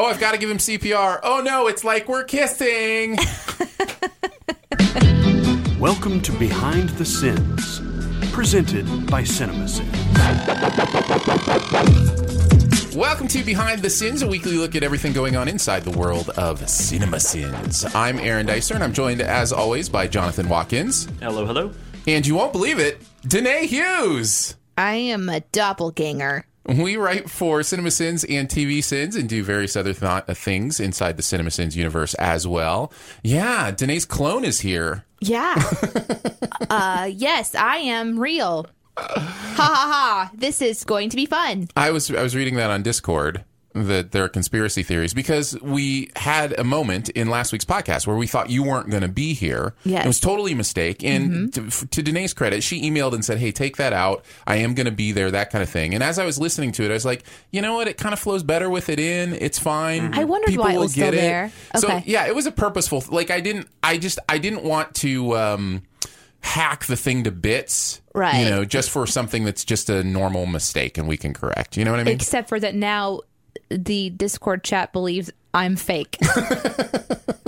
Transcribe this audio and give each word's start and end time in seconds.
Oh, 0.00 0.04
I've 0.04 0.20
got 0.20 0.30
to 0.30 0.38
give 0.38 0.48
him 0.48 0.58
CPR. 0.58 1.18
Oh 1.24 1.40
no, 1.40 1.66
it's 1.66 1.82
like 1.82 2.08
we're 2.08 2.22
kissing. 2.22 3.16
Welcome 5.80 6.20
to 6.20 6.30
Behind 6.38 6.90
the 6.90 7.04
Sins, 7.04 7.80
presented 8.30 8.86
by 9.10 9.22
CinemaSins. 9.22 9.84
Welcome 12.94 13.26
to 13.26 13.42
Behind 13.42 13.82
the 13.82 13.90
Sins, 13.90 14.22
a 14.22 14.28
weekly 14.28 14.56
look 14.56 14.76
at 14.76 14.84
everything 14.84 15.12
going 15.12 15.34
on 15.34 15.48
inside 15.48 15.82
the 15.82 15.98
world 15.98 16.30
of 16.30 16.68
cinema 16.68 17.18
sins. 17.18 17.84
I'm 17.92 18.20
Aaron 18.20 18.46
Dicer, 18.46 18.76
and 18.76 18.84
I'm 18.84 18.92
joined, 18.92 19.20
as 19.20 19.52
always, 19.52 19.88
by 19.88 20.06
Jonathan 20.06 20.48
Watkins. 20.48 21.08
Hello, 21.18 21.44
hello. 21.44 21.72
And 22.06 22.24
you 22.24 22.36
won't 22.36 22.52
believe 22.52 22.78
it, 22.78 23.02
Danae 23.26 23.66
Hughes. 23.66 24.54
I 24.76 24.94
am 24.94 25.28
a 25.28 25.40
doppelganger. 25.40 26.44
We 26.68 26.98
write 26.98 27.30
for 27.30 27.62
Cinema 27.62 27.90
Sins 27.90 28.24
and 28.24 28.46
TV 28.46 28.84
Sins 28.84 29.16
and 29.16 29.26
do 29.26 29.42
various 29.42 29.74
other 29.74 29.94
th- 29.94 30.02
uh, 30.02 30.34
things 30.34 30.80
inside 30.80 31.16
the 31.16 31.22
Cinema 31.22 31.50
Sins 31.50 31.74
universe 31.74 32.12
as 32.14 32.46
well. 32.46 32.92
Yeah, 33.22 33.70
Danae's 33.70 34.04
clone 34.04 34.44
is 34.44 34.60
here. 34.60 35.06
Yeah. 35.20 35.54
uh, 36.70 37.10
yes, 37.10 37.54
I 37.54 37.78
am 37.78 38.20
real. 38.20 38.66
Ha 38.98 39.14
ha 39.16 39.90
ha. 39.92 40.30
This 40.34 40.60
is 40.60 40.84
going 40.84 41.08
to 41.10 41.16
be 41.16 41.24
fun. 41.24 41.68
I 41.76 41.90
was 41.90 42.10
I 42.10 42.22
was 42.22 42.36
reading 42.36 42.56
that 42.56 42.70
on 42.70 42.82
Discord 42.82 43.44
that 43.74 44.12
there 44.12 44.24
are 44.24 44.28
conspiracy 44.28 44.82
theories 44.82 45.12
because 45.14 45.60
we 45.60 46.10
had 46.16 46.58
a 46.58 46.64
moment 46.64 47.10
in 47.10 47.28
last 47.28 47.52
week's 47.52 47.64
podcast 47.64 48.06
where 48.06 48.16
we 48.16 48.26
thought 48.26 48.50
you 48.50 48.62
weren't 48.62 48.88
going 48.90 49.02
to 49.02 49.08
be 49.08 49.34
here. 49.34 49.74
Yes. 49.84 50.04
It 50.04 50.08
was 50.08 50.20
totally 50.20 50.52
a 50.52 50.56
mistake. 50.56 51.04
And 51.04 51.52
to, 51.52 51.70
to 51.70 52.02
Danae's 52.02 52.32
credit, 52.34 52.62
she 52.62 52.82
emailed 52.90 53.12
and 53.12 53.24
said, 53.24 53.38
Hey, 53.38 53.52
take 53.52 53.76
that 53.76 53.92
out. 53.92 54.24
I 54.46 54.56
am 54.56 54.74
going 54.74 54.86
to 54.86 54.92
be 54.92 55.12
there, 55.12 55.30
that 55.30 55.50
kind 55.50 55.62
of 55.62 55.68
thing. 55.68 55.94
And 55.94 56.02
as 56.02 56.18
I 56.18 56.24
was 56.24 56.38
listening 56.38 56.72
to 56.72 56.84
it, 56.84 56.90
I 56.90 56.94
was 56.94 57.04
like, 57.04 57.24
you 57.50 57.60
know 57.62 57.74
what? 57.74 57.88
It 57.88 57.98
kind 57.98 58.12
of 58.12 58.18
flows 58.18 58.42
better 58.42 58.70
with 58.70 58.88
it 58.88 58.98
in. 58.98 59.34
It's 59.34 59.58
fine. 59.58 60.14
I 60.14 60.24
wondered 60.24 60.48
People 60.48 60.64
why 60.64 60.72
it 60.72 60.78
was 60.78 60.92
still 60.92 61.06
get 61.10 61.14
it. 61.14 61.18
there. 61.18 61.52
So 61.76 62.00
yeah, 62.06 62.26
it 62.26 62.34
was 62.34 62.46
a 62.46 62.52
purposeful, 62.52 63.04
like 63.10 63.30
I 63.30 63.40
didn't, 63.40 63.68
I 63.82 63.98
just, 63.98 64.18
I 64.28 64.38
didn't 64.38 64.64
want 64.64 64.94
to, 64.96 65.36
um, 65.36 65.82
hack 66.40 66.86
the 66.86 66.96
thing 66.96 67.24
to 67.24 67.30
bits. 67.30 68.00
Right. 68.14 68.42
You 68.44 68.50
know, 68.50 68.64
just 68.64 68.90
for 68.90 69.06
something 69.06 69.44
that's 69.44 69.64
just 69.64 69.90
a 69.90 70.02
normal 70.02 70.46
mistake 70.46 70.96
and 70.98 71.06
we 71.06 71.16
can 71.16 71.34
correct. 71.34 71.76
You 71.76 71.84
know 71.84 71.90
what 71.90 72.00
I 72.00 72.04
mean? 72.04 72.14
Except 72.14 72.48
for 72.48 72.58
that 72.60 72.74
now 72.74 73.20
the 73.70 74.10
Discord 74.10 74.64
chat 74.64 74.92
believes 74.92 75.30
I'm 75.54 75.76
fake. 75.76 76.18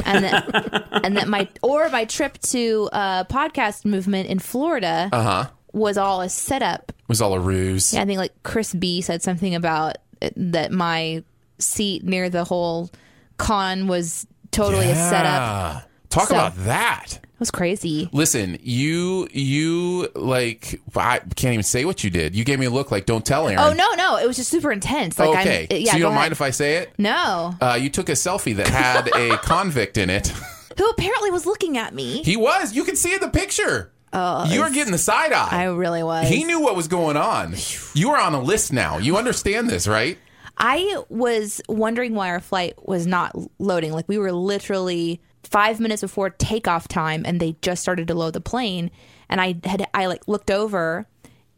and 0.05 0.25
that 0.25 0.89
and 1.05 1.17
that 1.17 1.29
my 1.29 1.49
or 1.63 1.89
my 1.91 2.05
trip 2.05 2.39
to 2.39 2.89
uh 2.93 3.25
podcast 3.25 3.85
movement 3.85 4.29
in 4.29 4.39
Florida 4.39 5.09
Uh 5.13 5.23
huh. 5.23 5.51
was 5.73 5.97
all 5.99 6.21
a 6.21 6.29
setup. 6.29 6.93
Was 7.09 7.21
all 7.21 7.35
a 7.35 7.41
ruse. 7.41 7.93
Yeah, 7.95 8.03
I 8.03 8.05
think 8.07 8.19
like 8.19 8.33
Chris 8.43 8.73
B 8.75 9.01
said 9.03 9.23
something 9.23 9.55
about 9.55 9.99
it, 10.21 10.33
that 10.37 10.73
my 10.73 11.23
seat 11.59 12.05
near 12.05 12.31
the 12.31 12.45
whole 12.45 12.91
con 13.37 13.87
was 13.87 14.27
totally 14.51 14.91
a 14.91 14.95
setup. 14.95 15.89
Yeah. 16.11 16.19
Talk 16.19 16.29
So- 16.29 16.35
about 16.35 16.57
that. 16.65 17.19
It 17.23 17.41
was 17.41 17.51
crazy. 17.51 18.11
Listen, 18.13 18.59
you 18.63 19.27
you 19.33 20.09
like 20.15 20.79
I 20.95 21.21
can't 21.37 21.55
even 21.55 21.63
say 21.63 21.87
what 21.87 22.05
you 22.05 22.11
did. 22.11 22.35
You 22.35 22.45
gave 22.45 22.59
me 22.59 22.67
a 22.67 22.71
look 22.71 22.91
like 22.91 23.07
don't 23.07 23.25
tell 23.25 23.49
Aaron. 23.49 23.59
Oh 23.59 23.73
no, 23.73 23.95
no, 23.95 24.19
it 24.19 24.27
was 24.27 24.37
just 24.37 24.51
super 24.51 24.71
intense. 24.71 25.19
Like 25.19 25.31
okay. 25.31 25.67
I'm, 25.71 25.77
yeah, 25.81 25.93
so 25.93 25.97
you 25.97 26.03
don't 26.03 26.13
ahead. 26.13 26.21
mind 26.21 26.33
if 26.33 26.43
I 26.43 26.51
say 26.51 26.77
it? 26.77 26.93
No. 26.99 27.55
Uh, 27.59 27.79
you 27.81 27.89
took 27.89 28.11
a 28.11 28.13
selfie 28.13 28.55
that 28.57 28.69
had 28.69 29.09
a 29.17 29.39
convict 29.43 29.97
in 29.97 30.11
it. 30.11 30.29
Who 30.77 30.87
apparently 30.91 31.31
was 31.31 31.47
looking 31.47 31.79
at 31.79 31.95
me. 31.95 32.23
He 32.25 32.37
was. 32.37 32.75
You 32.75 32.85
can 32.85 32.95
see 32.97 33.15
in 33.15 33.21
the 33.21 33.29
picture. 33.31 33.91
Oh, 34.13 34.45
you 34.53 34.61
were 34.61 34.69
getting 34.71 34.93
the 34.93 34.99
side 34.99 35.33
eye. 35.33 35.49
I 35.51 35.65
really 35.65 36.03
was. 36.03 36.29
He 36.29 36.45
knew 36.45 36.61
what 36.61 36.77
was 36.77 36.89
going 36.89 37.17
on. 37.17 37.55
You 37.95 38.11
are 38.11 38.21
on 38.21 38.35
a 38.35 38.41
list 38.43 38.71
now. 38.73 38.99
You 38.99 39.17
understand 39.17 39.71
this, 39.71 39.89
right? 39.89 40.19
I 40.59 41.03
was 41.09 41.63
wondering 41.71 42.15
why 42.15 42.29
our 42.29 42.41
flight 42.41 42.75
was 42.87 43.07
not 43.07 43.35
loading. 43.59 43.93
Like 43.93 44.09
we 44.09 44.19
were 44.19 44.33
literally 44.33 45.23
five 45.45 45.81
minutes 45.81 46.03
before 46.03 46.31
takeoff 46.31 46.89
time, 46.89 47.23
and 47.27 47.41
they 47.41 47.57
just 47.63 47.83
started 47.83 48.09
to 48.09 48.15
load 48.15 48.33
the 48.35 48.41
plane. 48.41 48.91
And 49.29 49.41
I 49.41 49.57
had 49.65 49.87
I 49.95 50.07
like 50.07 50.27
looked 50.29 50.51
over, 50.51 51.07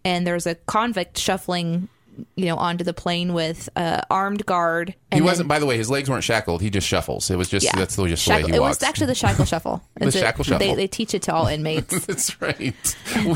and 0.05 0.27
there 0.27 0.35
was 0.35 0.47
a 0.47 0.55
convict 0.55 1.17
shuffling, 1.19 1.89
you 2.37 2.45
know, 2.45 2.57
onto 2.57 2.85
the 2.85 2.93
plane 2.93 3.33
with 3.33 3.69
a 3.77 4.05
armed 4.11 4.45
guard. 4.45 4.95
And 5.11 5.21
he 5.21 5.25
wasn't. 5.25 5.49
By 5.49 5.59
the 5.59 5.65
way, 5.67 5.79
his 5.79 5.89
legs 5.91 6.11
weren't 6.11 6.23
shackled. 6.25 6.61
He 6.61 6.69
just 6.71 6.87
shuffles. 6.87 7.31
It 7.31 7.37
was 7.37 7.49
just 7.49 7.65
Yeah. 7.65 7.73
that's 7.77 7.97
the 7.97 8.07
just 8.09 8.27
the 8.27 8.33
way 8.33 8.43
he 8.43 8.53
it 8.55 8.61
walks. 8.61 8.81
was 8.81 8.83
actually 8.89 9.07
the 9.07 9.15
shackle 9.15 9.45
shuffle. 9.47 9.83
It's 10.01 10.15
a- 10.17 10.21
shackle 10.21 10.45
shuffle. 10.45 10.59
They, 10.67 10.75
they 10.75 10.87
teach 10.87 11.15
it 11.15 11.23
to 11.23 11.35
all 11.35 11.47
inmates. 11.47 11.99
That's 12.07 12.41
right. 12.43 12.75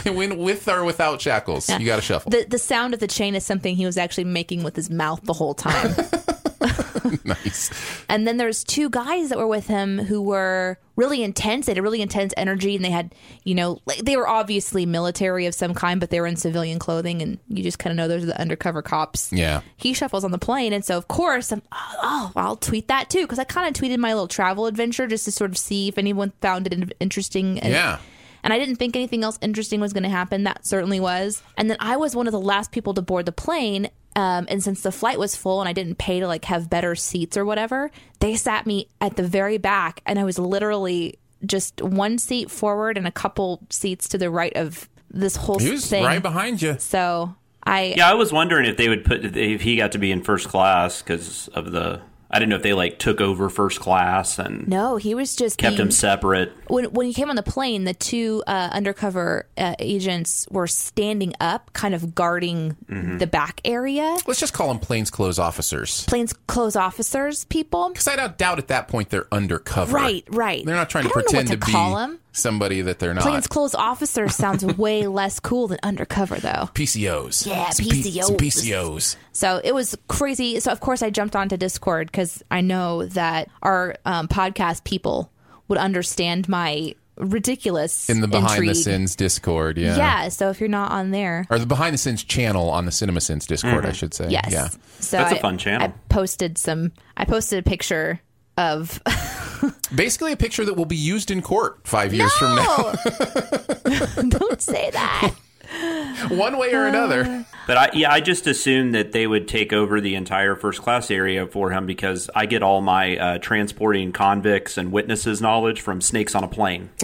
when, 0.04 0.14
when- 0.16 0.36
with 0.38 0.68
or 0.68 0.84
without 0.84 1.20
shackles, 1.22 1.68
you 1.70 1.86
got 1.86 1.96
to 1.96 2.02
shuffle. 2.02 2.30
the 2.30 2.44
the 2.48 2.58
sound 2.58 2.92
of 2.92 3.00
the 3.00 3.06
chain 3.08 3.34
is 3.34 3.44
something 3.46 3.74
he 3.76 3.86
was 3.86 3.96
actually 3.96 4.24
making 4.24 4.62
with 4.64 4.76
his 4.76 4.90
mouth 4.90 5.20
the 5.24 5.32
whole 5.32 5.54
time. 5.54 5.94
nice. 7.24 7.70
And 8.08 8.26
then 8.26 8.36
there's 8.36 8.64
two 8.64 8.88
guys 8.90 9.28
that 9.28 9.38
were 9.38 9.46
with 9.46 9.66
him 9.66 9.98
who 9.98 10.22
were 10.22 10.78
really 10.96 11.22
intense. 11.22 11.66
They 11.66 11.72
had 11.72 11.78
a 11.78 11.82
really 11.82 12.00
intense 12.02 12.32
energy, 12.36 12.74
and 12.76 12.84
they 12.84 12.90
had, 12.90 13.14
you 13.44 13.54
know, 13.54 13.80
like, 13.86 13.98
they 13.98 14.16
were 14.16 14.28
obviously 14.28 14.86
military 14.86 15.46
of 15.46 15.54
some 15.54 15.74
kind, 15.74 16.00
but 16.00 16.10
they 16.10 16.20
were 16.20 16.26
in 16.26 16.36
civilian 16.36 16.78
clothing, 16.78 17.20
and 17.22 17.38
you 17.48 17.62
just 17.62 17.78
kind 17.78 17.90
of 17.92 17.96
know 17.96 18.08
those 18.08 18.22
are 18.22 18.26
the 18.26 18.40
undercover 18.40 18.82
cops. 18.82 19.32
Yeah. 19.32 19.60
He 19.76 19.92
shuffles 19.92 20.24
on 20.24 20.30
the 20.30 20.38
plane, 20.38 20.72
and 20.72 20.84
so 20.84 20.96
of 20.96 21.08
course, 21.08 21.52
I'm, 21.52 21.62
oh, 21.72 21.94
oh 22.02 22.32
I'll 22.36 22.56
tweet 22.56 22.88
that 22.88 23.10
too 23.10 23.22
because 23.22 23.38
I 23.38 23.44
kind 23.44 23.68
of 23.68 23.80
tweeted 23.80 23.98
my 23.98 24.12
little 24.14 24.28
travel 24.28 24.66
adventure 24.66 25.06
just 25.06 25.24
to 25.26 25.32
sort 25.32 25.50
of 25.50 25.58
see 25.58 25.88
if 25.88 25.98
anyone 25.98 26.32
found 26.40 26.66
it 26.66 26.94
interesting. 27.00 27.58
And, 27.60 27.72
Yeah. 27.72 27.98
and 28.42 28.52
I 28.52 28.58
didn't 28.58 28.76
think 28.76 28.96
anything 28.96 29.22
else 29.24 29.38
interesting 29.42 29.80
was 29.80 29.92
going 29.92 30.04
to 30.04 30.08
happen. 30.08 30.44
That 30.44 30.66
certainly 30.66 31.00
was. 31.00 31.42
And 31.58 31.68
then 31.68 31.76
I 31.80 31.96
was 31.96 32.16
one 32.16 32.26
of 32.26 32.32
the 32.32 32.40
last 32.40 32.72
people 32.72 32.94
to 32.94 33.02
board 33.02 33.26
the 33.26 33.32
plane. 33.32 33.90
Um, 34.16 34.46
and 34.48 34.62
since 34.62 34.80
the 34.80 34.90
flight 34.90 35.18
was 35.18 35.36
full 35.36 35.60
and 35.60 35.68
I 35.68 35.72
didn't 35.72 35.98
pay 35.98 36.18
to 36.20 36.26
like 36.26 36.46
have 36.46 36.68
better 36.70 36.94
seats 36.96 37.36
or 37.36 37.44
whatever, 37.44 37.90
they 38.20 38.34
sat 38.34 38.66
me 38.66 38.88
at 39.00 39.14
the 39.16 39.22
very 39.22 39.58
back, 39.58 40.00
and 40.06 40.18
I 40.18 40.24
was 40.24 40.38
literally 40.38 41.18
just 41.44 41.82
one 41.82 42.18
seat 42.18 42.50
forward 42.50 42.96
and 42.96 43.06
a 43.06 43.12
couple 43.12 43.60
seats 43.70 44.08
to 44.08 44.18
the 44.18 44.30
right 44.30 44.56
of 44.56 44.88
this 45.10 45.36
whole 45.36 45.58
He 45.58 45.70
was 45.70 45.86
thing. 45.88 46.02
right 46.02 46.22
behind 46.22 46.62
you. 46.62 46.76
So 46.78 47.34
I 47.62 47.94
Yeah, 47.96 48.10
I 48.10 48.14
was 48.14 48.32
wondering 48.32 48.64
if 48.66 48.76
they 48.78 48.88
would 48.88 49.04
put 49.04 49.22
if 49.36 49.60
he 49.60 49.76
got 49.76 49.92
to 49.92 49.98
be 49.98 50.10
in 50.10 50.22
first 50.22 50.48
class 50.48 51.02
because 51.02 51.48
of 51.48 51.70
the. 51.72 52.00
I 52.28 52.38
didn't 52.40 52.48
know 52.50 52.56
if 52.56 52.62
they 52.62 52.72
like 52.72 52.98
took 52.98 53.20
over 53.20 53.48
first 53.48 53.78
class 53.80 54.38
and 54.40 54.66
no, 54.66 54.96
he 54.96 55.14
was 55.14 55.36
just 55.36 55.58
kept 55.58 55.76
being- 55.76 55.88
him 55.88 55.90
separate. 55.92 56.52
When 56.68 56.86
when 56.92 57.06
you 57.08 57.14
came 57.14 57.30
on 57.30 57.36
the 57.36 57.42
plane, 57.42 57.84
the 57.84 57.94
two 57.94 58.42
uh, 58.46 58.70
undercover 58.72 59.46
uh, 59.56 59.74
agents 59.78 60.46
were 60.50 60.66
standing 60.66 61.34
up, 61.40 61.72
kind 61.72 61.94
of 61.94 62.14
guarding 62.14 62.76
Mm-hmm. 62.86 63.18
the 63.18 63.26
back 63.26 63.60
area. 63.64 64.16
Let's 64.26 64.38
just 64.40 64.52
call 64.52 64.68
them 64.68 64.78
plainclothes 64.78 65.38
officers. 65.38 66.04
Planes 66.04 66.32
clothes 66.46 66.76
officers, 66.76 67.44
people. 67.46 67.88
Because 67.88 68.06
I 68.08 68.14
don't 68.16 68.38
doubt 68.38 68.58
at 68.58 68.68
that 68.68 68.88
point 68.88 69.10
they're 69.10 69.26
undercover. 69.32 69.92
Right, 69.94 70.24
right. 70.28 70.64
They're 70.64 70.74
not 70.76 70.88
trying 70.88 71.04
to 71.04 71.10
I 71.10 71.12
don't 71.12 71.18
know 71.18 71.22
pretend 71.30 71.48
what 71.50 71.60
to 71.60 71.66
be 71.66 71.72
call 71.72 71.98
'em. 71.98 72.18
somebody 72.32 72.82
that 72.82 72.98
they're 73.00 73.12
not. 73.14 73.22
Planes 73.24 73.46
clothes 73.48 73.74
officers 73.74 74.34
sounds 74.36 74.64
way 74.78 75.06
less 75.06 75.40
cool 75.40 75.66
than 75.68 75.78
undercover, 75.82 76.36
though. 76.36 76.70
PCOs. 76.74 77.46
Yeah, 77.46 77.70
Some 77.70 77.86
P- 77.86 78.02
some 78.20 78.36
PCOs. 78.36 78.62
PCOs. 78.62 79.16
So 79.32 79.60
it 79.64 79.74
was 79.74 79.96
crazy. 80.08 80.60
So 80.60 80.70
of 80.72 80.80
course 80.80 81.02
I 81.02 81.10
jumped 81.10 81.34
onto 81.36 81.56
Discord 81.56 82.06
because 82.10 82.42
I 82.50 82.60
know 82.60 83.04
that 83.06 83.48
our 83.62 83.96
um, 84.04 84.28
podcast 84.28 84.84
people 84.84 85.30
would 85.68 85.78
understand 85.78 86.48
my 86.48 86.94
ridiculous 87.16 88.10
In 88.10 88.20
the 88.20 88.28
Behind 88.28 88.50
the 88.50 88.68
intrigue. 88.68 88.76
Sins 88.76 89.16
Discord, 89.16 89.78
yeah. 89.78 89.96
Yeah. 89.96 90.28
So 90.28 90.50
if 90.50 90.60
you're 90.60 90.68
not 90.68 90.90
on 90.92 91.10
there, 91.12 91.46
Or 91.50 91.58
the 91.58 91.64
Behind 91.66 91.94
the 91.94 91.98
Sins 91.98 92.22
channel 92.22 92.68
on 92.70 92.84
the 92.84 92.92
Cinema 92.92 93.20
Sins 93.22 93.46
Discord, 93.46 93.86
I 93.86 93.92
should 93.92 94.12
say. 94.14 94.24
Mm-hmm. 94.24 94.32
Yes. 94.32 94.48
Yeah. 94.52 94.68
So 95.00 95.16
That's 95.18 95.32
a 95.32 95.36
I- 95.36 95.40
fun 95.40 95.56
channel. 95.58 95.88
I 95.88 95.92
posted 96.08 96.58
some. 96.58 96.92
I 97.16 97.24
posted 97.24 97.58
a 97.58 97.62
picture 97.62 98.20
of 98.58 99.02
Basically, 99.94 100.32
a 100.32 100.36
picture 100.36 100.64
that 100.64 100.74
will 100.74 100.84
be 100.86 100.96
used 100.96 101.30
in 101.30 101.40
court 101.42 101.80
five 101.86 102.12
years 102.12 102.32
from 102.34 102.56
now, 102.56 102.92
Don't 104.28 104.60
say 104.60 104.90
that. 104.90 105.34
one 106.28 106.58
way 106.58 106.72
or 106.72 106.86
another. 106.86 107.44
But 107.66 107.76
I, 107.76 107.90
yeah, 107.94 108.12
I 108.12 108.20
just 108.20 108.46
assumed 108.46 108.94
that 108.94 109.10
they 109.10 109.26
would 109.26 109.48
take 109.48 109.72
over 109.72 110.00
the 110.00 110.14
entire 110.14 110.54
first 110.54 110.80
class 110.82 111.10
area 111.10 111.48
for 111.48 111.72
him 111.72 111.84
because 111.84 112.30
I 112.32 112.46
get 112.46 112.62
all 112.62 112.80
my 112.80 113.16
uh, 113.16 113.38
transporting 113.38 114.12
convicts 114.12 114.78
and 114.78 114.92
witnesses 114.92 115.42
knowledge 115.42 115.80
from 115.80 116.00
snakes 116.00 116.36
on 116.36 116.44
a 116.44 116.48
plane. 116.48 116.90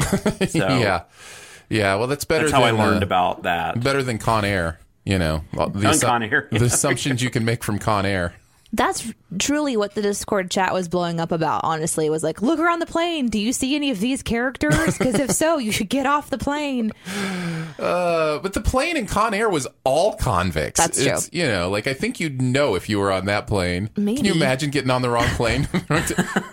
So 0.49 0.69
Yeah, 0.79 1.03
yeah. 1.69 1.97
Well, 1.97 2.07
that's 2.07 2.25
better. 2.25 2.45
that's 2.45 2.53
how 2.53 2.63
I 2.63 2.71
learned 2.71 3.03
uh, 3.03 3.07
about 3.07 3.43
that. 3.43 3.83
better 3.83 4.05
than 4.05 4.19
Con 4.19 4.45
Air. 4.45 4.79
You 5.05 5.19
know, 5.19 5.43
the, 5.53 5.99
Con 6.01 6.23
Air, 6.23 6.47
the 6.53 6.67
assumptions 6.67 7.25
you 7.25 7.31
can 7.31 7.45
make 7.45 7.65
from 7.65 7.81
Con 7.81 8.07
Air. 8.07 8.33
That's 8.75 9.13
truly 9.39 9.77
what 9.77 9.95
the 9.95 10.01
Discord 10.01 10.51
chat 10.51 10.73
was 10.73 10.89
blowing 10.89 11.21
up 11.21 11.31
about, 11.31 11.61
honestly. 11.63 12.07
It 12.07 12.11
was 12.11 12.23
like, 12.23 12.41
look 12.41 12.59
around 12.59 12.79
the 12.79 12.87
plane. 12.87 13.27
Do 13.29 13.39
you 13.39 13.53
see 13.53 13.75
any 13.75 13.91
of 13.91 14.01
these 14.01 14.23
characters? 14.23 14.97
Because 14.97 15.17
if 15.17 15.31
so, 15.33 15.59
you 15.59 15.73
should 15.73 15.91
get 15.91 16.07
off 16.07 16.31
the 16.31 16.39
plane. 16.39 16.93
Uh, 17.79 18.39
but 18.41 18.53
the 18.53 18.61
plane 18.61 18.99
in 18.99 19.07
Con 19.07 19.33
Air 19.33 19.49
was 19.49 19.67
all 19.83 20.15
convicts. 20.17 20.79
That's 20.79 21.03
true. 21.03 21.13
It's, 21.15 21.31
You 21.33 21.47
know, 21.47 21.71
like 21.71 21.87
I 21.87 21.95
think 21.95 22.21
you'd 22.21 22.41
know 22.41 22.75
if 22.75 22.89
you 22.89 22.99
were 22.99 23.11
on 23.11 23.25
that 23.27 23.47
plane. 23.47 23.89
Maybe. 23.97 24.17
Can 24.19 24.27
you 24.27 24.35
imagine 24.35 24.71
getting 24.71 24.91
on 24.91 25.01
the 25.01 25.09
wrong 25.09 25.27
plane? 25.31 25.67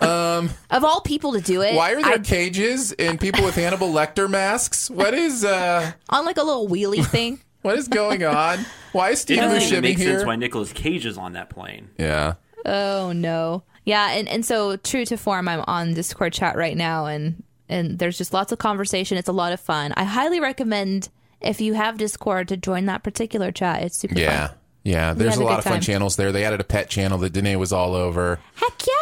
Of 0.70 0.84
all 0.84 1.02
people 1.02 1.34
to 1.34 1.40
do 1.40 1.60
it, 1.60 1.74
Why 1.74 1.92
are 1.92 2.02
there 2.02 2.14
I- 2.14 2.18
cages 2.18 2.92
and 2.92 3.20
people 3.20 3.44
with 3.44 3.54
Hannibal 3.54 3.88
Lecter 3.92 4.28
masks? 4.30 4.88
What 4.90 5.12
is 5.14 5.44
uh, 5.44 5.92
on 6.08 6.24
like 6.24 6.38
a 6.38 6.42
little 6.42 6.66
wheelie 6.68 7.04
thing? 7.04 7.40
What 7.62 7.76
is 7.78 7.88
going 7.88 8.24
on? 8.24 8.64
Why 8.92 9.10
is 9.10 9.18
It 9.20 9.22
Steve 9.22 9.38
doesn't 9.38 9.62
even 9.62 9.78
Buscemi 9.78 9.82
make 9.82 9.98
here? 9.98 10.14
sense 10.16 10.26
why 10.26 10.36
Nicolas 10.36 10.72
Cage 10.72 11.06
is 11.06 11.18
on 11.18 11.32
that 11.34 11.50
plane. 11.50 11.90
yeah. 11.98 12.34
Oh 12.66 13.12
no. 13.12 13.62
Yeah, 13.86 14.10
and, 14.10 14.28
and 14.28 14.44
so 14.44 14.76
true 14.76 15.06
to 15.06 15.16
form, 15.16 15.48
I'm 15.48 15.64
on 15.66 15.94
Discord 15.94 16.32
chat 16.34 16.56
right 16.56 16.76
now 16.76 17.06
and 17.06 17.42
and 17.68 17.98
there's 17.98 18.18
just 18.18 18.32
lots 18.34 18.52
of 18.52 18.58
conversation. 18.58 19.16
It's 19.16 19.28
a 19.28 19.32
lot 19.32 19.52
of 19.52 19.60
fun. 19.60 19.92
I 19.96 20.04
highly 20.04 20.40
recommend 20.40 21.08
if 21.40 21.60
you 21.60 21.74
have 21.74 21.96
Discord 21.98 22.48
to 22.48 22.56
join 22.56 22.86
that 22.86 23.02
particular 23.02 23.50
chat. 23.52 23.82
It's 23.82 23.96
super 23.96 24.18
Yeah. 24.18 24.48
fun. 24.48 24.56
Yeah. 24.56 24.56
Yeah, 24.82 25.12
there's 25.14 25.36
a 25.36 25.42
a 25.42 25.44
lot 25.44 25.58
of 25.58 25.64
fun 25.64 25.74
time. 25.74 25.82
channels 25.82 26.16
there. 26.16 26.32
They 26.32 26.42
added 26.44 26.58
a 26.60 26.64
pet 26.64 26.88
channel 26.88 27.18
that 27.18 27.34
Danae 27.34 27.56
was 27.56 27.70
all 27.72 27.94
over. 27.94 28.40
Heck 28.54 28.72
yeah. 28.86 28.94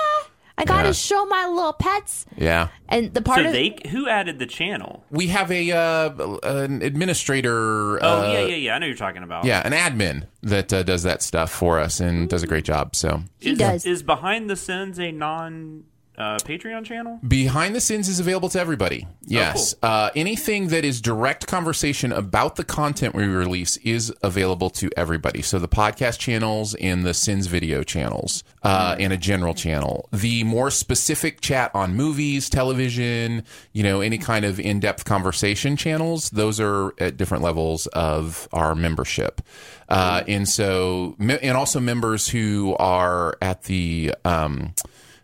I 0.61 0.65
got 0.65 0.83
to 0.83 0.89
Yeah. 0.89 0.93
show 0.93 1.25
my 1.27 1.47
little 1.47 1.73
pets. 1.73 2.27
Yeah. 2.37 2.69
And 2.89 3.15
the 3.15 3.23
part 3.23 3.39
So 3.41 3.47
of 3.47 3.53
they 3.53 3.79
who 3.91 4.09
added 4.09 4.39
the 4.41 4.47
channel? 4.47 5.05
We 5.11 5.29
have 5.29 5.53
a 5.53 5.71
uh, 5.71 6.37
an 6.43 6.83
administrator. 6.83 8.03
Oh 8.05 8.23
uh, 8.23 8.33
yeah, 8.33 8.41
yeah, 8.41 8.57
yeah. 8.57 8.75
I 8.75 8.79
know 8.81 8.87
you're 8.87 8.97
talking 8.97 9.23
about. 9.23 9.45
Yeah, 9.45 9.63
an 9.65 9.73
admin 9.73 10.27
that 10.43 10.73
uh, 10.73 10.83
does 10.83 11.05
that 11.05 11.23
stuff 11.23 11.51
for 11.53 11.79
us 11.79 12.01
and 12.01 12.29
does 12.29 12.43
a 12.43 12.47
great 12.47 12.65
job. 12.65 12.97
So 12.97 13.23
He 13.39 13.53
is, 13.53 13.59
does. 13.59 13.87
Is 13.87 14.03
Behind 14.03 14.51
the 14.51 14.57
scenes 14.57 14.99
a 14.99 15.13
non 15.13 15.85
uh, 16.19 16.37
Patreon 16.39 16.85
channel? 16.85 17.21
Behind 17.27 17.75
the 17.75 17.81
Sins 17.81 18.09
is 18.09 18.19
available 18.21 18.49
to 18.51 18.61
everybody. 18.61 19.07
Yes. 19.23 19.75
uh, 19.83 20.11
anything 20.17 20.69
that 20.69 20.85
is 20.85 21.01
direct 21.01 21.47
conversation 21.47 22.13
about 22.13 22.57
the 22.57 22.65
content 22.65 23.15
we 23.15 23.27
release 23.27 23.77
is 23.79 24.13
available 24.23 24.71
to 24.71 24.91
everybody. 24.97 25.43
So 25.43 25.59
the 25.59 25.69
podcast 25.69 26.19
channels 26.19 26.75
and 26.75 27.07
the 27.07 27.15
Sins 27.15 27.47
video 27.47 27.83
channels 27.83 28.43
uh, 28.63 28.97
and 28.99 29.13
a 29.13 29.17
general 29.17 29.55
channel. 29.55 30.09
The 30.13 30.45
more 30.45 30.71
specific 30.71 31.41
chat 31.41 31.71
on 31.75 31.95
movies, 31.95 32.51
television, 32.51 33.45
you 33.73 33.83
know, 33.83 34.01
any 34.01 34.19
kind 34.19 34.45
of 34.45 34.59
in 34.59 34.81
depth 34.81 35.05
conversation 35.05 35.77
channels, 35.77 36.31
those 36.31 36.59
are 36.59 36.93
at 36.99 37.17
different 37.17 37.45
levels 37.45 37.87
of 37.89 38.49
our 38.53 38.75
membership. 38.75 39.41
Uh, 39.89 40.23
and 40.27 40.49
so, 40.49 41.17
and 41.21 41.57
also 41.57 41.81
members 41.81 42.29
who 42.29 42.75
are 42.79 43.37
at 43.41 43.63
the, 43.65 44.15
um, 44.25 44.75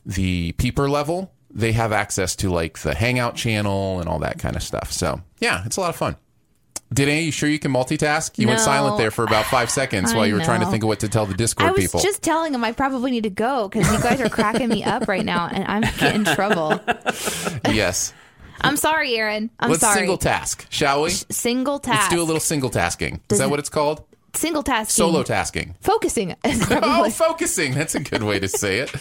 the 0.07 0.53
peeper 0.53 0.89
level, 0.89 1.33
they 1.51 1.73
have 1.73 1.93
access 1.93 2.37
to 2.37 2.51
like 2.51 2.79
the 2.81 2.95
hangout 2.95 3.37
channel 3.37 4.01
and 4.01 4.09
all 4.09 4.19
that 4.21 4.39
kind 4.39 4.57
of 4.57 4.63
stuff. 4.63 4.93
So 4.93 5.21
yeah, 5.39 5.63
it's 5.65 5.77
a 5.77 5.81
lot 5.81 5.91
of 5.91 5.97
fun. 5.97 6.17
Danae, 6.93 7.23
you 7.23 7.33
sure 7.33 7.49
you 7.49 7.59
can 7.59 7.73
multitask? 7.73 8.39
You 8.39 8.47
went 8.47 8.61
silent 8.61 8.99
there 8.99 9.11
for 9.11 9.25
about 9.25 9.47
five 9.47 9.69
seconds 9.69 10.13
I 10.13 10.17
while 10.17 10.27
you 10.27 10.35
were 10.35 10.45
trying 10.45 10.61
to 10.61 10.67
think 10.67 10.85
of 10.85 10.87
what 10.87 11.01
to 11.01 11.09
tell 11.09 11.27
the 11.27 11.35
Discord 11.35 11.71
I 11.71 11.73
was 11.73 11.81
people. 11.81 12.01
just 12.01 12.23
telling 12.23 12.53
them 12.53 12.63
I 12.63 12.71
probably 12.73 13.11
need 13.11 13.25
to 13.25 13.31
go 13.31 13.69
because 13.69 13.91
you 13.91 14.01
guys 14.01 14.21
are 14.21 14.29
cracking 14.29 14.69
me 14.69 14.85
up 14.85 15.09
right 15.09 15.25
now 15.25 15.49
and 15.49 15.65
I'm 15.65 15.81
getting 15.99 16.25
in 16.25 16.25
trouble. 16.25 16.81
yes. 17.73 18.13
I'm 18.61 18.77
sorry, 18.77 19.17
Aaron. 19.17 19.51
I'm 19.59 19.71
Let's 19.71 19.83
sorry. 19.83 19.97
single 19.97 20.19
task, 20.19 20.67
shall 20.71 21.03
we? 21.03 21.11
Single 21.11 21.81
task. 21.81 22.03
Let's 22.03 22.15
do 22.15 22.23
a 22.23 22.25
little 22.25 22.41
single 22.41 22.71
tasking. 22.71 23.21
Is 23.31 23.39
that 23.39 23.51
what 23.51 23.59
it's 23.59 23.69
called? 23.69 24.05
Single 24.37 24.63
tasking. 24.63 24.93
Solo 24.93 25.23
tasking. 25.23 25.75
Focusing. 25.81 26.35
Oh, 26.87 27.09
focusing. 27.11 27.75
That's 27.75 27.95
a 27.95 28.01
good 28.01 28.23
way 28.23 28.39
to 28.41 28.49
say 28.49 28.79
it. 28.81 28.95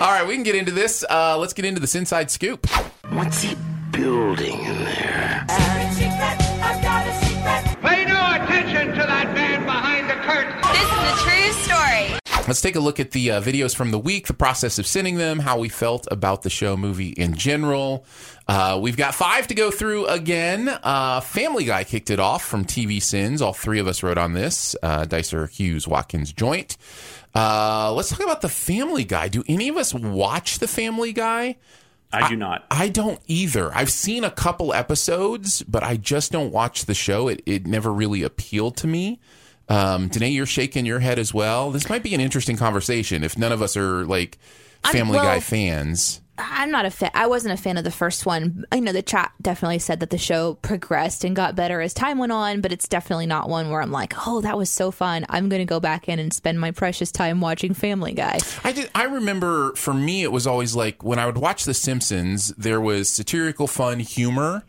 All 0.00 0.10
right, 0.10 0.26
we 0.26 0.34
can 0.34 0.42
get 0.42 0.54
into 0.54 0.72
this. 0.72 1.04
Uh, 1.08 1.36
let's 1.38 1.52
get 1.52 1.64
into 1.64 1.80
this 1.80 1.94
inside 1.94 2.30
scoop. 2.30 2.66
What's 3.10 3.42
he 3.42 3.56
building 3.92 4.58
in 4.60 4.84
there? 4.84 5.44
Pay 7.82 8.04
no 8.06 8.34
attention 8.34 8.88
to 8.88 9.04
that 9.06 9.32
man 9.34 9.64
behind 9.64 10.10
the 10.10 10.14
curtain. 10.14 10.54
This 10.72 10.82
is 10.82 11.02
a 11.12 11.16
true 11.24 11.52
story. 11.62 12.18
Let's 12.48 12.60
take 12.60 12.76
a 12.76 12.80
look 12.80 12.98
at 12.98 13.10
the 13.10 13.32
uh, 13.32 13.40
videos 13.42 13.76
from 13.76 13.90
the 13.90 13.98
week, 13.98 14.26
the 14.26 14.34
process 14.34 14.78
of 14.78 14.86
sending 14.86 15.16
them, 15.16 15.38
how 15.38 15.58
we 15.58 15.68
felt 15.68 16.08
about 16.10 16.42
the 16.42 16.50
show 16.50 16.76
movie 16.76 17.10
in 17.10 17.34
general. 17.34 18.04
Uh, 18.48 18.78
we've 18.80 18.96
got 18.96 19.14
five 19.14 19.46
to 19.48 19.54
go 19.54 19.70
through 19.70 20.06
again. 20.06 20.68
Uh, 20.82 21.20
Family 21.20 21.64
Guy 21.64 21.84
kicked 21.84 22.08
it 22.08 22.18
off 22.18 22.42
from 22.44 22.64
TV 22.64 23.02
Sins. 23.02 23.42
All 23.42 23.52
three 23.52 23.78
of 23.78 23.86
us 23.86 24.02
wrote 24.02 24.16
on 24.16 24.32
this 24.32 24.74
uh, 24.82 25.04
Dicer, 25.04 25.46
Hughes, 25.48 25.86
Watkins 25.86 26.32
joint. 26.32 26.78
Uh, 27.34 27.92
let's 27.92 28.08
talk 28.08 28.20
about 28.22 28.40
the 28.40 28.48
Family 28.48 29.04
Guy. 29.04 29.28
Do 29.28 29.44
any 29.48 29.68
of 29.68 29.76
us 29.76 29.92
watch 29.92 30.60
the 30.60 30.66
Family 30.68 31.12
Guy? 31.12 31.56
I 32.10 32.26
do 32.26 32.36
not. 32.36 32.64
I 32.70 32.88
don't 32.88 33.20
either. 33.26 33.70
I've 33.74 33.90
seen 33.90 34.24
a 34.24 34.30
couple 34.30 34.72
episodes, 34.72 35.62
but 35.64 35.82
I 35.82 35.98
just 35.98 36.32
don't 36.32 36.50
watch 36.50 36.86
the 36.86 36.94
show. 36.94 37.28
It, 37.28 37.42
it 37.44 37.66
never 37.66 37.92
really 37.92 38.22
appealed 38.22 38.78
to 38.78 38.86
me. 38.86 39.20
Um, 39.68 40.08
Danae, 40.08 40.30
you're 40.30 40.46
shaking 40.46 40.86
your 40.86 41.00
head 41.00 41.18
as 41.18 41.34
well. 41.34 41.70
This 41.70 41.90
might 41.90 42.02
be 42.02 42.14
an 42.14 42.22
interesting 42.22 42.56
conversation 42.56 43.22
if 43.22 43.36
none 43.36 43.52
of 43.52 43.60
us 43.60 43.76
are 43.76 44.06
like 44.06 44.38
Family 44.90 45.16
well- 45.16 45.24
Guy 45.26 45.40
fans. 45.40 46.22
I'm 46.38 46.70
not 46.70 46.86
a 46.86 46.90
fan. 46.90 47.10
I 47.14 47.26
wasn't 47.26 47.58
a 47.58 47.62
fan 47.62 47.76
of 47.76 47.84
the 47.84 47.90
first 47.90 48.24
one. 48.24 48.64
I 48.70 48.80
know 48.80 48.92
the 48.92 49.02
chat 49.02 49.32
definitely 49.42 49.80
said 49.80 50.00
that 50.00 50.10
the 50.10 50.18
show 50.18 50.54
progressed 50.54 51.24
and 51.24 51.34
got 51.34 51.56
better 51.56 51.80
as 51.80 51.92
time 51.92 52.18
went 52.18 52.32
on, 52.32 52.60
but 52.60 52.72
it's 52.72 52.88
definitely 52.88 53.26
not 53.26 53.48
one 53.48 53.70
where 53.70 53.82
I'm 53.82 53.90
like, 53.90 54.14
oh, 54.26 54.40
that 54.42 54.56
was 54.56 54.70
so 54.70 54.90
fun. 54.90 55.26
I'm 55.28 55.48
going 55.48 55.60
to 55.60 55.66
go 55.66 55.80
back 55.80 56.08
in 56.08 56.18
and 56.18 56.32
spend 56.32 56.60
my 56.60 56.70
precious 56.70 57.10
time 57.10 57.40
watching 57.40 57.74
Family 57.74 58.12
Guy. 58.12 58.38
I 58.62 58.72
did, 58.72 58.90
I 58.94 59.04
remember 59.04 59.74
for 59.74 59.92
me 59.92 60.22
it 60.22 60.32
was 60.32 60.46
always 60.46 60.74
like 60.76 61.02
when 61.02 61.18
I 61.18 61.26
would 61.26 61.38
watch 61.38 61.64
The 61.64 61.74
Simpsons, 61.74 62.48
there 62.56 62.80
was 62.80 63.08
satirical 63.08 63.66
fun 63.66 63.98
humor, 63.98 64.64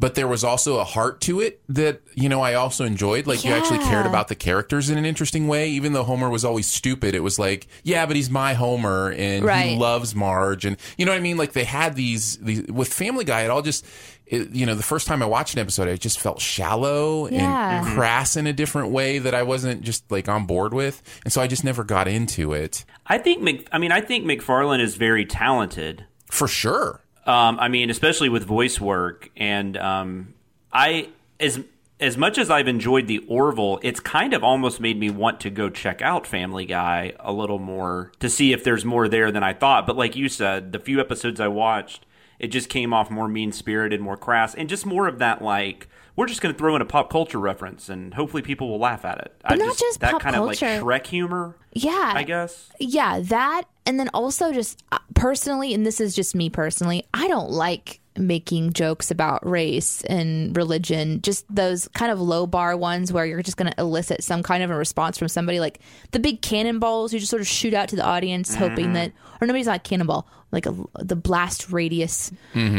but 0.00 0.14
there 0.14 0.28
was 0.28 0.44
also 0.44 0.78
a 0.78 0.84
heart 0.84 1.20
to 1.22 1.40
it 1.40 1.60
that 1.68 2.00
you 2.14 2.28
know 2.28 2.40
I 2.40 2.54
also 2.54 2.84
enjoyed. 2.84 3.26
Like 3.26 3.44
you 3.44 3.52
actually 3.52 3.78
cared 3.80 4.06
about 4.06 4.28
the 4.28 4.34
characters 4.34 4.90
in 4.90 4.98
an 4.98 5.04
interesting 5.04 5.48
way, 5.48 5.70
even 5.70 5.92
though 5.92 6.04
Homer 6.04 6.28
was 6.30 6.44
always 6.44 6.66
stupid. 6.68 7.14
It 7.14 7.20
was 7.22 7.38
like, 7.38 7.66
yeah, 7.82 8.06
but 8.06 8.14
he's 8.16 8.30
my 8.30 8.54
Homer, 8.54 9.10
and 9.10 9.48
he 9.50 9.76
loves 9.76 10.14
Marge, 10.14 10.64
and 10.64 10.76
you 10.96 11.04
know 11.04 11.12
what 11.12 11.18
I 11.18 11.22
mean. 11.22 11.36
Like 11.36 11.52
they 11.52 11.64
had 11.64 11.94
these, 11.96 12.36
these 12.38 12.66
with 12.68 12.92
Family 12.92 13.24
Guy. 13.24 13.42
It 13.42 13.50
all 13.50 13.62
just. 13.62 13.84
It, 14.30 14.50
you 14.50 14.66
know, 14.66 14.74
the 14.74 14.82
first 14.82 15.06
time 15.06 15.22
I 15.22 15.26
watched 15.26 15.54
an 15.54 15.60
episode, 15.60 15.88
it 15.88 16.00
just 16.00 16.20
felt 16.20 16.38
shallow 16.38 17.28
Yeah. 17.30 17.78
and 17.78 17.96
crass 17.96 18.36
in 18.36 18.46
a 18.46 18.52
different 18.52 18.90
way 18.90 19.18
that 19.20 19.32
I 19.34 19.42
wasn't 19.42 19.80
just 19.80 20.04
like 20.12 20.28
on 20.28 20.44
board 20.44 20.74
with, 20.74 21.02
and 21.24 21.32
so 21.32 21.40
I 21.40 21.46
just 21.46 21.64
never 21.64 21.82
got 21.82 22.06
into 22.08 22.52
it. 22.52 22.84
I 23.06 23.16
think. 23.16 23.40
Mc, 23.42 23.66
I 23.72 23.78
mean, 23.78 23.90
I 23.90 24.02
think 24.02 24.26
MacFarlane 24.26 24.80
is 24.80 24.96
very 24.96 25.24
talented. 25.24 26.04
For 26.30 26.46
sure. 26.46 27.00
Um, 27.28 27.60
I 27.60 27.68
mean, 27.68 27.90
especially 27.90 28.30
with 28.30 28.44
voice 28.44 28.80
work, 28.80 29.30
and 29.36 29.76
um, 29.76 30.32
I 30.72 31.10
as 31.38 31.60
as 32.00 32.16
much 32.16 32.38
as 32.38 32.48
I've 32.48 32.68
enjoyed 32.68 33.06
the 33.06 33.18
Orville, 33.28 33.80
it's 33.82 34.00
kind 34.00 34.32
of 34.32 34.42
almost 34.42 34.80
made 34.80 34.98
me 34.98 35.10
want 35.10 35.40
to 35.40 35.50
go 35.50 35.68
check 35.68 36.00
out 36.00 36.26
Family 36.26 36.64
Guy 36.64 37.12
a 37.20 37.30
little 37.32 37.58
more 37.58 38.12
to 38.20 38.30
see 38.30 38.54
if 38.54 38.64
there's 38.64 38.84
more 38.84 39.08
there 39.08 39.30
than 39.30 39.42
I 39.42 39.52
thought. 39.52 39.86
But 39.86 39.96
like 39.96 40.16
you 40.16 40.30
said, 40.30 40.72
the 40.72 40.78
few 40.78 41.00
episodes 41.00 41.38
I 41.38 41.48
watched, 41.48 42.06
it 42.38 42.48
just 42.48 42.70
came 42.70 42.94
off 42.94 43.10
more 43.10 43.28
mean 43.28 43.52
spirited, 43.52 44.00
more 44.00 44.16
crass, 44.16 44.54
and 44.54 44.66
just 44.66 44.86
more 44.86 45.06
of 45.06 45.18
that 45.18 45.42
like 45.42 45.86
we're 46.18 46.26
just 46.26 46.40
going 46.40 46.52
to 46.52 46.58
throw 46.58 46.74
in 46.74 46.82
a 46.82 46.84
pop 46.84 47.10
culture 47.10 47.38
reference, 47.38 47.88
and 47.88 48.12
hopefully 48.12 48.42
people 48.42 48.68
will 48.68 48.80
laugh 48.80 49.04
at 49.04 49.18
it. 49.18 49.40
I 49.44 49.54
not 49.54 49.78
just 49.78 50.00
that 50.00 50.10
pop 50.10 50.22
kind 50.22 50.34
culture. 50.34 50.66
of 50.66 50.82
like 50.82 51.04
Shrek 51.04 51.06
humor. 51.06 51.54
Yeah. 51.72 52.12
I 52.12 52.24
guess. 52.24 52.70
Yeah, 52.80 53.20
that. 53.20 53.62
And 53.86 54.00
then 54.00 54.10
also, 54.12 54.52
just 54.52 54.82
uh, 54.90 54.98
personally, 55.14 55.72
and 55.72 55.86
this 55.86 56.00
is 56.00 56.16
just 56.16 56.34
me 56.34 56.50
personally, 56.50 57.06
I 57.14 57.28
don't 57.28 57.50
like 57.50 58.00
making 58.16 58.72
jokes 58.72 59.12
about 59.12 59.48
race 59.48 60.02
and 60.06 60.56
religion, 60.56 61.22
just 61.22 61.46
those 61.54 61.86
kind 61.94 62.10
of 62.10 62.20
low 62.20 62.48
bar 62.48 62.76
ones 62.76 63.12
where 63.12 63.24
you're 63.24 63.40
just 63.40 63.56
going 63.56 63.70
to 63.70 63.80
elicit 63.80 64.24
some 64.24 64.42
kind 64.42 64.64
of 64.64 64.72
a 64.72 64.74
response 64.74 65.18
from 65.18 65.28
somebody, 65.28 65.60
like 65.60 65.78
the 66.10 66.18
big 66.18 66.42
cannonballs 66.42 67.12
you 67.12 67.20
just 67.20 67.30
sort 67.30 67.42
of 67.42 67.46
shoot 67.46 67.74
out 67.74 67.88
to 67.90 67.96
the 67.96 68.04
audience, 68.04 68.56
hoping 68.56 68.94
that, 68.94 69.12
or 69.40 69.46
nobody's 69.46 69.66
not 69.66 69.84
cannonball, 69.84 70.26
like 70.52 70.66
a, 70.66 70.74
the 71.00 71.16
blast 71.16 71.70
radius 71.70 72.32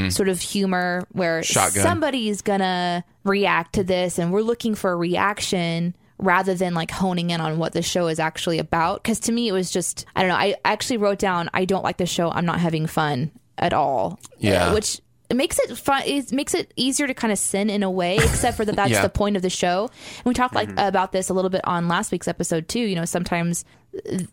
sort 0.10 0.30
of 0.30 0.40
humor 0.40 1.06
where 1.12 1.44
Shotgun. 1.44 1.84
somebody's 1.84 2.42
to 2.62 3.04
react 3.24 3.74
to 3.74 3.84
this 3.84 4.18
and 4.18 4.32
we're 4.34 4.42
looking 4.42 4.76
for 4.76 4.92
a 4.92 4.96
reaction 4.96 5.96
rather 6.18 6.54
than 6.56 6.74
like 6.74 6.92
honing 6.92 7.30
in 7.30 7.40
on 7.40 7.58
what 7.60 7.74
the 7.74 7.82
show 7.82 8.08
is 8.08 8.20
actually 8.20 8.60
about. 8.60 9.02
Because 9.04 9.20
to 9.22 9.32
me, 9.32 9.48
it 9.48 9.52
was 9.54 9.72
just, 9.72 10.06
I 10.16 10.22
don't 10.22 10.30
know. 10.30 10.36
I 10.36 10.56
actually 10.66 10.98
wrote 10.98 11.20
down, 11.20 11.50
I 11.54 11.64
don't 11.66 11.84
like 11.84 11.98
the 11.98 12.06
show. 12.06 12.30
I'm 12.32 12.46
not 12.46 12.60
having 12.60 12.88
fun. 12.88 13.32
at 13.58 13.74
all. 13.74 14.20
Yeah. 14.38 14.68
Uh, 14.70 14.74
which 14.74 15.00
it 15.30 15.36
makes 15.36 15.60
it 15.60 15.78
fun. 15.78 16.02
It 16.06 16.32
makes 16.32 16.54
it 16.56 16.74
easier 16.76 17.06
to 17.08 17.14
kind 17.14 17.32
of 17.32 17.38
sin 17.38 17.70
in 17.70 17.84
a 17.84 17.92
way, 17.92 18.16
except 18.18 18.58
for 18.58 18.66
that 18.66 18.76
that's 18.78 18.90
Yeah. 18.92 19.02
the 19.02 19.10
point 19.10 19.36
of 19.36 19.42
the 19.44 19.50
show. 19.50 19.84
And 20.18 20.26
we 20.26 20.34
talked 20.34 20.56
like 20.56 20.70
about 20.78 21.12
this 21.12 21.30
a 21.30 21.34
little 21.34 21.50
bit 21.52 21.62
on 21.66 21.88
last 21.88 22.12
week's 22.12 22.28
episode 22.28 22.68
too. 22.68 22.80
You 22.80 22.96
know, 22.96 23.06
sometimes 23.06 23.64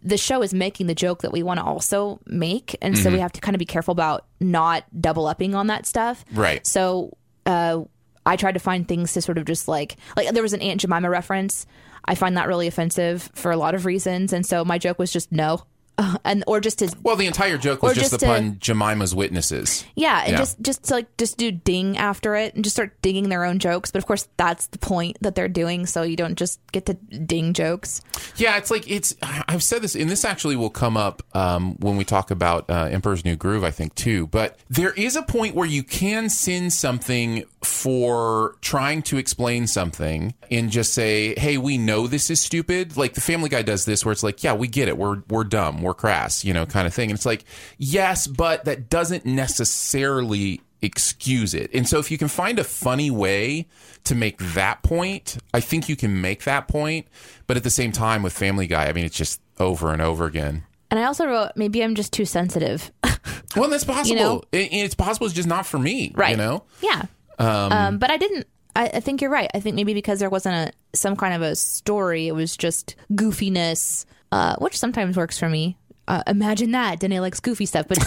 the 0.02 0.16
show 0.16 0.42
is 0.42 0.52
making 0.52 0.86
the 0.86 0.94
joke 0.94 1.22
that 1.22 1.32
we 1.32 1.42
want 1.42 1.58
to 1.58 1.64
also 1.64 2.20
make, 2.26 2.76
and 2.82 2.96
so 2.96 3.10
we 3.10 3.18
have 3.18 3.32
to 3.32 3.40
kind 3.40 3.54
of 3.54 3.58
be 3.58 3.64
careful 3.64 3.92
about 3.92 4.26
not 4.40 4.84
double 5.00 5.26
upping 5.26 5.54
on 5.54 5.68
that 5.68 5.86
stuff. 5.86 6.24
Right. 6.32 6.66
So 6.66 7.16
uh, 7.46 7.82
I 8.24 8.36
tried 8.36 8.52
to 8.52 8.60
find 8.60 8.86
things 8.86 9.12
to 9.14 9.22
sort 9.22 9.38
of 9.38 9.44
just 9.44 9.68
like 9.68 9.96
like 10.16 10.30
there 10.30 10.42
was 10.42 10.52
an 10.52 10.60
Aunt 10.60 10.80
Jemima 10.80 11.08
reference. 11.08 11.66
I 12.04 12.14
find 12.14 12.36
that 12.36 12.48
really 12.48 12.66
offensive 12.66 13.30
for 13.34 13.50
a 13.50 13.56
lot 13.56 13.74
of 13.74 13.84
reasons, 13.84 14.32
and 14.32 14.44
so 14.44 14.64
my 14.64 14.78
joke 14.78 14.98
was 14.98 15.12
just 15.12 15.32
no, 15.32 15.64
and 16.24 16.44
or 16.46 16.60
just 16.60 16.78
to 16.80 16.94
Well, 17.02 17.16
the 17.16 17.26
entire 17.26 17.58
joke 17.58 17.82
was 17.82 17.94
just, 17.94 18.10
just 18.10 18.20
the 18.20 18.26
to- 18.26 18.72
Jemima's 18.74 19.14
witnesses. 19.14 19.84
yeah, 19.94 20.22
and 20.22 20.32
Yeah. 20.32 20.38
just 20.38 20.60
just 20.60 20.84
to 20.84 20.94
like 20.94 21.16
just 21.16 21.36
do 21.38 21.50
ding 21.50 21.96
after 21.96 22.36
it 22.36 22.54
and 22.54 22.62
just 22.64 22.76
start 22.76 23.00
dinging 23.02 23.28
their 23.28 23.44
own 23.44 23.58
jokes. 23.58 23.90
But 23.90 23.98
of 23.98 24.06
course, 24.06 24.28
that's 24.36 24.66
the 24.68 24.78
point 24.78 25.16
that 25.22 25.34
they're 25.34 25.48
doing, 25.48 25.86
so 25.86 26.02
you 26.02 26.16
don't 26.16 26.36
just 26.36 26.60
get 26.72 26.86
to 26.86 26.94
ding 26.94 27.52
jokes. 27.54 28.00
Yeah, 28.36 28.56
it's 28.58 28.70
like 28.70 28.90
it's. 28.90 29.14
I've 29.22 29.62
said 29.62 29.82
this, 29.82 29.94
and 29.94 30.10
this 30.10 30.24
actually 30.24 30.56
will 30.56 30.70
come 30.70 30.96
up 30.96 31.22
um, 31.34 31.76
when 31.78 31.96
we 31.96 32.04
talk 32.04 32.30
about 32.30 32.68
uh, 32.68 32.88
Emperor's 32.90 33.24
New 33.24 33.36
Groove, 33.36 33.64
I 33.64 33.70
think 33.70 33.94
too. 33.94 34.26
But 34.26 34.58
there 34.68 34.92
is 34.92 35.16
a 35.16 35.22
point 35.22 35.54
where 35.54 35.66
you 35.66 35.82
can 35.82 36.28
sin 36.28 36.70
something 36.70 37.44
for 37.62 38.56
trying 38.60 39.02
to 39.02 39.16
explain 39.18 39.66
something 39.66 40.34
and 40.50 40.70
just 40.70 40.92
say, 40.94 41.34
"Hey, 41.38 41.58
we 41.58 41.78
know 41.78 42.06
this 42.06 42.30
is 42.30 42.40
stupid." 42.40 42.96
Like 42.96 43.14
the 43.14 43.20
Family 43.20 43.48
Guy 43.48 43.62
does 43.62 43.84
this, 43.84 44.04
where 44.04 44.12
it's 44.12 44.22
like, 44.22 44.42
"Yeah, 44.44 44.54
we 44.54 44.68
get 44.68 44.88
it. 44.88 44.96
We're 44.98 45.22
we're 45.28 45.44
dumb. 45.44 45.82
We're 45.86 45.94
crass," 45.94 46.44
you 46.44 46.52
know, 46.52 46.66
kind 46.66 46.86
of 46.86 46.94
thing. 46.94 47.10
And 47.10 47.16
it's 47.16 47.26
like, 47.26 47.44
yes, 47.78 48.26
but 48.26 48.64
that 48.66 48.90
doesn't 48.90 49.24
necessarily 49.24 50.60
excuse 50.82 51.54
it. 51.54 51.70
And 51.72 51.88
so 51.88 51.98
if 51.98 52.10
you 52.10 52.18
can 52.18 52.28
find 52.28 52.58
a 52.58 52.64
funny 52.64 53.10
way 53.10 53.66
to 54.04 54.14
make 54.14 54.38
that 54.38 54.82
point, 54.82 55.38
I 55.54 55.60
think 55.60 55.88
you 55.88 55.96
can 55.96 56.20
make 56.20 56.44
that 56.44 56.68
point. 56.68 57.06
But 57.46 57.56
at 57.56 57.62
the 57.62 57.70
same 57.70 57.92
time 57.92 58.22
with 58.22 58.32
Family 58.32 58.66
Guy, 58.66 58.86
I 58.86 58.92
mean 58.92 59.04
it's 59.04 59.16
just 59.16 59.40
over 59.58 59.92
and 59.92 60.02
over 60.02 60.26
again. 60.26 60.64
And 60.90 61.00
I 61.00 61.04
also 61.04 61.26
wrote 61.26 61.52
maybe 61.56 61.82
I'm 61.82 61.94
just 61.94 62.12
too 62.12 62.24
sensitive, 62.24 62.92
Well, 63.56 63.70
that's 63.70 63.84
possible. 63.84 64.16
You 64.16 64.22
know? 64.22 64.42
And 64.52 64.68
it's 64.72 64.94
possible 64.94 65.26
it's 65.26 65.34
just 65.34 65.48
not 65.48 65.66
for 65.66 65.78
me. 65.78 66.12
right? 66.14 66.30
You 66.30 66.36
know? 66.36 66.64
yeah. 66.80 67.06
Um, 67.38 67.98
but 67.98 68.10
I 68.10 68.16
didn't. 68.16 68.46
I, 68.74 68.90
I 68.94 69.00
think 69.00 69.20
you're 69.20 69.30
right. 69.30 69.50
I 69.54 69.60
think 69.60 69.76
maybe 69.76 69.94
because 69.94 70.20
there 70.20 70.30
wasn't 70.30 70.54
a 70.54 70.96
some 70.96 71.16
kind 71.16 71.34
of 71.34 71.42
a 71.42 71.54
story, 71.56 72.28
it 72.28 72.32
was 72.32 72.56
just 72.56 72.96
goofiness, 73.12 74.06
uh, 74.32 74.56
which 74.56 74.78
sometimes 74.78 75.16
works 75.16 75.38
for 75.38 75.48
me. 75.48 75.76
Uh, 76.08 76.22
imagine 76.26 76.70
that 76.72 77.00
Danae 77.00 77.20
likes 77.20 77.40
goofy 77.40 77.66
stuff, 77.66 77.86
but 77.88 77.98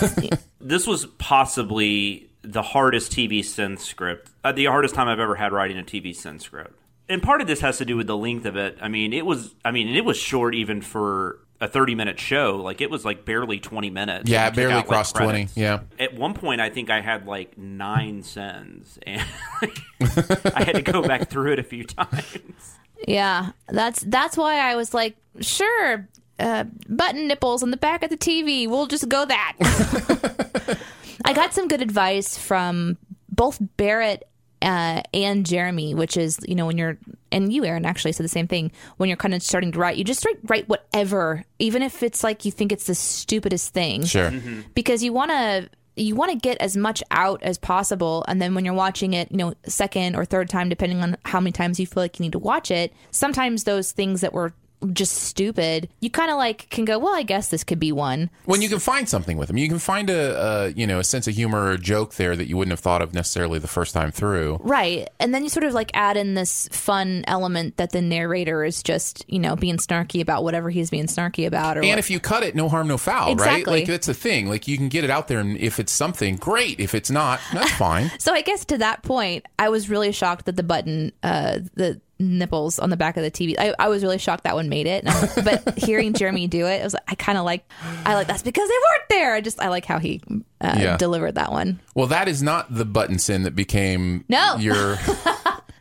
This 0.61 0.87
was 0.87 1.05
possibly 1.17 2.29
the 2.41 2.61
hardest 2.61 3.11
TV 3.11 3.43
sin 3.43 3.77
script, 3.77 4.31
uh, 4.43 4.51
the 4.51 4.65
hardest 4.65 4.95
time 4.95 5.07
I've 5.07 5.19
ever 5.19 5.35
had 5.35 5.51
writing 5.51 5.77
a 5.77 5.83
TV 5.83 6.15
sin 6.15 6.39
script. 6.39 6.73
And 7.09 7.21
part 7.23 7.41
of 7.41 7.47
this 7.47 7.61
has 7.61 7.79
to 7.79 7.85
do 7.85 7.97
with 7.97 8.07
the 8.07 8.15
length 8.15 8.45
of 8.45 8.55
it. 8.55 8.77
I 8.81 8.87
mean, 8.87 9.13
it 9.13 9.25
was. 9.25 9.55
I 9.65 9.71
mean, 9.71 9.95
it 9.95 10.05
was 10.05 10.15
short 10.15 10.53
even 10.53 10.81
for 10.81 11.39
a 11.59 11.67
thirty-minute 11.67 12.19
show. 12.19 12.57
Like 12.57 12.81
it 12.81 12.91
was 12.91 13.03
like 13.03 13.25
barely 13.25 13.59
twenty 13.59 13.89
minutes. 13.89 14.29
Yeah, 14.29 14.47
it 14.47 14.55
barely 14.55 14.73
out, 14.73 14.77
like, 14.77 14.87
crossed 14.87 15.15
20, 15.15 15.49
yeah. 15.55 15.79
At 15.97 16.13
one 16.13 16.35
point, 16.35 16.61
I 16.61 16.69
think 16.69 16.91
I 16.91 17.01
had 17.01 17.25
like 17.25 17.57
nine 17.57 18.21
sins, 18.21 18.99
and 19.01 19.25
I 19.61 20.63
had 20.63 20.75
to 20.75 20.83
go 20.83 21.01
back 21.01 21.29
through 21.29 21.53
it 21.53 21.59
a 21.59 21.63
few 21.63 21.83
times. 21.85 22.78
Yeah, 23.07 23.51
that's 23.67 24.01
that's 24.01 24.35
why 24.37 24.59
I 24.59 24.75
was 24.75 24.93
like, 24.93 25.15
sure, 25.39 26.07
uh, 26.39 26.65
button 26.87 27.27
nipples 27.27 27.63
on 27.63 27.71
the 27.71 27.77
back 27.77 28.03
of 28.03 28.09
the 28.09 28.17
TV. 28.17 28.67
We'll 28.67 28.87
just 28.87 29.07
go 29.09 29.25
that. 29.25 30.77
I 31.25 31.33
got 31.33 31.53
some 31.53 31.67
good 31.67 31.81
advice 31.81 32.37
from 32.37 32.97
both 33.29 33.57
Barrett 33.77 34.27
uh, 34.61 35.01
and 35.13 35.45
Jeremy, 35.45 35.95
which 35.95 36.17
is 36.17 36.39
you 36.47 36.55
know 36.55 36.65
when 36.65 36.77
you're 36.77 36.97
and 37.31 37.53
you 37.53 37.63
Aaron 37.65 37.85
actually 37.85 38.11
said 38.11 38.23
the 38.23 38.29
same 38.29 38.47
thing 38.47 38.71
when 38.97 39.07
you're 39.07 39.17
kind 39.17 39.33
of 39.33 39.43
starting 39.43 39.71
to 39.73 39.79
write, 39.79 39.97
you 39.97 40.03
just 40.03 40.25
write, 40.25 40.37
write 40.43 40.67
whatever, 40.69 41.45
even 41.59 41.83
if 41.83 42.01
it's 42.03 42.23
like 42.23 42.43
you 42.43 42.51
think 42.51 42.71
it's 42.71 42.85
the 42.87 42.95
stupidest 42.95 43.71
thing 43.73 44.03
Sure. 44.03 44.31
because 44.73 45.03
you 45.03 45.13
want 45.13 45.29
to 45.31 45.69
you 45.99 46.15
want 46.15 46.31
to 46.31 46.37
get 46.37 46.57
as 46.61 46.77
much 46.77 47.03
out 47.11 47.41
as 47.43 47.57
possible 47.57 48.23
and 48.27 48.41
then 48.41 48.55
when 48.55 48.65
you're 48.65 48.73
watching 48.73 49.13
it 49.13 49.31
you 49.31 49.37
know 49.37 49.53
second 49.65 50.15
or 50.15 50.25
third 50.25 50.49
time 50.49 50.69
depending 50.69 51.01
on 51.01 51.17
how 51.25 51.39
many 51.39 51.51
times 51.51 51.79
you 51.79 51.85
feel 51.87 52.03
like 52.03 52.19
you 52.19 52.23
need 52.23 52.31
to 52.31 52.39
watch 52.39 52.71
it 52.71 52.93
sometimes 53.11 53.63
those 53.63 53.91
things 53.91 54.21
that 54.21 54.33
were 54.33 54.53
just 54.93 55.13
stupid 55.13 55.89
you 55.99 56.09
kind 56.09 56.31
of 56.31 56.37
like 56.37 56.69
can 56.69 56.85
go 56.85 56.97
well 56.97 57.13
i 57.13 57.21
guess 57.23 57.49
this 57.49 57.63
could 57.65 57.79
be 57.79 57.91
one 57.91 58.29
When 58.45 58.61
you 58.61 58.69
can 58.69 58.79
find 58.79 59.09
something 59.09 59.37
with 59.37 59.47
them, 59.49 59.57
you 59.57 59.67
can 59.67 59.79
find 59.79 60.09
a, 60.09 60.41
a 60.41 60.67
you 60.69 60.87
know 60.87 60.99
a 60.99 61.03
sense 61.03 61.27
of 61.27 61.35
humor 61.35 61.59
or 61.65 61.71
a 61.71 61.77
joke 61.77 62.15
there 62.15 62.35
that 62.35 62.47
you 62.47 62.55
wouldn't 62.55 62.71
have 62.71 62.79
thought 62.79 63.01
of 63.01 63.13
necessarily 63.13 63.59
the 63.59 63.67
first 63.67 63.93
time 63.93 64.11
through. 64.11 64.57
right 64.63 65.09
and 65.19 65.33
then 65.33 65.43
you 65.43 65.49
sort 65.49 65.65
of 65.65 65.73
like 65.73 65.91
add 65.93 66.15
in 66.17 66.33
this 66.33 66.69
fun 66.71 67.23
element 67.27 67.75
that 67.77 67.91
the 67.91 68.01
narrator 68.01 68.63
is 68.63 68.81
just 68.81 69.25
you 69.27 69.39
know 69.39 69.55
being 69.55 69.77
snarky 69.77 70.21
about 70.21 70.43
whatever 70.43 70.69
he's 70.69 70.89
being 70.89 71.07
snarky 71.07 71.45
about 71.45 71.77
or 71.77 71.81
And 71.81 71.89
what- 71.89 71.99
if 71.99 72.09
you 72.09 72.19
cut 72.19 72.43
it, 72.43 72.55
no 72.55 72.69
harm, 72.69 72.87
no 72.87 72.97
foul, 72.97 73.35
right? 73.35 73.65
Like 73.67 73.85
that's 73.85 74.07
the 74.07 74.13
thing. 74.13 74.47
Like 74.47 74.67
you 74.67 74.77
can 74.77 74.87
get 74.89 75.03
it 75.03 75.09
out 75.09 75.27
there, 75.27 75.39
and 75.39 75.57
if 75.57 75.79
it's 75.79 75.91
something, 75.91 76.37
great. 76.37 76.79
If 76.79 76.95
it's 76.95 77.11
not, 77.11 77.39
that's 77.53 77.71
fine. 77.87 78.11
So 78.19 78.33
I 78.33 78.41
guess 78.41 78.63
to 78.65 78.77
that 78.77 79.03
point, 79.03 79.45
I 79.57 79.69
was 79.69 79.89
really 79.89 80.11
shocked 80.11 80.45
that 80.45 80.55
the 80.55 80.63
button, 80.63 81.11
uh, 81.23 81.59
the 81.75 81.99
nipples 82.19 82.79
on 82.79 82.89
the 82.89 82.97
back 82.97 83.15
of 83.17 83.23
the 83.23 83.31
TV. 83.31 83.55
I, 83.57 83.73
I 83.79 83.87
was 83.87 84.03
really 84.03 84.17
shocked 84.17 84.43
that 84.43 84.55
one 84.55 84.67
made 84.69 84.87
it. 84.87 85.05
But 85.05 85.77
hearing 85.79 86.13
Jeremy 86.13 86.47
do 86.47 86.65
it, 86.67 86.81
it 86.81 86.83
was 86.83 86.93
like 86.93 87.03
I 87.07 87.15
kind 87.15 87.37
of 87.37 87.45
like 87.45 87.65
I 88.05 88.15
like 88.15 88.27
that's 88.27 88.43
because 88.43 88.67
they 88.67 88.73
weren't 88.73 89.09
there. 89.09 89.33
I 89.33 89.41
just 89.41 89.61
I 89.61 89.69
like 89.69 89.85
how 89.85 89.99
he 89.99 90.21
uh, 90.61 90.75
Yeah. 90.77 90.97
delivered 90.97 91.35
that 91.35 91.51
one. 91.51 91.79
Well, 91.95 92.07
that 92.07 92.27
is 92.27 92.43
not 92.43 92.73
the 92.73 92.85
button 92.85 93.19
sin 93.19 93.43
that 93.43 93.55
became 93.55 94.25
No. 94.27 94.55
your 94.59 94.97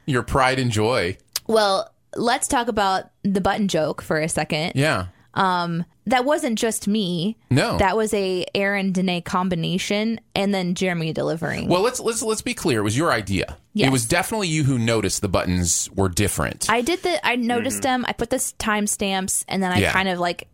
your 0.06 0.22
pride 0.22 0.58
and 0.58 0.70
joy. 0.70 1.16
Well, 1.46 1.90
let's 2.14 2.46
talk 2.48 2.68
about 2.68 3.10
the 3.22 3.40
button 3.40 3.68
joke 3.68 4.00
for 4.02 4.18
a 4.18 4.28
second. 4.28 4.72
Yeah. 4.74 5.06
That 5.38 6.24
wasn't 6.24 6.58
just 6.58 6.88
me. 6.88 7.36
No. 7.50 7.76
that 7.76 7.94
was 7.94 8.14
a 8.14 8.46
Aaron 8.54 8.92
Danae 8.92 9.20
combination, 9.20 10.20
and 10.34 10.54
then 10.54 10.74
Jeremy 10.74 11.12
delivering. 11.12 11.68
Well, 11.68 11.82
let's 11.82 12.00
let's 12.00 12.22
let's 12.22 12.40
be 12.40 12.54
clear. 12.54 12.80
It 12.80 12.84
was 12.84 12.96
your 12.96 13.12
idea. 13.12 13.58
Yes. 13.74 13.88
It 13.88 13.92
was 13.92 14.06
definitely 14.06 14.48
you 14.48 14.64
who 14.64 14.78
noticed 14.78 15.20
the 15.20 15.28
buttons 15.28 15.90
were 15.94 16.08
different. 16.08 16.70
I 16.70 16.80
did 16.80 17.02
the. 17.02 17.24
I 17.26 17.36
noticed 17.36 17.82
them. 17.82 18.06
I 18.08 18.12
put 18.14 18.30
the 18.30 18.36
timestamps, 18.38 19.44
and 19.48 19.62
then 19.62 19.70
I 19.70 19.74
Mm-hmm. 19.74 19.82
Yeah. 19.82 19.92
kind 19.92 20.08
of 20.08 20.18
like 20.18 20.48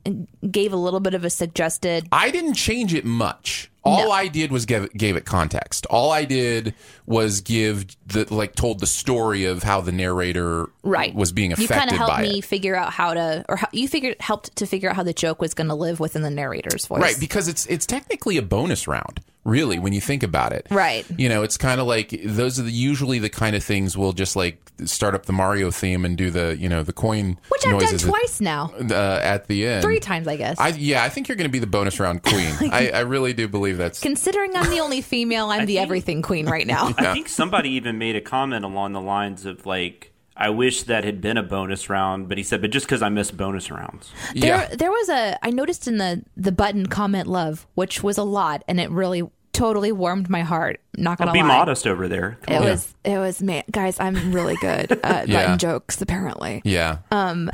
gave 0.51 0.73
a 0.73 0.77
little 0.77 1.01
bit 1.01 1.15
of 1.15 1.25
a 1.25 1.31
suggested. 1.31 2.07
I 2.11 2.31
didn't 2.33 2.55
change 2.55 2.93
it 2.93 3.05
much. 3.05 3.71
All 3.85 4.07
No. 4.07 4.11
I 4.11 4.29
did 4.29 4.51
was 4.51 4.65
give 4.65 4.91
gave 4.95 5.17
it 5.17 5.27
context. 5.27 5.85
All 5.91 6.11
I 6.11 6.25
did 6.25 6.75
was 7.07 7.43
give 7.43 7.87
the 8.07 8.33
like 8.33 8.55
told 8.55 8.81
the 8.81 8.87
story 8.87 9.45
of 9.45 9.63
how 9.63 9.83
the 9.83 9.93
narrator 9.93 10.71
right 10.83 11.15
was 11.15 11.33
being 11.33 11.53
affected. 11.53 11.75
you 11.75 11.79
kind 11.79 11.91
of 11.91 11.97
helped 11.99 12.21
me 12.21 12.39
it. 12.39 12.45
figure 12.45 12.75
out 12.75 12.93
how 12.93 13.13
to 13.13 13.45
or 13.49 13.57
how, 13.57 13.69
you 13.73 13.87
figured 13.87 14.17
helped 14.21 14.57
to 14.57 14.67
figure 14.67 14.89
out 14.89 14.97
how 14.97 15.03
the 15.03 15.13
joke 15.13 15.41
was 15.41 15.53
going 15.53 15.69
to 15.69 15.75
live 15.75 16.01
within 16.01 16.23
the 16.23 16.31
narrator's 16.31 16.87
voice 16.87 17.03
Right, 17.03 17.17
because 17.21 17.47
it's 17.47 17.67
it's 17.67 17.85
technically 17.85 18.39
a 18.39 18.43
bonus 18.43 18.89
round, 18.89 19.21
really, 19.45 19.79
when 19.79 19.93
you 19.93 20.01
think 20.01 20.23
about 20.23 20.53
it. 20.53 20.67
Right. 20.71 21.07
You 21.17 21.29
know, 21.29 21.43
it's 21.43 21.57
kind 21.57 21.81
of 21.81 21.87
like 21.87 22.11
those 22.25 22.59
are 22.59 22.63
the, 22.63 22.73
usually 22.73 23.19
the 23.19 23.29
kind 23.31 23.55
of 23.55 23.63
things 23.63 23.97
we'll 23.97 24.13
just 24.13 24.37
like 24.37 24.59
start 24.85 25.15
up 25.15 25.27
the 25.27 25.33
Mario 25.33 25.71
theme 25.71 26.05
and 26.05 26.17
do 26.19 26.31
the 26.31 26.57
you 26.59 26.69
know 26.69 26.83
the 26.83 26.93
coin 26.93 27.39
which 27.49 27.65
i've 27.65 27.71
done 27.71 27.81
noises 27.81 28.05
at- 28.05 28.11
twice 28.11 28.41
now 28.41 28.73
uh, 28.91 29.21
at 29.23 29.47
the 29.47 29.65
end. 29.65 29.83
three 29.83 30.01
times 30.01 30.27
i 30.27 30.35
guess 30.35 30.59
I 30.59 30.71
yeah, 30.71 31.05
I 31.05 31.09
think 31.11 31.29
you're 31.29 31.37
going 31.37 31.49
to 31.49 31.53
be 31.53 31.61
the 31.61 31.67
bonus 31.69 32.01
round 32.01 32.25
queen. 32.25 32.53
I, 32.73 32.91
I 32.91 33.01
really 33.01 33.33
do 33.35 33.47
believe 33.47 33.79
that's 33.79 34.01
considering 34.01 34.57
i'm 34.57 34.69
the 34.71 34.81
only 34.81 35.01
female 35.01 35.47
i'm 35.51 35.61
the 35.67 35.75
think- 35.75 35.81
everything 35.81 36.23
queen 36.23 36.47
right 36.47 36.67
now 36.67 36.93
I 36.99 37.13
think 37.13 37.29
somebody 37.29 37.71
even 37.71 37.99
made 37.99 38.17
a 38.17 38.21
comment 38.21 38.65
along 38.65 38.95
the 38.95 39.01
lines 39.01 39.47
of 39.47 39.65
like, 39.65 40.11
"I 40.37 40.51
wish 40.51 40.83
that 40.85 41.05
had 41.05 41.21
been 41.21 41.37
a 41.37 41.43
bonus 41.43 41.89
round," 41.91 42.29
but 42.29 42.39
he 42.39 42.45
said, 42.45 42.61
"But 42.61 42.71
just 42.71 42.87
because 42.87 43.03
I 43.03 43.09
miss 43.09 43.31
bonus 43.31 43.71
rounds." 43.71 44.13
there 44.35 44.69
yeah. 44.71 44.75
there 44.75 44.91
was 44.91 45.09
a 45.09 45.39
i 45.45 45.51
noticed 45.51 45.87
in 45.87 45.99
the 45.99 46.23
the 46.37 46.51
button 46.53 46.87
comment 46.87 47.27
love 47.27 47.67
which 47.75 48.03
was 48.03 48.19
a 48.19 48.25
lot 48.25 48.63
and 48.69 48.81
it 48.81 48.91
really 48.91 49.23
totally 49.53 49.93
warmed 49.93 50.29
my 50.29 50.41
heart 50.41 50.81
not 50.97 51.17
gonna 51.17 51.31
Be 51.33 51.41
lie 51.41 51.47
modest 51.47 51.87
over 51.87 52.09
there. 52.09 52.39
Come 52.43 52.55
it 52.57 52.59
on. 52.59 52.65
was 52.65 52.95
it 53.05 53.19
was 53.19 53.41
man 53.41 53.63
guys 53.71 54.01
i'm 54.01 54.33
really 54.33 54.57
good 54.57 54.91
at 55.05 55.29
Yeah. 55.29 55.43
button 55.43 55.59
jokes 55.59 56.01
apparently 56.03 56.61
yeah. 56.65 56.99
Um, 57.13 57.51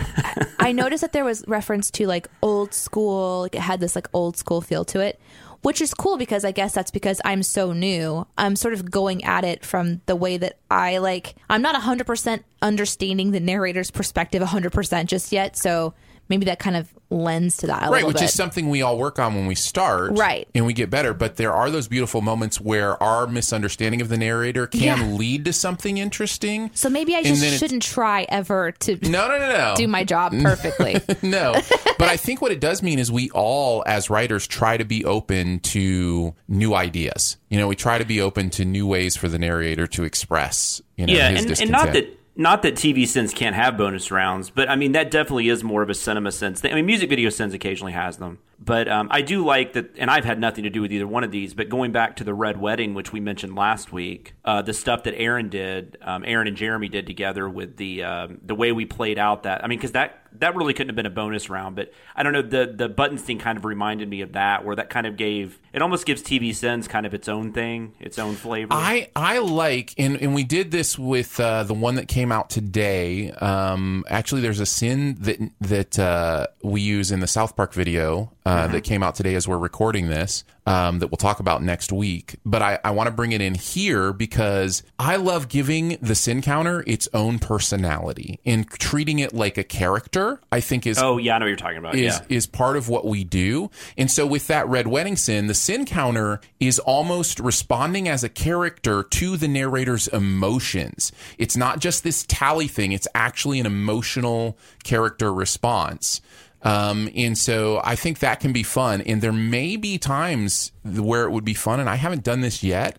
I 0.59 0.73
noticed 0.73 1.03
that 1.03 1.13
there 1.13 1.25
was 1.25 1.45
reference 1.47 1.91
to 1.93 2.07
like 2.07 2.29
old 2.43 2.73
school, 2.73 3.41
like 3.43 3.55
it 3.55 3.61
had 3.61 3.81
this 3.81 3.95
like 3.95 4.09
old 4.15 4.37
school 4.39 4.61
feel 4.63 4.85
to 4.87 5.01
it, 5.01 5.21
which 5.63 5.81
is 5.81 5.95
cool 5.95 6.17
because 6.17 6.45
I 6.45 6.53
guess 6.53 6.73
that's 6.73 6.91
because 6.91 7.21
I'm 7.25 7.43
so 7.43 7.73
new. 7.73 8.27
I'm 8.39 8.57
sort 8.57 8.75
of 8.75 8.91
going 8.91 9.25
at 9.25 9.45
it 9.45 9.65
from 9.65 10.01
the 10.07 10.17
way 10.17 10.37
that 10.39 10.59
I 10.71 10.99
like, 10.99 11.35
I'm 11.49 11.63
not 11.63 11.81
100% 11.81 12.43
understanding 12.63 13.31
the 13.31 13.41
narrator's 13.41 13.91
perspective 13.91 14.43
100% 14.43 15.07
just 15.07 15.33
yet. 15.33 15.57
So 15.57 15.95
maybe 16.31 16.47
that 16.47 16.59
kind 16.59 16.77
of 16.77 16.89
lends 17.13 17.57
to 17.59 17.67
that 17.67 17.83
a 17.83 17.87
right, 17.87 17.91
little 17.97 18.09
which 18.09 18.19
bit. 18.19 18.25
is 18.27 18.33
something 18.35 18.69
we 18.71 18.83
all 18.83 18.97
work 18.97 19.19
on 19.19 19.35
when 19.35 19.47
we 19.47 19.55
start, 19.57 20.13
Right. 20.17 20.47
and 20.55 20.65
we 20.65 20.73
get 20.73 20.89
better. 20.91 21.13
But 21.13 21.37
there 21.37 21.53
are 21.53 21.69
those 21.69 21.89
beautiful 21.89 22.21
moments 22.21 22.61
where 22.61 23.03
our 23.03 23.27
misunderstanding 23.27 24.01
of 24.01 24.09
the 24.09 24.17
narrator 24.17 24.69
can 24.69 24.81
Yeah. 24.81 25.03
lead 25.07 25.45
to 25.47 25.53
something 25.53 25.99
interesting. 25.99 26.71
so 26.73 26.89
maybe 26.89 27.17
I 27.17 27.25
just 27.25 27.59
shouldn't 27.59 27.83
try 27.83 28.27
ever 28.29 28.71
to 28.73 28.97
No, 29.11 29.27
no, 29.29 29.39
no, 29.39 29.49
no. 29.49 29.75
do 29.77 29.89
my 29.89 30.05
job 30.05 30.33
perfectly. 30.41 31.01
no. 31.23 31.53
But 31.99 32.09
I 32.09 32.17
think 32.17 32.41
what 32.41 32.53
it 32.53 32.61
does 32.61 32.81
mean 32.81 33.01
is 33.01 33.11
we 33.11 33.29
all, 33.31 33.83
as 33.87 34.09
writers, 34.09 34.47
try 34.47 34.77
to 34.77 34.85
be 34.85 35.05
open 35.05 35.59
to 35.61 36.35
new 36.47 36.75
ideas. 36.75 37.39
You 37.49 37.59
know, 37.59 37.67
we 37.67 37.75
try 37.75 37.99
to 37.99 38.05
be 38.05 38.21
open 38.21 38.51
to 38.51 38.65
new 38.65 38.87
ways 38.87 39.17
for 39.17 39.27
the 39.29 39.39
narrator 39.39 39.89
to 39.89 40.05
express, 40.05 40.81
you 40.97 41.07
know, 41.07 41.13
yeah, 41.13 41.31
his 41.31 41.45
and, 41.47 41.61
and 41.63 41.71
not 41.73 41.93
that 41.93 42.07
not 42.41 42.63
that 42.63 42.75
TV 42.75 43.07
sins 43.07 43.35
can't 43.35 43.55
have 43.55 43.77
bonus 43.77 44.11
rounds, 44.11 44.49
but 44.49 44.71
I 44.71 44.75
mean 44.75 44.93
that 44.93 45.11
definitely 45.11 45.51
is 45.51 45.63
more 45.63 45.83
of 45.83 45.91
a 45.91 45.95
cinema 45.95 46.33
sense. 46.33 46.65
I 46.65 46.73
mean, 46.73 46.87
music 46.87 47.11
video 47.11 47.29
sins 47.29 47.53
occasionally 47.53 47.93
has 47.93 48.17
them, 48.17 48.39
but 48.59 48.89
um, 48.89 49.09
I 49.11 49.21
do 49.21 49.45
like 49.45 49.75
that. 49.75 49.91
And 49.99 50.11
I've 50.11 50.25
had 50.25 50.41
nothing 50.41 50.65
to 50.65 50.71
do 50.71 50.81
with 50.81 50.91
either 50.91 51.07
one 51.07 51.23
of 51.23 51.33
these. 51.33 51.53
But 51.53 51.69
going 51.69 51.93
back 51.93 52.17
to 52.17 52.25
the 52.25 52.33
Red 52.33 52.59
Wedding, 52.59 52.95
which 52.95 53.13
we 53.13 53.21
mentioned 53.21 53.57
last 53.57 53.93
week, 53.93 54.33
uh, 54.43 54.63
the 54.63 54.73
stuff 54.73 55.03
that 55.03 55.15
Aaron 55.19 55.51
did, 55.51 55.99
um, 56.01 56.25
Aaron 56.27 56.49
and 56.49 56.57
Jeremy 56.57 56.89
did 56.89 57.07
together 57.07 57.47
with 57.47 57.77
the 57.77 58.05
um, 58.05 58.41
the 58.43 58.55
way 58.55 58.73
we 58.73 58.87
played 58.87 59.19
out 59.19 59.43
that. 59.43 59.63
I 59.63 59.67
mean, 59.67 59.79
because 59.79 59.93
that 59.93 60.20
that 60.39 60.57
really 60.57 60.73
couldn't 60.73 60.89
have 60.89 60.97
been 60.97 61.07
a 61.07 61.11
bonus 61.11 61.51
round, 61.51 61.77
but 61.77 61.93
I 62.15 62.23
don't 62.23 62.33
know. 62.33 62.43
The 62.43 62.73
the 62.75 62.89
buttons 62.89 63.23
thing 63.23 63.39
kind 63.39 63.59
of 63.59 63.65
reminded 63.65 64.09
me 64.09 64.21
of 64.21 64.33
that, 64.33 64.65
where 64.65 64.77
that 64.77 64.91
kind 64.91 65.07
of 65.07 65.17
gave 65.17 65.59
it 65.73 65.83
almost 65.83 66.07
gives 66.07 66.23
TV 66.23 66.55
sins 66.55 66.89
kind 66.89 67.07
of 67.07 67.15
its 67.15 67.29
own 67.29 67.53
thing, 67.53 67.93
its 68.01 68.19
own 68.19 68.35
flavor. 68.35 68.73
I 68.73 69.09
I 69.15 69.39
like 69.39 69.95
and 69.99 70.17
and 70.17 70.35
we 70.35 70.45
did 70.45 70.71
this 70.71 70.99
with 70.99 71.39
uh, 71.41 71.65
the 71.65 71.75
one 71.75 71.97
that 71.97 72.09
came 72.09 72.33
out 72.33 72.51
today. 72.51 73.31
Um, 73.33 74.05
actually, 74.09 74.41
there's 74.41 74.61
a 74.61 74.67
sin 74.67 75.17
that 75.21 75.39
that 75.61 75.99
uh, 75.99 76.47
we 76.63 76.81
use 76.81 77.11
in 77.11 77.21
the 77.21 77.27
South 77.27 77.57
Park 77.57 77.73
video 77.73 78.33
uh, 78.47 78.67
that 78.69 78.83
came 78.83 79.03
out 79.03 79.15
today 79.15 79.35
as 79.35 79.47
we're 79.47 79.59
recording 79.59 80.09
this. 80.09 80.45
Um, 80.67 80.99
that 80.99 81.11
we'll 81.11 81.17
talk 81.17 81.41
about 81.41 81.63
next 81.63 81.91
week. 81.91 82.37
But 82.45 82.63
I, 82.63 82.79
I 82.85 82.91
want 82.91 83.09
to 83.09 83.11
bring 83.11 83.33
it 83.33 83.41
in 83.41 83.55
here 83.55 84.13
because 84.13 84.83
I 84.99 85.17
love 85.17 85.49
giving 85.49 85.97
the 86.03 86.15
sin 86.15 86.43
counter 86.43 86.85
its 86.87 87.09
own 87.15 87.39
personality 87.39 88.39
and 88.45 88.69
treating 88.69 89.19
it 89.19 89.33
like 89.33 89.59
a 89.59 89.65
character. 89.65 90.41
I 90.53 90.61
think 90.61 90.87
is 90.87 90.99
oh 90.99 91.19
yeah, 91.19 91.37
I 91.37 91.39
know 91.39 91.45
what 91.45 91.49
you're 91.49 91.57
talking 91.57 91.79
about. 91.79 91.95
is 91.95 92.21
yeah. 92.21 92.37
is 92.37 92.47
part 92.47 92.77
of 92.77 92.89
what 92.89 93.07
we 93.07 93.25
do. 93.25 93.71
And 93.97 94.11
so 94.11 94.27
with 94.27 94.47
that 94.49 94.69
red 94.69 94.87
wedding 94.87 95.17
sin, 95.17 95.47
the 95.47 95.55
sin 95.55 95.85
counter 95.87 96.41
is 96.61 96.79
almost 96.79 97.41
responding 97.41 98.09
as 98.09 98.23
a 98.23 98.29
character 98.29 99.03
to 99.03 99.37
the 99.37 99.49
narrator's 99.49 100.09
emotions. 100.09 101.13
It's 101.39 101.57
not 101.57 101.81
just 101.81 102.05
this 102.05 102.25
tally 102.29 102.69
thing, 102.69 102.93
it's 102.93 103.09
actually 103.15 103.61
an 103.61 103.67
emotional 103.67 104.59
character 104.85 105.33
response. 105.33 106.21
Um, 106.63 107.09
and 107.15 107.39
so 107.39 107.81
I 107.85 107.97
think 107.97 108.19
that 108.19 108.41
can 108.41 108.53
be 108.53 108.63
fun. 108.63 109.01
And 109.03 109.23
there 109.23 109.33
may 109.33 109.77
be 109.77 109.99
times 109.99 110.73
where 110.85 111.25
it 111.25 111.31
would 111.31 111.45
be 111.45 111.55
fun, 111.55 111.81
and 111.81 111.89
I 111.89 111.97
haven't 111.97 112.25
done 112.25 112.41
this 112.41 112.63
yet, 112.63 112.99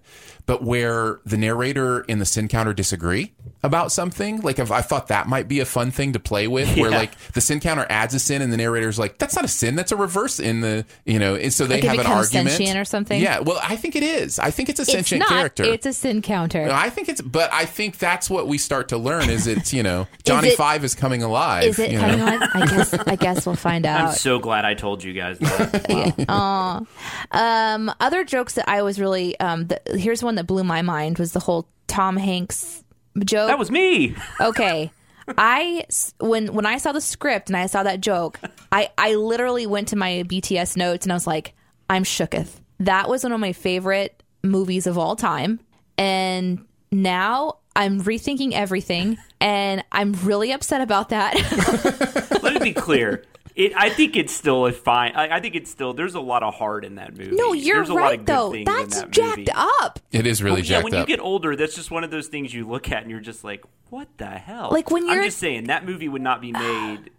but 0.52 0.62
where 0.64 1.22
the 1.26 1.38
narrator 1.38 2.04
and 2.10 2.20
the 2.20 2.26
sin 2.26 2.50
counter 2.50 2.74
disagree 2.74 3.32
about 3.64 3.90
something. 3.90 4.42
Like 4.42 4.60
if 4.60 4.70
I 4.70 4.82
thought 4.82 5.08
that 5.08 5.26
might 5.30 5.48
be 5.48 5.62
a 5.62 5.66
fun 5.66 5.92
thing 5.92 6.12
to 6.12 6.20
play 6.20 6.46
with, 6.46 6.76
where 6.76 6.92
like 6.92 7.18
the 7.32 7.40
sin 7.40 7.62
counter 7.62 7.86
adds 7.90 8.14
a 8.14 8.20
sin 8.20 8.42
and 8.42 8.52
the 8.52 8.58
narrator's 8.58 9.00
like, 9.00 9.18
that's 9.18 9.34
not 9.34 9.46
a 9.46 9.48
sin, 9.48 9.78
that's 9.78 9.94
a 9.94 9.96
reverse 9.96 10.42
in 10.42 10.60
the, 10.60 10.86
you 11.06 11.20
know, 11.20 11.36
and 11.36 11.54
so 11.54 11.66
they 11.66 11.76
Like 11.76 11.84
have 11.86 12.00
an 12.00 12.06
argument. 12.06 12.50
sentient 12.50 12.78
or 12.78 12.84
something? 12.84 13.22
Yeah. 13.22 13.40
Well, 13.40 13.62
I 13.64 13.78
think 13.78 13.96
it 13.96 14.04
is. 14.04 14.40
I 14.40 14.52
think 14.52 14.68
it's 14.68 14.80
a 14.80 14.84
it's 14.84 14.92
sentient 14.92 15.22
not. 15.22 15.30
character. 15.30 15.64
It's 15.64 15.86
a 15.86 15.94
sin 15.94 16.22
counter. 16.22 16.70
I 16.70 16.90
think 16.90 17.08
it's, 17.08 17.22
but 17.22 17.50
I 17.54 17.64
think 17.64 17.98
that's 17.98 18.30
what 18.30 18.48
we 18.48 18.58
start 18.58 18.90
to 18.90 18.98
learn 18.98 19.30
is 19.30 19.48
it's, 19.48 19.72
you 19.72 19.84
know, 19.84 20.06
Johnny 20.26 20.50
it- 20.50 20.58
Five 20.58 20.84
is 20.84 20.96
coming 20.96 21.24
alive. 21.24 21.64
Is 21.64 21.80
it 21.80 21.92
you 21.92 21.98
know? 21.98 22.10
coming 22.10 22.22
on? 22.22 22.44
I 22.44 22.66
guess. 22.66 22.94
I 22.94 23.16
guess 23.16 23.46
we'll 23.46 23.56
find 23.70 23.86
out. 23.86 24.02
I'm 24.10 24.16
so 24.16 24.38
glad 24.40 24.66
I 24.66 24.74
told 24.74 25.02
you 25.02 25.14
guys 25.14 25.40
that. 25.40 26.26
Wow. 26.28 26.88
Um, 27.32 27.94
other 28.00 28.24
jokes 28.26 28.56
that 28.56 28.68
I 28.68 28.82
was 28.82 29.00
really 29.00 29.40
um, 29.40 29.68
the, 29.68 29.80
here's 29.98 30.24
one 30.24 30.36
that 30.36 30.41
blew 30.48 30.64
my 30.64 30.82
mind 30.82 31.18
was 31.20 31.34
the 31.34 31.40
whole 31.40 31.68
Tom 31.88 32.18
Hanks 32.18 32.84
joke. 33.26 33.48
that 33.48 33.60
was 33.60 33.72
me. 33.72 34.16
okay. 34.40 34.92
I 35.38 35.86
when 36.20 36.54
when 36.54 36.66
I 36.66 36.78
saw 36.78 36.92
the 36.92 37.02
script 37.02 37.50
and 37.50 37.56
I 37.56 37.68
saw 37.68 37.84
that 37.84 38.02
joke, 38.02 38.40
I 38.72 38.90
I 38.98 39.16
literally 39.16 39.66
went 39.68 39.90
to 39.90 39.96
my 39.96 40.24
BTS 40.28 40.76
notes 40.76 41.06
and 41.06 41.14
I 41.14 41.16
was 41.16 41.28
like, 41.28 41.54
I'm 41.90 42.04
shooketh. 42.04 42.60
That 42.80 43.08
was 43.08 43.24
one 43.24 43.32
of 43.32 43.40
my 43.40 43.54
favorite 43.54 44.24
movies 44.44 44.88
of 44.88 44.98
all 44.98 45.16
time, 45.16 45.60
and 45.98 46.66
now 46.92 47.60
I'm 47.76 48.02
rethinking 48.02 48.54
everything, 48.54 49.18
and 49.40 49.84
I'm 49.92 50.14
really 50.24 50.52
upset 50.52 50.82
about 50.82 51.10
that. 51.10 51.36
Let 52.44 52.54
me 52.56 52.60
be 52.60 52.74
clear. 52.74 53.24
It, 53.62 53.74
I 53.76 53.90
think 53.90 54.16
it's 54.16 54.34
still 54.34 54.66
a 54.66 54.72
fine. 54.72 55.12
I, 55.14 55.38
I 55.38 55.40
think 55.40 55.54
it's 55.56 55.70
still. 55.70 55.94
There's 55.94 56.16
a 56.16 56.20
lot 56.20 56.42
of 56.42 56.56
heart 56.56 56.84
in 56.84 56.96
that 56.96 57.16
movie. 57.16 57.36
no, 57.36 57.54
you're 57.54 57.78
There's 57.78 57.90
a 57.90 57.94
lot 57.94 58.02
right 58.02 58.20
of 58.20 58.26
good 58.26 58.36
though. 58.36 58.64
That's 58.66 59.02
that 59.02 59.12
jacked 59.12 59.38
movie. 59.38 59.52
up. 59.54 60.00
It 60.12 60.26
is 60.26 60.42
really 60.42 60.62
jacked 60.62 60.68
yeah, 60.70 60.76
jacked 60.78 60.84
when 60.86 60.94
up. 60.96 61.08
you 61.10 61.16
get 61.18 61.24
older, 61.24 61.56
that's 61.56 61.76
just 61.76 61.92
one 61.92 62.04
of 62.04 62.10
those 62.12 62.28
things 62.28 62.54
you 62.54 62.68
look 62.68 62.92
at 62.92 63.04
and 63.04 63.12
you're 63.12 63.20
just 63.20 63.44
like, 63.44 63.64
what 63.90 64.08
the 64.18 64.26
hell? 64.26 64.70
Like, 64.72 64.90
when 64.90 65.04
you 65.04 65.10
I'm 65.12 65.16
you're- 65.18 65.28
just 65.28 65.38
saying 65.38 65.66
that 65.66 65.86
movie 65.86 66.10
would 66.10 66.22
not 66.24 66.42
be 66.42 66.52
made 66.52 67.12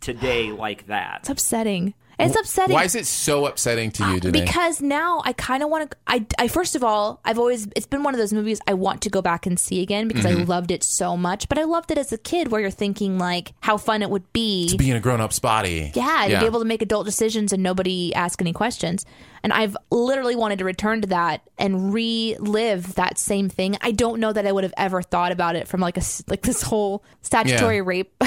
today 0.00 0.52
like 0.52 0.86
that. 0.86 1.18
It's 1.20 1.30
upsetting. 1.30 1.94
It's 2.26 2.36
upsetting. 2.36 2.74
Why 2.74 2.84
is 2.84 2.94
it 2.94 3.06
so 3.06 3.46
upsetting 3.46 3.90
to 3.92 4.04
you 4.12 4.20
today? 4.20 4.40
Because 4.40 4.80
now 4.80 5.22
I 5.24 5.32
kind 5.32 5.62
of 5.62 5.68
want 5.70 5.90
to. 5.90 5.96
I, 6.06 6.26
I 6.38 6.48
first 6.48 6.76
of 6.76 6.84
all, 6.84 7.20
I've 7.24 7.38
always 7.38 7.66
it's 7.76 7.86
been 7.86 8.02
one 8.02 8.14
of 8.14 8.18
those 8.20 8.32
movies 8.32 8.60
I 8.66 8.74
want 8.74 9.02
to 9.02 9.10
go 9.10 9.22
back 9.22 9.46
and 9.46 9.58
see 9.58 9.80
again 9.82 10.08
because 10.08 10.24
Mm-hmm. 10.24 10.40
I 10.42 10.44
loved 10.44 10.70
it 10.70 10.82
so 10.84 11.16
much. 11.16 11.48
But 11.48 11.58
I 11.58 11.64
loved 11.64 11.90
it 11.90 11.98
as 11.98 12.12
a 12.12 12.18
kid, 12.18 12.48
where 12.48 12.60
you're 12.60 12.70
thinking 12.70 13.18
like 13.18 13.52
how 13.60 13.76
fun 13.76 14.02
it 14.02 14.10
would 14.10 14.32
be. 14.32 14.68
to 14.68 14.76
be 14.76 14.90
in 14.90 14.96
a 14.96 15.00
grown 15.00 15.20
up's 15.20 15.38
body. 15.38 15.92
yeah, 15.94 16.26
to 16.28 16.40
be 16.40 16.46
able 16.46 16.58
to 16.60 16.66
make 16.66 16.82
adult 16.82 17.06
decisions 17.06 17.52
and 17.52 17.62
nobody 17.62 18.14
ask 18.14 18.40
any 18.40 18.52
questions. 18.52 19.04
And 19.42 19.52
I've 19.54 19.74
literally 19.90 20.36
wanted 20.36 20.58
to 20.58 20.66
return 20.66 21.00
to 21.00 21.06
that 21.08 21.40
and 21.58 21.94
relive 21.94 22.94
that 22.96 23.16
same 23.18 23.48
thing. 23.48 23.76
I 23.80 23.90
don't 23.92 24.20
know 24.20 24.32
that 24.34 24.46
I 24.46 24.52
would 24.52 24.64
have 24.64 24.74
ever 24.76 25.00
thought 25.00 25.32
about 25.32 25.56
it 25.56 25.66
from 25.66 25.80
like 25.80 25.96
a 25.96 26.02
like 26.28 26.42
this 26.42 26.60
whole 26.62 27.02
statutory 27.22 27.76
Yeah. 27.76 27.82
rape 27.86 28.12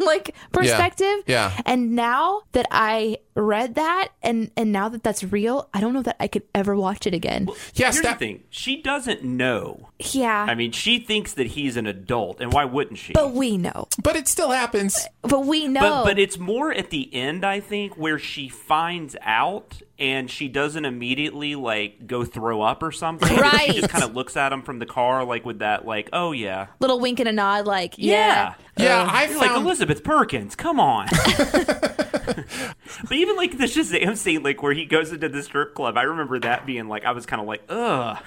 like 0.00 0.34
perspective. 0.52 1.22
Yeah. 1.26 1.52
And 1.66 1.94
now 1.94 2.42
that 2.52 2.66
I 2.70 3.18
read 3.34 3.76
that 3.76 4.08
and 4.22 4.50
and 4.56 4.72
now 4.72 4.88
that 4.90 5.02
that's 5.02 5.24
real, 5.24 5.68
I 5.72 5.80
don't 5.80 5.92
know 5.92 6.02
that 6.02 6.16
I 6.20 6.28
could 6.28 6.42
ever 6.54 6.74
watch 6.76 7.06
it 7.06 7.14
again. 7.14 7.48
Yes, 7.74 7.94
Here's 7.96 8.02
that- 8.02 8.18
the 8.18 8.26
thing: 8.26 8.42
she 8.50 8.80
doesn't 8.82 9.22
know. 9.22 9.88
Yeah. 9.98 10.46
I 10.48 10.54
mean, 10.54 10.72
she 10.72 10.98
thinks 10.98 11.34
that 11.34 11.48
he's 11.48 11.76
an 11.76 11.86
adult, 11.86 12.40
and 12.40 12.52
why 12.52 12.64
wouldn't 12.64 12.98
she? 12.98 13.12
but 13.12 13.32
we 13.32 13.56
know. 13.56 13.88
But 14.02 14.16
it 14.16 14.28
still 14.28 14.50
happens. 14.50 15.06
But 15.22 15.46
we 15.46 15.68
know. 15.68 15.80
But 15.80 16.04
but 16.04 16.18
it's 16.18 16.38
more 16.38 16.72
at 16.72 16.90
the 16.90 17.12
end, 17.14 17.44
I 17.44 17.60
think, 17.60 17.96
where 17.96 18.18
she 18.18 18.48
finds 18.48 19.16
out 19.22 19.80
and 20.02 20.28
she 20.28 20.48
doesn't 20.48 20.84
immediately 20.84 21.54
like 21.54 22.08
go 22.08 22.24
throw 22.24 22.60
up 22.60 22.82
or 22.82 22.90
something. 22.90 23.32
Right. 23.42 23.72
She 23.72 23.80
just 23.80 23.88
kind 23.88 24.02
of 24.04 24.14
looks 24.14 24.36
at 24.36 24.52
him 24.52 24.62
from 24.62 24.78
the 24.80 24.86
car, 24.86 25.24
like 25.24 25.44
with 25.44 25.60
that, 25.60 25.86
like, 25.86 26.10
oh 26.12 26.32
yeah, 26.32 26.66
little 26.80 26.98
wink 26.98 27.20
and 27.20 27.28
a 27.28 27.32
nod 27.32 27.66
like, 27.66 27.94
yeah. 27.96 28.54
yeah. 28.76 28.84
Yeah, 28.84 29.08
I 29.10 29.26
You're 29.26 29.38
like 29.38 29.52
Elizabeth 29.52 30.02
Perkins. 30.02 30.54
Come 30.56 30.80
on. 30.80 31.06
but 31.36 33.12
even 33.12 33.36
like 33.36 33.58
the 33.58 33.64
Shazam 33.64 34.16
scene, 34.16 34.42
like 34.42 34.62
where 34.62 34.72
he 34.72 34.86
goes 34.86 35.12
into 35.12 35.28
the 35.28 35.42
strip 35.42 35.74
club, 35.74 35.96
I 35.96 36.02
remember 36.02 36.38
that 36.40 36.66
being 36.66 36.88
like, 36.88 37.04
I 37.04 37.12
was 37.12 37.26
kind 37.26 37.40
of 37.40 37.46
like, 37.46 37.62
ugh, 37.68 38.18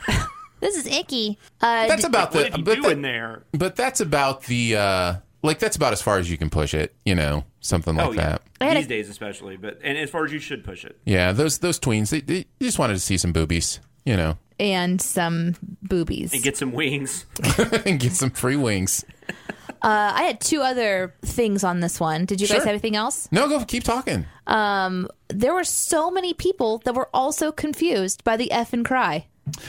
This 0.62 0.78
is 0.78 0.88
icky. 0.88 1.38
Uh 1.62 1.88
that's 1.88 2.06
about 2.06 2.34
what 2.34 2.44
the 2.46 2.50
did 2.52 2.58
you 2.60 2.64
but 2.64 2.76
do 2.76 2.82
that- 2.84 2.92
in 2.94 3.02
there? 3.02 3.44
But 3.52 3.76
that's 3.76 4.00
about 4.00 4.44
the 4.44 4.76
uh 4.78 5.14
like 5.44 5.60
that's 5.60 5.76
about 5.76 5.94
as 5.94 6.02
far 6.02 6.18
as 6.18 6.30
you 6.32 6.38
can 6.38 6.50
push 6.50 6.74
it, 6.74 6.96
you 7.06 7.16
know, 7.16 7.44
something 7.66 7.96
like 7.96 8.08
oh 8.08 8.12
yeah, 8.12 8.38
that. 8.60 8.76
These 8.76 8.88
days 8.88 9.10
especially. 9.10 9.58
But 9.58 9.80
and 9.84 9.98
as 9.98 10.10
far 10.10 10.26
as 10.26 10.32
you 10.32 10.40
should 10.40 10.64
push 10.64 10.86
it. 10.86 10.98
Yeah, 11.06 11.32
those 11.32 11.60
those 11.60 11.80
tweens, 11.80 12.10
they, 12.10 12.22
they 12.22 12.46
just 12.62 12.80
wanted 12.80 12.94
to 12.94 13.00
see 13.00 13.18
some 13.18 13.34
boobies, 13.34 13.80
you 14.06 14.16
know, 14.16 14.38
and 14.60 15.02
some 15.02 15.56
boobies. 15.82 16.34
And 16.34 16.44
get 16.44 16.58
some 16.58 16.72
wings. 16.72 17.26
and 17.86 18.00
get 18.00 18.14
some 18.14 18.30
free 18.30 18.56
wings. 18.56 19.06
Uh, 19.82 20.14
I 20.16 20.24
had 20.24 20.42
two 20.42 20.62
other 20.62 21.14
things 21.22 21.64
on 21.64 21.80
this 21.80 22.00
one. 22.00 22.26
Did 22.26 22.42
you 22.42 22.48
guys 22.48 22.60
have 22.60 22.68
anything 22.68 22.96
else? 22.96 23.28
No, 23.32 23.48
go 23.48 23.64
keep 23.66 23.84
talking. 23.84 24.26
There 25.30 25.54
were 25.54 25.64
so 25.64 26.12
many 26.12 26.34
people 26.34 26.80
that 26.86 26.96
were 26.96 27.10
also 27.14 27.52
confused 27.52 28.24
by 28.24 28.38
the 28.38 28.52
F 28.52 28.74
and 28.74 28.86
cry. 28.86 29.28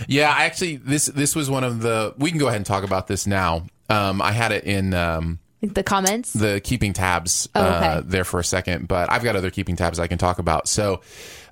Yeah, 0.09 0.35
I 0.35 0.45
actually 0.45 0.77
this 0.77 1.07
this 1.07 1.37
was 1.37 1.51
one 1.51 1.65
of 1.65 1.83
the 1.83 2.15
we 2.19 2.31
can 2.31 2.39
go 2.39 2.47
ahead 2.47 2.57
and 2.57 2.67
talk 2.67 2.85
about 2.85 3.09
this 3.09 3.27
now. 3.27 3.67
Um 3.91 4.23
I 4.23 4.33
had 4.33 4.53
it 4.53 4.65
in 4.65 4.95
um 4.95 5.39
The 5.75 5.83
comments. 5.83 6.33
the 6.33 6.61
keeping 6.63 6.93
tabs 6.93 7.49
Oh, 7.55 7.65
okay. 7.65 7.87
uh, 7.87 8.03
there 8.05 8.25
for 8.25 8.41
a 8.41 8.45
second, 8.45 8.89
but 8.89 9.11
I've 9.11 9.23
got 9.23 9.37
other 9.37 9.51
keeping 9.51 9.77
tabs 9.77 9.99
I 9.99 10.07
can 10.07 10.19
talk 10.19 10.39
about. 10.39 10.69
So, 10.69 11.01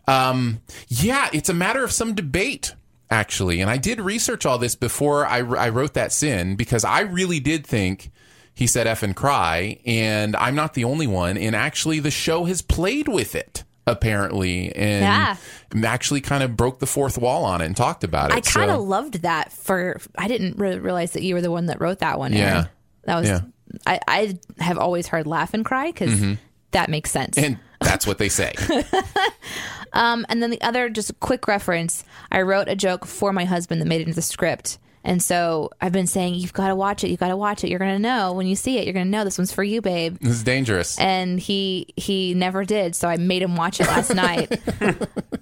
um, 0.07 0.61
yeah, 0.89 1.29
it's 1.33 1.49
a 1.49 1.55
matter 1.55 1.83
of 1.85 1.93
some 1.93 2.15
debate 2.15 2.75
actually, 3.11 3.61
and 3.61 3.71
I 3.71 3.77
did 3.77 4.01
research 4.01 4.45
all 4.47 4.59
this 4.59 4.75
before 4.75 5.27
I, 5.27 5.39
I 5.39 5.69
wrote 5.69 5.95
that 5.95 6.11
sin 6.13 6.57
because 6.57 6.85
I 6.85 7.01
really 7.01 7.39
did 7.41 7.67
think 7.67 8.11
he 8.55 8.67
said 8.67 8.87
"f" 8.87 9.03
and 9.03 9.15
cry, 9.17 9.79
and 9.85 10.35
I'm 10.37 10.55
not 10.55 10.75
the 10.75 10.85
only 10.85 11.07
one. 11.07 11.37
And 11.37 11.55
actually, 11.57 12.01
the 12.01 12.11
show 12.11 12.45
has 12.45 12.63
played 12.63 13.09
with 13.09 13.35
it 13.35 13.65
apparently, 13.87 14.75
and 14.75 15.03
Yeah. 15.03 15.37
actually 15.87 16.21
kind 16.23 16.43
of 16.43 16.57
broke 16.57 16.79
the 16.79 16.87
fourth 16.87 17.19
wall 17.19 17.45
on 17.45 17.61
it 17.61 17.67
and 17.67 17.77
talked 17.77 18.03
about 18.05 18.31
it. 18.31 18.37
I 18.37 18.41
kind 18.41 18.71
of 18.71 18.77
So- 18.79 18.83
loved 18.83 19.23
that. 19.23 19.53
For 19.53 20.01
I 20.17 20.27
didn't 20.29 20.57
re- 20.59 20.79
realize 20.79 21.13
that 21.13 21.23
you 21.23 21.35
were 21.35 21.41
the 21.43 21.51
one 21.51 21.67
that 21.67 21.81
wrote 21.81 21.99
that 21.99 22.19
one. 22.19 22.33
Yeah. 22.33 22.39
Aaron. 22.51 22.69
that 23.05 23.21
was. 23.21 23.29
Yeah. 23.29 23.41
I 23.87 24.01
I 24.09 24.39
have 24.59 24.79
always 24.79 25.09
heard 25.09 25.27
laugh 25.27 25.55
and 25.55 25.65
cry 25.65 25.87
because 25.93 26.37
that 26.73 26.91
makes 26.91 27.11
sense. 27.11 27.39
And 27.39 27.59
that's 27.81 28.07
what 28.07 28.19
they 28.19 28.29
say. 28.29 28.53
Um, 29.95 30.27
and 30.29 30.43
then 30.43 30.51
the 30.51 30.61
other, 30.61 30.91
just 30.91 31.11
a 31.11 31.13
quick 31.15 31.47
reference, 31.47 32.05
I 32.31 32.43
wrote 32.43 32.69
a 32.69 32.77
joke 32.77 33.07
for 33.07 33.33
my 33.33 33.45
husband 33.45 33.81
that 33.81 33.87
made 33.87 34.01
it 34.01 34.09
into 34.09 34.17
the 34.17 34.23
script. 34.23 34.79
And 35.05 35.23
so 35.23 35.71
I've 35.81 35.93
been 35.93 36.07
saying, 36.07 36.35
you've 36.35 36.53
got 36.53 36.69
to 36.69 36.75
watch 36.75 37.05
it. 37.05 37.11
You've 37.11 37.21
got 37.21 37.29
to 37.29 37.37
watch 37.37 37.63
it. 37.63 37.69
You're 37.69 37.79
going 37.79 37.95
to 37.95 37.99
know 37.99 38.33
when 38.33 38.47
you 38.47 38.57
see 38.57 38.79
it. 38.79 38.85
You're 38.85 38.95
going 38.95 39.07
to 39.07 39.11
know 39.11 39.23
this 39.23 39.39
one's 39.39 39.53
for 39.53 39.63
you, 39.63 39.83
babe. 39.83 40.17
This 40.19 40.33
is 40.33 40.43
dangerous. 40.43 40.99
And 40.99 41.39
he 41.39 41.89
he 41.97 42.33
never 42.35 42.65
did. 42.65 42.97
So 42.97 43.07
I 43.07 43.19
made 43.19 43.43
him 43.43 43.55
watch 43.55 43.81
it 43.81 43.87
last 43.87 44.15
night. 44.15 44.61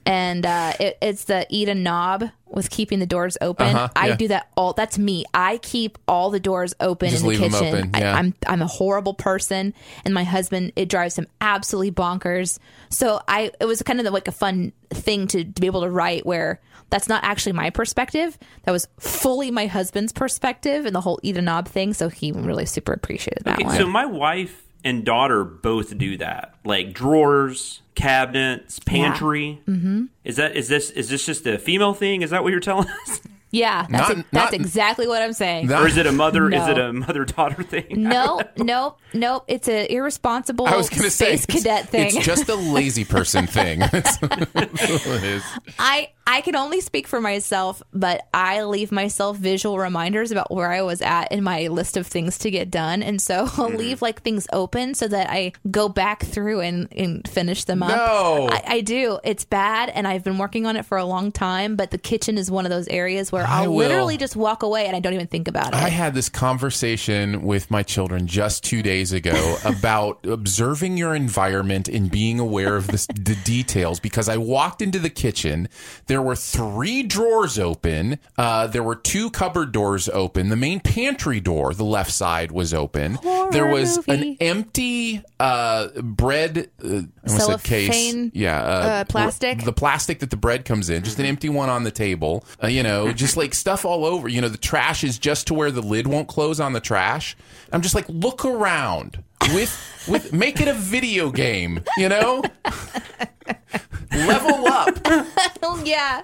And 0.05 0.45
uh, 0.45 0.73
it, 0.81 0.99
it's 1.01 1.25
the 1.25 1.47
eat 1.49 1.69
a 1.69 1.75
knob 1.75 2.25
with 2.53 2.71
keeping 2.71 2.99
the 2.99 3.07
doors 3.07 3.37
open. 3.41 3.75
Uh-huh, 3.75 3.89
I 3.97 4.09
yeah. 4.09 4.17
do 4.17 4.29
that 4.29 4.49
all. 4.57 4.73
That's 4.73 4.99
me. 4.99 5.25
I 5.35 5.59
keep 5.59 5.99
all 6.07 6.31
the 6.31 6.41
doors 6.41 6.75
open 6.81 7.11
Just 7.11 7.23
in 7.25 7.29
the 7.31 7.39
leave 7.39 7.43
'em 7.43 7.51
kitchen. 7.61 7.75
open, 7.75 7.91
I- 7.95 8.01
yeah. 8.01 8.15
I'm 8.17 8.35
I'm 8.47 8.63
a 8.63 8.67
horrible 8.67 9.15
person, 9.15 9.75
and 10.05 10.13
my 10.15 10.25
husband 10.25 10.73
it 10.77 10.89
drives 10.89 11.17
him 11.19 11.27
absolutely 11.41 11.93
bonkers. 11.93 12.59
So 12.91 13.21
I 13.29 13.51
it 13.61 13.65
was 13.65 13.83
kind 13.83 14.01
of 14.01 14.13
like 14.13 14.29
a 14.29 14.33
fun 14.33 14.73
thing 14.91 15.27
to, 15.29 15.45
to 15.45 15.61
be 15.61 15.67
able 15.67 15.83
to 15.83 15.91
write 15.91 16.27
where 16.27 16.61
that's 16.91 17.09
not 17.09 17.25
actually 17.25 17.53
my 17.53 17.71
perspective. 17.71 18.37
That 18.65 18.73
was 18.73 18.87
fully 18.99 19.51
my 19.51 19.67
husband's 19.67 20.13
perspective 20.13 20.85
and 20.85 20.95
the 20.95 21.01
whole 21.01 21.19
eat 21.23 21.39
a 21.39 21.43
knob 21.43 21.67
thing. 21.69 21.95
So 21.95 22.11
he 22.11 22.33
really 22.33 22.67
super 22.67 22.93
appreciated 22.93 23.45
that 23.45 23.55
Okay, 23.57 23.65
one. 23.65 23.77
so 23.79 23.87
my 23.87 24.05
wife 24.05 24.63
and 24.85 25.05
daughter 25.05 25.45
both 25.45 25.97
do 25.99 26.17
that, 26.19 26.55
like 26.65 26.93
drawers, 26.93 27.83
cabinets, 27.95 28.79
pantry. 28.81 29.61
Mm-hmm. 29.69 30.05
Is 30.25 30.37
that 30.37 30.57
is 30.57 30.69
this 30.69 30.91
is 30.91 31.09
this 31.09 31.25
just 31.27 31.47
a 31.47 31.59
female 31.59 31.95
thing? 31.95 32.23
Is 32.23 32.31
that 32.31 32.43
what 32.43 32.51
you're 32.51 32.61
telling 32.61 32.89
us, 33.07 33.21
yeah, 33.51 33.87
that's 33.91 34.09
Not- 34.09 34.19
e- 34.19 34.25
that's 34.33 34.53
not- 34.53 34.55
exactly 34.55 35.07
what 35.07 35.21
I'm 35.23 35.33
saying. 35.33 35.67
Not- 35.69 35.83
or 35.83 35.87
is 35.89 35.97
it 35.97 36.07
a 36.07 36.13
mother? 36.13 36.51
Is 36.51 36.67
it 36.69 36.79
a 36.79 36.93
mother 36.93 37.25
daughter 37.25 37.63
thing? 37.63 37.87
no, 38.03 38.41
nope, 38.57 38.99
nope. 39.15 39.45
It's 39.49 39.69
a 39.69 39.93
irresponsible 39.93 40.67
I 40.67 40.77
was 40.77 40.89
going 40.91 41.03
to 41.03 41.11
say 41.11 41.37
space 41.37 41.45
it's- 41.45 41.63
cadet 41.63 41.89
thing. 41.89 42.17
It's 42.17 42.25
just 42.25 42.49
a 42.49 42.55
lazy 42.55 43.05
person 43.05 43.47
thing. 43.59 43.79
That's 43.93 44.21
what 44.21 44.49
it 44.57 45.25
is. 45.25 45.43
I 45.79 46.11
I 46.27 46.41
can 46.41 46.55
only 46.57 46.81
speak 46.81 47.07
for 47.09 47.21
myself, 47.21 47.83
but 47.93 48.27
I 48.33 48.63
leave 48.65 48.93
myself 48.93 49.37
visual 49.37 49.79
reminders 49.79 50.31
about 50.31 50.51
where 50.51 50.71
I 50.73 50.83
was 50.83 51.03
at 51.03 51.33
in 51.33 51.43
my 51.43 51.67
list 51.69 51.97
of 51.97 52.07
things 52.07 52.39
to 52.39 52.51
get 52.51 52.71
done, 52.71 53.03
and 53.03 53.21
so 53.21 53.41
I'll 53.57 53.69
Mm-hmm. 53.73 53.77
leave 53.77 54.03
like 54.03 54.23
things 54.23 54.47
open 54.53 54.95
so 54.95 55.09
that 55.09 55.31
I 55.31 55.53
go 55.71 55.89
back 55.89 56.23
through 56.25 56.61
and, 56.61 56.89
and 56.97 57.27
finish 57.29 57.65
them 57.65 57.83
up. 57.83 57.91
No. 57.91 58.49
I, 58.51 58.63
I 58.67 58.81
do. 58.83 59.19
It's 59.25 59.45
bad, 59.45 59.89
and 59.91 60.07
I've 60.07 60.23
been 60.25 60.39
working 60.39 60.67
on 60.67 60.77
it 60.77 60.85
for 60.87 60.99
a 60.99 61.05
long 61.05 61.33
time. 61.33 61.77
But 61.77 61.91
the 61.91 61.99
kitchen 61.99 62.39
is 62.39 62.51
one 62.51 62.67
of 62.67 62.71
those 62.71 62.89
areas 62.89 63.33
where 63.33 63.45
I 63.47 63.65
I'll 63.65 63.75
literally 63.75 64.17
just 64.17 64.37
walk 64.37 64.63
away 64.63 64.87
and 64.87 64.95
I 64.97 65.01
don't 65.01 65.15
even 65.15 65.27
think 65.27 65.49
about 65.49 65.69
it. 65.69 65.75
I 65.75 65.89
had 65.89 66.15
this 66.15 66.29
conversation 66.29 67.43
with 67.43 67.71
my 67.71 67.83
children 67.83 68.27
just 68.27 68.63
two 68.65 68.83
days 68.83 69.13
ago 69.13 69.57
about 69.65 70.25
observing 70.27 70.97
your 70.97 71.15
environment 71.15 71.89
and 71.89 72.11
being 72.11 72.39
aware 72.39 72.77
of 72.77 72.87
this, 72.87 73.07
the 73.09 73.37
details 73.45 73.99
because 74.01 74.29
I 74.29 74.37
walked 74.37 74.81
into 74.83 74.99
the 74.99 75.11
kitchen. 75.11 75.69
There 76.13 76.21
were 76.21 76.37
three 76.37 77.03
drawers 77.03 77.59
open. 77.59 78.19
Uh, 78.37 78.67
there 78.67 78.83
were 78.83 78.97
two 78.97 79.31
cupboard 79.31 79.73
doors 79.73 80.11
open. 80.11 80.51
The 80.51 80.57
main 80.57 80.79
pantry 80.81 81.41
door, 81.41 81.73
the 81.73 81.87
left 81.87 82.11
side, 82.11 82.53
was 82.53 82.75
open. 82.75 83.19
there 83.51 83.67
was 83.67 83.97
movie. 84.07 84.33
an 84.33 84.37
empty 84.39 85.23
uh, 85.41 85.89
bread 86.03 86.69
uh, 86.85 86.87
I 86.87 87.31
almost 87.31 87.47
said 87.47 87.63
case. 87.63 88.15
Yeah. 88.35 88.61
uh, 88.61 89.05
plastic? 89.05 89.65
The 89.65 89.73
plastic 89.73 90.19
that 90.19 90.29
the 90.29 90.37
bread 90.37 90.67
comes 90.67 90.91
in, 90.91 91.03
just 91.03 91.19
an 91.19 91.25
empty 91.25 91.49
one 91.49 91.71
on 91.71 91.85
the 91.85 91.91
table. 91.91 92.45
Uh, 92.63 92.67
you 92.67 92.83
know, 92.83 93.11
just 93.15 93.39
like 93.39 93.55
stuff 93.55 93.87
all 93.87 94.05
over. 94.05 94.29
You 94.29 94.43
know, 94.43 94.51
the 94.51 94.59
trash 94.59 95.05
is 95.05 95.19
just 95.19 95.47
to 95.47 95.55
where 95.55 95.71
the 95.71 95.81
lid 95.81 96.07
won't 96.07 96.29
close 96.29 96.61
on 96.61 96.75
the 96.75 96.81
trash. 96.81 97.39
I'm 97.73 97.81
just 97.81 97.95
like, 97.95 98.07
look 98.11 98.45
around 98.45 99.25
with 99.55 100.07
with 100.07 100.31
make 100.31 100.61
it 100.61 100.69
a 100.69 100.75
video 100.75 101.31
game. 101.31 101.83
You 101.97 102.11
know, 102.11 102.43
level 104.13 104.67
up. 104.67 104.99
yeah, 105.85 106.23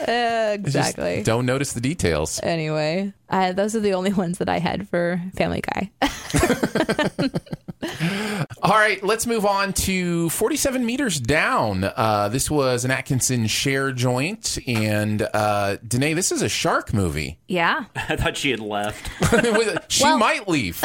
uh, 0.00 0.56
Just 0.56 0.66
exactly. 0.76 1.22
don't 1.22 1.46
notice 1.46 1.72
the 1.72 1.80
details. 1.80 2.40
Anyway, 2.42 3.12
uh, 3.30 3.52
those 3.52 3.74
are 3.76 3.80
the 3.80 3.94
only 3.94 4.12
ones 4.12 4.38
that 4.38 4.48
I 4.48 4.58
had 4.58 4.88
for 4.88 5.20
Family 5.36 5.60
Guy. 5.62 5.90
All 8.62 8.72
right, 8.72 9.02
let's 9.04 9.26
move 9.26 9.44
on 9.46 9.72
to 9.74 10.28
47 10.30 10.84
meters 10.84 11.20
down. 11.20 11.84
Uh, 11.84 12.28
this 12.28 12.50
was 12.50 12.84
an 12.84 12.90
Atkinson 12.90 13.46
share 13.46 13.92
joint, 13.92 14.58
and 14.66 15.22
uh, 15.22 15.76
Danae, 15.86 16.14
this 16.14 16.32
is 16.32 16.42
a 16.42 16.48
shark 16.48 16.92
movie. 16.92 17.38
yeah. 17.48 17.84
I 17.96 18.16
thought 18.16 18.36
she 18.36 18.50
had 18.50 18.60
left. 18.60 19.08
she 19.92 20.02
Well- 20.04 20.18
might 20.18 20.48
leave 20.48 20.82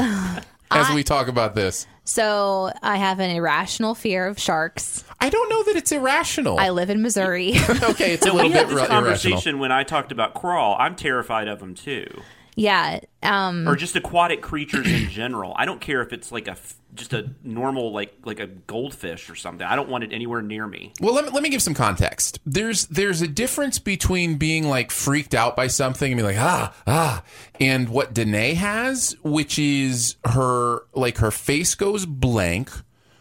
as 0.69 0.93
we 0.93 1.03
talk 1.03 1.27
about 1.27 1.55
this. 1.55 1.87
So 2.11 2.73
I 2.83 2.97
have 2.97 3.21
an 3.21 3.29
irrational 3.29 3.95
fear 3.95 4.27
of 4.27 4.37
sharks. 4.37 5.05
I 5.21 5.29
don't 5.29 5.49
know 5.49 5.63
that 5.63 5.77
it's 5.77 5.93
irrational. 5.93 6.59
I 6.59 6.71
live 6.71 6.89
in 6.89 7.01
Missouri. 7.01 7.51
okay, 7.69 8.11
it's 8.11 8.25
a 8.25 8.33
little 8.33 8.49
we 8.49 8.53
had 8.53 8.67
bit 8.67 8.73
this 8.75 8.81
ra- 8.81 8.87
conversation 8.87 9.31
irrational. 9.31 9.59
when 9.61 9.71
I 9.71 9.83
talked 9.83 10.11
about 10.11 10.33
crawl. 10.33 10.75
I'm 10.77 10.97
terrified 10.97 11.47
of 11.47 11.59
them 11.59 11.73
too, 11.73 12.21
yeah. 12.55 12.99
Um, 13.23 13.67
or 13.67 13.75
just 13.75 13.95
aquatic 13.95 14.41
creatures 14.41 14.87
in 14.87 15.09
general. 15.09 15.53
I 15.55 15.65
don't 15.65 15.79
care 15.81 16.01
if 16.01 16.11
it's 16.13 16.31
like 16.31 16.47
a 16.47 16.51
f- 16.51 16.75
just 16.93 17.13
a 17.13 17.29
normal 17.43 17.91
like 17.93 18.13
like 18.25 18.39
a 18.39 18.47
goldfish 18.47 19.29
or 19.29 19.35
something. 19.35 19.65
I 19.65 19.75
don't 19.75 19.89
want 19.89 20.03
it 20.03 20.11
anywhere 20.11 20.41
near 20.41 20.67
me. 20.67 20.91
Well, 20.99 21.13
let 21.13 21.25
me, 21.25 21.31
let 21.31 21.43
me 21.43 21.49
give 21.49 21.61
some 21.61 21.73
context. 21.73 22.39
There's 22.45 22.87
there's 22.87 23.21
a 23.21 23.27
difference 23.27 23.79
between 23.79 24.35
being 24.35 24.67
like 24.67 24.91
freaked 24.91 25.33
out 25.33 25.55
by 25.55 25.67
something 25.67 26.11
and 26.11 26.17
being 26.19 26.25
like 26.35 26.43
ah 26.43 26.73
ah, 26.87 27.23
and 27.59 27.89
what 27.89 28.13
Danae 28.13 28.55
has, 28.55 29.15
which 29.23 29.57
is 29.57 30.15
her 30.25 30.83
like 30.93 31.19
her 31.19 31.31
face 31.31 31.75
goes 31.75 32.05
blank, 32.05 32.69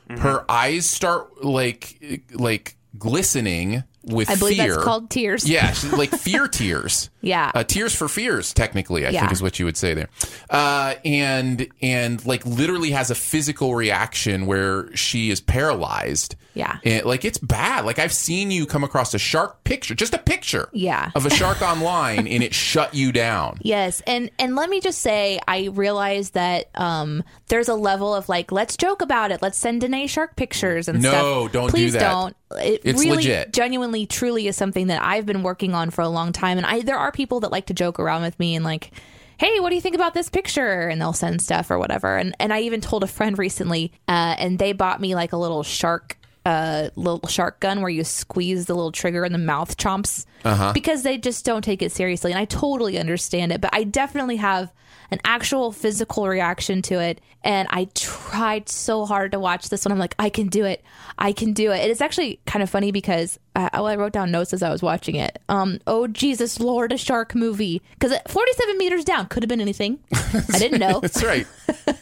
her 0.08 0.44
eyes 0.50 0.86
start 0.86 1.44
like 1.44 2.22
like 2.32 2.76
glistening 2.98 3.84
with 4.02 4.30
I 4.30 4.34
believe 4.36 4.56
fear. 4.56 4.72
that's 4.72 4.84
called 4.84 5.10
tears. 5.10 5.48
Yeah, 5.48 5.74
like 5.92 6.10
fear 6.10 6.48
tears. 6.48 7.10
Yeah. 7.22 7.50
uh, 7.54 7.64
tears 7.64 7.94
for 7.94 8.08
fears. 8.08 8.52
Technically, 8.54 9.06
I 9.06 9.10
Yeah. 9.10 9.20
think 9.20 9.32
is 9.32 9.42
what 9.42 9.58
you 9.58 9.64
would 9.66 9.76
say 9.76 9.94
there. 9.94 10.08
Uh, 10.48 10.94
and 11.04 11.66
and 11.82 12.24
like 12.26 12.44
literally 12.46 12.90
has 12.92 13.10
a 13.10 13.14
physical 13.14 13.74
reaction 13.74 14.46
where 14.46 14.94
she 14.96 15.30
is 15.30 15.40
paralyzed. 15.40 16.36
Yeah. 16.52 16.78
and 16.84 17.06
like 17.06 17.24
it's 17.24 17.38
bad. 17.38 17.84
Like 17.84 17.98
I've 18.00 18.12
seen 18.12 18.50
you 18.50 18.66
come 18.66 18.82
across 18.82 19.14
a 19.14 19.18
shark 19.18 19.62
picture, 19.64 19.94
just 19.94 20.12
a 20.14 20.18
picture. 20.18 20.68
Yeah. 20.72 21.10
of 21.14 21.24
a 21.24 21.30
shark 21.30 21.62
online, 21.62 22.26
and 22.26 22.42
it 22.42 22.52
shut 22.54 22.94
you 22.94 23.12
down. 23.12 23.58
Yes, 23.70 24.02
and 24.06 24.30
and 24.38 24.56
let 24.56 24.68
me 24.68 24.80
just 24.80 24.98
say, 25.00 25.38
I 25.46 25.66
realize 25.72 26.30
that 26.30 26.70
um, 26.74 27.22
there's 27.48 27.68
a 27.68 27.74
level 27.74 28.12
of 28.14 28.28
like, 28.28 28.50
let's 28.50 28.76
joke 28.76 29.00
about 29.00 29.30
it. 29.30 29.42
Let's 29.42 29.58
send 29.58 29.82
Danae 29.82 30.08
shark 30.08 30.34
pictures 30.34 30.88
and 30.88 31.00
No, 31.00 31.10
stuff. 31.10 31.52
don't 31.52 31.66
do 31.66 31.70
Please 31.70 31.92
that. 31.92 32.00
don't. 32.00 32.36
It 32.58 32.80
It's 32.84 33.00
really, 33.04 33.16
legit. 33.16 33.52
genuinely, 33.52 34.06
truly 34.06 34.48
is 34.48 34.56
something 34.56 34.88
that 34.88 35.00
I've 35.02 35.24
been 35.24 35.44
working 35.44 35.72
on 35.72 35.90
for 35.90 36.02
a 36.02 36.08
long 36.08 36.32
time. 36.32 36.56
And 36.58 36.66
I 36.66 36.80
there 36.80 36.98
are 36.98 37.09
people 37.10 37.40
that 37.40 37.52
like 37.52 37.66
to 37.66 37.74
joke 37.74 37.98
around 37.98 38.22
with 38.22 38.38
me 38.38 38.54
and 38.56 38.64
like. 38.64 38.90
Hey, 39.38 39.58
what 39.58 39.70
do 39.70 39.74
you 39.74 39.80
think 39.80 39.94
about 39.94 40.12
this 40.12 40.28
picture? 40.28 40.86
And 40.90 41.00
they'll 41.00 41.14
send 41.14 41.40
stuff 41.40 41.70
or 41.70 41.78
whatever. 41.78 42.18
And 42.18 42.36
and 42.38 42.52
I 42.52 42.60
even 42.60 42.82
told 42.82 43.02
a 43.02 43.06
friend 43.06 43.38
recently, 43.38 43.90
uh, 44.06 44.34
and 44.38 44.58
they 44.58 44.74
bought 44.74 45.00
me 45.00 45.14
like 45.14 45.32
a 45.32 45.38
little 45.38 45.62
shark 45.62 46.18
uh 46.44 46.90
little 46.94 47.26
shark 47.26 47.58
gun 47.60 47.80
where 47.80 47.88
you 47.90 48.04
squeeze 48.04 48.66
the 48.66 48.74
little 48.74 48.92
trigger 48.92 49.24
and 49.24 49.34
the 49.34 49.38
mouth 49.38 49.76
chomps 49.78 50.24
Uh-huh. 50.44 50.72
because 50.74 51.02
they 51.04 51.16
just 51.18 51.44
don't 51.44 51.62
take 51.62 51.82
it 51.82 51.92
seriously 51.92 52.32
and 52.32 52.38
i 52.40 52.46
totally 52.46 52.98
understand 52.98 53.52
it 53.52 53.60
but 53.60 53.68
i 53.74 53.84
definitely 53.84 54.36
have 54.36 54.72
an 55.10 55.20
actual 55.24 55.72
physical 55.72 56.28
reaction 56.28 56.82
to 56.82 57.00
it. 57.00 57.20
And 57.42 57.66
i 57.70 57.88
tried 57.94 58.68
so 58.68 59.06
hard 59.06 59.32
to 59.32 59.40
watch 59.40 59.70
this 59.70 59.84
one. 59.84 59.92
I'm 59.92 59.98
like 59.98 60.14
i 60.18 60.28
can 60.28 60.48
do 60.48 60.64
it. 60.64 60.82
I 61.18 61.32
can 61.32 61.52
do 61.52 61.72
it. 61.72 61.90
It's 61.90 62.00
actually 62.00 62.40
kind 62.46 62.62
of 62.62 62.70
funny 62.70 62.92
because 62.92 63.38
uh, 63.56 63.70
well, 63.72 63.86
i 63.86 63.96
wrote 63.96 64.12
down 64.12 64.30
notes 64.30 64.52
as 64.52 64.62
i 64.62 64.70
was 64.70 64.82
watching 64.82 65.16
it. 65.16 65.40
Um 65.48 65.78
oh 65.86 66.06
jesus 66.06 66.60
lord 66.60 66.92
a 66.92 66.98
shark 66.98 67.34
movie. 67.34 67.82
Because 67.98 68.16
47 68.28 68.78
meters 68.78 69.04
down 69.04 69.26
could 69.26 69.42
have 69.42 69.48
been 69.48 69.60
anything. 69.60 69.98
I 70.12 70.58
didn't 70.58 70.80
know. 70.80 71.00
That's 71.02 71.22
right. 71.24 71.46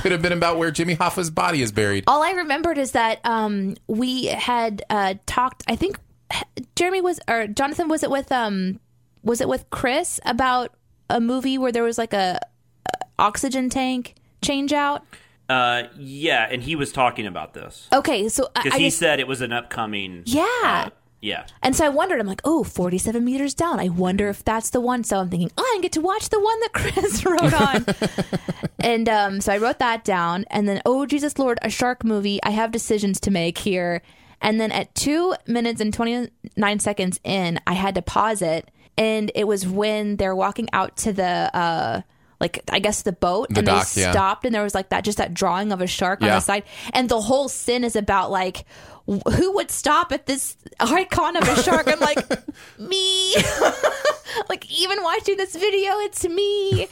Could 0.00 0.12
have 0.12 0.22
been 0.22 0.32
about 0.32 0.58
where 0.58 0.70
Jimmy 0.70 0.94
Hoffa's 0.94 1.30
body 1.30 1.62
is 1.62 1.72
buried. 1.72 2.04
all 2.06 2.22
I 2.22 2.32
remembered 2.32 2.78
is 2.78 2.92
that 2.92 3.20
um, 3.24 3.76
we 3.86 4.26
had 4.26 4.84
uh, 4.90 5.14
talked. 5.26 5.64
I 5.66 5.76
think 5.76 5.98
Jeremy 6.74 7.00
was 7.00 7.20
or 7.28 7.46
Jonathan 7.46 7.88
was 7.88 8.02
it 8.02 8.10
with 8.10 8.30
um 8.32 8.80
was 9.22 9.40
it 9.40 9.48
with 9.48 9.68
Chris 9.70 10.20
about 10.24 10.74
a 11.08 11.20
movie 11.20 11.58
where 11.58 11.72
there 11.72 11.82
was 11.82 11.98
like 11.98 12.12
a, 12.12 12.38
a 12.86 13.04
oxygen 13.18 13.70
tank 13.70 14.14
change 14.42 14.72
out. 14.72 15.04
Uh, 15.48 15.84
yeah, 15.96 16.48
and 16.50 16.62
he 16.62 16.74
was 16.74 16.90
talking 16.90 17.24
about 17.24 17.54
this 17.54 17.88
Okay, 17.92 18.28
so 18.28 18.48
because 18.54 18.74
he 18.74 18.86
just, 18.86 18.98
said 18.98 19.20
it 19.20 19.28
was 19.28 19.40
an 19.40 19.52
upcoming. 19.52 20.22
Yeah. 20.26 20.44
uh, 20.64 20.90
yeah. 21.20 21.46
and 21.62 21.74
so 21.74 21.86
I 21.86 21.88
wondered. 21.88 22.20
I'm 22.20 22.26
like, 22.26 22.40
oh, 22.44 22.64
47 22.64 23.24
meters 23.24 23.54
down. 23.54 23.78
I 23.78 23.88
wonder 23.88 24.28
if 24.28 24.44
that's 24.44 24.70
the 24.70 24.80
one. 24.80 25.04
So 25.04 25.18
I'm 25.18 25.28
thinking, 25.30 25.50
oh, 25.56 25.62
I 25.62 25.74
can 25.74 25.82
get 25.82 25.92
to 25.92 26.00
watch 26.00 26.28
the 26.28 26.40
one 26.40 26.60
that 26.60 26.72
Chris 26.74 27.24
wrote 27.24 27.54
on. 27.54 27.86
and 28.80 29.08
um, 29.08 29.40
so 29.40 29.52
I 29.52 29.58
wrote 29.58 29.78
that 29.78 30.04
down. 30.04 30.44
And 30.50 30.68
then, 30.68 30.82
oh, 30.84 31.06
Jesus 31.06 31.38
Lord, 31.38 31.58
a 31.62 31.70
shark 31.70 32.04
movie. 32.04 32.40
I 32.42 32.50
have 32.50 32.70
decisions 32.72 33.20
to 33.20 33.30
make 33.30 33.58
here. 33.58 34.02
And 34.40 34.60
then 34.60 34.70
at 34.72 34.94
two 34.94 35.34
minutes 35.46 35.80
and 35.80 35.94
29 35.94 36.78
seconds 36.80 37.20
in, 37.24 37.58
I 37.66 37.72
had 37.72 37.94
to 37.94 38.02
pause 38.02 38.42
it. 38.42 38.70
And 38.98 39.30
it 39.34 39.44
was 39.44 39.66
when 39.66 40.16
they're 40.16 40.34
walking 40.34 40.68
out 40.72 40.96
to 40.98 41.12
the, 41.12 41.24
uh, 41.24 42.02
like 42.40 42.62
I 42.70 42.78
guess 42.80 43.02
the 43.02 43.12
boat 43.12 43.48
The 43.48 43.60
and 43.60 43.66
dock, 43.66 43.88
they 43.88 44.02
yeah. 44.02 44.12
stopped 44.12 44.44
and 44.44 44.54
there 44.54 44.62
was 44.62 44.74
like 44.74 44.90
that 44.90 45.04
just 45.04 45.18
that 45.18 45.32
drawing 45.32 45.72
of 45.72 45.80
a 45.80 45.86
shark 45.86 46.20
on 46.22 46.28
the 46.28 46.40
side. 46.40 46.64
And 46.92 47.08
the 47.08 47.20
whole 47.20 47.48
sin 47.48 47.82
is 47.84 47.96
about 47.96 48.30
like 48.30 48.66
who 49.06 49.52
would 49.54 49.70
stop 49.70 50.12
at 50.12 50.26
this 50.26 50.56
icon 50.80 51.36
of 51.36 51.48
a 51.48 51.62
shark? 51.62 51.86
I'm 51.88 52.00
like 52.00 52.18
me. 52.78 53.34
Like 54.50 54.70
even 54.70 55.02
watching 55.02 55.38
this 55.38 55.56
video 55.56 55.92
it's 56.00 56.28
me 56.28 56.88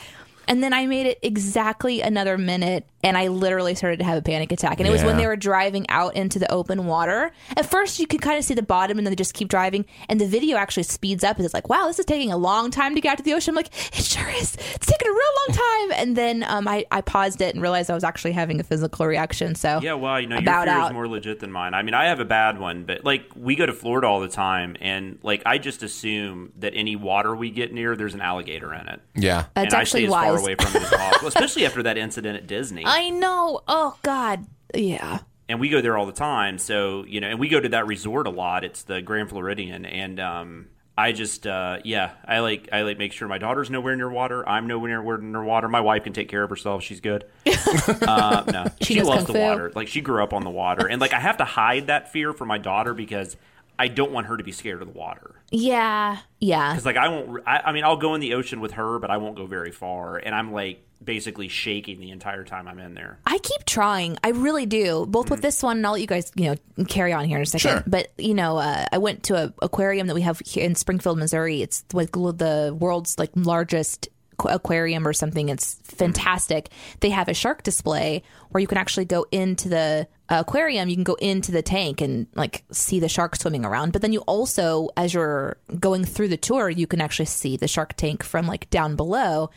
and 0.48 0.62
then 0.62 0.72
I 0.72 0.87
made 0.87 1.07
it 1.07 1.18
exactly 1.22 2.00
another 2.00 2.38
minute 2.38 2.87
and 3.04 3.18
I 3.18 3.28
literally 3.28 3.74
started 3.74 3.98
to 3.98 4.04
have 4.04 4.16
a 4.16 4.22
panic 4.22 4.50
attack. 4.50 4.80
And 4.80 4.88
it 4.88 4.90
was 4.90 5.04
when 5.04 5.18
they 5.18 5.26
were 5.26 5.37
driving 5.37 5.85
out 5.90 6.16
into 6.16 6.38
the 6.38 6.50
open 6.50 6.87
water. 6.87 7.33
At 7.54 7.70
first, 7.70 8.00
you 8.00 8.07
could 8.07 8.22
kind 8.22 8.38
of 8.38 8.44
see 8.44 8.54
the 8.54 8.62
bottom 8.62 8.96
and 8.96 9.07
then 9.07 9.12
they 9.12 9.16
just 9.16 9.35
keep 9.35 9.48
driving. 9.48 9.85
And 10.09 10.18
the 10.18 10.26
video 10.26 10.57
actually 10.57 10.85
speeds 10.85 11.22
up. 11.22 11.37
And 11.37 11.44
it's 11.44 11.52
like, 11.52 11.68
wow, 11.68 11.87
this 11.87 11.98
is 11.98 12.07
taking 12.07 12.33
a 12.33 12.38
long 12.38 12.70
time 12.70 12.94
to 12.94 13.02
get 13.02 13.12
out 13.12 13.18
to 13.18 13.22
the 13.22 13.35
ocean. 13.35 13.52
I'm 13.52 13.57
like, 13.57 13.68
it 13.96 14.04
sure 14.04 14.26
is. 14.30 14.54
It's 14.54 14.87
taking 14.87 15.09
a 15.09 15.12
real 15.12 15.20
long 15.48 15.57
time. 15.57 15.92
And 16.00 16.16
then 16.16 16.44
um, 16.44 16.66
I, 16.66 16.87
I 16.90 17.02
paused 17.02 17.42
it 17.42 17.54
and 17.54 17.61
realized 17.61 17.90
I 17.90 17.94
was 17.94 18.04
actually 18.04 18.33
having 18.33 18.59
a 18.59 18.64
physical 18.64 19.07
reaction. 19.07 19.54
So 19.54 19.80
Yeah, 19.83 19.94
well, 19.94 20.18
you 20.18 20.26
know, 20.26 20.37
your 20.37 20.42
fear 20.42 20.68
out. 20.68 20.90
is 20.90 20.94
more 20.94 21.07
legit 21.07 21.40
than 21.40 21.52
mine. 21.52 21.74
I 21.74 21.83
mean, 21.83 21.94
I 21.94 22.07
have 22.07 22.20
a 22.20 22.24
bad 22.24 22.59
one, 22.59 22.85
but 22.85 23.04
like 23.04 23.30
we 23.37 23.54
go 23.54 23.66
to 23.66 23.74
Florida 23.74 24.07
all 24.07 24.20
the 24.20 24.28
time, 24.28 24.76
and 24.80 25.18
like 25.22 25.42
I 25.44 25.59
just 25.59 25.83
assume 25.83 26.52
that 26.61 26.72
any 26.74 26.96
water 26.96 27.37
we 27.37 27.50
get 27.50 27.72
near, 27.72 27.96
there's 27.96 28.14
an 28.14 28.22
alligator 28.22 28.72
in 28.72 28.88
it. 28.88 29.00
Yeah. 29.14 29.44
That's 29.54 29.74
and 29.74 29.74
actually 29.74 30.07
I 30.07 30.09
stay 30.09 30.28
as 30.28 30.33
wise. 30.33 30.34
Far 30.37 30.42
away 30.44 30.55
from 30.55 30.77
it 30.77 30.83
as 30.83 30.90
possible, 30.99 31.29
especially 31.29 31.66
after 31.66 31.83
that 31.85 31.97
incident 31.99 32.37
at 32.37 32.47
Disney. 32.47 32.85
I 32.87 33.11
know. 33.11 33.61
Oh, 33.68 33.97
God. 34.03 34.47
Yeah. 34.75 35.20
and 35.49 35.61
we 35.61 35.68
go 35.68 35.81
there 35.81 35.97
all 35.97 36.07
the 36.07 36.12
time. 36.12 36.59
So 36.59 37.05
you 37.07 37.20
know, 37.20 37.29
and 37.29 37.38
we 37.38 37.49
go 37.49 37.61
to 37.61 37.68
that 37.70 37.87
resort 37.87 38.27
a 38.27 38.31
lot. 38.31 38.64
It's 38.64 38.83
the 38.83 39.01
Grand 39.03 39.29
Floridian, 39.31 39.85
and 39.85 40.18
um, 40.18 40.66
I 40.97 41.12
just 41.12 41.47
uh, 41.47 41.79
yeah, 41.85 42.12
I 42.25 42.40
like 42.40 42.68
I 42.73 42.83
like 42.83 42.99
make 42.99 43.12
sure 43.12 43.29
my 43.29 43.38
daughter's 43.38 43.70
nowhere 43.70 43.94
near 43.94 44.11
water. 44.11 44.49
I'm 44.49 44.66
nowhere 44.66 45.03
near 45.03 45.18
near 45.18 45.44
water. 45.44 45.68
My 45.68 45.81
wife 45.81 46.05
can 46.05 46.12
take 46.12 46.29
care 46.29 46.42
of 46.42 46.51
herself. 46.51 46.83
She's 46.83 47.01
good. 47.01 47.25
uh, 48.03 48.44
no, 48.51 48.64
She 48.81 48.94
she, 48.94 49.03
loves 49.03 49.27
the 49.27 49.38
water. 49.38 49.70
Like 49.75 49.88
she 49.88 50.01
grew 50.01 50.23
up 50.23 50.33
on 50.33 50.42
the 50.44 50.51
water, 50.51 50.87
and 50.87 51.01
like 51.01 51.12
I 51.12 51.20
have 51.20 51.37
to 51.38 51.44
hide 51.44 51.87
that 51.88 52.11
fear 52.12 52.33
from 52.33 52.49
my 52.49 52.59
daughter 52.59 52.94
because 52.94 53.37
I 53.79 53.89
don't 53.89 54.13
want 54.13 54.27
her 54.27 54.37
to 54.37 54.45
be 54.45 54.53
scared 54.53 54.83
of 54.83 54.93
the 54.93 54.99
water. 54.99 55.35
Yeah. 55.51 56.19
Yeah. 56.41 56.73
Because 56.73 56.87
like 56.87 56.97
I 56.97 57.09
won't. 57.09 57.43
I, 57.47 57.59
I 57.67 57.73
mean, 57.73 57.85
I'll 57.85 57.97
go 57.97 58.15
in 58.15 58.21
the 58.21 58.35
ocean 58.35 58.61
with 58.61 58.73
her, 58.73 58.99
but 58.99 59.11
I 59.11 59.17
won't 59.17 59.37
go 59.37 59.47
very 59.47 59.73
far, 59.73 60.17
and 60.17 60.35
I'm 60.35 60.53
like 60.53 60.85
basically 61.03 61.49
shaking 61.49 62.01
the 62.01 62.11
entire 62.11 62.45
time 62.45 62.67
I'm 62.67 62.79
in 62.79 62.95
there. 62.95 63.19
I 63.27 63.39
keep 63.39 63.65
trying. 63.65 64.17
I 64.25 64.31
really 64.31 64.67
do. 64.67 65.07
Both 65.07 65.31
with 65.31 65.43
this 65.43 65.63
one, 65.63 65.79
and 65.79 65.87
I'll 65.87 65.93
let 65.93 66.01
you 66.01 66.07
guys, 66.07 66.33
you 66.35 66.55
know, 66.77 66.85
carry 66.87 67.13
on 67.13 67.25
here 67.25 67.37
in 67.39 67.43
a 67.43 67.47
second. 67.47 67.71
Sure. 67.71 67.85
But 67.87 68.13
you 68.17 68.35
know, 68.35 68.59
uh, 68.59 68.87
I 68.91 68.99
went 68.99 69.25
to 69.25 69.37
a 69.37 69.53
aquarium 69.61 70.07
that 70.07 70.15
we 70.15 70.23
have 70.23 70.41
here 70.41 70.65
in 70.65 70.75
Springfield, 70.75 71.19
Missouri. 71.19 71.63
It's 71.63 71.85
like 71.93 72.13
the 72.13 72.77
world's 72.79 73.19
like 73.19 73.31
largest 73.35 74.09
aquarium 74.39 75.07
or 75.07 75.13
something. 75.13 75.49
It's 75.49 75.75
fantastic. 75.85 76.71
They 77.01 77.11
have 77.11 77.29
a 77.29 77.35
shark 77.35 77.63
display 77.63 78.23
where 78.51 78.61
you 78.61 78.67
can 78.67 78.79
actually 78.79 79.05
go 79.05 79.27
into 79.31 79.69
the 79.69 80.09
aquarium. 80.29 80.89
You 80.89 80.97
can 80.97 81.05
go 81.05 81.15
into 81.15 81.53
the 81.53 81.63
tank 81.63 82.01
and 82.01 82.27
like 82.35 82.65
see 82.71 83.01
the 83.01 83.09
shark 83.09 83.37
swimming 83.37 83.65
around. 83.65 83.93
But 83.93 84.03
then 84.03 84.13
you 84.13 84.21
also, 84.21 84.89
as 84.97 85.15
you're 85.15 85.57
going 85.79 86.05
through 86.05 86.29
the 86.29 86.37
tour, 86.37 86.71
you 86.71 86.87
can 86.87 87.01
actually 87.01 87.27
see 87.27 87.57
the 87.57 87.69
shark 87.69 87.95
tank 87.95 88.23
from 88.23 88.47
like 88.47 88.71
down 88.71 88.97
below. 88.97 89.51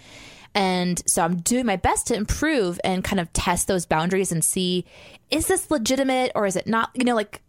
And 0.54 1.02
so 1.06 1.24
I'm 1.24 1.38
doing 1.38 1.66
my 1.66 1.76
best 1.76 2.08
to 2.08 2.16
improve 2.16 2.80
and 2.84 3.04
kind 3.04 3.20
of 3.20 3.32
test 3.34 3.68
those 3.68 3.86
boundaries 3.86 4.32
and 4.32 4.44
see 4.44 4.86
is 5.30 5.48
this 5.48 5.70
legitimate 5.70 6.32
or 6.36 6.46
is 6.46 6.56
it 6.56 6.68
not? 6.68 6.90
You 6.96 7.04
know, 7.04 7.16
like, 7.16 7.42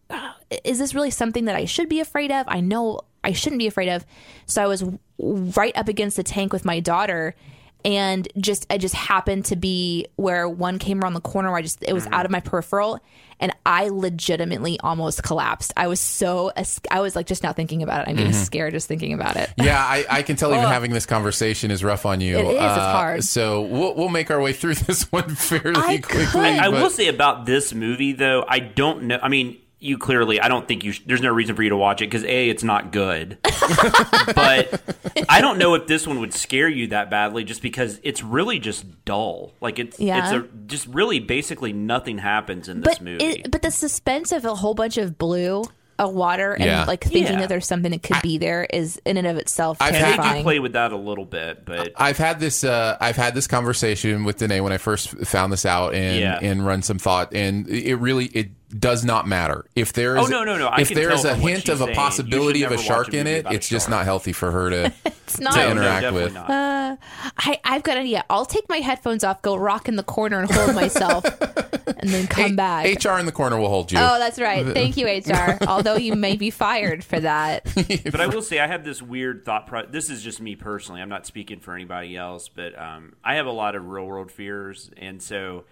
is 0.65 0.79
this 0.79 0.95
really 0.95 1.11
something 1.11 1.47
that 1.47 1.57
I 1.57 1.65
should 1.65 1.89
be 1.89 2.01
afraid 2.01 2.31
of? 2.31 2.47
I 2.49 2.61
know 2.61 3.01
I 3.25 3.33
shouldn't 3.33 3.59
be 3.61 3.67
afraid 3.67 3.89
of. 3.89 4.05
So 4.47 4.63
I 4.63 4.67
was 4.67 4.85
right 5.19 5.77
up 5.77 5.89
against 5.89 6.17
the 6.17 6.23
tank 6.23 6.53
with 6.53 6.65
my 6.65 6.81
daughter. 6.81 7.35
And 7.85 8.27
just, 8.39 8.67
I 8.71 8.79
just 8.79 8.95
happened 8.95 9.45
to 9.47 9.57
be 9.57 10.07
where 10.17 10.49
one 10.49 10.79
came 10.79 11.01
around 11.03 11.15
the 11.15 11.21
corner 11.21 11.49
where 11.51 11.59
I 11.59 11.63
just, 11.63 11.83
it 11.83 11.93
was 11.93 12.07
out 12.09 12.25
of 12.25 12.31
my 12.33 12.41
peripheral. 12.41 13.01
And 13.41 13.53
I 13.65 13.89
legitimately 13.89 14.81
almost 14.81 15.23
collapsed. 15.23 15.73
I 15.77 15.87
was 15.87 16.01
so, 16.01 16.51
I 16.91 17.01
was 17.01 17.15
like, 17.15 17.27
just 17.29 17.45
not 17.45 17.55
thinking 17.55 17.85
about 17.85 18.03
it. 18.03 18.11
I'm 18.11 18.17
getting 18.17 18.33
scared 18.33 18.73
just 18.73 18.89
thinking 18.89 19.13
about 19.13 19.37
it. 19.37 19.49
Yeah, 19.57 19.81
I, 19.81 20.05
I 20.11 20.23
can 20.23 20.35
tell 20.35 20.51
even 20.53 20.65
having 20.67 20.91
this 20.93 21.07
conversation 21.07 21.71
is 21.71 21.85
rough 21.85 22.05
on 22.05 22.21
you. 22.21 22.37
It 22.37 22.47
is, 22.47 22.53
it's 22.55 22.61
Uh, 22.61 22.93
hard. 22.93 23.23
So 23.23 23.63
we'll, 23.63 23.95
we'll 23.95 24.09
make 24.09 24.33
our 24.33 24.41
way 24.41 24.53
through 24.53 24.75
this 24.87 25.05
one 25.13 25.37
fairly 25.37 25.77
I 25.77 25.99
quickly. 25.99 26.27
could- 26.27 26.41
I 26.41 26.69
but- 26.71 26.83
will 26.83 26.91
say 26.91 27.07
about 27.07 27.47
this 27.47 27.73
movie, 27.73 28.13
though, 28.13 28.45
I 28.49 28.59
don't 28.59 29.05
know. 29.05 29.21
I 29.23 29.29
mean, 29.29 29.57
you 29.81 29.97
clearly, 29.99 30.41
I 30.41 30.49
don't 30.49 30.67
think 30.67 30.83
you. 30.85 30.93
Sh- 30.93 31.03
there's 31.07 31.23
no 31.23 31.33
reason 31.33 31.55
for 31.57 31.63
you 31.63 31.69
to 31.71 31.77
watch 31.77 32.03
it 32.03 32.07
because 32.07 32.25
a, 32.25 32.49
it's 32.49 32.65
not 32.65 32.91
good. 32.93 33.39
but 34.35 34.81
I 35.29 35.41
don't 35.41 35.59
know 35.59 35.75
if 35.75 35.87
this 35.87 36.07
one 36.07 36.21
would 36.21 36.35
scare 36.35 36.69
you 36.69 36.89
that 36.89 37.11
badly, 37.11 37.45
just 37.45 37.63
because 37.63 38.01
it's 38.03 38.23
really 38.23 38.59
just 38.59 39.05
dull. 39.05 39.53
Like 39.61 39.79
it's, 39.79 39.99
Yeah. 40.01 40.35
it's 40.35 40.45
a 40.45 40.49
just 40.67 40.87
really 40.89 41.21
basically 41.21 41.73
nothing 41.73 42.19
happens 42.19 42.69
in 42.69 42.81
this 42.81 42.97
but 42.99 43.05
movie. 43.05 43.25
It, 43.25 43.51
but 43.51 43.63
the 43.63 43.71
suspense 43.71 44.33
of 44.33 44.45
a 44.45 44.55
whole 44.55 44.75
bunch 44.75 44.99
of 44.99 45.19
blue, 45.19 45.65
of 45.99 46.13
water, 46.15 46.53
and 46.55 46.65
Yeah. 46.65 46.85
like 46.85 47.03
thinking 47.05 47.35
Yeah. 47.35 47.41
that 47.41 47.49
there's 47.49 47.67
something 47.67 47.91
that 47.91 48.03
could 48.03 48.23
be 48.23 48.39
there 48.39 48.65
is 48.65 49.01
in 49.05 49.17
and 49.17 49.27
of 49.27 49.37
itself 49.37 49.79
I've 49.81 49.95
had- 49.95 50.37
they 50.37 50.43
play 50.43 50.59
with 50.61 50.73
that 50.75 50.93
a 50.93 50.97
little 50.97 51.25
bit, 51.25 51.65
but 51.65 51.93
I've 51.97 52.19
had 52.19 52.39
this. 52.41 52.63
Uh, 52.65 52.97
I've 53.01 53.17
had 53.17 53.35
this 53.35 53.47
conversation 53.47 54.25
with 54.25 54.39
Danae 54.39 54.61
when 54.61 54.73
I 54.73 54.79
first 54.79 55.11
found 55.27 55.53
this 55.53 55.67
out, 55.67 55.95
and 55.95 56.21
Yeah. 56.21 56.39
and 56.41 56.65
run 56.65 56.83
some 56.83 56.99
thought, 56.99 57.35
and 57.35 57.69
it 57.69 57.97
really 57.97 58.27
it 58.27 58.51
does 58.77 59.05
not 59.05 59.27
matter 59.27 59.65
if 59.75 59.93
there 59.93 60.17
is. 60.17 60.27
Oh, 60.27 60.29
no, 60.29 60.45
no, 60.45 60.59
no. 60.59 60.67
I 60.69 60.81
If 60.83 60.89
can 60.89 60.97
there 60.97 61.11
is 61.13 61.23
tell 61.23 61.31
a 61.33 61.35
from 61.35 61.43
what 61.43 61.53
hint 61.53 61.63
she's 61.65 61.75
of 61.75 61.81
a 61.81 61.85
saying, 61.85 61.97
possibility 61.97 62.63
of 62.65 62.73
a 62.73 62.77
should 62.77 62.87
never 62.89 62.99
watch 62.99 63.07
shark 63.07 63.15
a 63.15 63.19
in 63.19 63.27
it, 63.27 63.47
it's 63.51 63.69
just 63.69 63.89
not 63.89 64.05
healthy 64.05 64.33
for 64.33 64.51
her 64.51 64.71
to 64.71 64.93
it's 65.05 65.41
not. 65.41 65.55
to 65.55 65.59
No, 65.61 65.65
no, 65.67 65.71
interact 65.73 66.03
definitely 66.03 66.25
with. 66.25 66.35
not. 66.35 66.99
I, 67.39 67.61
I've 67.65 67.83
got 67.83 67.97
an 67.97 68.03
idea. 68.05 68.25
I'll 68.29 68.45
take 68.47 68.69
my 68.69 68.79
headphones 68.79 69.25
off, 69.25 69.41
go 69.43 69.57
rock 69.57 69.89
in 69.89 69.97
the 69.97 70.03
corner, 70.03 70.41
and 70.41 70.51
hold 70.51 70.75
myself, 70.75 71.25
and 71.87 72.11
then 72.11 72.27
come 72.27 72.57
back. 72.57 72.87
HR 73.05 73.13
in 73.19 73.27
the 73.27 73.33
corner 73.33 73.59
will 73.59 73.69
hold 73.69 73.91
you. 73.93 73.99
Oh, 73.99 74.19
that's 74.19 74.39
right. 74.39 74.67
Thank 74.67 74.97
you, 74.97 75.07
HR. 75.09 75.59
Although 75.67 75.97
you 75.97 76.15
may 76.15 76.37
be 76.37 76.51
fired 76.51 77.05
for 77.05 77.21
that. 77.21 77.65
but 77.75 78.21
I 78.21 78.27
will 78.27 78.43
say 78.43 78.59
I 78.61 78.67
have 78.67 78.85
this 78.85 79.01
weird 79.01 79.45
thought. 79.45 79.67
Pro- 79.67 79.87
this 79.87 80.11
is 80.11 80.23
just 80.23 80.41
me 80.41 80.57
personally. 80.57 81.01
I'm 81.01 81.09
not 81.09 81.27
speaking 81.27 81.61
for 81.61 81.75
anybody 81.75 82.17
else, 82.17 82.49
but 82.49 82.79
um, 82.79 83.15
I 83.25 83.37
have 83.37 83.47
a 83.47 83.51
lot 83.53 83.75
of 83.77 83.87
real 83.87 84.05
world 84.07 84.31
fears, 84.31 84.91
and 84.97 85.23
so 85.23 85.65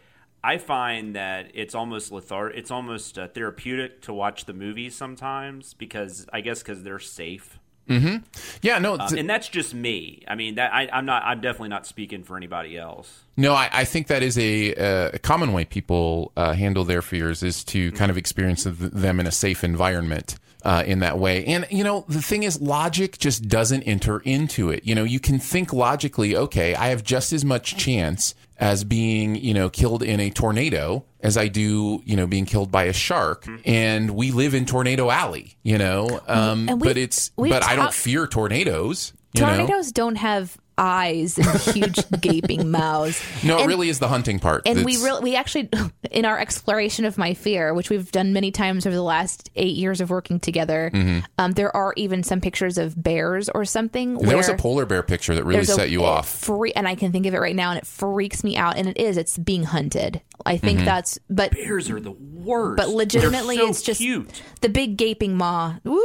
I 0.47 0.59
find 0.59 1.17
that 1.17 1.51
it's 1.55 1.75
almost 1.75 2.13
lethar- 2.13 2.57
It's 2.57 2.71
almost 2.71 3.19
uh, 3.19 3.27
therapeutic 3.29 4.03
to 4.03 4.13
watch 4.15 4.45
the 4.45 4.53
movies 4.55 4.95
sometimes 4.95 5.75
because 5.75 6.27
I 6.33 6.41
guess 6.41 6.61
because 6.63 6.85
they're 6.85 7.01
safe. 7.01 7.59
yeah, 7.89 8.79
no, 8.79 8.95
Uh, 8.95 9.09
and 9.17 9.29
that's 9.31 9.49
just 9.49 9.73
me. 9.73 10.23
I 10.27 10.35
mean, 10.35 10.57
that 10.57 10.73
I, 10.75 10.89
I'm 10.93 11.07
not. 11.07 11.23
I'm 11.25 11.41
definitely 11.41 11.69
not 11.69 11.87
speaking 11.87 12.25
for 12.25 12.37
anybody 12.37 12.77
else. 12.77 13.23
No, 13.37 13.55
I, 13.55 13.69
I 13.73 13.85
think 13.85 14.09
that 14.09 14.23
is 14.23 14.37
a, 14.39 14.75
uh, 14.75 15.11
a 15.15 15.19
common 15.21 15.53
way 15.53 15.65
people 15.65 16.33
uh, 16.37 16.53
handle 16.55 16.85
their 16.85 17.03
fears 17.03 17.43
is 17.43 17.63
to 17.65 17.93
kind 17.93 18.11
of 18.11 18.17
experience 18.17 18.65
them 18.65 19.21
in 19.21 19.27
a 19.27 19.33
safe 19.33 19.63
environment. 19.65 20.37
Uh, 20.65 20.83
in 20.85 20.99
that 20.99 21.17
way. 21.17 21.45
And, 21.45 21.65
you 21.71 21.85
know, 21.85 22.05
the 22.09 22.21
thing 22.21 22.43
is, 22.43 22.61
logic 22.61 23.19
just 23.19 23.47
doesn't 23.47 23.85
enter 23.85 24.19
into 24.25 24.71
it. 24.71 24.85
You 24.85 24.97
know, 24.97 25.05
you 25.05 25.21
can 25.21 25.39
think 25.39 25.73
logically, 25.73 26.35
okay, 26.35 26.75
I 26.75 26.89
have 26.89 27.05
just 27.05 27.33
as 27.33 27.45
much 27.45 27.77
chance 27.77 28.35
as 28.59 28.85
being, 28.85 29.37
you 29.37 29.53
know, 29.55 29.69
killed 29.69 30.03
in 30.03 30.19
a 30.21 30.31
tornado 30.31 31.05
as 31.21 31.37
I 31.37 31.49
do, 31.49 32.01
you 32.05 32.16
know, 32.16 32.27
being 32.27 32.47
killed 32.47 32.71
by 32.71 32.85
a 32.85 32.92
shark. 32.92 33.47
And 33.64 34.11
we 34.12 34.31
live 34.33 34.55
in 34.55 34.64
Tornado 34.66 35.11
Alley, 35.11 35.57
you 35.62 35.77
know, 35.79 36.21
um, 36.27 36.66
we- 36.66 36.88
but 36.88 36.97
it's, 36.97 37.31
but 37.51 37.62
I 37.64 37.77
don't 37.77 37.92
fear 37.95 38.27
tornadoes. 38.27 39.12
You 39.35 39.42
know? 39.42 39.49
Tornadoes 39.59 39.92
don't 39.92 40.16
have 40.16 40.57
eyes 40.79 41.39
and 41.39 41.49
huge 41.75 41.99
gaping 42.21 42.71
mouths. 42.71 43.23
No, 43.43 43.57
it 43.57 43.61
And- 43.62 43.69
really 43.69 43.89
is 43.89 43.99
the 43.99 44.09
hunting 44.09 44.39
part. 44.39 44.62
and 44.67 44.85
we 44.85 44.97
that's- 44.97 45.03
really 45.03 45.23
we 45.23 45.37
actually 45.37 45.69
in 46.11 46.25
our 46.25 46.39
exploration 46.39 47.05
of 47.05 47.17
my 47.19 47.35
fear 47.35 47.73
which 47.75 47.89
we've 47.91 48.11
done 48.12 48.33
many 48.33 48.51
times 48.51 48.87
over 48.87 48.95
the 48.95 49.03
last 49.03 49.51
eight 49.57 49.75
years 49.77 50.01
of 50.01 50.11
working 50.11 50.39
together 50.41 50.91
Mm-hmm. 50.93 51.21
um, 51.39 51.53
there 51.53 51.75
are 51.75 51.93
even 51.97 52.23
some 52.23 52.41
pictures 52.41 52.77
of 52.79 53.01
bears 53.03 53.49
or 53.49 53.65
something 53.65 54.19
There 54.19 54.37
was 54.37 54.49
a 54.49 54.55
polar 54.55 54.85
bear 54.87 55.03
picture 55.03 55.35
that 55.35 55.45
really 55.45 55.57
there's 55.57 55.71
a- 55.71 55.75
set 55.75 55.91
you 55.91 56.05
off. 56.05 56.29
free, 56.29 56.73
and 56.75 56.87
i 56.87 56.95
can 56.95 57.12
think 57.12 57.27
of 57.27 57.35
it 57.35 57.39
right 57.41 57.57
now 57.57 57.71
and 57.71 57.79
it 57.79 57.87
freaks 57.87 58.45
me 58.45 58.57
out 58.57 58.77
and 58.77 58.87
it 58.89 58.99
is 58.99 59.17
it's 59.17 59.37
being 59.39 59.65
hunted 59.65 60.21
i 60.45 60.57
think 60.59 60.79
Mm-hmm. 60.79 60.87
that's 60.87 61.19
but 61.31 61.53
Bears 61.53 61.89
are 61.91 62.01
the 62.01 62.12
worst. 62.12 62.77
but 62.77 62.89
legitimately 62.91 63.57
so 63.57 63.69
it's 63.69 63.83
just 63.83 64.01
cute. 64.01 64.43
the 64.61 64.69
big 64.69 64.97
gaping 64.97 65.37
maw 65.37 65.77
woo 65.85 66.01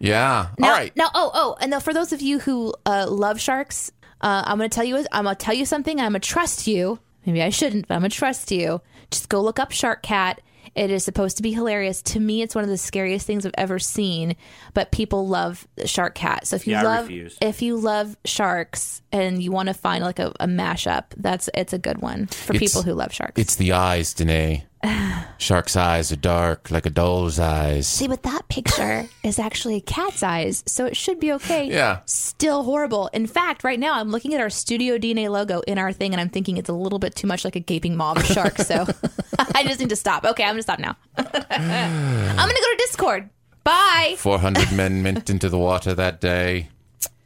Yeah. 0.00 0.48
now, 0.58 0.68
All 0.68 0.74
right. 0.74 0.96
Now, 0.96 1.10
oh, 1.14 1.30
oh, 1.34 1.56
and 1.60 1.70
now 1.70 1.78
for 1.80 1.92
those 1.94 2.12
of 2.12 2.20
you 2.22 2.38
who 2.40 2.74
uh, 2.86 3.06
love 3.08 3.40
sharks, 3.40 3.92
uh, 4.20 4.42
I'm 4.46 4.58
going 4.58 4.68
to 4.70 4.74
tell 4.74 4.84
you. 4.84 5.04
I'm 5.12 5.24
going 5.24 5.36
to 5.36 5.44
tell 5.44 5.54
you 5.54 5.64
something. 5.66 6.00
I'm 6.00 6.12
going 6.12 6.20
to 6.20 6.28
trust 6.28 6.66
you. 6.66 6.98
Maybe 7.26 7.42
I 7.42 7.50
shouldn't, 7.50 7.86
but 7.86 7.94
I'm 7.94 8.00
going 8.00 8.10
to 8.10 8.16
trust 8.16 8.50
you. 8.50 8.80
Just 9.10 9.28
go 9.28 9.40
look 9.42 9.58
up 9.58 9.72
Shark 9.72 10.02
Cat. 10.02 10.40
It 10.74 10.90
is 10.90 11.04
supposed 11.04 11.36
to 11.38 11.42
be 11.42 11.52
hilarious. 11.52 12.00
To 12.02 12.20
me, 12.20 12.42
it's 12.42 12.54
one 12.54 12.62
of 12.64 12.70
the 12.70 12.78
scariest 12.78 13.26
things 13.26 13.44
I've 13.44 13.52
ever 13.58 13.78
seen. 13.78 14.36
But 14.72 14.92
people 14.92 15.26
love 15.26 15.66
Shark 15.84 16.14
Cat. 16.14 16.46
So 16.46 16.56
if 16.56 16.66
you 16.66 16.72
Yeah, 16.74 16.80
I 16.80 16.84
love, 16.84 17.04
refuse. 17.06 17.36
if 17.42 17.60
you 17.60 17.76
love 17.76 18.16
sharks 18.24 19.02
and 19.10 19.42
you 19.42 19.50
want 19.52 19.66
to 19.68 19.74
find 19.74 20.04
like 20.04 20.18
a, 20.18 20.32
a 20.38 20.46
mashup, 20.46 21.06
that's 21.16 21.50
it's 21.54 21.72
a 21.72 21.78
good 21.78 21.98
one 22.00 22.26
for 22.28 22.54
It's- 22.54 22.58
people 22.72 22.82
who 22.82 22.94
love 22.94 23.12
sharks. 23.12 23.40
It's 23.40 23.56
the 23.56 23.72
eyes, 23.72 24.14
Danae. 24.14 24.64
Shark's 25.38 25.76
eyes 25.76 26.10
are 26.10 26.16
dark 26.16 26.70
like 26.70 26.86
a 26.86 26.90
doll's 26.90 27.38
eyes. 27.38 27.86
See, 27.86 28.08
but 28.08 28.22
that 28.22 28.48
picture 28.48 29.08
is 29.22 29.38
actually 29.38 29.76
a 29.76 29.80
cat's 29.80 30.22
eyes, 30.22 30.62
so 30.66 30.86
it 30.86 30.96
should 30.96 31.20
be 31.20 31.32
okay. 31.32 31.64
Yeah. 31.64 32.00
Still 32.06 32.62
horrible. 32.62 33.08
In 33.12 33.26
fact, 33.26 33.64
right 33.64 33.78
now 33.78 33.94
I'm 33.94 34.10
looking 34.10 34.34
at 34.34 34.40
our 34.40 34.50
Studio 34.50 34.98
DNA 34.98 35.28
logo 35.30 35.60
in 35.60 35.78
our 35.78 35.92
thing, 35.92 36.12
and 36.12 36.20
I'm 36.20 36.30
thinking 36.30 36.56
it's 36.56 36.68
a 36.68 36.74
little 36.74 36.98
bit 36.98 37.14
too 37.14 37.26
much 37.26 37.44
like 37.44 37.56
a 37.56 37.60
gaping 37.60 37.96
maw 37.96 38.12
of 38.12 38.18
a 38.18 38.24
shark. 38.24 38.58
So 38.58 38.86
I 39.54 39.64
just 39.64 39.80
need 39.80 39.90
to 39.90 39.96
stop. 39.96 40.24
Okay, 40.24 40.44
I'm 40.44 40.52
gonna 40.52 40.62
stop 40.62 40.78
now. 40.78 40.96
I'm 41.16 41.24
gonna 41.26 42.52
go 42.52 42.70
to 42.72 42.76
Discord. 42.78 43.28
Bye. 43.64 44.14
400 44.18 44.72
men 44.72 45.02
went 45.02 45.28
into 45.28 45.48
the 45.48 45.58
water 45.58 45.94
that 45.94 46.20
day. 46.20 46.68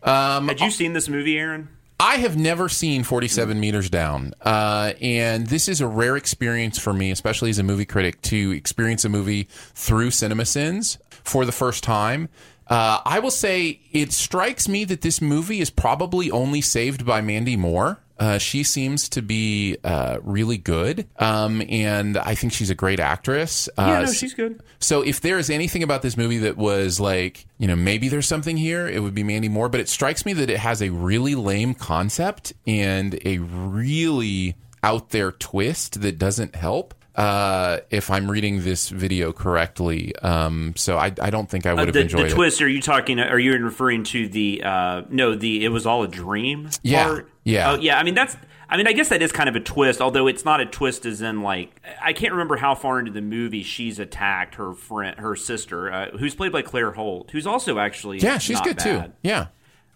Um, 0.02 0.48
Had 0.48 0.60
you 0.60 0.70
seen 0.70 0.92
this 0.92 1.08
movie, 1.08 1.38
Aaron? 1.38 1.68
I 1.98 2.16
have 2.16 2.36
never 2.36 2.68
seen 2.68 3.04
47 3.04 3.58
meters 3.58 3.88
down. 3.88 4.34
Uh, 4.40 4.92
and 5.00 5.46
this 5.46 5.68
is 5.68 5.80
a 5.80 5.86
rare 5.86 6.16
experience 6.16 6.78
for 6.78 6.92
me, 6.92 7.10
especially 7.10 7.50
as 7.50 7.58
a 7.58 7.62
movie 7.62 7.84
critic, 7.84 8.20
to 8.22 8.50
experience 8.52 9.04
a 9.04 9.08
movie 9.08 9.48
through 9.74 10.10
CinemaSins 10.10 10.98
for 11.22 11.44
the 11.44 11.52
first 11.52 11.84
time. 11.84 12.28
Uh, 12.66 13.00
I 13.04 13.18
will 13.18 13.30
say 13.30 13.80
it 13.92 14.12
strikes 14.12 14.68
me 14.68 14.84
that 14.86 15.02
this 15.02 15.20
movie 15.20 15.60
is 15.60 15.70
probably 15.70 16.30
only 16.30 16.60
saved 16.60 17.04
by 17.04 17.20
Mandy 17.20 17.56
Moore. 17.56 18.00
Uh, 18.18 18.38
she 18.38 18.62
seems 18.62 19.08
to 19.08 19.22
be 19.22 19.76
uh, 19.82 20.18
really 20.22 20.56
good, 20.56 21.06
um, 21.18 21.60
and 21.68 22.16
I 22.16 22.34
think 22.36 22.52
she's 22.52 22.70
a 22.70 22.74
great 22.74 23.00
actress. 23.00 23.68
Uh, 23.76 23.86
Yeah, 23.88 24.00
no, 24.02 24.12
she's 24.12 24.34
good. 24.34 24.62
so 24.78 25.02
if 25.02 25.20
there 25.20 25.36
is 25.38 25.50
anything 25.50 25.82
about 25.82 26.02
this 26.02 26.16
movie 26.16 26.38
that 26.38 26.56
was 26.56 27.00
like, 27.00 27.44
you 27.58 27.66
know, 27.66 27.74
maybe 27.74 28.08
there's 28.08 28.28
something 28.28 28.56
here, 28.56 28.86
it 28.86 29.02
would 29.02 29.14
be 29.14 29.24
Mandy 29.24 29.48
Moore. 29.48 29.68
But 29.68 29.80
it 29.80 29.88
strikes 29.88 30.24
me 30.24 30.32
that 30.34 30.48
it 30.48 30.58
has 30.58 30.80
a 30.80 30.90
really 30.90 31.34
lame 31.34 31.74
concept 31.74 32.52
and 32.66 33.18
a 33.24 33.38
really 33.38 34.54
out 34.82 35.10
there 35.10 35.32
twist 35.32 36.00
that 36.02 36.18
doesn't 36.18 36.54
help. 36.54 36.94
Uh, 37.16 37.78
if 37.90 38.10
I'm 38.10 38.28
reading 38.30 38.64
this 38.64 38.88
video 38.88 39.32
correctly, 39.32 40.14
um, 40.16 40.72
so 40.76 40.98
I, 40.98 41.12
I 41.20 41.30
don't 41.30 41.48
think 41.48 41.64
I 41.64 41.72
would 41.72 41.80
Uh, 41.82 41.84
have 41.86 41.94
the, 41.94 42.00
enjoyed 42.00 42.22
the 42.22 42.26
it. 42.26 42.30
twist? 42.34 42.60
Are 42.60 42.68
you 42.68 42.82
talking? 42.82 43.20
Are 43.20 43.38
you 43.38 43.52
referring 43.58 44.02
to 44.04 44.26
the? 44.28 44.62
Uh, 44.64 45.02
no, 45.10 45.36
the 45.36 45.64
it 45.64 45.68
was 45.68 45.86
all 45.86 46.02
a 46.02 46.08
dream. 46.08 46.70
Yeah, 46.82 47.04
part? 47.06 47.30
Yeah. 47.44 47.72
Oh, 47.72 47.74
yeah. 47.76 47.98
I 47.98 48.02
mean, 48.02 48.14
that's. 48.14 48.36
I 48.66 48.78
mean, 48.78 48.86
I 48.86 48.92
guess 48.92 49.10
that 49.10 49.22
is 49.22 49.30
kind 49.30 49.48
of 49.48 49.54
a 49.54 49.60
twist, 49.60 50.00
although 50.00 50.26
it's 50.26 50.44
not 50.44 50.60
a 50.60 50.66
twist 50.66 51.04
as 51.04 51.20
in 51.20 51.42
like 51.42 51.80
I 52.00 52.12
can't 52.12 52.32
remember 52.32 52.56
how 52.56 52.74
far 52.74 52.98
into 52.98 53.12
the 53.12 53.20
movie 53.20 53.62
she's 53.62 53.98
attacked 53.98 54.54
her 54.56 54.72
friend, 54.72 55.18
her 55.20 55.36
sister, 55.36 55.92
uh, 55.92 56.10
who's 56.18 56.34
played 56.34 56.50
by 56.50 56.62
Claire 56.62 56.92
Holt, 56.92 57.30
who's 57.30 57.46
also 57.46 57.78
actually 57.78 58.18
Yeah, 58.18 58.38
she's 58.38 58.56
not 58.56 58.64
good 58.64 58.78
too. 58.78 59.12
Yeah, 59.22 59.48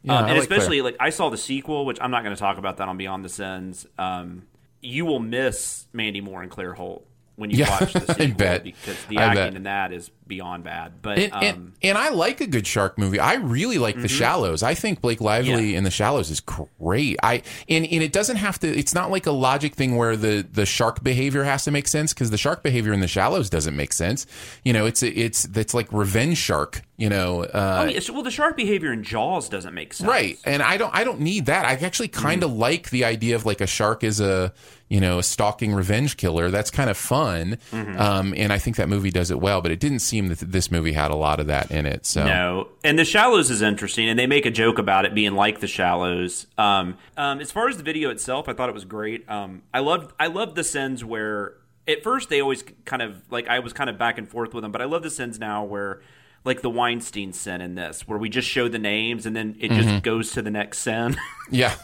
yeah 0.02 0.18
um, 0.18 0.26
and 0.26 0.38
like 0.38 0.46
Claire. 0.46 0.58
especially 0.58 0.82
like 0.82 0.96
I 1.00 1.10
saw 1.10 1.30
the 1.30 1.38
sequel, 1.38 1.86
which 1.86 1.98
I'm 2.00 2.10
not 2.10 2.22
going 2.22 2.36
to 2.36 2.38
talk 2.38 2.58
about 2.58 2.76
that 2.76 2.88
on 2.88 2.98
Beyond 2.98 3.24
the 3.24 3.30
Sins. 3.30 3.86
Um, 3.96 4.46
you 4.82 5.06
will 5.06 5.20
miss 5.20 5.86
Mandy 5.92 6.20
Moore 6.20 6.42
and 6.42 6.50
Claire 6.50 6.74
Holt 6.74 7.06
when 7.38 7.50
you 7.50 7.58
Yeah, 7.58 7.70
watch 7.70 7.92
the 7.94 8.16
I 8.22 8.26
bet. 8.26 8.64
because 8.64 9.02
the 9.06 9.18
I 9.18 9.22
acting 9.24 9.44
bet. 9.44 9.54
in 9.56 9.62
that 9.62 9.92
is 9.92 10.10
beyond 10.26 10.64
bad. 10.64 11.00
But 11.00 11.18
And, 11.18 11.32
um, 11.32 11.42
and, 11.42 11.72
and 11.82 11.96
I 11.98 12.10
like 12.10 12.40
a 12.42 12.46
good 12.46 12.66
shark 12.66 12.98
movie. 12.98 13.18
I 13.18 13.34
really 13.36 13.78
like 13.78 13.98
The 13.98 14.08
Shallows. 14.08 14.62
I 14.62 14.74
think 14.74 15.00
Blake 15.00 15.20
Lively 15.22 15.52
Mm-hmm. 15.52 15.70
Yeah. 15.70 15.78
in 15.78 15.84
The 15.84 15.90
Shallows 15.90 16.30
is 16.30 16.40
great. 16.40 17.16
I 17.22 17.42
and, 17.68 17.86
and 17.86 18.02
it 18.02 18.12
doesn't 18.12 18.36
have 18.36 18.58
to. 18.58 18.68
It's 18.68 18.92
not 18.94 19.10
like 19.10 19.24
a 19.26 19.30
logic 19.32 19.74
thing 19.74 19.96
where 19.96 20.16
the 20.16 20.46
the 20.52 20.66
shark 20.66 21.02
behavior 21.02 21.44
has 21.44 21.64
to 21.64 21.70
make 21.70 21.88
sense 21.88 22.12
because 22.12 22.30
the 22.30 22.36
shark 22.36 22.62
behavior 22.62 22.92
in 22.92 23.00
The 23.00 23.08
Shallows 23.08 23.48
doesn't 23.48 23.74
make 23.76 23.92
sense. 23.94 24.26
You 24.64 24.72
know, 24.74 24.84
it's 24.84 25.02
it's 25.02 25.46
it's 25.56 25.72
like 25.72 25.90
revenge 25.92 26.36
shark. 26.38 26.82
You 26.98 27.08
know, 27.08 27.44
uh, 27.44 27.84
Oh, 27.84 27.88
yeah, 27.88 28.00
so- 28.00 28.12
well, 28.12 28.22
the 28.24 28.30
shark 28.30 28.56
behavior 28.56 28.92
in 28.92 29.04
Jaws 29.04 29.48
doesn't 29.48 29.72
make 29.72 29.94
sense. 29.94 30.08
Right. 30.10 30.36
And 30.44 30.62
I 30.62 30.76
don't 30.76 30.92
I 30.94 31.04
don't 31.04 31.20
need 31.20 31.46
that. 31.46 31.64
I 31.64 31.72
actually 31.86 32.08
kind 32.08 32.42
of 32.42 32.52
like 32.52 32.90
the 32.90 33.04
idea 33.04 33.36
of 33.36 33.46
like 33.46 33.60
a 33.60 33.66
shark 33.68 34.02
is 34.02 34.18
a, 34.20 34.52
you 34.88 35.00
know, 35.00 35.18
a 35.18 35.22
stalking 35.22 35.74
revenge 35.74 36.16
killer. 36.16 36.50
That's 36.50 36.70
kind 36.70 36.88
of 36.88 36.96
fun. 36.96 37.58
Um, 37.72 38.34
and 38.36 38.52
I 38.52 38.58
think 38.58 38.76
that 38.76 38.88
movie 38.88 39.10
does 39.10 39.30
it 39.30 39.40
well, 39.40 39.60
but 39.60 39.70
it 39.70 39.80
didn't 39.80 39.98
seem 40.00 40.28
that 40.28 40.38
this 40.38 40.70
movie 40.70 40.92
had 40.92 41.10
a 41.10 41.16
lot 41.16 41.40
of 41.40 41.46
that 41.48 41.70
in 41.70 41.86
it. 41.86 42.06
So 42.06 42.24
No, 42.24 42.68
and 42.82 42.98
the 42.98 43.04
Shallows 43.04 43.50
is 43.50 43.62
interesting, 43.62 44.08
and 44.08 44.18
they 44.18 44.26
make 44.26 44.46
a 44.46 44.50
joke 44.50 44.78
about 44.78 45.04
it 45.04 45.14
being 45.14 45.34
like 45.34 45.60
the 45.60 45.66
Shallows. 45.66 46.46
Um, 46.56 46.96
um, 47.16 47.40
as 47.40 47.50
far 47.50 47.68
as 47.68 47.76
the 47.76 47.82
video 47.82 48.10
itself, 48.10 48.48
I 48.48 48.52
thought 48.54 48.68
it 48.68 48.74
was 48.74 48.84
great. 48.84 49.28
Um, 49.28 49.62
I 49.74 49.80
loved 49.80 50.12
I 50.18 50.28
loved 50.28 50.56
the 50.56 50.64
scenes 50.64 51.04
where 51.04 51.54
at 51.86 52.02
first 52.02 52.28
they 52.28 52.40
always 52.40 52.64
kind 52.84 53.02
of 53.02 53.22
like 53.30 53.48
I 53.48 53.58
was 53.58 53.72
kind 53.72 53.90
of 53.90 53.98
back 53.98 54.18
and 54.18 54.28
forth 54.28 54.54
with 54.54 54.62
them, 54.62 54.72
but 54.72 54.80
I 54.82 54.86
love 54.86 55.02
the 55.02 55.10
scenes 55.10 55.38
now 55.38 55.64
where 55.64 56.00
like 56.44 56.62
the 56.62 56.70
Weinstein 56.70 57.32
sin 57.32 57.60
in 57.60 57.74
this, 57.74 58.06
where 58.06 58.18
we 58.18 58.28
just 58.28 58.48
show 58.48 58.68
the 58.68 58.78
names 58.78 59.26
and 59.26 59.34
then 59.34 59.56
it 59.58 59.70
just 59.70 60.02
goes 60.02 60.32
to 60.32 60.42
the 60.42 60.50
next 60.50 60.78
sin. 60.78 61.16
Yeah. 61.50 61.74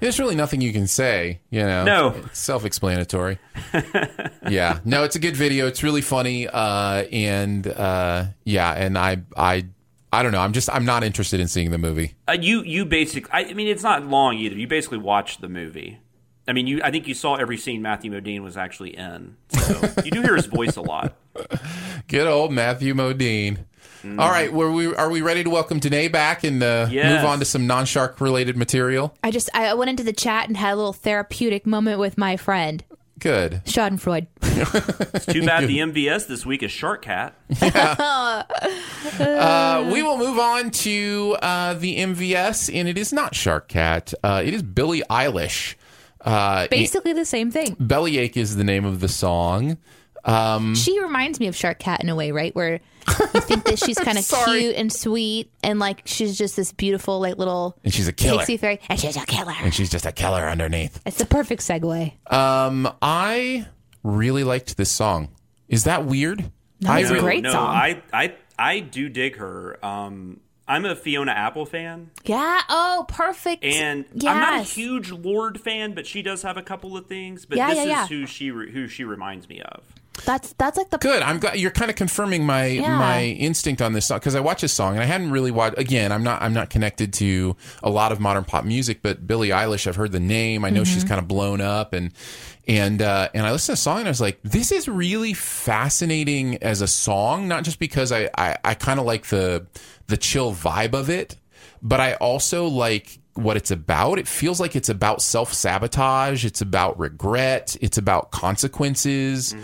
There's 0.00 0.18
really 0.18 0.34
nothing 0.34 0.60
you 0.60 0.72
can 0.72 0.86
say, 0.86 1.40
you 1.50 1.60
know. 1.60 1.84
No. 1.84 2.08
It's 2.26 2.38
self-explanatory. 2.38 3.38
yeah. 4.48 4.80
No, 4.84 5.04
it's 5.04 5.16
a 5.16 5.18
good 5.18 5.36
video. 5.36 5.66
It's 5.66 5.82
really 5.82 6.02
funny 6.02 6.48
uh 6.48 7.04
and 7.12 7.66
uh 7.66 8.26
yeah, 8.44 8.72
and 8.72 8.96
I 8.98 9.18
I 9.36 9.66
I 10.12 10.22
don't 10.22 10.32
know. 10.32 10.40
I'm 10.40 10.52
just 10.52 10.70
I'm 10.70 10.84
not 10.84 11.02
interested 11.04 11.40
in 11.40 11.48
seeing 11.48 11.70
the 11.70 11.78
movie. 11.78 12.14
uh, 12.28 12.36
you 12.40 12.62
you 12.62 12.84
basically, 12.86 13.30
I, 13.32 13.44
I 13.50 13.54
mean, 13.54 13.68
it's 13.68 13.82
not 13.82 14.06
long 14.06 14.36
either. 14.38 14.54
You 14.56 14.66
basically 14.66 14.98
watch 14.98 15.38
the 15.38 15.48
movie. 15.48 15.98
I 16.48 16.52
mean, 16.52 16.66
you 16.68 16.80
I 16.84 16.90
think 16.90 17.08
you 17.08 17.14
saw 17.14 17.34
every 17.34 17.56
scene 17.56 17.82
Matthew 17.82 18.12
Modine 18.12 18.42
was 18.42 18.56
actually 18.56 18.96
in, 18.96 19.36
so 19.48 19.80
you 20.04 20.12
do 20.12 20.22
hear 20.22 20.36
his 20.36 20.46
voice 20.46 20.76
a 20.76 20.80
lot. 20.82 21.16
Good 22.08 22.28
old 22.28 22.52
Matthew 22.52 22.94
Modine. 22.94 23.64
All 24.18 24.30
right, 24.30 24.52
were 24.52 24.70
we 24.72 24.94
are 24.94 25.10
we 25.10 25.20
ready 25.20 25.42
to 25.44 25.50
welcome 25.50 25.78
Danae 25.78 26.08
back 26.08 26.42
and 26.44 26.62
uh, 26.62 26.86
Yes. 26.90 27.20
move 27.20 27.28
on 27.30 27.38
to 27.40 27.44
some 27.44 27.66
non-shark 27.66 28.20
related 28.20 28.56
material? 28.56 29.14
I 29.22 29.30
just 29.30 29.50
I 29.54 29.74
went 29.74 29.90
into 29.90 30.02
the 30.04 30.12
chat 30.12 30.48
and 30.48 30.56
had 30.56 30.72
a 30.74 30.76
little 30.76 30.92
therapeutic 30.92 31.66
moment 31.66 31.98
with 31.98 32.16
my 32.16 32.36
friend 32.36 32.82
Good. 33.18 33.62
Schadenfreude. 33.64 34.26
It's 35.14 35.26
too 35.26 35.44
bad 35.46 35.66
the 35.66 35.78
MVS 35.90 36.26
this 36.26 36.44
week 36.46 36.62
is 36.62 36.70
Shark 36.70 37.02
Cat. 37.02 37.34
Uh, 39.18 39.88
we 39.92 40.02
will 40.02 40.18
move 40.18 40.38
on 40.38 40.70
to 40.70 41.36
uh, 41.40 41.74
the 41.74 41.96
MVS, 41.98 42.74
and 42.74 42.88
it 42.88 42.98
is 42.98 43.12
not 43.12 43.34
Shark 43.34 43.68
Cat. 43.68 44.12
Uh, 44.22 44.42
it 44.44 44.52
is 44.52 44.62
Billie 44.62 45.02
Eilish. 45.08 45.74
Uh, 46.20 46.66
Basically 46.68 47.12
the 47.12 47.24
same 47.24 47.50
thing. 47.50 47.76
Bellyache 47.78 48.36
is 48.36 48.56
the 48.56 48.64
name 48.64 48.84
of 48.84 49.00
the 49.00 49.08
song. 49.08 49.78
Um, 50.24 50.74
She 50.74 51.00
reminds 51.00 51.38
me 51.40 51.46
of 51.46 51.54
Shark 51.56 51.78
Cat 51.78 52.02
in 52.02 52.08
a 52.08 52.16
way, 52.16 52.32
right? 52.32 52.54
Where 52.54 52.80
you 53.34 53.40
think 53.40 53.64
that 53.64 53.78
she's 53.78 53.98
kind 53.98 54.18
of 54.18 54.26
cute 54.28 54.74
and 54.76 54.92
sweet, 54.92 55.50
and 55.62 55.78
like 55.78 56.02
she's 56.04 56.36
just 56.36 56.56
this 56.56 56.72
beautiful, 56.72 57.20
like 57.20 57.38
little 57.38 57.76
and 57.84 57.92
she's 57.92 58.08
a 58.08 58.12
killer. 58.12 58.38
pixie 58.38 58.56
fairy, 58.56 58.80
and 58.88 58.98
she's 58.98 59.16
a 59.16 59.24
killer. 59.26 59.54
And 59.62 59.72
she's 59.74 59.90
just 59.90 60.06
a 60.06 60.12
killer 60.12 60.42
underneath. 60.48 61.00
It's 61.06 61.18
the 61.18 61.26
perfect 61.26 61.62
segue. 61.62 62.12
Um, 62.32 62.88
I 63.02 63.66
really 64.02 64.44
liked 64.44 64.76
this 64.76 64.90
song. 64.90 65.28
Is 65.68 65.84
that 65.84 66.04
weird? 66.04 66.50
No, 66.80 66.90
I 66.92 67.00
it's 67.00 67.10
a 67.10 67.18
great 67.18 67.42
no, 67.42 67.52
song. 67.52 67.68
I, 67.68 68.02
I 68.12 68.34
I 68.58 68.80
do 68.80 69.08
dig 69.08 69.36
her. 69.36 69.84
Um, 69.84 70.40
I'm 70.68 70.84
a 70.84 70.96
Fiona 70.96 71.30
Apple 71.32 71.64
fan, 71.64 72.10
Yeah. 72.24 72.60
Oh, 72.68 73.04
perfect. 73.08 73.62
and 73.64 74.04
yes. 74.14 74.24
I'm 74.34 74.40
not 74.40 74.60
a 74.60 74.62
huge 74.64 75.12
Lorde 75.12 75.60
fan, 75.60 75.94
but 75.94 76.06
she 76.08 76.22
does 76.22 76.42
have 76.42 76.56
a 76.56 76.62
couple 76.62 76.96
of 76.96 77.06
things. 77.06 77.46
But 77.46 77.58
Yeah, 77.58 77.68
this 77.68 77.76
yeah, 77.76 77.82
is 77.82 77.88
yeah. 77.88 78.06
who 78.08 78.26
she 78.26 78.50
re- 78.50 78.72
who 78.72 78.88
she 78.88 79.04
reminds 79.04 79.48
me 79.48 79.60
of. 79.62 79.82
That's 80.24 80.54
that's 80.54 80.76
like 80.78 80.90
the 80.90 80.98
Good. 80.98 81.22
I'm 81.22 81.38
glad 81.38 81.58
you're 81.58 81.70
kind 81.70 81.90
of 81.90 81.96
confirming 81.96 82.46
my 82.46 82.66
Yeah. 82.66 82.98
my 82.98 83.24
instinct 83.24 83.82
on 83.82 83.92
this 83.92 84.06
song 84.06 84.18
because 84.18 84.34
I 84.34 84.40
watched 84.40 84.62
this 84.62 84.72
song 84.72 84.94
and 84.94 85.02
I 85.02 85.06
hadn't 85.06 85.30
really 85.30 85.50
watched. 85.50 85.78
Again, 85.78 86.10
I'm 86.10 86.22
not 86.22 86.40
I'm 86.42 86.54
not 86.54 86.70
connected 86.70 87.12
to 87.14 87.54
a 87.82 87.90
lot 87.90 88.12
of 88.12 88.20
modern 88.20 88.44
pop 88.44 88.64
music, 88.64 89.00
but 89.02 89.26
Billie 89.26 89.50
Eilish, 89.50 89.86
I've 89.86 89.96
heard 89.96 90.12
the 90.12 90.20
name. 90.20 90.64
I 90.64 90.70
know 90.70 90.84
she's 90.84 91.04
kind 91.04 91.20
of 91.20 91.28
blown 91.28 91.60
up 91.60 91.92
and 91.92 92.12
and 92.66 93.02
uh, 93.02 93.28
and 93.34 93.46
I 93.46 93.52
listened 93.52 93.76
to 93.76 93.80
the 93.80 93.84
song 93.84 93.98
and 93.98 94.08
I 94.08 94.10
was 94.10 94.20
like, 94.20 94.40
this 94.42 94.72
is 94.72 94.88
really 94.88 95.34
fascinating 95.34 96.56
as 96.62 96.80
a 96.80 96.86
song. 96.88 97.46
Not 97.48 97.64
just 97.64 97.78
because 97.78 98.10
I 98.12 98.30
I, 98.36 98.56
I 98.64 98.74
kind 98.74 98.98
of 98.98 99.06
like 99.06 99.26
the 99.26 99.66
the 100.06 100.16
chill 100.16 100.52
vibe 100.54 100.94
of 100.94 101.10
it, 101.10 101.36
but 101.82 102.00
I 102.00 102.14
also 102.14 102.66
like 102.66 103.18
what 103.34 103.56
it's 103.58 103.70
about. 103.70 104.18
It 104.18 104.26
feels 104.26 104.60
like 104.60 104.74
it's 104.74 104.88
about 104.88 105.20
self 105.20 105.52
sabotage. 105.52 106.44
It's 106.44 106.60
about 106.62 106.98
regret. 106.98 107.76
It's 107.80 107.98
about 107.98 108.30
consequences. 108.30 109.54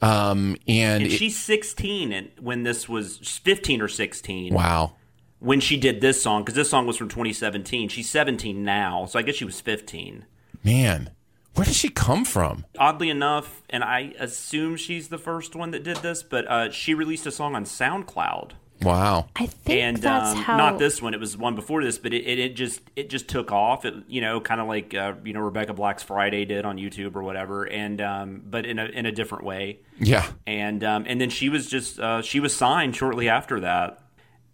Um, 0.00 0.56
and, 0.66 1.04
And 1.04 1.12
she's 1.12 1.38
16, 1.38 2.12
and 2.12 2.30
when 2.40 2.62
this 2.62 2.88
was 2.88 3.18
15 3.18 3.82
or 3.82 3.88
16, 3.88 4.54
wow. 4.54 4.92
when 5.40 5.60
she 5.60 5.76
did 5.76 6.00
this 6.00 6.22
song, 6.22 6.42
because 6.42 6.54
this 6.54 6.70
song 6.70 6.86
was 6.86 6.96
from 6.96 7.08
2017. 7.08 7.88
She's 7.88 8.08
17 8.08 8.64
now, 8.64 9.06
so 9.06 9.18
I 9.18 9.22
guess 9.22 9.34
she 9.34 9.44
was 9.44 9.60
15. 9.60 10.24
Man, 10.62 11.10
where 11.54 11.64
does 11.64 11.76
she 11.76 11.88
come 11.88 12.24
from? 12.24 12.64
Oddly 12.78 13.10
enough, 13.10 13.62
and 13.68 13.82
I 13.82 14.14
assume 14.18 14.76
she's 14.76 15.08
the 15.08 15.18
first 15.18 15.56
one 15.56 15.72
that 15.72 15.82
did 15.82 15.96
this, 15.98 16.22
but 16.22 16.46
uh, 16.46 16.70
she 16.70 16.94
released 16.94 17.26
a 17.26 17.32
song 17.32 17.56
on 17.56 17.64
SoundCloud. 17.64 18.52
Wow. 18.82 19.26
I 19.34 19.46
think 19.46 19.80
and 19.80 19.96
that's 19.96 20.30
um, 20.30 20.36
how 20.36 20.56
not 20.56 20.78
this 20.78 21.02
one. 21.02 21.12
It 21.14 21.20
was 21.20 21.36
one 21.36 21.54
before 21.54 21.82
this, 21.82 21.98
but 21.98 22.12
it, 22.12 22.24
it, 22.26 22.38
it 22.38 22.56
just 22.56 22.80
it 22.94 23.10
just 23.10 23.28
took 23.28 23.50
off. 23.50 23.84
It, 23.84 23.94
you 24.06 24.20
know, 24.20 24.40
kind 24.40 24.60
of 24.60 24.68
like 24.68 24.94
uh, 24.94 25.14
you 25.24 25.32
know 25.32 25.40
Rebecca 25.40 25.74
Black's 25.74 26.02
Friday 26.02 26.44
did 26.44 26.64
on 26.64 26.76
YouTube 26.76 27.16
or 27.16 27.22
whatever, 27.22 27.64
and 27.64 28.00
um, 28.00 28.42
but 28.46 28.66
in 28.66 28.78
a 28.78 28.86
in 28.86 29.06
a 29.06 29.12
different 29.12 29.44
way. 29.44 29.80
Yeah. 29.98 30.30
And 30.46 30.84
um, 30.84 31.04
and 31.08 31.20
then 31.20 31.30
she 31.30 31.48
was 31.48 31.68
just 31.68 31.98
uh, 31.98 32.22
she 32.22 32.38
was 32.40 32.54
signed 32.54 32.94
shortly 32.94 33.28
after 33.28 33.60
that, 33.60 34.00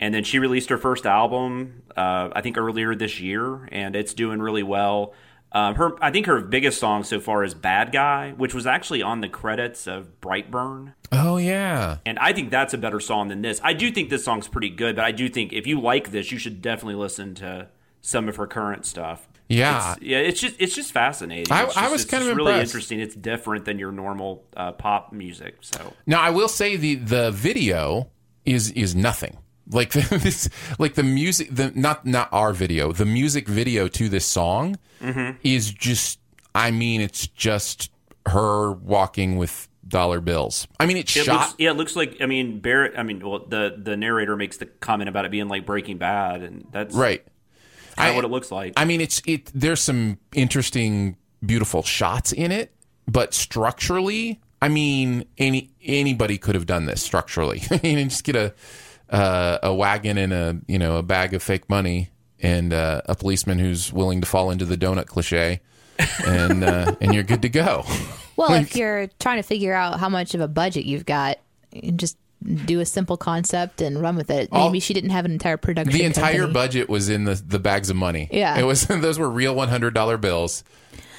and 0.00 0.14
then 0.14 0.24
she 0.24 0.38
released 0.38 0.70
her 0.70 0.78
first 0.78 1.04
album. 1.04 1.82
Uh, 1.96 2.30
I 2.32 2.40
think 2.40 2.56
earlier 2.56 2.94
this 2.94 3.20
year, 3.20 3.68
and 3.70 3.94
it's 3.94 4.14
doing 4.14 4.40
really 4.40 4.62
well. 4.62 5.12
Um, 5.54 5.76
her, 5.76 5.92
I 6.02 6.10
think 6.10 6.26
her 6.26 6.40
biggest 6.40 6.80
song 6.80 7.04
so 7.04 7.20
far 7.20 7.44
is 7.44 7.54
"Bad 7.54 7.92
Guy," 7.92 8.32
which 8.36 8.52
was 8.52 8.66
actually 8.66 9.02
on 9.02 9.20
the 9.20 9.28
credits 9.28 9.86
of 9.86 10.20
Brightburn. 10.20 10.94
Oh 11.12 11.36
yeah. 11.36 11.98
And 12.04 12.18
I 12.18 12.32
think 12.32 12.50
that's 12.50 12.74
a 12.74 12.78
better 12.78 12.98
song 12.98 13.28
than 13.28 13.40
this. 13.42 13.60
I 13.62 13.72
do 13.72 13.90
think 13.92 14.10
this 14.10 14.24
song's 14.24 14.48
pretty 14.48 14.70
good, 14.70 14.96
but 14.96 15.04
I 15.04 15.12
do 15.12 15.28
think 15.28 15.52
if 15.52 15.66
you 15.66 15.80
like 15.80 16.10
this, 16.10 16.32
you 16.32 16.38
should 16.38 16.60
definitely 16.60 16.96
listen 16.96 17.34
to 17.36 17.68
some 18.00 18.28
of 18.28 18.34
her 18.36 18.46
current 18.48 18.84
stuff. 18.84 19.28
Yeah. 19.48 19.92
It's, 19.92 20.02
yeah, 20.02 20.18
it's 20.18 20.40
just 20.40 20.56
it's 20.58 20.74
just 20.74 20.90
fascinating. 20.90 21.52
I- 21.52 21.64
It's 21.64 21.76
I 21.76 21.82
just- 21.82 21.92
was 21.92 22.04
kind 22.06 22.28
of 22.28 22.36
really 22.36 22.58
interesting. 22.58 22.98
It's 22.98 23.14
different 23.14 23.64
than 23.64 23.78
your 23.78 23.92
normal 23.92 24.42
uh, 24.56 24.72
pop 24.72 25.12
music. 25.12 25.58
So 25.60 25.92
Now 26.04 26.20
I 26.20 26.30
will 26.30 26.48
say 26.48 26.76
the 26.76 26.96
the 26.96 27.30
video 27.30 28.10
is 28.44 28.70
is 28.72 28.96
nothing. 28.96 29.38
Like 29.70 29.92
this, 29.92 30.48
like 30.78 30.94
the 30.94 31.02
music, 31.02 31.48
the 31.50 31.72
not 31.74 32.04
not 32.06 32.28
our 32.32 32.52
video, 32.52 32.92
the 32.92 33.06
music 33.06 33.48
video 33.48 33.88
to 33.88 34.08
this 34.08 34.26
song 34.26 34.78
Mm-hmm. 35.00 35.36
is 35.42 35.70
just. 35.70 36.18
I 36.54 36.70
mean, 36.70 37.00
it's 37.00 37.26
just 37.26 37.90
her 38.26 38.72
walking 38.72 39.36
with 39.36 39.68
dollar 39.88 40.20
bills. 40.20 40.66
I 40.78 40.86
mean, 40.86 40.96
it's 40.96 41.14
it 41.16 41.24
shot. 41.24 41.40
looks, 41.40 41.54
yeah, 41.58 41.70
it 41.70 41.76
looks 41.76 41.96
like 41.96 42.18
I 42.22 42.26
mean 42.26 42.60
Barrett. 42.60 42.94
I 42.96 43.02
mean, 43.02 43.20
well, 43.28 43.40
the 43.46 43.74
the 43.76 43.96
narrator 43.96 44.36
makes 44.36 44.56
the 44.58 44.66
comment 44.66 45.08
about 45.08 45.24
it 45.24 45.30
being 45.30 45.48
like 45.48 45.66
Breaking 45.66 45.98
Bad, 45.98 46.42
and 46.42 46.66
that's 46.70 46.94
right. 46.94 47.22
kind 47.96 48.06
I- 48.06 48.10
of 48.10 48.16
what 48.16 48.24
it 48.24 48.30
looks 48.30 48.50
like. 48.52 48.72
I 48.76 48.84
mean, 48.84 49.00
it's 49.00 49.20
it. 49.26 49.50
There's 49.54 49.82
some 49.82 50.18
interesting, 50.32 51.16
beautiful 51.44 51.82
shots 51.82 52.32
in 52.32 52.52
it, 52.52 52.72
but 53.08 53.34
structurally, 53.34 54.40
I 54.62 54.68
mean, 54.68 55.24
any 55.38 55.70
anybody 55.82 56.38
could 56.38 56.54
have 56.54 56.66
done 56.66 56.86
this 56.86 57.02
structurally. 57.02 57.62
I 57.70 57.80
mean, 57.82 58.08
just 58.08 58.24
get 58.24 58.36
a 58.36 58.54
uh, 59.10 59.58
a 59.62 59.74
wagon 59.74 60.18
and 60.18 60.32
a 60.32 60.58
you 60.66 60.78
know 60.78 60.96
a 60.96 61.02
bag 61.02 61.34
of 61.34 61.42
fake 61.42 61.68
money 61.68 62.10
and 62.40 62.72
uh, 62.72 63.00
a 63.06 63.14
policeman 63.14 63.58
who's 63.58 63.92
willing 63.92 64.20
to 64.20 64.26
fall 64.26 64.50
into 64.50 64.64
the 64.64 64.76
donut 64.76 65.06
cliche, 65.06 65.60
and 66.26 66.62
uh, 66.64 66.94
and 67.00 67.14
you're 67.14 67.22
good 67.22 67.42
to 67.42 67.48
go. 67.48 67.84
Well, 68.36 68.52
if 68.54 68.74
you're 68.76 69.08
trying 69.20 69.36
to 69.38 69.42
figure 69.46 69.74
out 69.74 70.00
how 70.00 70.08
much 70.08 70.34
of 70.34 70.40
a 70.40 70.48
budget 70.48 70.84
you've 70.84 71.06
got, 71.06 71.38
you 71.72 71.92
just 71.92 72.16
do 72.66 72.80
a 72.80 72.84
simple 72.84 73.16
concept 73.16 73.80
and 73.80 74.00
run 74.02 74.16
with 74.16 74.28
it. 74.30 74.48
All- 74.52 74.68
Maybe 74.68 74.80
she 74.80 74.92
didn't 74.92 75.10
have 75.10 75.24
an 75.24 75.30
entire 75.30 75.56
production. 75.56 75.92
The 75.96 76.04
entire 76.04 76.32
company. 76.40 76.52
budget 76.52 76.88
was 76.88 77.08
in 77.08 77.24
the 77.24 77.34
the 77.34 77.58
bags 77.58 77.90
of 77.90 77.96
money. 77.96 78.28
Yeah. 78.32 78.58
it 78.58 78.64
was 78.64 78.82
those 78.88 79.18
were 79.18 79.30
real 79.30 79.54
one 79.54 79.68
hundred 79.68 79.94
dollar 79.94 80.16
bills, 80.18 80.64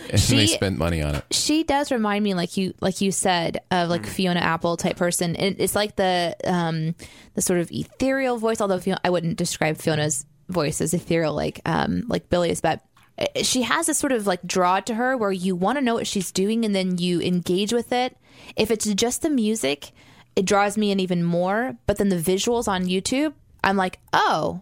and 0.09 0.19
they 0.19 0.45
She- 0.45 0.53
spent 0.53 0.77
money 0.77 1.01
on 1.01 1.15
it. 1.15 1.23
she 1.31 1.63
does 1.63 1.91
remind 1.91 2.23
me 2.23 2.33
like 2.33 2.57
you 2.57 2.73
like 2.81 3.01
you 3.01 3.11
said 3.11 3.57
of 3.71 3.87
Mm. 3.87 3.89
like 3.89 4.05
Fiona 4.05 4.39
Apple 4.39 4.77
type 4.77 4.95
person. 4.97 5.35
It, 5.35 5.57
it's 5.59 5.75
like 5.75 5.95
the 5.95 6.35
um 6.45 6.95
the 7.33 7.41
sort 7.41 7.59
of 7.59 7.71
ethereal 7.71 8.37
voice. 8.37 8.61
Although 8.61 8.79
Fiona, 8.79 8.99
I 9.03 9.09
wouldn't 9.09 9.37
describe 9.37 9.77
Fiona's 9.77 10.25
voice 10.49 10.79
as 10.81 10.93
ethereal 10.93 11.33
like 11.33 11.59
um 11.65 12.03
like 12.07 12.29
Billie's, 12.29 12.61
but 12.61 12.81
uh, 13.17 13.25
she 13.43 13.61
has 13.63 13.85
this 13.87 13.97
sort 13.97 14.11
of 14.11 14.27
like 14.27 14.41
draw 14.45 14.79
to 14.81 14.93
her 14.95 15.15
where 15.17 15.31
you 15.31 15.55
want 15.55 15.77
to 15.77 15.83
know 15.83 15.93
what 15.95 16.05
she's 16.07 16.31
doing 16.31 16.65
and 16.65 16.75
then 16.75 16.97
you 16.97 17.21
engage 17.21 17.71
with 17.73 17.91
it. 17.93 18.15
If 18.57 18.69
it's 18.71 18.85
just 18.85 19.21
the 19.21 19.29
music, 19.29 19.91
it 20.35 20.45
draws 20.45 20.77
me 20.77 20.91
in 20.91 20.99
even 20.99 21.23
more. 21.23 21.77
But 21.87 21.97
then 21.97 22.09
the 22.09 22.17
visuals 22.17 22.67
on 22.67 22.85
YouTube, 22.85 23.33
I'm 23.63 23.77
like, 23.77 23.99
oh, 24.13 24.61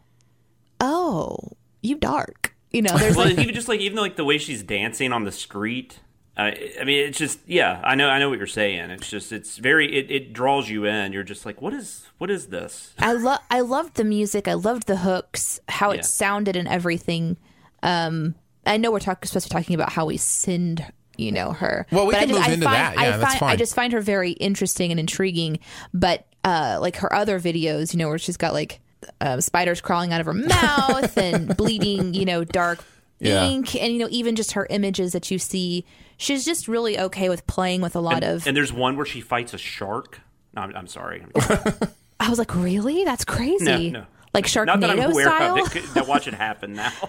oh, 0.79 1.37
you 1.81 1.95
dark. 1.95 2.53
You 2.74 2.82
know, 2.82 2.97
there's 2.97 3.15
well, 3.15 3.28
like 3.28 3.38
even 3.38 3.53
just 3.53 3.67
like 3.67 3.80
even 3.80 3.97
like 3.97 4.15
the 4.15 4.26
way 4.26 4.39
she's 4.39 4.63
dancing 4.63 5.13
on 5.13 5.24
the 5.24 5.32
street. 5.32 5.99
Uh, 6.36 6.51
I 6.82 6.84
mean, 6.84 7.07
it's 7.07 7.19
just 7.19 7.39
yeah. 7.45 7.80
I 7.84 7.93
know, 7.93 8.09
I 8.09 8.17
know 8.17 8.30
what 8.30 8.39
you're 8.39 8.47
saying. 8.47 8.89
It's 8.89 9.07
just 9.07 9.32
it's 9.32 9.57
very 9.57 9.95
it, 9.95 10.09
it 10.09 10.34
draws 10.34 10.67
you 10.67 10.86
in. 10.86 11.13
You're 11.13 11.24
just 11.24 11.45
like, 11.45 11.61
what 11.61 11.74
is 11.74 12.07
what 12.17 12.32
is 12.32 12.47
this? 12.47 12.95
I 12.97 13.13
love 13.13 13.39
I 13.51 13.59
loved 13.59 13.95
the 13.95 14.03
music. 14.03 14.47
I 14.47 14.55
loved 14.55 14.88
the 14.88 14.97
hooks, 14.97 15.59
how 15.69 15.91
it 15.91 16.03
sounded 16.03 16.55
and 16.55 16.67
everything. 16.67 17.38
Um, 17.84 18.34
I 18.65 18.78
know 18.78 18.91
we're 18.91 18.99
talking 18.99 19.28
supposed 19.28 19.47
to 19.47 19.53
be 19.53 19.61
talking 19.61 19.76
about 19.76 19.91
how 19.91 20.05
we 20.05 20.17
sinned, 20.17 20.91
you 21.17 21.32
know, 21.32 21.51
her. 21.51 21.86
Well, 21.91 22.07
we 22.07 22.13
but 22.13 22.21
can 22.21 22.30
I 22.30 22.32
just, 22.32 22.39
move 22.39 22.47
I 22.47 22.53
into 22.53 22.65
find, 22.65 22.76
that. 22.76 22.97
I 22.97 23.03
Yeah, 23.03 23.17
that's 23.17 23.36
find, 23.36 23.51
I 23.51 23.55
just 23.55 23.76
find 23.76 23.93
her 23.93 24.01
very 24.01 24.32
interesting 24.32 24.89
and 24.89 24.99
intriguing. 24.99 25.59
But 25.93 26.26
uh, 26.43 26.80
like 26.82 26.95
her 26.97 27.13
other 27.13 27.39
videos, 27.39 27.93
you 27.93 27.99
know, 27.99 28.07
where 28.07 28.17
she's 28.17 28.38
got 28.38 28.53
like 28.53 28.80
uh, 29.22 29.39
spiders 29.41 29.82
crawling 29.82 30.14
out 30.14 30.20
of 30.22 30.26
her 30.26 30.34
mouth 30.34 31.18
and 31.18 31.56
bleeding, 31.58 32.14
you 32.14 32.26
know, 32.26 32.43
dark 32.43 32.84
Yeah. 33.20 33.45
ink, 33.45 33.76
and 33.76 33.93
you 33.93 33.99
know, 33.99 34.08
even 34.12 34.36
just 34.36 34.54
her 34.54 34.68
images 34.70 35.14
that 35.14 35.30
you 35.32 35.39
see. 35.39 35.86
She's 36.18 36.45
just 36.45 36.68
really 36.68 36.97
okay 36.99 37.28
with 37.30 37.45
playing 37.47 37.82
with 37.82 37.95
a 37.95 37.99
lot 37.99 38.24
of. 38.24 38.45
And 38.47 38.56
there's 38.56 38.72
one 38.72 38.95
where 38.97 39.06
she 39.06 39.20
fights 39.22 39.54
a 39.54 39.58
shark. 39.58 40.22
No, 40.56 40.62
I'm, 40.62 40.76
I'm 40.76 40.88
sorry. 40.88 41.26
I 42.20 42.30
was 42.30 42.38
like, 42.39 42.54
really? 42.56 43.04
That's 43.04 43.26
crazy. 43.26 43.91
No, 43.91 43.99
no. 44.01 44.06
Like 44.34 44.45
Not 44.56 44.80
that 44.82 44.89
I'm 44.89 44.97
Sharknado 44.97 45.12
aware 45.12 45.26
style. 45.26 45.64
of 45.66 45.76
it. 45.76 45.84
Now 45.95 46.06
watch 46.06 46.28
it 46.28 46.34
happen 46.34 46.74
now. 46.74 46.91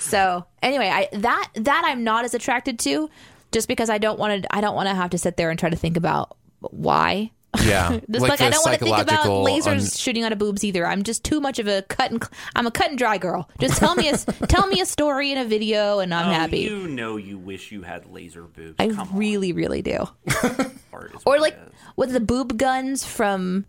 So 0.00 0.46
anyway, 0.62 0.88
I 0.88 1.08
that 1.18 1.50
that 1.56 1.82
I'm 1.84 2.04
not 2.04 2.24
as 2.24 2.32
attracted 2.32 2.78
to, 2.80 3.10
just 3.50 3.66
because 3.66 3.90
I 3.90 3.98
don't 3.98 4.16
want 4.16 4.44
to. 4.44 4.54
I 4.54 4.60
don't 4.60 4.76
want 4.76 4.88
to 4.88 4.94
have 4.94 5.10
to 5.10 5.18
sit 5.18 5.36
there 5.36 5.50
and 5.50 5.58
try 5.58 5.70
to 5.70 5.76
think 5.76 5.96
about 5.96 6.36
why. 6.60 7.32
Yeah, 7.64 7.98
Just 8.10 8.22
like, 8.26 8.40
I 8.40 8.50
don't 8.50 8.64
want 8.64 8.78
to 8.78 8.84
think 8.84 8.98
about 8.98 9.24
lasers 9.26 9.66
un- 9.66 9.80
shooting 9.86 10.24
out 10.24 10.32
of 10.32 10.38
boobs 10.38 10.64
either. 10.64 10.86
I'm 10.86 11.02
just 11.02 11.24
too 11.24 11.40
much 11.40 11.58
of 11.58 11.66
a 11.66 11.82
cut 11.82 12.10
and 12.10 12.22
cl- 12.22 12.30
I'm 12.56 12.66
a 12.66 12.70
cut 12.70 12.88
and 12.90 12.98
dry 12.98 13.18
girl. 13.18 13.48
Just 13.60 13.78
tell 13.78 13.94
me 13.94 14.08
a 14.08 14.16
tell 14.48 14.66
me 14.68 14.80
a 14.80 14.86
story 14.86 15.32
in 15.32 15.38
a 15.38 15.44
video 15.44 15.98
and 15.98 16.12
I'm 16.14 16.28
Oh, 16.28 16.32
happy. 16.32 16.60
You 16.60 16.88
know 16.88 17.16
you 17.16 17.38
wish 17.38 17.72
you 17.72 17.82
had 17.82 18.06
laser 18.10 18.42
boobs. 18.42 18.76
I 18.78 18.88
Come 18.88 19.08
really, 19.16 19.52
really 19.52 19.82
do. 19.82 19.96
on, 20.42 20.72
art 20.92 21.14
is 21.14 21.22
Or 21.26 21.38
like 21.40 21.54
it 21.54 21.60
is. 21.68 21.72
with 21.96 22.12
the 22.12 22.20
boob 22.20 22.56
guns 22.58 23.04
from 23.04 23.64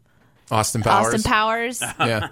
Austin 0.51 0.81
Powers. 0.81 1.07
Austin 1.15 1.23
Powers. 1.23 1.81
Yeah, 1.99 2.29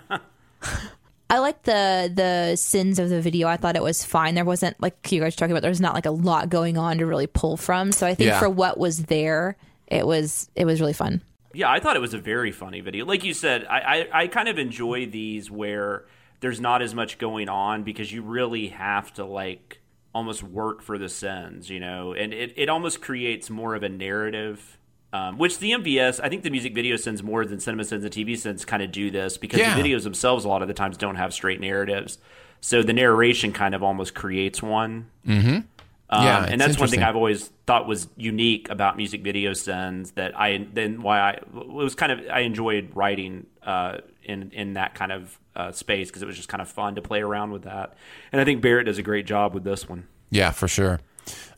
I 1.30 1.40
like 1.40 1.64
the 1.64 2.12
the 2.14 2.56
sins 2.56 3.00
of 3.00 3.10
the 3.10 3.20
video. 3.22 3.48
I 3.48 3.58
thought 3.58 3.76
it 3.76 3.84
was 3.84 4.04
fine. 4.06 4.36
There 4.36 4.46
wasn't 4.46 4.82
like 4.82 5.12
you 5.12 5.20
guys 5.20 5.34
were 5.34 5.38
talking 5.38 5.52
about. 5.52 5.62
There's 5.62 5.82
not 5.82 5.94
like 5.94 6.06
a 6.06 6.12
lot 6.12 6.50
going 6.50 6.78
on 6.78 7.00
to 7.00 7.06
really 7.06 7.28
pull 7.28 7.58
from. 7.58 7.92
So 7.92 8.08
I 8.08 8.16
think 8.16 8.30
Yeah. 8.30 8.40
for 8.40 8.50
what 8.50 8.78
was 8.78 9.04
there, 9.04 9.58
it 9.88 10.08
was 10.08 10.50
it 10.56 10.66
was 10.66 10.80
really 10.80 10.94
fun. 10.94 11.22
Yeah, 11.54 11.72
I 11.72 11.80
thought 11.80 11.96
it 11.96 12.00
was 12.02 12.14
a 12.14 12.18
very 12.20 12.52
funny 12.52 12.82
video. 12.82 13.06
Like 13.06 13.24
you 13.24 13.34
said, 13.34 13.66
I, 13.70 13.80
I, 14.12 14.22
I 14.24 14.28
kind 14.28 14.48
of 14.48 14.60
enjoy 14.60 15.06
these 15.06 15.50
where 15.50 16.06
there's 16.40 16.60
not 16.60 16.82
as 16.82 16.94
much 16.94 17.18
going 17.18 17.50
on 17.50 17.84
because 17.84 18.12
you 18.12 18.22
really 18.22 18.68
have 18.70 19.14
to 19.16 19.26
like 19.26 19.80
almost 20.14 20.44
work 20.44 20.82
for 20.82 20.98
the 20.98 21.10
sins, 21.10 21.70
you 21.70 21.80
know, 21.80 22.14
and 22.14 22.34
it, 22.34 22.54
it 22.58 22.70
almost 22.70 23.02
creates 23.02 23.50
more 23.50 23.76
of 23.76 23.84
a 23.84 23.90
narrative. 23.90 24.78
Um, 25.14 25.38
which 25.38 25.60
the 25.60 25.72
MVS, 25.72 26.20
I 26.22 26.28
think 26.28 26.44
the 26.44 26.50
music 26.50 26.76
video 26.76 26.98
sins 26.98 27.24
more 27.24 27.46
than 27.46 27.62
cinema 27.62 27.86
sins 27.86 28.04
and 28.04 28.14
TV 28.14 28.38
sins 28.38 28.66
kind 28.66 28.84
of 28.84 28.92
do 28.92 29.10
this 29.10 29.38
because 29.38 29.60
Yeah. 29.60 29.74
the 29.74 29.82
videos 29.82 30.04
themselves 30.04 30.44
a 30.44 30.50
lot 30.50 30.62
of 30.62 30.68
the 30.68 30.74
times 30.74 30.98
don't 30.98 31.16
have 31.16 31.34
straight 31.34 31.62
narratives. 31.62 32.18
So 32.60 32.84
the 32.84 32.92
narration 32.92 33.54
kind 33.54 33.74
of 33.74 33.82
almost 33.84 34.14
creates 34.16 34.62
one. 34.62 35.08
yeah, 35.24 35.62
Um, 36.10 36.46
and 36.46 36.62
that's 36.62 36.80
one 36.80 36.88
thing. 36.88 37.04
I've 37.04 37.18
always 37.18 37.48
thought 37.66 37.86
was 37.86 38.08
unique 38.16 38.70
about 38.70 38.96
music 38.96 39.24
video 39.24 39.54
sins 39.54 40.12
that 40.12 40.40
I 40.40 40.66
then 40.72 41.02
why 41.02 41.20
I 41.20 41.32
it 41.32 41.68
was 41.68 41.96
kind 41.96 42.12
of 42.12 42.22
I 42.32 42.42
enjoyed 42.42 42.92
writing 42.96 43.46
uh, 43.62 43.98
in 44.24 44.52
in 44.52 44.74
that 44.74 44.96
kind 44.96 45.12
of 45.12 45.38
uh, 45.56 45.72
space 45.74 46.08
because 46.08 46.22
it 46.22 46.26
was 46.26 46.38
just 46.38 46.48
kind 46.48 46.62
of 46.62 46.70
fun 46.70 46.96
to 46.96 47.02
play 47.02 47.22
around 47.22 47.52
with 47.52 47.64
that. 47.64 47.96
And 48.32 48.40
I 48.40 48.46
think 48.46 48.62
Barrett 48.62 48.86
does 48.86 48.98
a 48.98 49.04
great 49.04 49.26
job 49.26 49.54
with 49.54 49.66
this 49.66 49.90
one. 49.90 50.08
Yeah, 50.30 50.52
for 50.52 50.68
sure. 50.68 51.02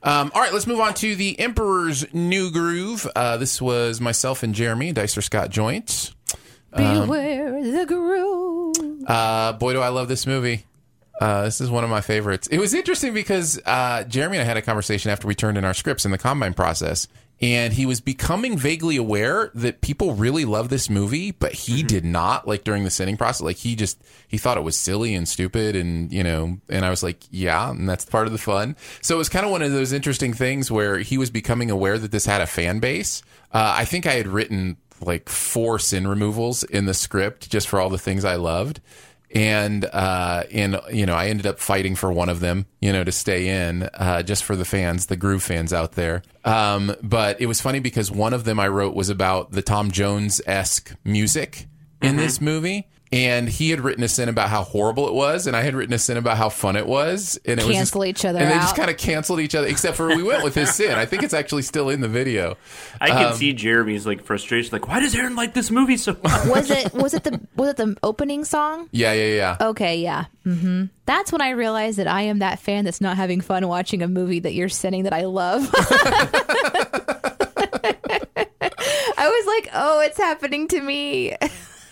Um, 0.01 0.31
all 0.33 0.41
right, 0.41 0.53
let's 0.53 0.65
move 0.65 0.79
on 0.79 0.95
to 0.95 1.15
the 1.15 1.39
Emperor's 1.39 2.11
New 2.11 2.51
Groove. 2.51 3.07
Uh, 3.15 3.37
this 3.37 3.61
was 3.61 4.01
myself 4.01 4.41
and 4.41 4.55
Jeremy, 4.55 4.93
Dicer 4.93 5.21
Scott 5.21 5.51
Joints. 5.51 6.15
Beware 6.75 7.61
the 7.63 7.85
groove. 7.85 9.03
Uh, 9.05 9.53
boy, 9.53 9.73
do 9.73 9.81
I 9.81 9.89
love 9.89 10.07
this 10.07 10.25
movie. 10.25 10.65
Uh, 11.19 11.43
this 11.43 11.59
is 11.59 11.69
one 11.69 11.83
of 11.83 11.89
my 11.89 12.01
favorites. 12.01 12.47
It 12.47 12.59
was 12.59 12.73
interesting 12.73 13.13
because 13.13 13.59
uh, 13.65 14.05
Jeremy 14.05 14.37
and 14.37 14.43
I 14.43 14.45
had 14.45 14.57
a 14.57 14.61
conversation 14.61 15.11
after 15.11 15.27
we 15.27 15.35
turned 15.35 15.57
in 15.57 15.65
our 15.65 15.73
scripts 15.73 16.05
in 16.05 16.11
the 16.11 16.17
combine 16.17 16.53
process, 16.53 17.09
and 17.41 17.73
he 17.73 17.85
was 17.85 17.99
becoming 17.99 18.57
vaguely 18.57 18.95
aware 18.95 19.51
that 19.53 19.81
people 19.81 20.13
really 20.13 20.45
love 20.45 20.69
this 20.69 20.89
movie, 20.89 21.31
but 21.31 21.53
he 21.53 21.83
did 21.83 22.05
not. 22.05 22.47
Like 22.47 22.63
during 22.63 22.85
the 22.85 22.89
sending 22.89 23.17
process, 23.17 23.41
like 23.41 23.57
he 23.57 23.75
just 23.75 24.01
he 24.27 24.37
thought 24.37 24.57
it 24.57 24.63
was 24.63 24.77
silly 24.77 25.13
and 25.13 25.27
stupid, 25.27 25.75
and 25.75 26.11
you 26.11 26.23
know. 26.23 26.57
And 26.69 26.85
I 26.85 26.89
was 26.89 27.03
like, 27.03 27.23
yeah, 27.31 27.69
and 27.69 27.87
that's 27.87 28.05
part 28.05 28.27
of 28.27 28.33
the 28.33 28.39
fun. 28.39 28.77
So 29.01 29.15
it 29.15 29.17
was 29.17 29.29
kind 29.29 29.45
of 29.45 29.51
one 29.51 29.61
of 29.61 29.71
those 29.71 29.91
interesting 29.93 30.33
things 30.33 30.71
where 30.71 30.99
he 30.99 31.17
was 31.17 31.29
becoming 31.29 31.69
aware 31.69 31.97
that 31.97 32.11
this 32.11 32.25
had 32.25 32.41
a 32.41 32.47
fan 32.47 32.79
base. 32.79 33.23
Uh, 33.53 33.73
I 33.77 33.85
think 33.85 34.05
I 34.05 34.13
had 34.13 34.27
written 34.27 34.77
like 35.01 35.29
four 35.29 35.79
sin 35.79 36.07
removals 36.07 36.63
in 36.63 36.85
the 36.85 36.93
script 36.93 37.49
just 37.49 37.69
for 37.69 37.79
all 37.79 37.89
the 37.89 37.97
things 37.97 38.25
I 38.25 38.35
loved 38.35 38.81
and 39.31 39.85
uh 39.85 40.43
and 40.51 40.79
you 40.91 41.05
know 41.05 41.13
i 41.13 41.27
ended 41.27 41.45
up 41.45 41.59
fighting 41.59 41.95
for 41.95 42.11
one 42.11 42.29
of 42.29 42.39
them 42.39 42.65
you 42.81 42.91
know 42.91 43.03
to 43.03 43.11
stay 43.11 43.47
in 43.47 43.83
uh 43.93 44.23
just 44.23 44.43
for 44.43 44.55
the 44.55 44.65
fans 44.65 45.05
the 45.05 45.15
groove 45.15 45.43
fans 45.43 45.71
out 45.73 45.91
there. 45.93 46.23
Um 46.45 46.95
but 47.03 47.39
it 47.39 47.45
was 47.45 47.61
funny 47.61 47.79
because 47.79 48.11
one 48.11 48.33
of 48.33 48.43
them 48.43 48.59
i 48.59 48.67
wrote 48.67 48.95
was 48.95 49.09
about 49.09 49.51
the 49.51 49.61
tom 49.61 49.91
jones-esque 49.91 50.95
music 51.03 51.67
in 52.01 52.15
this 52.15 52.41
movie 52.41 52.87
and 53.11 53.49
he 53.49 53.71
had 53.71 53.81
written 53.81 54.03
a 54.03 54.07
sin 54.07 54.29
about 54.29 54.49
how 54.49 54.61
horrible 54.63 55.07
it 55.07 55.13
was, 55.13 55.47
and 55.47 55.55
I 55.55 55.61
had 55.61 55.73
written 55.73 55.93
a 55.93 55.97
sin 55.99 56.17
about 56.17 56.37
how 56.37 56.49
fun 56.49 56.75
it 56.75 56.85
was, 56.85 57.39
and 57.45 57.59
it 57.59 57.65
was 57.65 57.75
Cancel 57.75 58.05
each 58.05 58.23
other 58.25 58.39
and 58.39 58.49
they 58.51 58.55
just 58.55 58.75
kind 58.75 58.89
of 58.89 58.97
canceled 58.97 59.39
each 59.39 59.55
other. 59.55 59.67
Except 59.67 59.97
for 59.97 60.07
we 60.07 60.21
went 60.21 60.43
with 60.43 60.53
his 60.55 60.73
sin. 60.75 60.91
I 60.97 61.05
think 61.05 61.23
it's 61.23 61.33
actually 61.33 61.63
still 61.63 61.89
in 61.89 62.01
the 62.01 62.07
video. 62.07 62.55
I 63.01 63.09
can 63.09 63.25
Um, 63.27 63.33
see 63.33 63.53
Jeremy's 63.53 64.05
like 64.05 64.23
frustration. 64.23 64.69
Like, 64.73 64.87
why 64.87 64.99
does 64.99 65.15
Aaron 65.15 65.35
like 65.35 65.53
this 65.53 65.71
movie 65.71 65.97
so 65.97 66.15
much? 66.23 66.45
Was 66.47 66.69
it 66.69 66.93
was 66.93 67.13
it 67.13 67.23
the 67.23 67.39
was 67.55 67.69
it 67.69 67.77
the 67.77 67.97
opening 68.03 68.45
song? 68.45 68.89
Yeah, 68.91 69.13
yeah, 69.13 69.35
yeah. 69.35 69.57
Okay, 69.69 69.97
yeah. 70.01 70.25
Mm-hmm. 70.45 70.85
That's 71.05 71.31
when 71.31 71.41
I 71.41 71.49
realized 71.51 71.97
that 71.97 72.07
I 72.07 72.21
am 72.23 72.39
that 72.39 72.59
fan 72.59 72.85
that's 72.85 73.01
not 73.01 73.17
having 73.17 73.41
fun 73.41 73.67
watching 73.67 74.01
a 74.03 74.07
movie 74.07 74.39
that 74.41 74.53
you're 74.53 74.69
sending 74.69 75.03
that 75.03 75.13
I 75.13 75.25
love. 75.25 75.67
I 79.17 79.27
was 79.27 79.45
like, 79.47 79.69
oh, 79.73 79.99
it's 80.01 80.17
happening 80.17 80.67
to 80.69 80.81
me. 80.81 81.35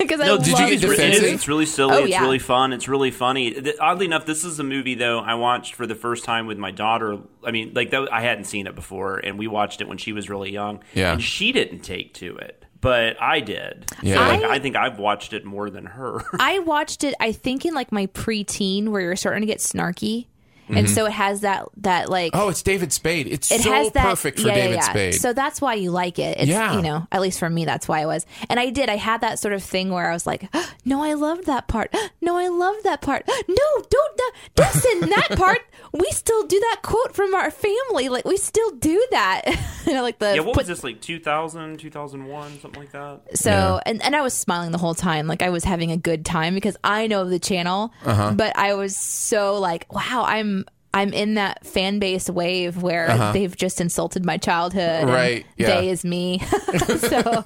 Because 0.07 0.21
I 0.21 0.25
No, 0.27 0.35
love 0.35 0.43
Did 0.45 0.51
you 0.51 0.65
get 0.65 0.71
it's, 0.73 0.81
defensive? 0.81 1.23
it's, 1.23 1.33
it's 1.33 1.47
really 1.47 1.65
silly. 1.65 1.95
Oh, 1.95 1.99
it's 1.99 2.09
yeah. 2.09 2.21
really 2.21 2.39
fun. 2.39 2.73
It's 2.73 2.87
really 2.87 3.11
funny. 3.11 3.51
Th- 3.51 3.75
Oddly 3.79 4.05
enough, 4.05 4.25
this 4.25 4.43
is 4.45 4.59
a 4.59 4.63
movie 4.63 4.95
though 4.95 5.19
I 5.19 5.35
watched 5.35 5.75
for 5.75 5.85
the 5.87 5.95
first 5.95 6.23
time 6.23 6.47
with 6.47 6.57
my 6.57 6.71
daughter. 6.71 7.17
I 7.43 7.51
mean, 7.51 7.73
like 7.75 7.91
that, 7.91 8.11
I 8.11 8.21
hadn't 8.21 8.45
seen 8.45 8.67
it 8.67 8.75
before, 8.75 9.17
and 9.17 9.37
we 9.37 9.47
watched 9.47 9.81
it 9.81 9.87
when 9.87 9.97
she 9.97 10.13
was 10.13 10.29
really 10.29 10.51
young. 10.51 10.83
Yeah. 10.93 11.13
and 11.13 11.21
she 11.23 11.51
didn't 11.51 11.79
take 11.81 12.13
to 12.15 12.35
it, 12.37 12.63
but 12.81 13.21
I 13.21 13.39
did. 13.39 13.85
Yeah. 14.01 14.15
so, 14.15 14.21
like, 14.21 14.43
I- 14.43 14.55
I 14.55 14.59
think 14.59 14.75
I've 14.75 14.99
watched 14.99 15.33
it 15.33 15.45
more 15.45 15.69
than 15.69 15.85
her. 15.85 16.21
I 16.39 16.59
watched 16.59 17.03
it, 17.03 17.13
I 17.19 17.31
think, 17.31 17.65
in 17.65 17.73
like 17.73 17.91
my 17.91 18.07
preteen 18.07 18.89
where 18.89 19.01
you're 19.01 19.15
starting 19.15 19.41
to 19.41 19.47
get 19.47 19.59
snarky. 19.59 20.27
And 20.69 20.85
mm-hmm. 20.85 20.87
so 20.87 21.05
it 21.05 21.13
has 21.13 21.41
that, 21.41 21.67
that 21.77 22.09
like, 22.09 22.31
Oh, 22.33 22.49
it's 22.49 22.61
David 22.61 22.91
Spade. 22.91 23.27
It's 23.27 23.51
it 23.51 23.61
so 23.61 23.71
has 23.71 23.91
that 23.91 24.03
perfect 24.03 24.39
for 24.39 24.47
yeah, 24.47 24.55
yeah, 24.55 24.61
David 24.63 24.75
yeah. 24.75 24.89
Spade. 24.89 25.15
So 25.15 25.33
that's 25.33 25.61
why 25.61 25.75
you 25.75 25.91
like 25.91 26.19
it. 26.19 26.37
It's 26.39 26.47
Yeah. 26.47 26.75
you 26.75 26.81
know, 26.81 27.07
at 27.11 27.21
least 27.21 27.39
for 27.39 27.49
me 27.49 27.65
that's 27.65 27.87
why 27.87 28.01
I 28.01 28.05
was. 28.05 28.25
And 28.49 28.59
I 28.59 28.69
did. 28.69 28.89
I 28.89 28.95
had 28.97 29.21
that 29.21 29.39
sort 29.39 29.53
of 29.53 29.63
thing 29.63 29.89
where 29.91 30.09
I 30.09 30.13
was 30.13 30.27
like, 30.27 30.49
ah, 30.53 30.73
"No, 30.85 31.03
I 31.03 31.13
loved 31.13 31.45
that 31.45 31.67
part. 31.67 31.89
Ah, 31.93 32.09
no, 32.21 32.37
I 32.37 32.47
loved 32.47 32.83
that 32.83 33.01
part. 33.01 33.23
Ah, 33.29 33.41
no, 33.47 33.55
don't 33.89 34.17
no, 34.19 34.25
don't 34.55 34.73
send 34.73 35.03
that 35.03 35.29
part. 35.37 35.61
We 35.93 36.09
still 36.11 36.43
do 36.43 36.59
that 36.59 36.79
quote 36.83 37.15
from 37.15 37.33
our 37.33 37.49
family. 37.51 38.09
Like 38.09 38.25
we 38.25 38.37
still 38.37 38.71
do 38.71 39.05
that." 39.11 39.43
you 39.87 39.93
know, 39.93 40.01
like 40.03 40.19
the 40.19 40.35
yeah, 40.35 40.41
what 40.41 40.53
put- 40.53 40.61
was 40.61 40.67
this 40.67 40.83
like 40.83 41.01
2000, 41.01 41.77
2001, 41.79 42.59
something 42.59 42.79
like 42.79 42.91
that? 42.91 43.21
so 43.37 43.49
Yeah. 43.49 43.79
and, 43.85 44.03
and 44.03 44.15
I 44.15 44.21
was 44.21 44.33
smiling 44.33 44.71
the 44.71 44.77
whole 44.77 44.95
time, 44.95 45.27
like 45.27 45.41
I 45.41 45.49
was 45.49 45.63
having 45.63 45.91
a 45.91 45.97
good 45.97 46.25
time 46.25 46.53
because 46.55 46.77
I 46.83 47.07
know 47.07 47.23
the 47.25 47.39
channel. 47.39 47.93
Uh-huh. 48.05 48.33
But 48.35 48.57
I 48.57 48.73
was 48.73 48.97
so 48.97 49.59
like, 49.59 49.91
wow, 49.93 50.23
I'm 50.27 50.56
I'm 50.93 51.13
in 51.13 51.35
that 51.35 51.65
fan 51.65 51.99
base 51.99 52.29
wave 52.29 52.81
where 52.81 53.31
they've 53.33 53.55
just 53.55 53.79
insulted 53.81 54.25
my 54.25 54.37
childhood. 54.37 55.03
Uh-huh. 55.03 55.13
Right, 55.13 55.45
yeah. 55.57 55.79
They 55.79 55.89
is 55.89 56.03
me. 56.03 56.39
so 56.97 57.43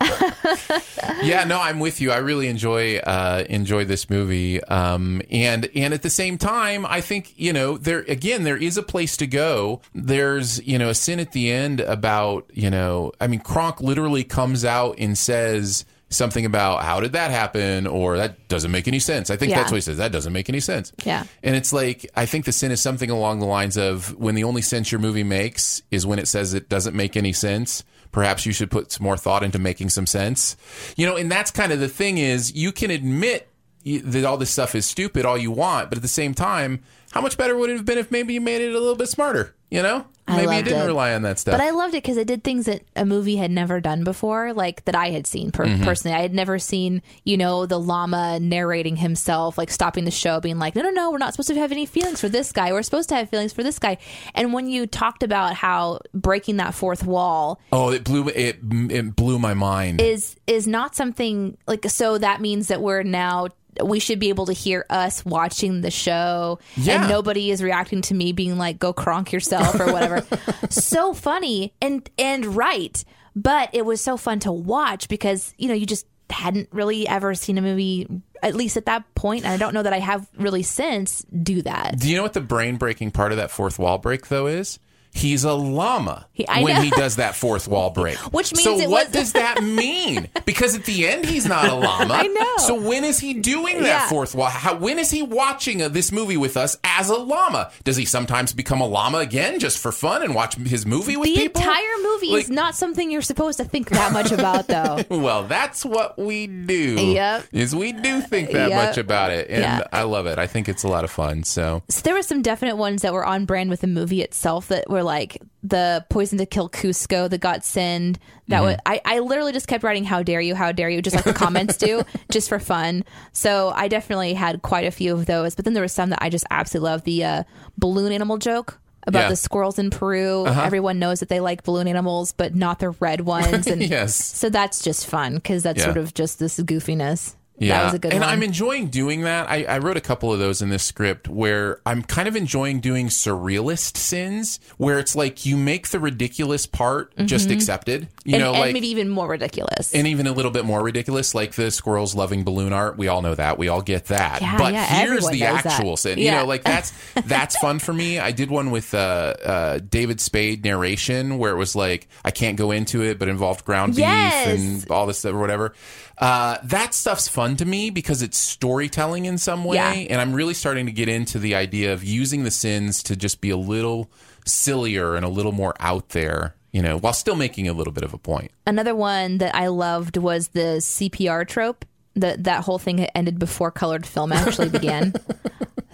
yeah, 1.22 1.44
no, 1.44 1.60
I'm 1.60 1.78
with 1.78 2.00
you. 2.00 2.10
I 2.10 2.18
really 2.18 2.48
enjoy 2.48 2.98
uh, 2.98 3.44
enjoy 3.48 3.84
this 3.84 4.10
movie, 4.10 4.62
um, 4.64 5.22
and 5.30 5.68
and 5.74 5.94
at 5.94 6.02
the 6.02 6.10
same 6.10 6.38
time, 6.38 6.84
I 6.86 7.00
think 7.00 7.32
you 7.36 7.52
know 7.52 7.76
there 7.76 8.00
again 8.00 8.44
there 8.44 8.56
is 8.56 8.76
a 8.76 8.82
place 8.82 9.16
to 9.18 9.26
go. 9.26 9.80
There's 9.94 10.64
you 10.66 10.78
know 10.78 10.90
a 10.90 10.94
sin 10.94 11.20
at 11.20 11.32
the 11.32 11.50
end 11.50 11.80
about 11.80 12.50
you 12.52 12.70
know 12.70 13.12
I 13.20 13.26
mean 13.26 13.40
Kronk 13.40 13.80
literally 13.80 14.24
comes 14.24 14.64
out 14.64 14.96
and 14.98 15.16
says 15.16 15.84
something 16.14 16.44
about 16.46 16.82
how 16.82 17.00
did 17.00 17.12
that 17.12 17.30
happen 17.30 17.86
or 17.86 18.16
that 18.16 18.48
doesn't 18.48 18.70
make 18.70 18.88
any 18.88 18.98
sense. 18.98 19.30
I 19.30 19.36
think 19.36 19.50
Yeah. 19.50 19.56
that's 19.60 19.70
what 19.72 19.76
he 19.76 19.80
says. 19.82 19.96
That 19.98 20.12
doesn't 20.12 20.32
make 20.32 20.48
any 20.48 20.60
sense. 20.60 20.92
Yeah. 21.04 21.24
And 21.42 21.54
it's 21.56 21.72
like 21.72 22.06
I 22.16 22.26
think 22.26 22.44
the 22.44 22.52
sin 22.52 22.70
is 22.72 22.80
something 22.80 23.10
along 23.10 23.40
the 23.40 23.46
lines 23.46 23.76
of 23.76 24.16
when 24.18 24.34
the 24.34 24.44
only 24.44 24.62
sense 24.62 24.90
your 24.92 25.00
movie 25.00 25.24
makes 25.24 25.82
is 25.90 26.06
when 26.06 26.18
it 26.18 26.28
says 26.28 26.54
it 26.54 26.68
doesn't 26.68 26.94
make 26.96 27.16
any 27.16 27.32
sense. 27.32 27.84
Perhaps 28.12 28.46
you 28.46 28.52
should 28.52 28.70
put 28.70 28.92
some 28.92 29.02
more 29.04 29.16
thought 29.16 29.42
into 29.42 29.58
making 29.58 29.88
some 29.90 30.06
sense. 30.06 30.56
You 30.96 31.06
know, 31.06 31.16
and 31.16 31.30
that's 31.30 31.50
kind 31.50 31.72
of 31.72 31.80
the 31.80 31.88
thing 31.88 32.18
is 32.18 32.54
you 32.54 32.70
can 32.70 32.90
admit 32.92 33.48
that 33.84 34.24
all 34.24 34.36
this 34.36 34.50
stuff 34.50 34.74
is 34.74 34.86
stupid 34.86 35.26
all 35.26 35.36
you 35.36 35.50
want, 35.50 35.90
but 35.90 35.98
at 35.98 36.02
the 36.02 36.08
same 36.08 36.32
time, 36.32 36.82
how 37.10 37.20
much 37.20 37.36
better 37.36 37.56
would 37.56 37.68
it 37.70 37.76
have 37.76 37.84
been 37.84 37.98
if 37.98 38.10
maybe 38.10 38.32
you 38.34 38.40
made 38.40 38.62
it 38.62 38.70
a 38.70 38.78
little 38.78 38.96
bit 38.96 39.08
smarter? 39.08 39.54
You 39.70 39.82
know, 39.82 40.06
I 40.26 40.36
maybe 40.46 40.56
you 40.56 40.62
didn't 40.62 40.82
it. 40.82 40.86
rely 40.86 41.12
on 41.14 41.22
that 41.22 41.38
stuff. 41.38 41.52
But 41.52 41.60
I 41.60 41.70
loved 41.70 41.92
it 41.94 42.02
because 42.02 42.16
it 42.16 42.26
did 42.26 42.42
things 42.42 42.64
that 42.66 42.82
a 42.96 43.04
movie 43.04 43.36
had 43.36 43.50
never 43.50 43.78
done 43.80 44.04
before, 44.04 44.52
like 44.54 44.84
that 44.86 44.94
I 44.94 45.10
had 45.10 45.26
seen 45.26 45.50
per- 45.50 45.66
Mm-hmm. 45.66 45.84
personally. 45.84 46.16
I 46.16 46.22
had 46.22 46.32
never 46.34 46.58
seen, 46.58 47.02
you 47.24 47.36
know, 47.36 47.66
the 47.66 47.78
llama 47.78 48.38
narrating 48.40 48.96
himself, 48.96 49.58
like 49.58 49.70
stopping 49.70 50.04
the 50.04 50.10
show, 50.10 50.40
being 50.40 50.58
like, 50.58 50.74
no, 50.74 50.82
no, 50.82 50.90
no, 50.90 51.10
we're 51.10 51.18
not 51.18 51.32
supposed 51.34 51.48
to 51.48 51.54
have 51.56 51.72
any 51.72 51.84
feelings 51.86 52.20
for 52.20 52.28
this 52.30 52.52
guy. 52.52 52.72
We're 52.72 52.82
supposed 52.82 53.08
to 53.10 53.16
have 53.16 53.28
feelings 53.28 53.52
for 53.52 53.62
this 53.62 53.78
guy. 53.78 53.98
And 54.34 54.52
when 54.54 54.68
you 54.68 54.86
talked 54.86 55.22
about 55.22 55.54
how 55.54 56.00
breaking 56.14 56.56
that 56.56 56.74
fourth 56.74 57.04
wall 57.04 57.60
oh, 57.72 57.90
it 57.90 58.04
blew 58.04 58.28
it 58.28 58.58
it 58.62 59.14
blew 59.16 59.38
my 59.38 59.52
mind. 59.54 60.00
is 60.00 60.36
is 60.46 60.66
not 60.66 60.94
something 60.94 61.56
like 61.66 61.84
so 61.90 62.16
that 62.18 62.40
means 62.40 62.68
that 62.68 62.80
we're 62.80 63.02
now 63.02 63.48
we 63.82 63.98
should 63.98 64.18
be 64.18 64.28
able 64.28 64.46
to 64.46 64.52
hear 64.52 64.84
us 64.90 65.24
watching 65.24 65.80
the 65.80 65.90
show 65.90 66.58
Yeah. 66.76 67.00
and 67.00 67.08
nobody 67.10 67.50
is 67.50 67.62
reacting 67.62 68.02
to 68.02 68.14
me 68.14 68.32
being 68.32 68.58
like 68.58 68.78
go 68.78 68.92
Kronk 68.92 69.32
yourself 69.32 69.78
or 69.80 69.92
whatever 69.92 70.26
so 70.70 71.14
funny 71.14 71.72
and 71.80 72.08
and 72.18 72.44
right 72.56 73.02
but 73.36 73.68
it 73.72 73.84
was 73.84 74.00
so 74.00 74.16
fun 74.16 74.38
to 74.40 74.52
watch 74.52 75.08
because 75.08 75.54
you 75.58 75.68
know 75.68 75.74
you 75.74 75.86
just 75.86 76.06
hadn't 76.30 76.68
really 76.72 77.06
ever 77.06 77.34
seen 77.34 77.58
a 77.58 77.62
movie 77.62 78.06
at 78.42 78.54
least 78.54 78.76
at 78.76 78.86
that 78.86 79.02
point 79.14 79.44
and 79.44 79.52
i 79.52 79.56
don't 79.56 79.74
know 79.74 79.82
that 79.82 79.92
i 79.92 79.98
have 79.98 80.26
really 80.38 80.62
since 80.62 81.24
do 81.42 81.60
that 81.62 81.98
Do 81.98 82.08
you 82.08 82.16
know 82.16 82.22
what 82.22 82.32
the 82.32 82.40
brain 82.40 82.76
breaking 82.76 83.10
part 83.10 83.30
of 83.32 83.38
that 83.38 83.50
fourth 83.50 83.78
wall 83.78 83.98
break 83.98 84.28
though 84.28 84.46
is? 84.46 84.78
He's 85.16 85.44
a 85.44 85.52
llama 85.54 86.26
He- 86.32 86.44
when 86.48 86.74
know. 86.74 86.82
he 86.82 86.90
does 86.90 87.16
that 87.16 87.36
fourth 87.36 87.68
wall 87.68 87.90
break. 87.90 88.16
Which 88.32 88.52
means 88.52 88.64
so 88.64 88.74
what 88.88 89.06
was- 89.06 89.12
does 89.12 89.32
that 89.34 89.62
mean? 89.62 90.28
Because 90.44 90.74
at 90.74 90.84
the 90.84 91.06
end 91.06 91.24
he's 91.24 91.46
not 91.46 91.68
a 91.68 91.74
llama. 91.74 92.12
I 92.14 92.26
know. 92.26 92.56
So 92.58 92.74
when 92.80 93.04
is 93.04 93.20
he 93.20 93.34
doing 93.34 93.76
that 93.84 93.86
Yeah. 94.02 94.08
fourth 94.08 94.34
wall? 94.34 94.48
How, 94.50 94.74
when 94.76 94.98
is 94.98 95.10
he 95.12 95.22
watching 95.22 95.80
uh, 95.82 95.88
this 95.88 96.10
movie 96.10 96.36
with 96.36 96.56
us 96.56 96.76
as 96.82 97.10
a 97.10 97.16
llama? 97.16 97.70
Does 97.84 97.96
he 97.96 98.04
sometimes 98.04 98.52
become 98.52 98.80
a 98.80 98.86
llama 98.86 99.18
again 99.18 99.60
just 99.60 99.78
for 99.78 99.92
fun 99.92 100.22
and 100.24 100.34
watch 100.34 100.56
his 100.56 100.84
movie 100.84 101.16
with 101.16 101.28
the 101.28 101.36
people? 101.42 101.62
The 101.62 101.68
entire 101.68 102.02
movie 102.02 102.32
is 102.34 102.50
not 102.50 102.74
something 102.74 103.10
you're 103.10 103.22
supposed 103.22 103.58
to 103.58 103.64
think 103.64 103.90
that 103.90 104.12
much 104.12 104.32
about 104.32 104.66
though 104.66 104.98
Well, 105.08 105.44
that's 105.44 105.84
what 105.84 106.18
we 106.18 106.48
do. 106.48 106.96
Yep. 107.00 107.44
Is 107.52 107.74
we 107.74 107.92
do 107.92 108.20
think 108.20 108.50
that 108.50 108.70
Yep. 108.70 108.84
much 108.88 108.98
about 108.98 109.30
it, 109.30 109.48
and 109.48 109.60
Yeah. 109.62 109.86
I 109.92 110.02
love 110.02 110.26
it. 110.26 110.38
I 110.40 110.48
think 110.48 110.68
it's 110.68 110.82
a 110.82 110.88
lot 110.88 111.04
of 111.04 111.10
fun. 111.12 111.44
So 111.44 111.82
So 111.88 112.00
there 112.02 112.14
were 112.14 112.22
some 112.22 112.42
definite 112.42 112.76
ones 112.76 113.02
that 113.02 113.12
were 113.12 113.24
on 113.24 113.44
brand 113.44 113.70
with 113.70 113.80
the 113.80 113.86
movie 113.86 114.20
itself 114.20 114.66
that 114.68 114.90
were 114.90 115.03
like 115.04 115.40
the 115.62 116.04
poison 116.10 116.38
to 116.38 116.46
kill 116.46 116.68
Kuzco 116.68 117.28
that 117.30 117.38
got 117.38 117.64
send. 117.64 118.18
That 118.48 118.56
Mm-hmm. 118.58 118.64
was 118.66 118.76
I, 118.84 119.00
I 119.04 119.18
literally 119.20 119.52
just 119.52 119.68
kept 119.68 119.84
writing 119.84 120.04
how 120.04 120.22
dare 120.22 120.40
you, 120.40 120.54
how 120.54 120.72
dare 120.72 120.90
you, 120.90 121.00
just 121.00 121.16
like 121.16 121.24
the 121.24 121.32
comments 121.32 121.76
do, 121.76 122.02
just 122.30 122.48
for 122.48 122.58
fun. 122.58 123.04
So 123.32 123.72
I 123.74 123.88
definitely 123.88 124.34
had 124.34 124.62
quite 124.62 124.86
a 124.86 124.90
few 124.90 125.14
of 125.14 125.26
those. 125.26 125.54
But 125.54 125.64
then 125.64 125.74
there 125.74 125.82
was 125.82 125.92
some 125.92 126.10
that 126.10 126.18
I 126.22 126.28
just 126.28 126.44
absolutely 126.50 126.90
love. 126.90 127.04
The 127.04 127.24
uh, 127.24 127.42
balloon 127.78 128.12
animal 128.12 128.36
joke 128.38 128.78
about 129.06 129.18
Yeah. 129.20 129.24
Uh-huh. 129.24 129.30
the 129.30 129.36
squirrels 129.36 129.78
in 129.78 129.90
Peru. 129.90 130.46
Everyone 130.46 130.98
knows 130.98 131.20
that 131.20 131.28
they 131.28 131.40
like 131.40 131.62
balloon 131.62 131.86
animals, 131.88 132.32
but 132.32 132.54
not 132.54 132.78
the 132.78 132.90
red 132.90 133.20
ones. 133.22 133.66
And 133.74 133.82
Yes. 133.82 134.14
so 134.14 134.48
that's 134.50 134.82
just 134.82 135.06
fun 135.06 135.34
because 135.36 135.62
that's 135.62 135.78
Yeah. 135.78 135.84
sort 135.86 135.98
of 135.98 136.14
just 136.14 136.38
this 136.38 136.58
goofiness. 136.60 137.34
Yeah, 137.56 137.78
that 137.78 137.84
was 137.84 137.94
a 137.94 137.98
good 138.00 138.12
and 138.12 138.20
one. 138.22 138.28
I'm 138.30 138.42
enjoying 138.42 138.88
doing 138.88 139.20
that. 139.22 139.48
I, 139.48 139.62
I 139.64 139.78
wrote 139.78 139.96
a 139.96 140.00
couple 140.00 140.32
of 140.32 140.40
those 140.40 140.60
in 140.60 140.70
this 140.70 140.82
script 140.82 141.28
where 141.28 141.80
I'm 141.86 142.02
kind 142.02 142.26
of 142.26 142.34
enjoying 142.34 142.80
doing 142.80 143.06
surrealist 143.06 143.96
sins, 143.96 144.58
where 144.76 144.98
it's 144.98 145.14
like 145.14 145.46
you 145.46 145.56
make 145.56 145.88
the 145.88 146.00
ridiculous 146.00 146.66
part 146.66 147.12
just 147.26 147.50
accepted, 147.50 148.08
you 148.24 148.34
Mm-hmm. 148.34 148.34
and, 148.34 148.40
know, 148.42 148.50
and 148.54 148.60
like 148.60 148.72
maybe 148.72 148.88
even 148.88 149.08
more 149.08 149.28
ridiculous. 149.28 149.94
and 149.94 150.06
even 150.08 150.26
a 150.26 150.32
little 150.32 150.50
bit 150.50 150.64
more 150.64 150.82
ridiculous, 150.82 151.32
like 151.34 151.52
the 151.52 151.70
squirrels 151.70 152.14
loving 152.16 152.42
balloon 152.42 152.72
art. 152.72 152.98
We 152.98 153.06
all 153.08 153.22
know 153.22 153.34
that. 153.36 153.56
We 153.58 153.68
all 153.68 153.82
get 153.82 154.06
that. 154.06 154.40
Yeah, 154.42 154.58
but 154.58 154.72
yeah, 154.72 154.84
here's 154.86 155.24
the 155.28 155.38
knows 155.40 155.62
that. 155.62 155.66
actual 155.66 155.96
sin. 155.96 156.18
You 156.18 156.32
know, 156.32 156.46
like 156.46 156.64
that's 156.64 156.92
that's 157.26 157.56
fun 157.58 157.78
for 157.78 157.92
me. 157.92 158.18
I 158.18 158.32
did 158.32 158.50
one 158.50 158.72
with 158.72 158.92
uh, 158.94 159.34
uh, 159.44 159.78
David 159.78 160.20
Spade 160.20 160.64
narration 160.64 161.38
where 161.38 161.52
it 161.52 161.56
was 161.56 161.76
like 161.76 162.08
I 162.24 162.30
can't 162.32 162.56
go 162.56 162.72
into 162.72 163.02
it, 163.02 163.18
but 163.20 163.28
involved 163.28 163.64
ground 163.64 163.96
Yes. 163.96 164.46
beef 164.58 164.82
and 164.82 164.90
all 164.90 165.06
this 165.06 165.20
stuff 165.20 165.34
or 165.34 165.38
whatever. 165.38 165.72
Uh, 166.18 166.58
that 166.62 166.94
stuff's 166.94 167.26
fun 167.28 167.56
to 167.56 167.64
me 167.64 167.90
because 167.90 168.22
it's 168.22 168.38
storytelling 168.38 169.24
in 169.26 169.36
some 169.38 169.64
way, 169.64 169.76
Yeah. 169.76 169.90
and 169.92 170.20
I'm 170.20 170.32
really 170.32 170.54
starting 170.54 170.86
to 170.86 170.92
get 170.92 171.08
into 171.08 171.38
the 171.38 171.54
idea 171.54 171.92
of 171.92 172.04
using 172.04 172.44
the 172.44 172.50
sins 172.50 173.02
to 173.04 173.16
just 173.16 173.40
be 173.40 173.50
a 173.50 173.56
little 173.56 174.10
sillier 174.46 175.16
and 175.16 175.24
a 175.24 175.28
little 175.28 175.52
more 175.52 175.74
out 175.80 176.10
there. 176.10 176.54
You 176.72 176.82
know, 176.82 176.98
while 176.98 177.12
still 177.12 177.36
making 177.36 177.68
a 177.68 177.72
little 177.72 177.92
bit 177.92 178.02
of 178.02 178.14
a 178.14 178.18
point. 178.18 178.50
Another 178.66 178.96
one 178.96 179.38
that 179.38 179.54
I 179.54 179.68
loved 179.68 180.16
was 180.16 180.48
the 180.48 180.78
CPR 180.80 181.46
trope. 181.46 181.84
That 182.16 182.44
that 182.44 182.64
whole 182.64 182.78
thing 182.78 182.98
ended 183.00 183.38
before 183.38 183.70
colored 183.70 184.04
film 184.04 184.32
actually 184.32 184.68
began. 184.80 185.12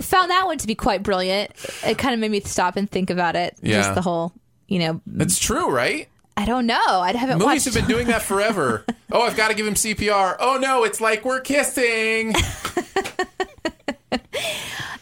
Found 0.00 0.30
that 0.30 0.46
one 0.46 0.56
to 0.58 0.66
be 0.66 0.74
quite 0.74 1.02
brilliant. 1.02 1.50
It 1.84 1.98
kind 1.98 2.14
of 2.14 2.20
made 2.20 2.30
me 2.30 2.40
stop 2.40 2.76
and 2.76 2.90
think 2.90 3.10
about 3.10 3.36
it. 3.36 3.56
Yeah. 3.62 3.76
Just 3.82 3.94
the 3.94 4.00
whole, 4.00 4.32
you 4.68 4.78
know, 4.78 5.00
That's 5.06 5.38
true, 5.38 5.70
right? 5.70 6.08
I 6.36 6.46
don't 6.46 6.66
know. 6.66 6.76
I 6.78 7.12
haven't 7.12 7.38
Movies 7.38 7.46
watched. 7.46 7.64
have 7.66 7.74
been 7.74 7.86
doing 7.86 8.06
that 8.06 8.22
forever. 8.22 8.84
oh, 9.12 9.22
I've 9.22 9.36
got 9.36 9.48
to 9.48 9.54
give 9.54 9.66
him 9.66 9.74
CPR. 9.74 10.36
Oh 10.40 10.58
no, 10.60 10.84
it's 10.84 11.00
like 11.00 11.24
we're 11.24 11.40
kissing. 11.40 12.34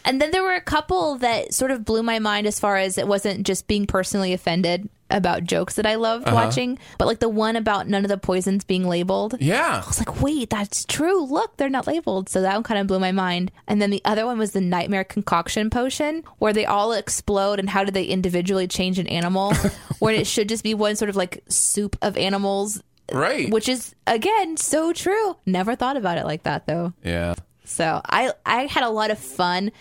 and 0.05 0.21
then 0.21 0.31
there 0.31 0.43
were 0.43 0.55
a 0.55 0.61
couple 0.61 1.17
that 1.19 1.53
sort 1.53 1.71
of 1.71 1.85
blew 1.85 2.03
my 2.03 2.19
mind 2.19 2.45
as 2.47 2.59
far 2.59 2.77
as 2.77 2.97
it 2.97 3.07
wasn't 3.07 3.45
just 3.45 3.67
being 3.67 3.85
personally 3.85 4.33
offended. 4.33 4.89
About 5.11 5.43
jokes 5.43 5.75
that 5.75 5.85
I 5.85 5.95
loved 5.95 6.27
Uh-huh. 6.27 6.35
watching, 6.35 6.77
but 6.97 7.07
like 7.07 7.19
the 7.19 7.29
one 7.29 7.55
about 7.55 7.87
none 7.87 8.05
of 8.05 8.09
the 8.09 8.17
poisons 8.17 8.63
being 8.63 8.87
labeled. 8.87 9.35
Yeah. 9.39 9.81
I 9.83 9.87
was 9.87 9.99
like, 9.99 10.21
wait, 10.21 10.49
that's 10.49 10.85
true. 10.85 11.23
Look, 11.25 11.57
they're 11.57 11.69
not 11.69 11.87
labeled. 11.87 12.29
So 12.29 12.41
that 12.41 12.53
one 12.53 12.63
kind 12.63 12.79
of 12.79 12.87
blew 12.87 12.99
my 12.99 13.11
mind. 13.11 13.51
And 13.67 13.81
then 13.81 13.89
the 13.89 14.01
other 14.05 14.25
one 14.25 14.37
was 14.37 14.51
the 14.51 14.61
nightmare 14.61 15.03
concoction 15.03 15.69
potion, 15.69 16.23
where 16.37 16.53
they 16.53 16.65
all 16.65 16.91
explode 16.93 17.59
and 17.59 17.69
how 17.69 17.83
do 17.83 17.91
they 17.91 18.03
individually 18.05 18.67
change 18.67 18.99
an 18.99 19.07
animal? 19.07 19.53
when 19.99 20.15
it 20.15 20.27
should 20.27 20.47
just 20.49 20.63
be 20.63 20.73
one 20.73 20.95
sort 20.95 21.09
of 21.09 21.15
like 21.15 21.43
soup 21.49 21.95
of 22.01 22.17
animals, 22.17 22.81
Right. 23.11 23.49
which 23.49 23.67
is 23.67 23.95
again 24.05 24.55
so 24.57 24.93
true. 24.93 25.35
Never 25.45 25.75
thought 25.75 25.97
about 25.97 26.17
it 26.19 26.25
like 26.25 26.43
that 26.43 26.67
though. 26.67 26.93
yeah. 27.03 27.33
So 27.65 28.01
I 28.05 28.31
I 28.45 28.65
had 28.67 28.83
a 28.83 28.89
lot 28.89 29.11
of 29.11 29.17
fun. 29.19 29.71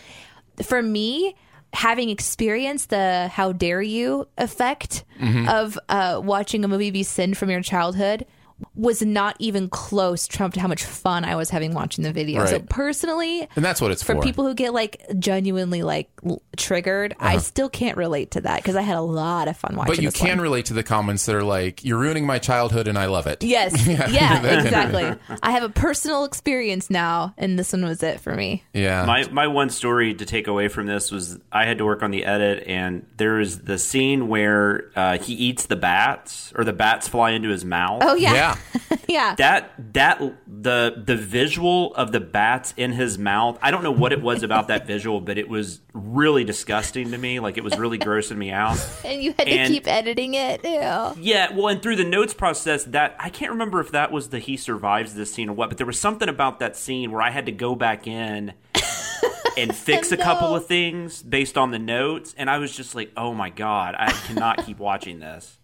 For 0.63 0.83
me, 0.83 1.37
having 1.73 2.11
experienced 2.11 2.91
the 2.91 3.29
"How 3.33 3.53
dare 3.53 3.83
you" 3.83 4.29
effect 4.39 5.05
Mm-hmm. 5.21 5.49
of 5.49 5.79
uh, 5.89 6.21
watching 6.23 6.65
a 6.65 6.69
movie 6.69 6.91
be 6.93 7.03
sinned 7.03 7.37
from 7.37 7.51
your 7.51 7.61
childhood 7.61 8.25
was 8.79 9.03
not 9.03 9.37
even 9.41 9.69
close 9.69 10.27
trumped 10.29 10.57
how 10.57 10.69
much 10.69 10.85
fun 10.85 11.25
I 11.25 11.35
was 11.35 11.51
having 11.51 11.75
watching 11.75 12.05
the 12.05 12.13
video. 12.13 12.47
So 12.47 12.61
personally, 12.61 13.49
And 13.57 13.65
that's 13.65 13.81
what 13.81 13.91
it's 13.91 14.03
for 14.03 14.15
for. 14.15 14.23
people 14.23 14.47
who 14.47 14.55
get 14.55 14.73
like 14.73 15.03
genuinely 15.19 15.83
like 15.83 16.09
l- 16.25 16.41
triggered, 16.57 17.15
I 17.19 17.39
still 17.39 17.69
can't 17.69 17.97
relate 17.97 18.31
to 18.33 18.41
that 18.43 18.57
because 18.63 18.77
I 18.77 18.83
had 18.83 18.97
a 18.97 19.01
lot 19.03 19.49
of 19.49 19.57
fun 19.57 19.75
watching. 19.77 19.81
Uh-huh. 19.91 19.97
but 19.97 20.03
you 20.03 20.11
this 20.11 20.21
can 20.21 20.39
one. 20.39 20.41
relate 20.41 20.67
to 20.67 20.75
the 20.75 20.83
comments 20.85 21.27
that 21.27 21.35
are 21.35 21.43
like, 21.43 21.85
"You're 21.85 21.99
ruining 21.99 22.25
my 22.25 22.39
childhood, 22.39 22.89
and 22.89 22.97
I 22.97 23.07
love 23.07 23.27
it." 23.27 23.43
Yes. 23.43 23.75
Yeah, 23.89 24.09
Yeah, 24.09 24.41
that 24.41 24.43
kind 24.43 24.59
of- 24.61 24.65
exactly. 24.67 25.39
I 25.43 25.51
have 25.51 25.63
a 25.65 25.69
personal 25.69 26.25
experience 26.25 26.89
now, 26.91 27.35
and 27.37 27.59
this 27.59 27.73
one 27.73 27.85
was 27.85 28.03
it 28.03 28.21
for 28.21 28.35
me. 28.35 28.63
Yeah. 28.73 29.05
My 29.07 29.27
my 29.33 29.49
one 29.49 29.71
story 29.71 30.15
to 30.15 30.25
take 30.25 30.47
away 30.47 30.69
from 30.69 30.87
this 30.87 31.11
was 31.11 31.39
I 31.51 31.65
had 31.65 31.79
to 31.79 31.85
work 31.85 32.03
on 32.03 32.11
the 32.13 32.25
edit, 32.25 32.65
and 32.67 33.05
there 33.17 33.41
is 33.41 33.61
the 33.63 33.77
scene 33.79 34.29
where 34.29 34.91
uh, 34.95 35.19
he 35.19 35.35
eats 35.35 35.67
the 35.67 35.77
bats, 35.77 36.53
or 36.57 36.63
the 36.65 36.73
bats 36.73 37.09
fly 37.09 37.31
into 37.31 37.49
his 37.49 37.65
mouth. 37.65 38.03
Oh 38.05 38.15
yeah, 38.15 38.35
yeah. 38.35 38.57
yeah. 39.09 39.35
That 39.37 39.73
that 39.95 40.21
the 40.47 41.03
the 41.05 41.17
visual 41.17 41.95
of 41.95 42.13
the 42.13 42.21
bats 42.21 42.75
in 42.77 42.93
his 42.93 43.19
mouth. 43.19 43.59
I 43.63 43.71
don't 43.71 43.83
know 43.83 43.93
what 43.93 44.13
it 44.13 44.23
was 44.23 44.43
about 44.43 44.69
that 44.69 44.87
visual, 44.87 45.21
but 45.21 45.39
it 45.39 45.49
was 45.49 45.81
really 45.93 46.45
disgusting 46.45 47.11
to 47.11 47.19
me. 47.19 47.41
Like 47.41 47.57
it 47.57 47.65
was 47.65 47.79
really 47.79 47.99
grossing 47.99 48.37
me 48.37 48.51
out. 48.51 48.79
and 49.05 49.23
you 49.23 49.35
had 49.39 49.47
to 49.47 49.67
keep 49.67 49.87
editing 49.87 50.35
it. 50.35 50.65
Ew. 50.65 51.23
Yeah, 51.23 51.53
well, 51.53 51.69
and 51.69 51.83
through 51.83 51.97
the 51.97 52.05
notes 52.05 52.35
process, 52.35 52.85
that 52.85 53.17
I 53.19 53.31
can't 53.31 53.53
remember 53.53 53.81
if 53.81 53.91
that 53.93 54.13
was 54.13 54.31
the 54.31 54.39
he 54.39 54.57
survives 54.57 55.15
this 55.15 55.33
scene 55.33 55.49
or 55.49 55.53
what, 55.53 55.69
but 55.69 55.79
there 55.79 55.87
was 55.87 56.01
something 56.01 56.29
about 56.29 56.59
that 56.61 56.77
scene 56.77 57.11
where 57.11 57.23
I 57.23 57.31
had 57.31 57.47
to 57.47 57.53
go 57.53 57.75
back 57.75 58.07
in 58.07 58.55
and 59.57 59.75
fix 59.75 60.13
a 60.13 60.17
couple 60.17 60.55
of 60.55 60.67
things 60.69 61.23
based 61.23 61.59
on 61.59 61.71
the 61.71 61.79
notes, 61.79 62.35
and 62.37 62.49
I 62.49 62.59
was 62.59 62.75
just 62.75 62.95
like, 62.95 63.13
"Oh 63.17 63.35
my 63.35 63.51
god, 63.51 63.95
I 63.99 64.13
cannot 64.13 64.65
keep 64.65 64.79
watching 64.79 65.21
this." 65.21 65.59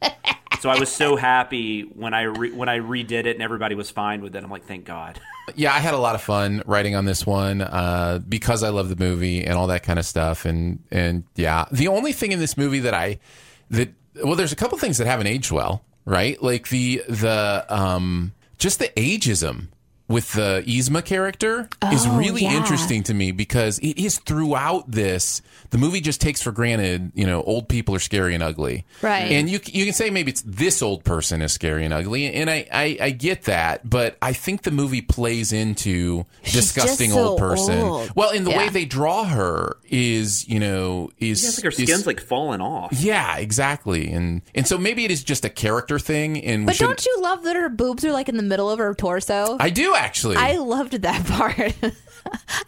So 0.60 0.70
I 0.70 0.78
was 0.78 0.90
so 0.90 1.16
happy 1.16 1.82
when 1.82 2.14
I 2.14 2.22
re- 2.22 2.52
when 2.52 2.68
I 2.68 2.78
redid 2.78 3.26
it 3.26 3.36
and 3.36 3.42
everybody 3.42 3.74
was 3.74 3.90
fine 3.90 4.22
with 4.22 4.34
it. 4.34 4.42
I'm 4.42 4.50
like, 4.50 4.64
"Thank 4.64 4.84
God." 4.84 5.20
yeah, 5.54 5.74
I 5.74 5.78
had 5.78 5.94
a 5.94 5.98
lot 5.98 6.14
of 6.14 6.22
fun 6.22 6.62
writing 6.66 6.94
on 6.94 7.04
this 7.04 7.26
one 7.26 7.60
uh, 7.60 8.20
because 8.26 8.62
I 8.62 8.70
love 8.70 8.88
the 8.88 8.96
movie 8.96 9.44
and 9.44 9.54
all 9.54 9.66
that 9.68 9.82
kind 9.82 9.98
of 9.98 10.06
stuff. 10.06 10.44
And 10.44 10.82
and 10.90 11.24
yeah, 11.34 11.66
the 11.70 11.88
only 11.88 12.12
thing 12.12 12.32
in 12.32 12.38
this 12.38 12.56
movie 12.56 12.80
that 12.80 12.94
I 12.94 13.18
that 13.70 13.92
well, 14.22 14.36
there's 14.36 14.52
a 14.52 14.56
couple 14.56 14.78
things 14.78 14.98
that 14.98 15.06
haven't 15.06 15.26
aged 15.26 15.50
well, 15.50 15.84
right? 16.04 16.42
Like 16.42 16.68
the 16.68 17.02
the 17.08 17.66
um 17.68 18.32
just 18.58 18.78
the 18.78 18.88
ageism 18.96 19.68
with 20.06 20.32
the 20.34 20.62
Yzma 20.66 21.02
character 21.04 21.68
is 21.92 22.06
Oh, 22.06 22.18
really 22.18 22.42
yeah. 22.42 22.52
interesting 22.58 23.02
to 23.04 23.14
me 23.14 23.32
because 23.32 23.78
it 23.78 23.98
is 23.98 24.18
throughout 24.18 24.90
this 24.90 25.40
the 25.70 25.78
movie 25.78 26.00
just 26.02 26.20
takes 26.20 26.42
for 26.42 26.52
granted 26.52 27.10
you 27.14 27.26
know 27.26 27.42
old 27.42 27.68
people 27.70 27.94
are 27.94 27.98
scary 28.00 28.34
and 28.34 28.42
ugly 28.42 28.84
Right. 29.00 29.32
and 29.32 29.48
you 29.48 29.60
you 29.64 29.84
can 29.86 29.94
say 29.94 30.10
maybe 30.10 30.30
it's 30.30 30.42
this 30.42 30.82
old 30.82 31.04
person 31.04 31.40
is 31.40 31.52
scary 31.52 31.86
and 31.86 31.94
ugly 31.94 32.30
and 32.32 32.50
I 32.50 32.66
I, 32.70 32.98
I 33.00 33.10
get 33.10 33.44
that 33.44 33.88
but 33.88 34.18
I 34.20 34.34
think 34.34 34.62
the 34.62 34.70
movie 34.70 35.00
plays 35.00 35.52
into 35.54 36.26
She's 36.42 36.52
disgusting 36.52 37.10
so 37.12 37.28
old 37.28 37.38
person 37.38 37.78
old. 37.78 38.12
well 38.14 38.30
in 38.30 38.44
the 38.44 38.50
way 38.50 38.68
they 38.68 38.84
draw 38.84 39.24
her 39.24 39.78
is 39.88 40.46
you 40.48 40.60
know 40.60 41.10
is 41.18 41.42
It's 41.44 41.56
like 41.58 41.64
her 41.64 41.70
is- 41.82 41.88
skin's 41.88 42.06
like 42.06 42.20
falling 42.20 42.60
off. 42.60 42.92
yeah 42.92 43.38
exactly 43.38 44.10
and 44.12 44.42
and 44.54 44.66
so 44.66 44.76
maybe 44.76 45.06
it 45.06 45.10
is 45.10 45.24
just 45.24 45.46
a 45.46 45.50
character 45.50 45.98
thing 45.98 46.44
and 46.44 46.62
we 46.66 46.72
But 46.72 46.78
don't 46.78 47.06
you 47.06 47.16
love 47.22 47.42
that 47.44 47.56
her 47.56 47.70
boobs 47.70 48.04
are 48.04 48.12
like 48.12 48.28
in 48.28 48.36
the 48.36 48.42
middle 48.42 48.68
of 48.70 48.78
her 48.78 48.94
torso? 48.94 49.56
I 49.58 49.70
do 49.70 49.93
actually 49.96 50.36
I 50.36 50.56
loved 50.56 50.92
that 51.02 51.26
part. 51.26 51.74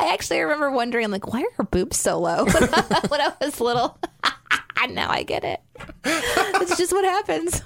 I 0.00 0.12
actually 0.12 0.40
remember 0.40 0.70
wondering, 0.70 1.10
like, 1.10 1.32
why 1.32 1.40
are 1.40 1.52
her 1.56 1.64
boobs 1.64 1.98
so 1.98 2.18
low 2.20 2.44
when 3.08 3.20
I 3.20 3.32
was 3.40 3.60
little? 3.60 3.98
now 4.90 5.10
I 5.10 5.22
get 5.22 5.44
it. 5.44 5.60
It's 6.04 6.76
just 6.76 6.92
what 6.92 7.04
happens. 7.04 7.62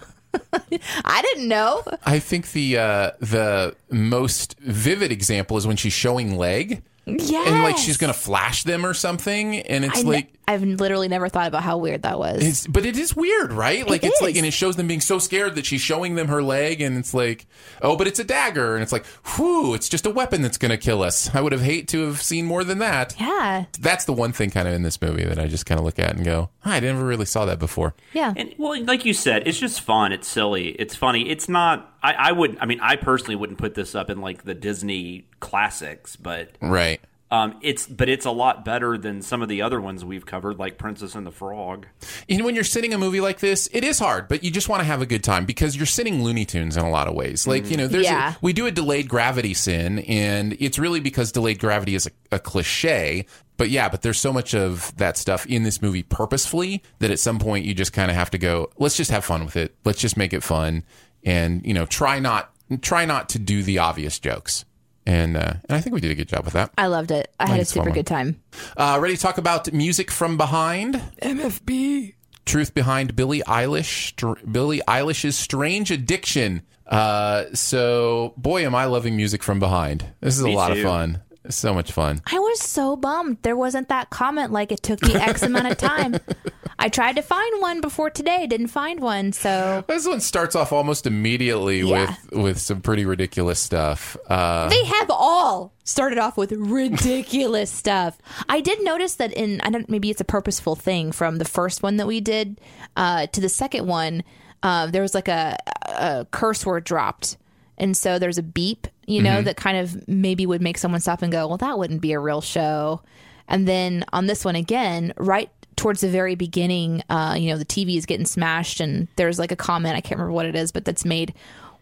I 1.04 1.22
didn't 1.22 1.48
know. 1.48 1.82
I 2.06 2.18
think 2.20 2.52
the 2.52 2.78
uh, 2.78 3.10
the 3.18 3.74
most 3.90 4.58
vivid 4.60 5.10
example 5.10 5.56
is 5.56 5.66
when 5.66 5.76
she's 5.76 5.92
showing 5.92 6.36
leg 6.36 6.82
Yes. 7.06 7.48
and 7.48 7.62
like 7.62 7.76
she's 7.78 7.96
gonna 7.96 8.12
flash 8.12 8.62
them 8.62 8.84
or 8.86 8.94
something, 8.94 9.56
and 9.60 9.84
it's 9.84 10.04
like 10.04 10.32
I 10.46 10.52
like. 10.52 10.60
have 10.60 10.62
literally 10.80 11.08
never 11.08 11.28
thought 11.28 11.48
about 11.48 11.62
how 11.62 11.78
weird 11.78 12.02
that 12.02 12.18
was. 12.18 12.44
It's, 12.44 12.66
but 12.66 12.84
it 12.86 12.96
is 12.96 13.16
weird, 13.16 13.52
right? 13.52 13.88
Like 13.88 14.04
it's 14.04 14.20
like, 14.20 14.36
and 14.36 14.46
it 14.46 14.52
shows 14.52 14.76
them 14.76 14.86
being 14.86 15.00
so 15.00 15.18
scared 15.18 15.54
that 15.56 15.66
she's 15.66 15.80
showing 15.80 16.14
them 16.14 16.28
her 16.28 16.42
leg, 16.42 16.80
and 16.80 16.96
it's 16.98 17.12
like, 17.14 17.46
oh, 17.82 17.96
but 17.96 18.06
it's 18.06 18.18
a 18.20 18.24
dagger, 18.24 18.74
and 18.74 18.82
it's 18.82 18.92
like, 18.92 19.06
whew, 19.34 19.74
it's 19.74 19.88
just 19.88 20.06
a 20.06 20.10
weapon 20.10 20.42
that's 20.42 20.58
going 20.58 20.70
to 20.70 20.76
kill 20.76 21.02
us. 21.02 21.34
I 21.34 21.40
would 21.40 21.52
have 21.52 21.62
hate 21.62 21.88
to 21.88 22.06
have 22.06 22.20
seen 22.22 22.44
more 22.46 22.62
than 22.64 22.78
that. 22.78 23.14
yeah. 23.18 23.64
That's 23.80 24.04
the 24.04 24.12
one 24.12 24.32
thing 24.32 24.50
kind 24.50 24.68
of 24.68 24.74
in 24.74 24.82
this 24.82 25.00
movie 25.00 25.24
that 25.24 25.38
I 25.38 25.46
just 25.48 25.66
kind 25.66 25.78
of 25.80 25.84
look 25.84 25.98
at 25.98 26.14
and 26.14 26.24
go, 26.24 26.50
"Huh, 26.60 26.70
I 26.70 26.80
never 26.80 27.04
really 27.04 27.26
saw 27.26 27.44
that 27.46 27.58
before. 27.58 27.94
Yeah. 28.12 28.34
And 28.36 28.54
well, 28.58 28.80
like 28.84 29.04
you 29.04 29.14
said, 29.14 29.48
it's 29.48 29.58
just 29.58 29.80
fun. 29.80 30.12
It's 30.12 30.28
silly. 30.28 30.68
It's 30.68 30.94
funny. 30.94 31.28
It's 31.28 31.48
not. 31.48 31.86
I, 32.02 32.12
I 32.14 32.32
would. 32.32 32.58
I 32.60 32.66
mean, 32.66 32.80
I 32.80 32.96
personally 32.96 33.36
wouldn't 33.36 33.58
put 33.58 33.74
this 33.74 33.94
up 33.94 34.10
in 34.10 34.20
like 34.20 34.44
the 34.44 34.54
Disney 34.54 35.26
classics, 35.40 36.16
but 36.16 36.50
Right. 36.60 37.00
um, 37.30 37.58
it's 37.62 37.86
but 37.86 38.08
it's 38.08 38.24
a 38.24 38.30
lot 38.30 38.64
better 38.64 38.96
than 38.96 39.20
some 39.22 39.42
of 39.42 39.48
the 39.48 39.62
other 39.62 39.80
ones 39.80 40.04
we've 40.04 40.24
covered, 40.24 40.58
like 40.58 40.78
Princess 40.78 41.14
and 41.14 41.26
the 41.26 41.30
Frog. 41.30 41.86
You 42.28 42.38
know, 42.38 42.44
when 42.44 42.54
you're 42.54 42.64
sitting 42.64 42.94
a 42.94 42.98
movie 42.98 43.20
like 43.20 43.40
this, 43.40 43.68
it 43.72 43.84
is 43.84 43.98
hard, 43.98 44.28
but 44.28 44.42
you 44.42 44.50
just 44.50 44.68
want 44.68 44.80
to 44.80 44.84
have 44.84 45.02
a 45.02 45.06
good 45.06 45.22
time 45.24 45.44
because 45.44 45.76
you're 45.76 45.86
sitting 45.86 46.22
Looney 46.24 46.44
Tunes 46.44 46.76
in 46.76 46.84
a 46.84 46.90
lot 46.90 47.06
of 47.08 47.14
ways. 47.14 47.46
Like, 47.46 47.70
you 47.70 47.76
know, 47.76 47.86
there's 47.86 48.04
Yeah. 48.06 48.32
a, 48.32 48.36
we 48.40 48.52
do 48.52 48.66
a 48.66 48.70
delayed 48.70 49.08
gravity 49.08 49.52
sin, 49.54 49.98
and 50.00 50.56
it's 50.60 50.78
really 50.78 51.00
because 51.00 51.32
delayed 51.32 51.58
gravity 51.58 51.94
is 51.94 52.06
a, 52.06 52.10
a 52.32 52.38
cliche. 52.38 53.26
But 53.56 53.68
yeah, 53.68 53.90
but 53.90 54.00
there's 54.00 54.18
so 54.18 54.32
much 54.32 54.54
of 54.54 54.96
that 54.96 55.18
stuff 55.18 55.44
in 55.44 55.64
this 55.64 55.82
movie 55.82 56.02
purposefully 56.02 56.82
that 57.00 57.10
at 57.10 57.18
some 57.18 57.38
point 57.38 57.66
you 57.66 57.74
just 57.74 57.92
kind 57.92 58.10
of 58.10 58.16
have 58.16 58.30
to 58.30 58.38
go, 58.38 58.70
let's 58.78 58.96
just 58.96 59.10
have 59.10 59.22
fun 59.24 59.44
with 59.44 59.54
it. 59.56 59.74
Let's 59.84 60.00
just 60.00 60.16
make 60.16 60.32
it 60.32 60.42
fun, 60.42 60.82
and 61.24 61.64
you 61.64 61.74
know, 61.74 61.86
try 61.86 62.18
not 62.18 62.52
try 62.82 63.04
not 63.04 63.28
to 63.30 63.38
do 63.38 63.62
the 63.62 63.78
obvious 63.78 64.18
jokes. 64.18 64.64
And 65.06 65.36
uh, 65.36 65.54
and 65.68 65.76
I 65.76 65.80
think 65.80 65.94
we 65.94 66.00
did 66.00 66.10
a 66.10 66.14
good 66.14 66.28
job 66.28 66.44
with 66.44 66.54
that. 66.54 66.70
I 66.76 66.86
loved 66.86 67.10
it. 67.10 67.32
I 67.40 67.48
had 67.48 67.60
a 67.60 67.64
super 67.64 67.90
good 67.90 68.06
time. 68.06 68.40
Uh, 68.76 68.98
ready 69.00 69.16
to 69.16 69.20
talk 69.20 69.38
about 69.38 69.72
music 69.72 70.10
from 70.10 70.36
behind? 70.36 71.00
MFB. 71.22 72.14
Truth 72.44 72.74
behind 72.74 73.16
Billie 73.16 73.42
Eilish. 73.46 74.08
Str- 74.10 74.44
Billie 74.50 74.82
Eilish's 74.86 75.36
strange 75.36 75.90
addiction. 75.90 76.62
Uh, 76.86 77.44
so 77.54 78.34
boy, 78.36 78.64
am 78.64 78.74
I 78.74 78.84
loving 78.84 79.16
music 79.16 79.42
from 79.42 79.58
behind. 79.58 80.04
This 80.20 80.36
is 80.36 80.42
a 80.42 80.46
Me 80.46 80.56
lot 80.56 80.72
of 80.72 80.82
fun. 80.82 81.22
So 81.48 81.72
much 81.72 81.92
fun. 81.92 82.20
I 82.26 82.38
was 82.38 82.60
so 82.60 82.96
bummed 82.96 83.38
there 83.42 83.56
wasn't 83.56 83.88
that 83.88 84.10
comment 84.10 84.52
like 84.52 84.70
it 84.70 84.82
took 84.82 85.02
me 85.02 85.14
X 85.14 85.42
amount 85.42 85.68
of 85.68 85.78
time. 85.78 86.16
I 86.82 86.88
tried 86.88 87.16
to 87.16 87.22
find 87.22 87.60
one 87.60 87.82
before 87.82 88.08
today, 88.08 88.46
didn't 88.46 88.68
find 88.68 89.00
one. 89.00 89.32
So 89.32 89.84
This 89.86 90.06
one 90.06 90.20
starts 90.20 90.56
off 90.56 90.72
almost 90.72 91.06
immediately 91.06 91.80
Yeah. 91.82 92.14
with 92.32 92.42
with 92.42 92.58
some 92.58 92.80
pretty 92.80 93.04
ridiculous 93.04 93.60
stuff. 93.60 94.16
Uh, 94.26 94.68
they 94.70 94.82
have 94.84 95.10
all 95.10 95.72
started 95.84 96.16
off 96.18 96.38
with 96.38 96.52
ridiculous 96.52 97.70
stuff. 97.70 98.16
I 98.48 98.60
did 98.62 98.82
notice 98.82 99.16
that 99.16 99.32
in 99.34 99.60
I 99.60 99.68
don't 99.70 99.88
maybe 99.90 100.08
it's 100.10 100.20
a 100.22 100.24
purposeful 100.24 100.74
thing 100.74 101.12
from 101.12 101.36
the 101.36 101.44
first 101.44 101.82
one 101.82 101.98
that 101.98 102.06
we 102.06 102.20
did 102.20 102.60
uh, 102.96 103.26
to 103.26 103.40
the 103.40 103.48
second 103.50 103.86
one. 103.86 104.22
Uh, 104.62 104.86
there 104.86 105.02
was 105.02 105.14
like 105.14 105.28
a, 105.28 105.56
a 105.86 106.26
curse 106.30 106.64
word 106.66 106.84
dropped, 106.84 107.36
and 107.78 107.96
so 107.96 108.18
there's 108.18 108.38
a 108.38 108.42
beep, 108.42 108.86
you 109.06 109.22
know, 109.22 109.40
that 109.42 109.56
kind 109.56 109.76
of 109.78 110.06
maybe 110.08 110.44
would 110.46 110.60
make 110.62 110.76
someone 110.78 111.00
stop 111.00 111.22
and 111.22 111.32
go, 111.32 111.46
"Well, 111.46 111.56
that 111.58 111.78
wouldn't 111.78 112.00
be 112.00 112.12
a 112.12 112.18
real 112.20 112.40
show." 112.40 113.02
And 113.48 113.66
then 113.66 114.04
on 114.12 114.26
this 114.26 114.44
one 114.44 114.56
again, 114.56 115.12
right 115.16 115.50
towards 115.80 116.02
the 116.02 116.08
very 116.10 116.34
beginning, 116.34 117.02
uh, 117.08 117.34
you 117.38 117.50
know, 117.50 117.56
the 117.56 117.64
TV 117.64 117.96
is 117.96 118.04
getting 118.04 118.26
smashed, 118.26 118.80
and 118.80 119.08
there's 119.16 119.38
like 119.38 119.50
a 119.50 119.56
comment 119.56 119.96
I 119.96 120.02
can't 120.02 120.18
remember 120.18 120.32
what 120.34 120.44
it 120.44 120.54
is, 120.54 120.72
but 120.72 120.84
that's 120.84 121.06
made 121.06 121.32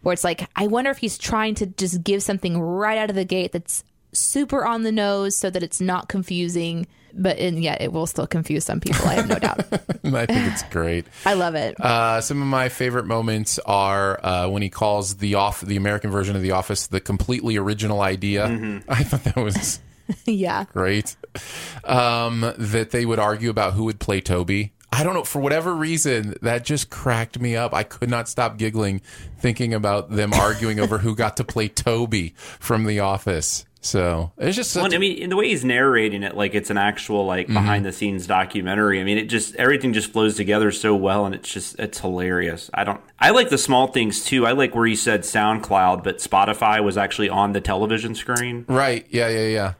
where 0.02 0.12
it's 0.12 0.22
like, 0.22 0.48
I 0.54 0.68
wonder 0.68 0.92
if 0.92 0.98
he's 0.98 1.18
trying 1.18 1.56
to 1.56 1.66
just 1.66 2.04
give 2.04 2.22
something 2.22 2.60
right 2.60 2.96
out 2.96 3.10
of 3.10 3.16
the 3.16 3.24
gate 3.24 3.50
that's 3.50 3.82
super 4.12 4.64
on 4.64 4.84
the 4.84 4.92
nose 4.92 5.34
so 5.36 5.50
that 5.50 5.64
it's 5.64 5.80
not 5.80 6.08
confusing, 6.08 6.86
but 7.12 7.38
and 7.38 7.60
yet 7.60 7.82
it 7.82 7.92
will 7.92 8.06
still 8.06 8.28
confuse 8.28 8.64
some 8.64 8.78
people. 8.78 9.04
I 9.04 9.14
have 9.14 9.28
no 9.28 9.34
doubt. 9.40 9.58
I 9.72 10.26
think 10.26 10.52
it's 10.52 10.62
great. 10.70 11.04
I 11.26 11.34
love 11.34 11.56
it. 11.56 11.80
Uh, 11.80 12.20
some 12.20 12.40
of 12.40 12.46
my 12.46 12.68
favorite 12.68 13.06
moments 13.06 13.58
are 13.66 14.24
uh, 14.24 14.48
when 14.48 14.62
he 14.62 14.70
calls 14.70 15.16
the 15.16 15.34
off 15.34 15.60
the 15.60 15.76
American 15.76 16.12
version 16.12 16.36
of 16.36 16.42
The 16.42 16.52
Office 16.52 16.86
the 16.86 17.00
completely 17.00 17.56
original 17.56 18.00
idea. 18.00 18.46
I 18.88 19.02
thought 19.02 19.24
that 19.24 19.36
was 19.36 19.80
yeah. 20.26 20.64
great. 20.72 21.16
Um, 21.84 22.52
that 22.58 22.90
they 22.90 23.04
would 23.06 23.18
argue 23.18 23.50
about 23.50 23.74
who 23.74 23.84
would 23.84 23.98
play 24.00 24.20
Toby. 24.20 24.72
I 24.90 25.04
don't 25.04 25.14
know 25.14 25.24
for 25.24 25.40
whatever 25.40 25.74
reason 25.74 26.34
that 26.40 26.64
just 26.64 26.88
cracked 26.90 27.38
me 27.38 27.54
up. 27.56 27.74
I 27.74 27.82
could 27.82 28.08
not 28.08 28.28
stop 28.28 28.56
giggling 28.56 29.02
thinking 29.38 29.74
about 29.74 30.10
them 30.10 30.32
arguing 30.32 30.80
over 30.80 30.98
who 30.98 31.14
got 31.14 31.36
to 31.36 31.44
play 31.44 31.68
Toby 31.68 32.34
from 32.58 32.84
The 32.86 33.00
Office. 33.00 33.66
So 33.80 34.32
it's 34.38 34.56
just 34.56 34.72
such 34.72 34.82
Well, 34.82 34.94
I 34.94 34.98
mean, 34.98 35.18
in 35.18 35.30
the 35.30 35.36
way 35.36 35.48
he's 35.48 35.64
narrating 35.64 36.22
it, 36.24 36.36
like 36.36 36.54
it's 36.54 36.70
an 36.70 36.78
actual 36.78 37.26
like 37.26 37.46
Mm-hmm. 37.46 37.54
behind 37.54 37.84
the 37.84 37.92
scenes 37.92 38.26
documentary. 38.26 38.98
I 39.00 39.04
mean, 39.04 39.18
it 39.18 39.26
just 39.26 39.54
everything 39.56 39.92
just 39.92 40.10
flows 40.10 40.36
together 40.36 40.72
so 40.72 40.96
well, 40.96 41.26
and 41.26 41.34
it's 41.34 41.48
just 41.48 41.78
it's 41.78 42.00
hilarious. 42.00 42.70
I 42.74 42.82
don't. 42.84 43.00
I 43.20 43.30
like 43.30 43.50
the 43.50 43.58
small 43.58 43.86
things 43.88 44.24
too. 44.24 44.46
I 44.46 44.52
like 44.52 44.74
where 44.74 44.86
he 44.86 44.96
said 44.96 45.20
SoundCloud, 45.20 46.02
but 46.02 46.18
Spotify 46.18 46.82
was 46.82 46.96
actually 46.96 47.28
on 47.28 47.52
the 47.52 47.60
television 47.60 48.14
screen. 48.16 48.64
right. 48.68 49.06
Yeah, 49.10 49.28
yeah, 49.28 49.46
yeah. 49.46 49.72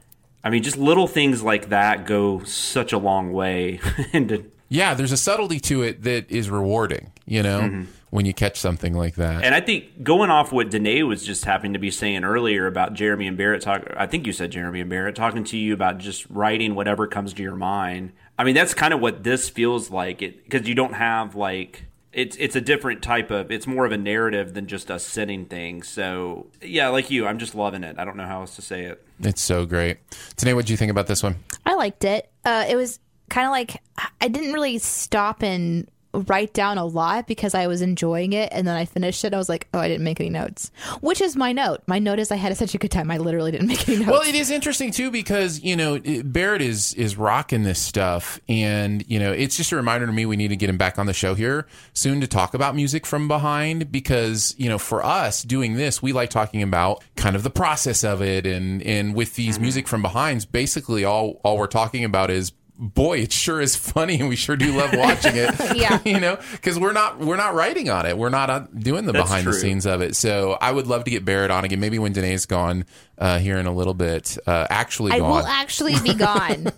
I 0.45 0.51
mean, 0.51 0.63
just 0.63 0.77
little 0.77 1.07
things 1.07 1.43
like 1.43 1.71
that 1.71 2.07
go 2.07 2.43
such 2.45 2.93
a 2.93 2.99
long 2.99 3.33
way. 3.33 3.81
and 4.13 4.51
Yeah, 4.69 4.95
there's 4.95 5.13
a 5.13 5.17
subtlety 5.17 5.61
to 5.61 5.83
it 5.83 6.03
that 6.03 6.31
is 6.31 6.51
rewarding, 6.51 7.13
you 7.27 7.43
know, 7.43 7.61
mm-hmm. 7.61 7.85
when 8.11 8.25
you 8.25 8.33
catch 8.33 8.59
something 8.59 8.95
like 8.95 9.17
that. 9.17 9.43
and 9.45 9.55
I 9.55 9.61
think 9.61 10.03
going 10.03 10.31
off 10.31 10.53
what 10.53 10.71
Danae 10.71 11.03
was 11.03 11.25
just 11.25 11.45
happening 11.45 11.73
to 11.73 11.79
be 11.79 11.91
saying 11.91 12.25
earlier 12.25 12.67
about 12.67 12.95
Jeremy 12.95 13.27
and 13.27 13.37
Barrett 13.37 13.63
talk. 13.63 13.83
I 13.97 14.07
think 14.07 14.27
you 14.27 14.33
said 14.33 14.53
Jeremy 14.53 14.81
and 14.81 14.91
Barrett 14.91 15.17
talking 15.17 15.45
to 15.45 15.57
you 15.57 15.75
about 15.75 15.99
just 15.99 16.29
writing 16.31 16.75
whatever 16.75 17.07
comes 17.07 17.33
to 17.35 17.43
your 17.43 17.57
mind. 17.57 18.13
I 18.39 18.45
mean, 18.45 18.55
that's 18.55 18.75
kind 18.75 18.95
of 18.95 19.01
what 19.01 19.25
this 19.25 19.49
feels 19.49 19.91
like. 19.91 20.23
It 20.23 20.45
because 20.45 20.69
you 20.69 20.75
don't 20.75 20.95
have 20.95 21.35
like 21.35 21.87
it's 22.19 22.37
it's 22.41 22.57
a 22.57 22.61
different 22.61 23.01
type 23.01 23.31
of 23.31 23.53
it's 23.53 23.67
more 23.67 23.87
of 23.87 23.93
a 23.93 23.97
narrative 23.97 24.53
than 24.53 24.67
just 24.67 24.91
us 24.91 25.07
sitting 25.07 25.45
things. 25.47 25.87
So 25.87 26.49
yeah, 26.61 26.89
like 26.89 27.11
you, 27.11 27.29
I'm 27.29 27.39
just 27.39 27.55
loving 27.55 27.85
it. 27.85 27.97
I 27.97 28.05
don't 28.05 28.17
know 28.17 28.27
how 28.27 28.41
else 28.41 28.57
to 28.57 28.63
say 28.63 28.87
it. 28.87 29.07
it's 29.21 29.41
so 29.41 29.65
great. 29.65 29.99
Danae, 30.37 30.55
what 30.55 30.67
do 30.67 30.73
you 30.73 30.77
think 30.77 30.91
about 30.91 31.07
this 31.07 31.23
one? 31.23 31.37
I 31.65 31.75
liked 31.75 32.03
it. 32.03 32.29
Uh, 32.45 32.65
it 32.69 32.75
was 32.75 32.99
kind 33.31 33.47
of 33.47 33.53
like 33.53 33.81
I 34.21 34.27
didn't 34.27 34.53
really 34.53 34.79
stop 34.79 35.45
and 35.45 35.89
write 36.15 36.55
down 36.55 36.79
a 36.79 36.85
lot 36.85 37.27
because 37.27 37.55
I 37.55 37.67
was 37.67 37.83
enjoying 37.83 38.33
it, 38.33 38.49
and 38.53 38.67
then 38.67 38.77
I 38.77 38.85
finished 38.85 39.25
it. 39.25 39.35
I 39.35 39.37
was 39.37 39.49
like, 39.49 39.69
oh, 39.75 39.79
I 39.79 39.89
didn't 39.89 40.05
make 40.05 40.21
any 40.21 40.31
notes, 40.31 40.71
which 41.01 41.21
is 41.21 41.37
my 41.37 41.53
note. 41.53 41.83
My 41.87 41.99
note 41.99 42.19
is 42.19 42.33
I 42.33 42.37
had 42.37 42.57
such 42.57 42.75
a 42.75 42.79
good 42.79 42.91
time. 42.91 43.11
I 43.11 43.19
literally 43.19 43.51
didn't 43.51 43.67
make 43.69 43.89
any 43.89 43.99
notes. 43.99 44.11
Well, 44.11 44.23
it 44.23 44.35
is 44.35 44.51
interesting 44.51 44.91
too 44.91 45.11
because 45.11 45.63
you 45.63 45.77
know 45.77 46.01
Barrett 46.25 46.63
is 46.63 46.95
is 46.95 47.17
rocking 47.17 47.63
this 47.63 47.81
stuff, 47.81 48.41
and 48.49 49.05
you 49.09 49.19
know 49.19 49.33
it's 49.33 49.57
just 49.57 49.73
a 49.73 49.77
reminder 49.77 50.07
to 50.07 50.13
me 50.13 50.27
we 50.27 50.37
need 50.37 50.49
to 50.49 50.57
get 50.57 50.71
him 50.71 50.79
back 50.79 50.99
on 50.99 51.07
the 51.07 51.13
show 51.13 51.35
here 51.35 51.67
soon 51.93 52.21
to 52.21 52.27
talk 52.27 52.55
about 52.55 52.75
music 52.75 53.05
from 53.05 53.29
behind 53.29 53.93
because 53.93 54.55
you 54.59 54.69
know 54.69 54.79
for 54.79 55.05
us 55.05 55.43
doing 55.43 55.75
this 55.75 56.03
we 56.03 56.13
like 56.13 56.31
talking 56.31 56.63
about 56.63 57.03
kind 57.17 57.37
of 57.37 57.43
the 57.43 57.51
process 57.51 58.03
of 58.03 58.23
it, 58.23 58.47
and 58.47 58.83
and 58.83 59.15
with 59.15 59.35
these 59.35 59.57
mm-hmm. 59.57 59.63
music 59.63 59.89
from 59.89 60.03
behinds, 60.03 60.47
basically 60.47 61.05
all 61.05 61.41
all 61.45 61.59
we're 61.59 61.67
talking 61.67 62.05
about 62.05 62.31
is. 62.31 62.53
Boy, 62.81 63.19
it 63.23 63.33
sure 63.33 63.61
is 63.61 63.75
funny, 63.75 64.21
and 64.21 64.29
we 64.29 64.37
sure 64.37 64.55
do 64.57 64.73
love 64.77 64.91
watching 64.95 65.33
it. 65.35 65.53
Yeah. 65.77 65.99
you 66.05 66.21
know, 66.21 66.39
because 66.53 66.79
we're 66.79 66.93
not 66.93 67.19
we're 67.19 67.37
not 67.37 67.55
writing 67.55 67.91
on 67.91 68.07
it, 68.07 68.17
we're 68.17 68.29
not 68.29 68.51
uh, 68.51 68.61
doing 68.79 69.05
the 69.05 69.13
That's 69.13 69.25
behind 69.29 69.47
the 69.49 69.53
scenes 69.53 69.85
of 69.85 70.01
it. 70.01 70.15
So 70.15 70.57
I 70.61 70.71
would 70.71 70.87
love 70.87 71.03
to 71.05 71.11
get 71.11 71.25
Barrett 71.25 71.51
on 71.51 71.65
again. 71.65 71.81
Maybe 71.81 71.99
when 71.99 72.13
Danae's 72.13 72.47
gone 72.47 72.85
uh, 73.19 73.39
here 73.41 73.59
in 73.59 73.67
a 73.67 73.73
little 73.73 73.95
bit, 73.95 74.39
uh, 74.47 74.67
actually 74.71 75.13
I 75.13 75.19
gone. 75.19 75.31
will 75.31 75.47
actually 75.47 75.99
be 76.01 76.15
gone. 76.29 76.69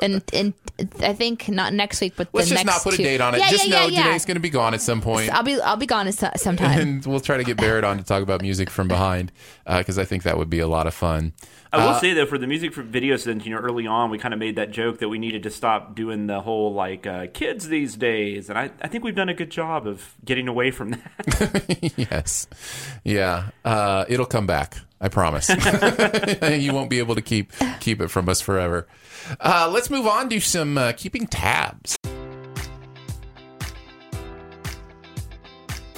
And 0.00 0.22
and 0.32 0.54
I 1.00 1.12
think 1.12 1.48
not 1.48 1.72
next 1.72 2.00
week, 2.00 2.12
but 2.16 2.28
Let's 2.32 2.48
the 2.48 2.54
just 2.54 2.64
next 2.66 2.76
not 2.76 2.82
put 2.84 2.94
a 3.00 3.02
date 3.02 3.20
on 3.20 3.34
it. 3.34 3.38
Yeah, 3.38 3.50
just 3.50 3.66
yeah, 3.66 3.74
know 3.80 3.86
yeah, 3.86 3.98
yeah. 3.98 4.02
Danae's 4.04 4.24
going 4.24 4.36
to 4.36 4.40
be 4.40 4.50
gone 4.50 4.72
at 4.74 4.80
some 4.80 5.00
point. 5.00 5.34
I'll 5.34 5.42
be 5.42 5.60
I'll 5.60 5.76
be 5.76 5.86
gone 5.86 6.10
so- 6.12 6.30
sometime. 6.36 6.80
and 6.80 7.06
we'll 7.06 7.18
try 7.18 7.36
to 7.36 7.44
get 7.44 7.56
Barrett 7.56 7.82
on 7.82 7.98
to 7.98 8.04
talk 8.04 8.22
about 8.22 8.40
music 8.40 8.70
from 8.70 8.86
behind 8.86 9.32
because 9.66 9.98
I 9.98 10.04
think 10.04 10.22
that 10.22 10.38
would 10.38 10.48
be 10.50 10.60
a 10.60 10.68
lot 10.68 10.86
of 10.86 10.94
fun. 10.94 11.32
I 11.72 11.78
will 11.84 11.88
Uh, 11.94 12.00
say 12.00 12.14
though, 12.14 12.26
for 12.26 12.38
the 12.38 12.46
music 12.46 12.72
for 12.72 12.82
video, 12.82 13.16
since 13.16 13.44
you 13.44 13.54
know 13.54 13.60
early 13.60 13.86
on 13.86 14.10
we 14.10 14.18
kind 14.18 14.32
of 14.32 14.40
made 14.40 14.56
that 14.56 14.70
joke 14.70 14.98
that 14.98 15.08
we 15.08 15.18
needed 15.18 15.42
to 15.42 15.50
stop 15.50 15.94
doing 15.94 16.26
the 16.26 16.40
whole 16.40 16.72
like 16.72 17.06
uh, 17.06 17.26
kids 17.32 17.68
these 17.68 17.94
days, 17.96 18.48
and 18.48 18.58
I, 18.58 18.70
I 18.80 18.88
think 18.88 19.04
we've 19.04 19.14
done 19.14 19.28
a 19.28 19.34
good 19.34 19.50
job 19.50 19.86
of 19.86 20.14
getting 20.24 20.48
away 20.48 20.70
from 20.70 20.92
that. 20.92 21.92
yes, 22.10 22.46
yeah, 23.04 23.50
uh, 23.64 24.04
it'll 24.08 24.26
come 24.26 24.46
back. 24.46 24.76
I 25.00 25.08
promise. 25.08 25.48
you 26.42 26.72
won't 26.72 26.90
be 26.90 26.98
able 26.98 27.14
to 27.14 27.22
keep 27.22 27.52
keep 27.80 28.00
it 28.00 28.08
from 28.08 28.28
us 28.28 28.40
forever. 28.40 28.88
Uh, 29.38 29.70
let's 29.72 29.90
move 29.90 30.06
on 30.06 30.28
to 30.30 30.40
some 30.40 30.76
uh, 30.76 30.92
keeping 30.92 31.26
tabs. 31.26 31.96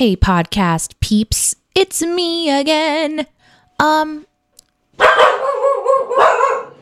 Hey, 0.00 0.16
podcast 0.16 0.98
peeps, 1.00 1.56
it's 1.74 2.00
me 2.00 2.48
again. 2.48 3.26
Um, 3.78 4.26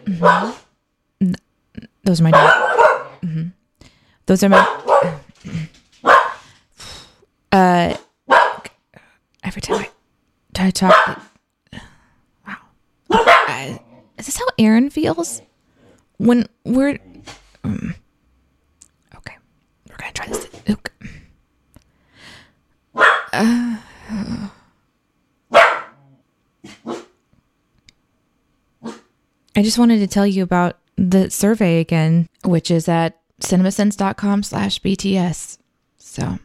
mhm. 0.05 0.55
Those 2.05 2.21
are 2.21 2.23
my 2.23 2.31
dog. 2.31 3.11
Mhm. 3.23 3.53
Those 4.27 4.45
are 4.45 4.49
my. 4.49 4.65
Uh, 7.51 7.97
every 9.43 9.63
time 9.63 9.79
I, 9.79 9.91
I 10.57 10.71
talk, 10.71 11.21
wow. 12.47 12.57
Uh, 13.11 13.79
is 14.17 14.27
this 14.27 14.37
how 14.39 14.47
Aaron 14.61 14.91
feels 14.91 15.43
when 16.19 16.47
we're? 16.65 17.01
um, 17.65 17.97
okay, 19.17 19.35
we're 19.91 19.97
gonna 19.97 20.13
try 20.13 20.27
this. 20.29 20.48
Okay. 23.39 23.77
I 29.57 29.63
just 29.63 29.79
wanted 29.79 29.99
to 29.99 30.07
tell 30.07 30.27
you 30.27 30.43
about 30.43 30.79
the 30.97 31.31
survey 31.31 31.81
again, 31.81 32.29
which 32.45 32.71
is 32.71 32.89
at 32.89 33.19
cinemasins.com 33.41 34.43
slash 34.43 34.81
BTS. 34.81 35.59
So 35.97 36.39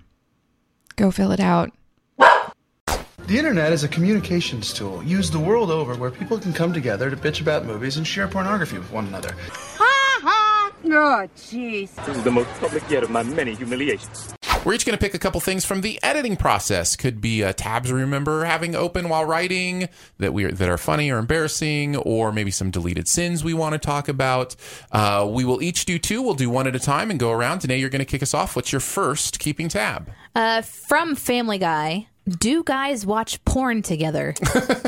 go 0.96 1.12
fill 1.12 1.32
it 1.32 1.40
out. 1.40 1.72
The 2.18 3.38
internet 3.38 3.72
is 3.72 3.84
a 3.84 3.88
communications 3.88 4.74
tool 4.74 5.02
used 5.04 5.32
the 5.32 5.40
world 5.40 5.72
over 5.72 5.96
where 5.96 6.12
people 6.12 6.40
can 6.40 6.54
come 6.54 6.74
together 6.74 7.10
to 7.10 7.16
bitch 7.16 7.40
about 7.40 7.66
movies 7.66 7.98
and 7.98 8.06
share 8.06 8.28
pornography 8.28 8.78
with 8.78 8.92
one 8.92 9.08
another. 9.08 9.34
Ha 9.78 10.20
ha! 10.22 10.72
Oh, 10.86 11.28
jeez. 11.38 11.96
This 12.06 12.18
is 12.18 12.24
the 12.24 12.32
most 12.32 12.50
public 12.60 12.84
yet 12.90 13.04
of 13.04 13.10
my 13.10 13.24
many 13.24 13.56
humiliations. 13.56 14.34
We're 14.66 14.74
each 14.74 14.86
going 14.86 14.98
to 14.98 15.02
pick 15.04 15.14
a 15.14 15.20
couple 15.20 15.42
things 15.42 15.66
from 15.66 15.82
the 15.82 16.00
editing 16.02 16.38
process. 16.38 16.96
Could 16.96 17.20
be 17.20 17.44
uh, 17.44 17.52
tabs 17.52 17.92
we 17.92 18.00
remember 18.00 18.46
having 18.46 18.76
open 18.76 19.10
while 19.10 19.26
writing 19.26 19.90
that 20.20 20.34
we 20.34 20.46
that 20.46 20.70
are 20.70 20.78
funny 20.78 21.12
or 21.12 21.18
embarrassing, 21.18 21.98
or 21.98 22.32
maybe 22.32 22.50
some 22.50 22.72
deleted 22.72 23.08
sins 23.10 23.44
we 23.44 23.54
want 23.54 23.74
to 23.74 23.80
talk 23.80 24.08
about. 24.08 24.56
Uh, 24.92 25.28
we 25.30 25.44
will 25.44 25.62
each 25.62 25.84
do 25.84 26.00
two. 26.00 26.22
We'll 26.22 26.34
do 26.34 26.50
one 26.50 26.66
at 26.66 26.76
a 26.76 26.80
time 26.80 27.12
and 27.12 27.20
go 27.20 27.32
around. 27.32 27.60
Danae, 27.62 27.78
you're 27.78 27.90
going 27.90 28.00
to 28.00 28.06
kick 28.06 28.24
us 28.24 28.34
off. 28.34 28.56
What's 28.56 28.72
your 28.72 28.80
first 28.82 29.40
keeping 29.40 29.68
tab? 29.68 30.10
Uh, 30.34 30.62
from 30.62 31.16
Family 31.16 31.58
Guy, 31.58 32.08
do 32.26 32.64
guys 32.64 33.06
watch 33.06 33.44
porn 33.44 33.82
together? 33.82 34.34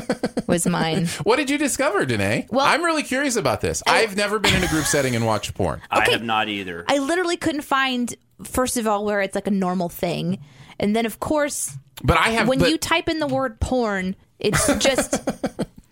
was 0.48 0.66
mine. 0.68 1.08
What 1.24 1.36
did 1.38 1.50
you 1.50 1.58
discover, 1.58 2.06
Danae? 2.06 2.48
Well- 2.50 2.66
I'm 2.66 2.84
really 2.84 3.04
curious 3.04 3.36
about 3.36 3.62
this. 3.62 3.84
I've 3.86 4.16
never 4.16 4.40
been 4.40 4.56
in 4.56 4.64
a 4.64 4.68
group 4.68 4.86
setting 4.86 5.16
and 5.16 5.26
watched 5.26 5.54
porn. 5.54 5.82
I 5.92 6.10
have 6.12 6.24
not 6.24 6.48
either. 6.48 6.86
I 6.88 7.00
literally 7.00 7.38
couldn't 7.38 7.62
find, 7.62 8.14
first 8.44 8.78
of 8.78 8.88
all, 8.88 9.06
where 9.06 9.22
it's 9.22 9.36
like 9.36 9.48
a 9.48 9.52
normal 9.52 9.90
thing. 9.90 10.40
And 10.80 10.96
then, 10.96 11.06
of 11.06 11.20
course, 11.20 11.76
But 12.04 12.18
I 12.18 12.30
have. 12.32 12.48
when 12.48 12.60
but- 12.60 12.70
you 12.70 12.78
type 12.78 13.08
in 13.10 13.20
the 13.20 13.28
word 13.28 13.60
porn, 13.60 14.16
it's 14.40 14.68
just, 14.78 15.22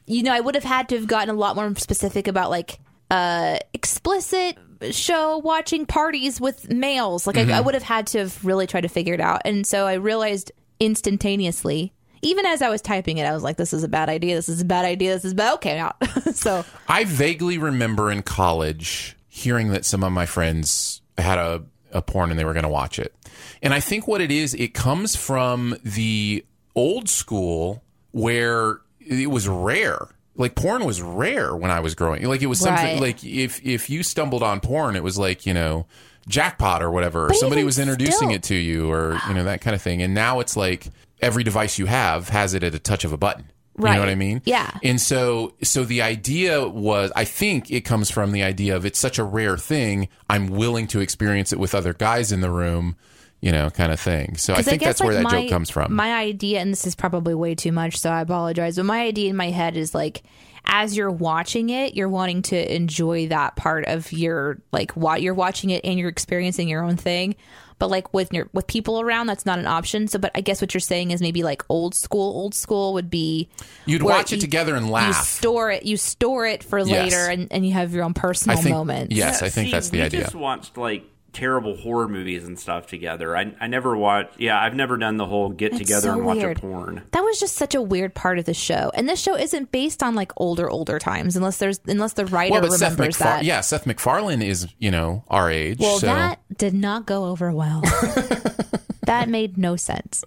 you 0.05 0.23
know, 0.23 0.33
I 0.33 0.39
would 0.39 0.55
have 0.55 0.63
had 0.63 0.89
to 0.89 0.95
have 0.97 1.07
gotten 1.07 1.29
a 1.33 1.37
lot 1.37 1.55
more 1.55 1.73
specific 1.75 2.27
about 2.27 2.49
like 2.49 2.79
uh, 3.09 3.57
explicit 3.73 4.57
show 4.91 5.37
watching 5.37 5.85
parties 5.85 6.41
with 6.41 6.69
males. 6.69 7.25
Like, 7.25 7.37
I, 7.37 7.57
I 7.57 7.61
would 7.61 7.73
have 7.73 7.83
had 7.83 8.07
to 8.07 8.19
have 8.19 8.43
really 8.43 8.67
tried 8.67 8.81
to 8.81 8.89
figure 8.89 9.13
it 9.13 9.21
out. 9.21 9.43
And 9.45 9.65
so 9.65 9.85
I 9.85 9.93
realized 9.93 10.51
instantaneously. 10.79 11.93
Even 12.21 12.45
as 12.45 12.61
I 12.61 12.69
was 12.69 12.81
typing 12.81 13.17
it, 13.17 13.25
I 13.25 13.33
was 13.33 13.43
like, 13.43 13.57
"This 13.57 13.73
is 13.73 13.83
a 13.83 13.89
bad 13.89 14.07
idea. 14.07 14.35
This 14.35 14.47
is 14.47 14.61
a 14.61 14.65
bad 14.65 14.85
idea. 14.85 15.13
This 15.13 15.25
is 15.25 15.33
bad." 15.33 15.55
Okay, 15.55 15.77
out. 15.77 15.97
so 16.33 16.63
I 16.87 17.03
vaguely 17.03 17.57
remember 17.57 18.09
in 18.11 18.21
college 18.21 19.17
hearing 19.27 19.69
that 19.69 19.83
some 19.83 20.03
of 20.05 20.13
my 20.13 20.25
friends 20.25 21.01
had 21.17 21.37
a, 21.37 21.63
a 21.93 22.01
porn 22.01 22.29
and 22.31 22.39
they 22.39 22.45
were 22.45 22.53
going 22.53 22.63
to 22.63 22.69
watch 22.69 22.99
it. 22.99 23.13
And 23.61 23.73
I 23.73 23.79
think 23.79 24.07
what 24.07 24.19
it 24.21 24.31
is, 24.31 24.53
it 24.55 24.73
comes 24.73 25.15
from 25.15 25.75
the 25.83 26.45
old 26.75 27.07
school 27.09 27.83
where 28.11 28.79
it 28.99 29.29
was 29.29 29.47
rare. 29.47 30.07
Like 30.35 30.55
porn 30.55 30.83
was 30.85 31.01
rare 31.01 31.55
when 31.55 31.69
I 31.71 31.79
was 31.79 31.93
growing. 31.95 32.23
Like 32.25 32.41
it 32.41 32.47
was 32.47 32.59
something 32.59 32.85
Right. 32.85 32.99
like 32.99 33.23
if 33.23 33.63
if 33.63 33.89
you 33.89 34.01
stumbled 34.03 34.41
on 34.43 34.59
porn, 34.61 34.95
it 34.95 35.03
was 35.03 35.17
like 35.17 35.45
you 35.45 35.53
know 35.53 35.85
jackpot 36.27 36.81
or 36.81 36.89
whatever. 36.89 37.27
But 37.27 37.37
somebody 37.37 37.63
was 37.63 37.77
introducing 37.77 38.13
still- 38.29 38.31
it 38.31 38.43
to 38.43 38.55
you, 38.55 38.91
or 38.91 39.19
you 39.27 39.33
know 39.35 39.43
that 39.43 39.61
kind 39.61 39.75
of 39.75 39.81
thing. 39.81 40.01
And 40.01 40.13
now 40.15 40.39
it's 40.39 40.57
like 40.57 40.87
every 41.21 41.43
device 41.43 41.77
you 41.77 41.85
have 41.85 42.29
has 42.29 42.53
it 42.55 42.63
at 42.63 42.73
a 42.73 42.79
touch 42.79 43.03
of 43.05 43.13
a 43.13 43.17
button. 43.17 43.45
You 43.77 43.85
know 43.85 43.99
what 43.99 44.09
I 44.09 44.15
mean? 44.15 44.41
Yeah. 44.45 44.69
And 44.83 45.01
so, 45.01 45.55
so 45.63 45.83
the 45.83 46.01
idea 46.03 46.67
was, 46.67 47.11
I 47.15 47.25
think 47.25 47.71
it 47.71 47.81
comes 47.81 48.11
from 48.11 48.31
the 48.31 48.43
idea 48.43 48.75
of 48.75 48.85
it's 48.85 48.99
such 48.99 49.17
a 49.17 49.23
rare 49.23 49.57
thing. 49.57 50.09
I'm 50.29 50.47
willing 50.47 50.87
to 50.87 50.99
experience 50.99 51.51
it 51.51 51.59
with 51.59 51.73
other 51.73 51.93
guys 51.93 52.31
in 52.31 52.41
the 52.41 52.51
room, 52.51 52.95
you 53.41 53.51
know, 53.51 53.69
kind 53.71 53.91
of 53.91 53.99
thing. 53.99 54.37
So 54.37 54.53
I 54.53 54.61
think 54.61 54.81
guess, 54.81 54.99
that's 54.99 55.01
where 55.03 55.15
that 55.15 55.23
my- 55.23 55.41
joke 55.41 55.49
comes 55.49 55.69
from. 55.71 55.93
My 55.93 56.13
idea, 56.13 56.59
and 56.59 56.71
this 56.71 56.85
is 56.85 56.95
probably 56.95 57.33
way 57.33 57.55
too 57.55 57.71
much, 57.71 57.97
so 57.97 58.11
I 58.11 58.21
apologize. 58.21 58.75
But 58.75 58.85
my 58.85 59.01
idea 59.01 59.29
in 59.29 59.35
my 59.35 59.49
head 59.49 59.75
is 59.75 59.95
like, 59.95 60.23
as 60.65 60.95
you're 60.97 61.11
watching 61.11 61.69
it, 61.69 61.93
you're 61.95 62.09
wanting 62.09 62.41
to 62.43 62.75
enjoy 62.75 63.27
that 63.27 63.55
part 63.55 63.85
of 63.85 64.11
your 64.11 64.59
like 64.71 64.91
what 64.93 65.21
you're 65.21 65.33
watching 65.33 65.69
it 65.69 65.83
and 65.83 65.99
you're 65.99 66.09
experiencing 66.09 66.67
your 66.67 66.83
own 66.83 66.97
thing. 66.97 67.35
But 67.79 67.89
like 67.89 68.13
with 68.13 68.31
your 68.31 68.47
with 68.53 68.65
people 68.67 69.01
around, 69.01 69.27
that's 69.27 69.45
not 69.45 69.59
an 69.59 69.67
option. 69.67 70.07
So, 70.07 70.17
but 70.19 70.31
I 70.35 70.41
guess 70.41 70.61
what 70.61 70.73
you're 70.73 70.79
saying 70.81 71.11
is 71.11 71.21
maybe 71.21 71.43
like 71.43 71.63
old 71.69 71.95
school. 71.95 72.33
Old 72.33 72.53
school 72.55 72.93
would 72.93 73.09
be 73.09 73.49
You'd 73.85 74.03
watch 74.03 74.31
it 74.31 74.35
you- 74.35 74.41
together 74.41 74.75
and 74.75 74.85
You 74.87 74.91
laugh. 74.93 75.25
store 75.27 75.69
it. 75.71 75.83
You 75.83 75.97
store 75.97 76.45
it 76.45 76.63
for 76.63 76.79
Yes. 76.79 76.87
later, 76.89 77.29
and, 77.29 77.47
and 77.51 77.65
you 77.65 77.73
have 77.73 77.93
your 77.93 78.03
own 78.05 78.13
personal 78.13 78.57
I 78.57 78.61
think- 78.61 78.73
moments. 78.75 79.13
yes, 79.15 79.41
I 79.41 79.49
think 79.49 79.67
See, 79.67 79.71
that's 79.71 79.89
the 79.89 79.97
we 79.97 80.03
idea. 80.03 80.21
just 80.21 80.35
watched 80.35 80.77
like 80.77 81.03
terrible 81.33 81.75
horror 81.75 82.07
movies 82.07 82.45
and 82.45 82.59
stuff 82.59 82.87
together. 82.87 83.35
I, 83.35 83.53
I 83.59 83.67
never 83.67 83.97
watched. 83.97 84.39
Yeah, 84.39 84.59
I've 84.61 84.75
never 84.75 84.97
done 84.97 85.17
the 85.17 85.25
whole 85.25 85.49
get 85.49 85.71
It's 85.73 85.79
together 85.79 86.09
so 86.09 86.13
and 86.13 86.25
watch 86.25 86.37
weird. 86.37 86.57
a 86.57 86.61
porn. 86.61 87.01
That 87.11 87.21
was 87.23 87.39
just 87.39 87.55
such 87.55 87.75
a 87.75 87.81
weird 87.81 88.13
part 88.15 88.39
of 88.39 88.45
the 88.45 88.53
show, 88.53 88.91
and 88.93 89.09
this 89.09 89.19
show 89.19 89.35
isn't 89.35 89.71
based 89.71 90.01
on 90.03 90.15
like 90.15 90.31
older 90.37 90.69
older 90.69 90.99
times, 90.99 91.35
unless 91.35 91.57
there's 91.57 91.79
unless 91.87 92.13
the 92.13 92.25
writer 92.25 92.53
well, 92.53 92.61
but 92.61 92.71
Seth 92.71 92.93
remembers 92.93 93.17
that. 93.17 93.43
yeah, 93.43 93.61
Seth 93.61 93.85
MacFarlane 93.85 94.41
is, 94.41 94.67
you 94.79 94.91
know, 94.91 95.23
our 95.27 95.49
age. 95.51 95.79
Well, 95.79 95.99
so 95.99 96.05
that 96.07 96.39
did 96.57 96.73
not 96.73 97.05
go 97.05 97.25
over 97.25 97.51
well. 97.51 97.81
that 99.05 99.27
made 99.29 99.57
no 99.57 99.75
sense. 99.75 100.23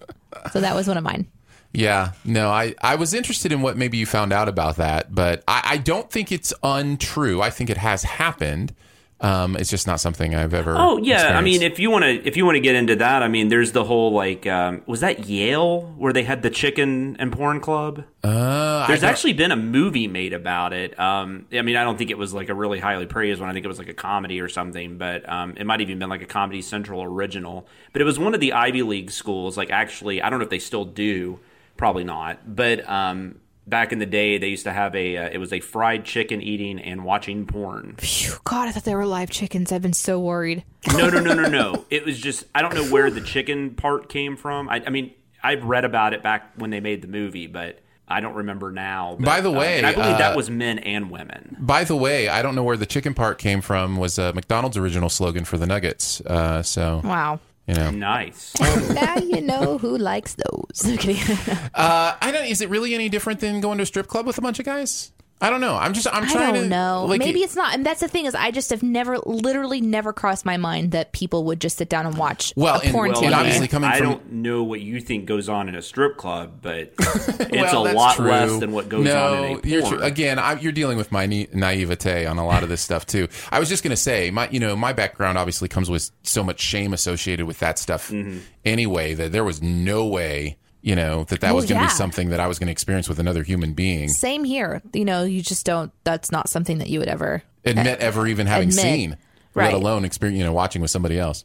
So 0.51 0.61
that 0.61 0.75
was 0.75 0.87
one 0.87 0.97
of 0.97 1.03
mine. 1.03 1.27
Yeah, 1.73 2.13
no, 2.25 2.49
I, 2.49 2.73
I 2.81 2.95
was 2.95 3.13
interested 3.13 3.51
in 3.51 3.61
what 3.61 3.77
maybe 3.77 3.97
you 3.97 4.05
found 4.05 4.33
out 4.33 4.47
about 4.49 4.77
that, 4.77 5.13
but 5.13 5.43
I, 5.47 5.61
I 5.65 5.77
don't 5.77 6.09
think 6.09 6.31
it's 6.31 6.53
untrue. 6.63 7.41
I 7.41 7.49
think 7.49 7.69
it 7.69 7.77
has 7.77 8.03
happened. 8.03 8.73
Um, 9.19 9.55
it's 9.55 9.71
just 9.71 9.87
not 9.87 9.99
something 9.99 10.35
I've 10.35 10.53
ever. 10.53 10.75
Oh 10.77 10.97
yeah, 10.97 11.35
I 11.37 11.41
mean, 11.41 11.63
if 11.63 11.79
you 11.79 11.89
want 11.89 12.03
to, 12.03 12.27
if 12.27 12.37
you 12.37 12.45
want 12.45 12.55
to 12.55 12.59
get 12.59 12.75
into 12.75 12.95
that, 12.97 13.23
I 13.23 13.27
mean, 13.27 13.47
there's 13.49 13.71
the 13.71 13.83
whole 13.83 14.11
like, 14.11 14.45
um, 14.45 14.83
was 14.85 14.99
that 14.99 15.25
Yale 15.27 15.81
where 15.97 16.13
they 16.13 16.21
had 16.23 16.43
the 16.43 16.51
chicken 16.51 17.15
and 17.17 17.31
porn 17.31 17.59
club? 17.59 18.03
uh, 18.23 18.85
There's 18.85 18.99
I 19.03 19.07
don't- 19.07 19.09
actually 19.11 19.33
been 19.33 19.51
a 19.51 19.55
movie 19.55 20.07
made 20.07 20.33
about 20.33 20.71
it. 20.73 20.99
Um, 20.99 21.47
I 21.51 21.63
mean, 21.63 21.77
I 21.77 21.83
don't 21.83 21.97
think 21.97 22.11
it 22.11 22.17
was 22.17 22.31
like 22.33 22.49
a 22.49 22.53
really 22.53 22.77
highly 22.79 23.07
praised 23.07 23.41
one. 23.41 23.49
I 23.49 23.53
think 23.53 23.65
it 23.65 23.69
was 23.69 23.79
like 23.79 23.89
a 23.89 23.93
comedy 23.95 24.39
or 24.39 24.49
something, 24.49 24.99
but 24.99 25.27
um, 25.27 25.55
it 25.57 25.65
might 25.65 25.79
have 25.79 25.89
even 25.89 25.97
been 25.99 26.09
like 26.09 26.21
a 26.21 26.25
Comedy 26.27 26.61
Central 26.61 27.01
original. 27.01 27.67
But 27.93 28.03
it 28.03 28.05
was 28.05 28.19
one 28.19 28.35
of 28.35 28.39
the 28.39 28.53
Ivy 28.53 28.83
League 28.83 29.09
schools. 29.09 29.57
Like, 29.57 29.71
actually, 29.71 30.21
I 30.21 30.29
don't 30.29 30.37
know 30.37 30.43
if 30.45 30.51
they 30.51 30.59
still 30.59 30.85
do. 30.85 31.39
Probably 31.75 32.03
not. 32.03 32.55
But 32.55 32.87
um, 32.89 33.39
back 33.67 33.91
in 33.91 33.99
the 33.99 34.05
day, 34.05 34.37
they 34.37 34.47
used 34.47 34.63
to 34.63 34.73
have 34.73 34.95
a. 34.95 35.17
Uh, 35.17 35.29
it 35.31 35.37
was 35.37 35.53
a 35.53 35.59
fried 35.59 36.05
chicken 36.05 36.41
eating 36.41 36.79
and 36.79 37.03
watching 37.03 37.45
porn. 37.45 37.95
Phew, 37.97 38.33
God, 38.43 38.67
I 38.67 38.71
thought 38.71 38.85
they 38.85 38.95
were 38.95 39.05
live 39.05 39.29
chickens. 39.29 39.71
I've 39.71 39.81
been 39.81 39.93
so 39.93 40.19
worried. 40.19 40.63
No, 40.93 41.09
no, 41.09 41.19
no, 41.19 41.33
no, 41.33 41.47
no. 41.47 41.85
It 41.89 42.05
was 42.05 42.19
just 42.19 42.45
I 42.55 42.61
don't 42.61 42.73
know 42.73 42.85
where 42.85 43.09
the 43.09 43.21
chicken 43.21 43.75
part 43.75 44.09
came 44.09 44.35
from. 44.35 44.69
I, 44.69 44.83
I 44.85 44.89
mean, 44.89 45.13
I've 45.43 45.63
read 45.63 45.85
about 45.85 46.13
it 46.13 46.23
back 46.23 46.51
when 46.55 46.69
they 46.69 46.79
made 46.79 47.01
the 47.01 47.07
movie, 47.07 47.47
but 47.47 47.79
I 48.07 48.21
don't 48.21 48.35
remember 48.35 48.71
now. 48.71 49.15
But, 49.19 49.25
By 49.25 49.41
the 49.41 49.51
uh, 49.51 49.59
way, 49.59 49.77
and 49.77 49.85
I 49.85 49.93
believe 49.93 50.15
uh, 50.15 50.17
that 50.17 50.35
was 50.35 50.49
men 50.49 50.79
and 50.79 51.11
women. 51.11 51.57
By 51.59 51.83
the 51.83 51.95
way, 51.95 52.29
I 52.29 52.41
don't 52.41 52.55
know 52.55 52.63
where 52.63 52.77
the 52.77 52.85
chicken 52.85 53.13
part 53.13 53.37
came 53.37 53.61
from. 53.61 53.97
Was 53.97 54.17
uh, 54.17 54.31
McDonald's 54.33 54.77
original 54.77 55.09
slogan 55.09 55.45
for 55.45 55.57
the 55.57 55.65
nuggets? 55.65 56.21
Uh, 56.21 56.63
so 56.63 57.01
Wow. 57.03 57.39
You 57.67 57.73
know, 57.73 57.91
Nice. 57.91 58.53
now 58.93 59.17
you 59.17 59.41
know 59.41 59.77
who 59.77 59.97
likes 59.97 60.35
those. 60.35 60.85
I'm 60.85 60.97
kidding. 60.97 61.37
uh, 61.75 62.15
I 62.21 62.31
don't. 62.31 62.45
Is 62.45 62.61
it 62.61 62.69
really 62.69 62.93
any 62.95 63.09
different 63.09 63.39
than 63.41 63.59
going 63.61 63.77
to 63.77 63.83
a 63.83 63.85
strip 63.85 64.07
club 64.07 64.25
with 64.25 64.37
a 64.37 64.41
bunch 64.41 64.59
of 64.59 64.65
guys? 64.65 65.11
I 65.39 65.51
don't 65.51 65.61
know. 65.61 65.75
I'm 65.75 65.93
just. 65.93 66.07
I'm 66.11 66.23
I 66.23 66.31
trying 66.31 66.53
don't 66.55 66.63
to 66.63 66.69
know. 66.69 67.05
Like, 67.07 67.19
Maybe 67.19 67.41
it's 67.41 67.55
not. 67.55 67.75
And 67.75 67.85
that's 67.85 67.99
the 67.99 68.07
thing 68.07 68.25
is, 68.25 68.33
I 68.33 68.49
just 68.49 68.71
have 68.71 68.81
never, 68.81 69.19
literally, 69.19 69.81
never 69.81 70.11
crossed 70.11 70.45
my 70.45 70.57
mind 70.57 70.93
that 70.93 71.11
people 71.11 71.43
would 71.43 71.61
just 71.61 71.77
sit 71.77 71.89
down 71.89 72.07
and 72.07 72.17
watch 72.17 72.53
Well, 72.55 72.75
a 72.75 72.79
and- 72.83 72.91
porn 72.91 73.11
well, 73.11 73.21
TV. 73.21 73.25
and 73.27 73.35
obviously 73.35 73.67
coming 73.67 73.89
I 73.89 73.97
from- 73.99 74.07
don't 74.07 74.31
know 74.31 74.63
what 74.63 74.81
you 74.81 74.99
think 74.99 75.25
goes 75.25 75.47
on 75.47 75.69
in 75.69 75.75
a 75.75 75.81
strip 75.83 76.17
club, 76.17 76.59
but 76.63 76.91
it's 76.99 77.51
Well, 77.51 77.87
a 77.87 77.93
lot 77.93 78.15
true. 78.15 78.25
less 78.25 78.59
than 78.59 78.71
what 78.71 78.89
goes 78.89 79.05
no, 79.05 79.33
on 79.35 79.43
in 79.45 79.59
a 79.63 79.67
You're 79.67 79.87
true. 79.87 80.01
Again, 80.01 80.39
I, 80.39 80.59
you're 80.59 80.71
dealing 80.71 80.97
with 80.97 81.11
my 81.11 81.27
na- 81.27 81.45
naivete 81.53 82.25
on 82.25 82.39
a 82.39 82.45
lot 82.45 82.63
of 82.63 82.69
this 82.69 82.81
stuff 82.81 83.05
too. 83.05 83.27
I 83.51 83.59
was 83.59 83.69
just 83.69 83.83
going 83.83 83.91
to 83.91 83.95
say, 83.95 84.31
my 84.31 84.49
you 84.49 84.59
know, 84.59 84.75
my 84.75 84.91
background 84.93 85.37
obviously 85.37 85.67
comes 85.67 85.87
with 85.87 86.09
so 86.23 86.43
much 86.43 86.59
shame 86.59 86.93
associated 86.93 87.45
with 87.45 87.59
that 87.59 87.77
stuff. 87.77 88.09
Mm-hmm. 88.09 88.39
Anyway, 88.65 89.13
that 89.13 89.31
there 89.31 89.43
was 89.43 89.61
no 89.61 90.07
way, 90.07 90.57
you 90.87 90.95
know, 90.95 91.25
that 91.25 91.41
that 91.41 91.51
Oh, 91.51 91.55
was 91.55 91.65
going 91.65 91.79
to 91.79 91.83
yeah. 91.83 91.87
be 91.89 91.93
something 91.93 92.29
that 92.29 92.39
I 92.39 92.47
was 92.47 92.59
going 92.59 92.67
to 92.67 92.71
experience 92.71 93.09
with 93.09 93.19
another 93.19 93.43
human 93.43 93.73
being. 93.73 94.07
Same 94.07 94.43
here. 94.45 94.81
You 94.93 95.03
know, 95.03 95.23
you 95.25 95.41
just 95.41 95.65
don't. 95.65 95.91
That's 96.05 96.31
not 96.31 96.47
something 96.49 96.77
that 96.77 96.89
you 96.89 96.99
would 96.99 97.09
ever 97.09 97.43
Admit 97.65 97.99
ever 97.99 98.25
even 98.27 98.47
having 98.47 98.69
Admit. 98.69 98.81
seen, 98.83 99.17
Right. 99.53 99.65
let 99.65 99.73
alone 99.73 100.05
experience, 100.05 100.37
you 100.39 100.45
know, 100.45 100.53
watching 100.53 100.81
with 100.81 100.89
somebody 100.91 101.19
else. 101.19 101.43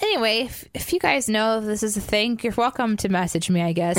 Anyway, 0.00 0.38
if, 0.44 0.64
if 0.72 0.92
you 0.94 0.98
guys 0.98 1.28
know 1.28 1.58
if 1.58 1.64
this 1.64 1.82
is 1.82 1.96
a 1.96 2.00
thing, 2.00 2.40
you're 2.42 2.54
welcome 2.56 2.96
to 2.96 3.08
message 3.10 3.50
me. 3.50 3.60
I 3.62 3.72
guess. 3.74 3.98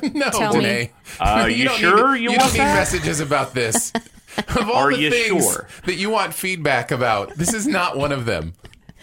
No, 0.14 0.30
Tell 0.30 0.54
me. 0.54 0.60
Danae. 0.62 0.92
Uh, 1.20 1.46
you 1.50 1.64
don't 1.64 1.78
sure 1.78 2.14
need, 2.14 2.22
you 2.22 2.30
you 2.30 2.36
want 2.38 2.40
don't 2.40 2.52
need 2.54 2.58
messages 2.74 3.20
about 3.20 3.54
this. 3.54 3.92
of 4.38 4.68
all 4.68 4.74
Are 4.74 4.92
the 4.92 4.98
you 4.98 5.10
things 5.10 5.44
sure? 5.44 5.68
that 5.84 5.94
you 5.94 6.10
want 6.10 6.34
feedback 6.34 6.90
about, 6.90 7.34
this 7.36 7.52
is 7.54 7.66
not 7.66 7.96
one 7.96 8.12
of 8.12 8.24
them. 8.26 8.54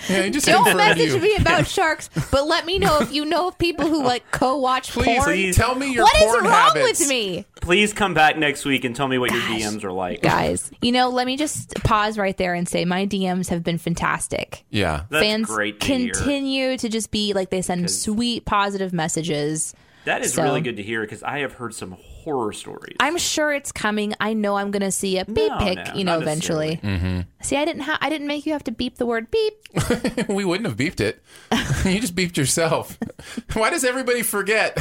Yeah, 0.10 0.28
just 0.30 0.45
don't 0.45 0.76
message 0.78 1.14
you. 1.14 1.20
me 1.20 1.36
about 1.38 1.68
sharks, 1.68 2.10
but 2.32 2.45
let 2.47 2.66
me 2.66 2.80
know 2.80 2.99
if 2.99 3.14
you 3.14 3.26
know 3.26 3.47
of 3.47 3.58
people 3.58 3.88
who 3.88 4.04
like 4.04 4.30
co-watch 4.32 4.91
Please, 4.91 5.06
porn. 5.06 5.24
please. 5.24 5.56
tell 5.56 5.76
me 5.76 5.93
your 5.93 6.04
What 6.04 6.16
is 6.16 6.24
porn 6.24 6.43
wrong 6.45 6.51
habits. 6.54 6.99
with 6.99 7.10
me? 7.10 7.45
Please 7.62 7.93
come 7.93 8.14
back 8.14 8.38
next 8.38 8.66
week 8.66 8.84
and 8.84 8.95
tell 8.95 9.08
me 9.08 9.18
what 9.18 9.32
your 9.32 9.41
DMs 9.41 9.84
are 9.84 9.91
like. 9.91 10.22
Guys, 10.22 10.70
you 10.82 10.91
know, 10.91 11.10
let 11.10 11.26
me 11.26 11.38
just 11.38 11.74
pause 11.84 12.18
right 12.18 12.36
there 12.38 12.54
and 12.54 12.68
say 12.68 12.84
my 12.86 13.06
DMs 13.08 13.47
have 13.49 13.64
been 13.64 13.78
fantastic. 13.78 14.64
Yeah. 14.70 15.04
That's 15.10 15.24
Fans 15.24 15.47
great 15.47 15.80
to 15.80 15.88
hear. 15.97 16.14
continue 16.14 16.78
to 16.78 16.89
just 16.89 17.10
be 17.12 17.34
like 17.34 17.49
they 17.49 17.62
send 17.62 17.89
sweet 17.89 18.45
positive 18.45 18.91
messages. 18.91 19.74
That 20.06 20.22
is 20.26 20.34
So- 20.34 20.43
really 20.43 20.60
good 20.62 20.76
to 20.78 20.84
hear 20.84 21.01
because 21.01 21.24
I 21.24 21.39
have 21.39 21.54
heard 21.54 21.74
some 21.74 21.95
horror 22.24 22.53
stories. 22.53 22.95
I'm 22.99 23.17
sure 23.17 23.53
it's 23.53 23.71
coming. 23.71 24.13
I 24.19 24.34
know 24.34 24.55
I'm 24.55 24.71
going 24.71 24.82
to 24.82 24.91
see 24.91 25.17
a 25.17 25.26
beep 25.26 25.51
No, 25.51 25.57
pic, 25.59 25.78
no, 25.78 25.93
you 25.95 26.03
know, 26.03 26.19
eventually. 26.19 26.80
Mm-hmm. 26.82 27.21
See, 27.41 27.57
I 27.57 27.65
didn't 27.65 27.82
ha- 27.84 27.97
I 28.01 28.09
didn't 28.09 28.28
make 28.28 28.45
you 28.45 28.53
have 28.53 28.63
to 28.65 28.71
beep 28.71 28.97
the 28.97 29.05
word 29.05 29.30
beep. 29.32 29.53
we 30.30 30.45
wouldn't 30.45 30.67
have 30.67 30.78
beeped 30.78 30.99
it. 31.01 31.21
you 31.86 31.99
just 31.99 32.15
beeped 32.15 32.38
yourself. 32.38 32.97
Why 33.53 33.69
does 33.69 33.84
everybody 33.84 34.21
forget 34.24 34.78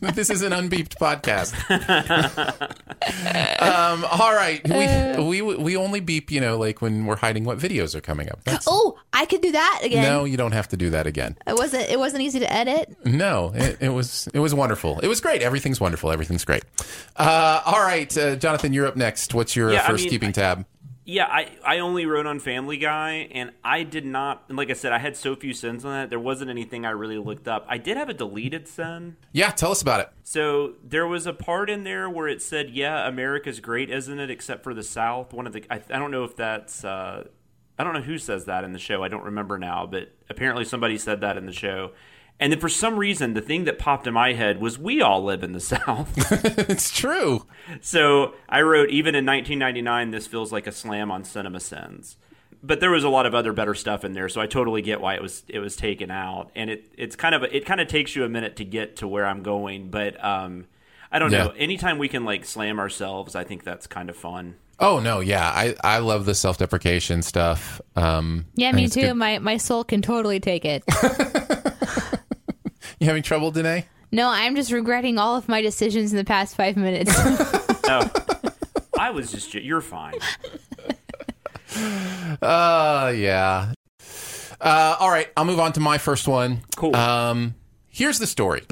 that 0.00 0.14
this 0.14 0.30
is 0.30 0.42
an 0.42 0.52
unbeeped 0.52 0.96
podcast? 0.98 1.54
um, 3.60 4.04
all 4.10 4.34
right, 4.34 4.60
we, 5.18 5.40
we 5.42 5.56
we 5.56 5.76
only 5.76 6.00
beep, 6.00 6.30
you 6.30 6.40
know, 6.40 6.58
like 6.58 6.80
when 6.82 7.06
we're 7.06 7.16
hiding 7.16 7.44
what 7.44 7.58
videos 7.58 7.94
are 7.94 8.00
coming 8.00 8.30
up. 8.30 8.42
That's, 8.44 8.66
Oh, 8.68 8.98
I 9.20 9.26
could 9.26 9.40
do 9.40 9.52
that 9.52 9.80
again. 9.82 10.04
no, 10.04 10.24
you 10.24 10.36
don't 10.36 10.52
have 10.52 10.68
to 10.68 10.76
do 10.76 10.90
that 10.90 11.06
again. 11.06 11.36
It 11.46 11.56
wasn't 11.56 11.88
it 11.90 11.98
wasn't 11.98 12.22
easy 12.22 12.38
to 12.40 12.52
edit. 12.52 12.96
No, 13.04 13.52
it, 13.54 13.78
it 13.80 13.88
was 13.88 14.28
it 14.32 14.38
was 14.38 14.54
wonderful. 14.54 15.00
It 15.00 15.08
was 15.08 15.20
great. 15.20 15.42
Everything's 15.42 15.80
wonderful. 15.80 16.12
Everything's 16.12 16.44
great. 16.44 16.64
Uh, 17.16 17.60
all 17.66 17.80
right, 17.80 18.16
uh, 18.16 18.36
Jonathan, 18.36 18.72
you're 18.72 18.86
up 18.86 18.96
next. 18.96 19.34
What's 19.34 19.56
your 19.56 19.72
Yeah, 19.72 19.82
I 19.82 19.86
first 19.88 20.04
mean, 20.04 20.10
keeping 20.10 20.32
tab? 20.32 20.64
Yeah, 21.04 21.24
I, 21.24 21.48
I 21.64 21.78
only 21.78 22.04
wrote 22.04 22.26
on 22.26 22.38
Family 22.38 22.76
Guy, 22.76 23.28
and 23.32 23.52
I 23.64 23.82
did 23.82 24.04
not. 24.04 24.44
And 24.48 24.58
like 24.58 24.68
I 24.68 24.74
said, 24.74 24.92
I 24.92 24.98
had 24.98 25.16
so 25.16 25.34
few 25.34 25.54
sins 25.54 25.82
on 25.86 25.92
that. 25.92 26.10
There 26.10 26.20
wasn't 26.20 26.50
anything 26.50 26.84
I 26.84 26.90
really 26.90 27.16
looked 27.16 27.48
up. 27.48 27.64
I 27.66 27.78
did 27.78 27.96
have 27.96 28.10
a 28.10 28.14
deleted 28.14 28.68
sin. 28.68 29.16
Yeah, 29.32 29.50
tell 29.50 29.70
us 29.70 29.80
about 29.80 30.00
it. 30.00 30.10
So 30.22 30.74
there 30.84 31.06
was 31.06 31.26
a 31.26 31.32
part 31.32 31.70
in 31.70 31.84
there 31.84 32.10
where 32.10 32.28
it 32.28 32.42
said, 32.42 32.68
"Yeah, 32.68 33.08
America's 33.08 33.58
great, 33.58 33.88
isn't 33.88 34.20
it? 34.20 34.28
Except 34.30 34.62
for 34.62 34.74
the 34.74 34.82
South." 34.82 35.32
One 35.32 35.46
of 35.46 35.54
the 35.54 35.64
I, 35.70 35.76
I 35.76 35.98
don't 35.98 36.10
know 36.10 36.24
if 36.24 36.36
that's 36.36 36.84
uh, 36.84 37.24
I 37.78 37.84
don't 37.84 37.92
know 37.94 38.00
who 38.02 38.18
says 38.18 38.46
that 38.46 38.64
in 38.64 38.72
the 38.72 38.78
show. 38.78 39.02
I 39.04 39.08
don't 39.08 39.24
remember 39.24 39.58
now, 39.58 39.86
but 39.86 40.12
apparently 40.28 40.64
somebody 40.64 40.98
said 40.98 41.20
that 41.20 41.36
in 41.36 41.46
the 41.46 41.52
show. 41.52 41.92
And 42.40 42.52
then 42.52 42.60
for 42.60 42.68
some 42.68 42.98
reason, 42.98 43.34
the 43.34 43.40
thing 43.40 43.64
that 43.64 43.78
popped 43.78 44.06
in 44.06 44.14
my 44.14 44.32
head 44.32 44.60
was, 44.60 44.78
"We 44.78 45.00
all 45.02 45.22
live 45.24 45.42
in 45.42 45.52
the 45.52 45.60
South." 45.74 46.12
it's 46.70 46.96
true. 46.96 47.46
So 47.80 48.34
I 48.48 48.62
wrote, 48.62 48.90
even 48.90 49.14
in 49.14 49.24
1999, 49.26 50.10
this 50.12 50.26
feels 50.26 50.52
like 50.52 50.66
a 50.66 50.72
slam 50.72 51.10
on 51.10 51.24
cinema 51.24 51.60
sins. 51.60 52.16
but 52.62 52.80
there 52.80 52.90
was 52.90 53.04
a 53.04 53.08
lot 53.08 53.26
of 53.26 53.34
other 53.34 53.52
better 53.52 53.74
stuff 53.74 54.04
in 54.04 54.12
there, 54.14 54.28
so 54.28 54.40
I 54.40 54.46
totally 54.46 54.82
get 54.82 55.00
why 55.00 55.14
it 55.14 55.22
was 55.22 55.44
it 55.48 55.58
was 55.60 55.74
taken 55.76 56.10
out. 56.10 56.50
And 56.56 56.70
it 56.70 56.92
it's 56.96 57.14
kind 57.16 57.34
of 57.34 57.42
it 57.44 57.64
kind 57.66 57.80
of 57.80 57.86
takes 57.88 58.14
you 58.16 58.24
a 58.24 58.28
minute 58.28 58.56
to 58.56 58.64
get 58.64 58.96
to 58.96 59.08
where 59.08 59.26
I'm 59.26 59.42
going, 59.42 59.90
but 59.90 60.22
um, 60.24 60.66
I 61.10 61.18
don't 61.18 61.32
Yeah. 61.32 61.44
know. 61.44 61.50
Anytime 61.56 61.98
we 61.98 62.08
can 62.08 62.24
like 62.24 62.44
slam 62.44 62.78
ourselves, 62.78 63.34
I 63.36 63.42
think 63.44 63.62
that's 63.64 63.86
kind 63.88 64.08
of 64.10 64.16
fun. 64.16 64.54
Oh 64.80 65.00
no, 65.00 65.20
yeah, 65.20 65.44
I 65.48 65.74
I 65.82 65.98
love 65.98 66.24
the 66.24 66.34
self 66.34 66.58
deprecation 66.58 67.22
stuff. 67.22 67.80
Um, 67.96 68.46
Yeah, 68.54 68.70
me 68.72 68.88
too. 68.88 69.00
good. 69.00 69.14
My 69.14 69.38
my 69.40 69.56
soul 69.56 69.82
can 69.84 70.02
totally 70.02 70.40
take 70.40 70.64
it. 70.64 70.84
You 73.00 73.06
having 73.06 73.22
trouble, 73.22 73.52
Danae? 73.52 73.86
no, 74.10 74.28
I'm 74.28 74.56
just 74.56 74.72
regretting 74.72 75.18
all 75.18 75.36
of 75.36 75.48
my 75.48 75.60
decisions 75.62 76.10
in 76.12 76.16
the 76.16 76.24
past 76.24 76.56
five 76.56 76.76
minutes. 76.76 77.12
Oh, 77.90 78.10
I 78.98 79.10
was 79.10 79.30
just 79.32 79.54
you're 79.54 79.80
fine. 79.80 80.12
Uh, 82.42 83.12
yeah. 83.16 83.72
Uh, 84.60 84.96
all 85.00 85.08
right, 85.08 85.28
I'll 85.38 85.44
move 85.46 85.58
on 85.60 85.72
to 85.72 85.80
my 85.80 85.96
first 85.96 86.28
one. 86.28 86.60
Cool. 86.76 86.94
Um, 86.94 87.54
here's 87.88 88.18
the 88.18 88.26
story. 88.26 88.60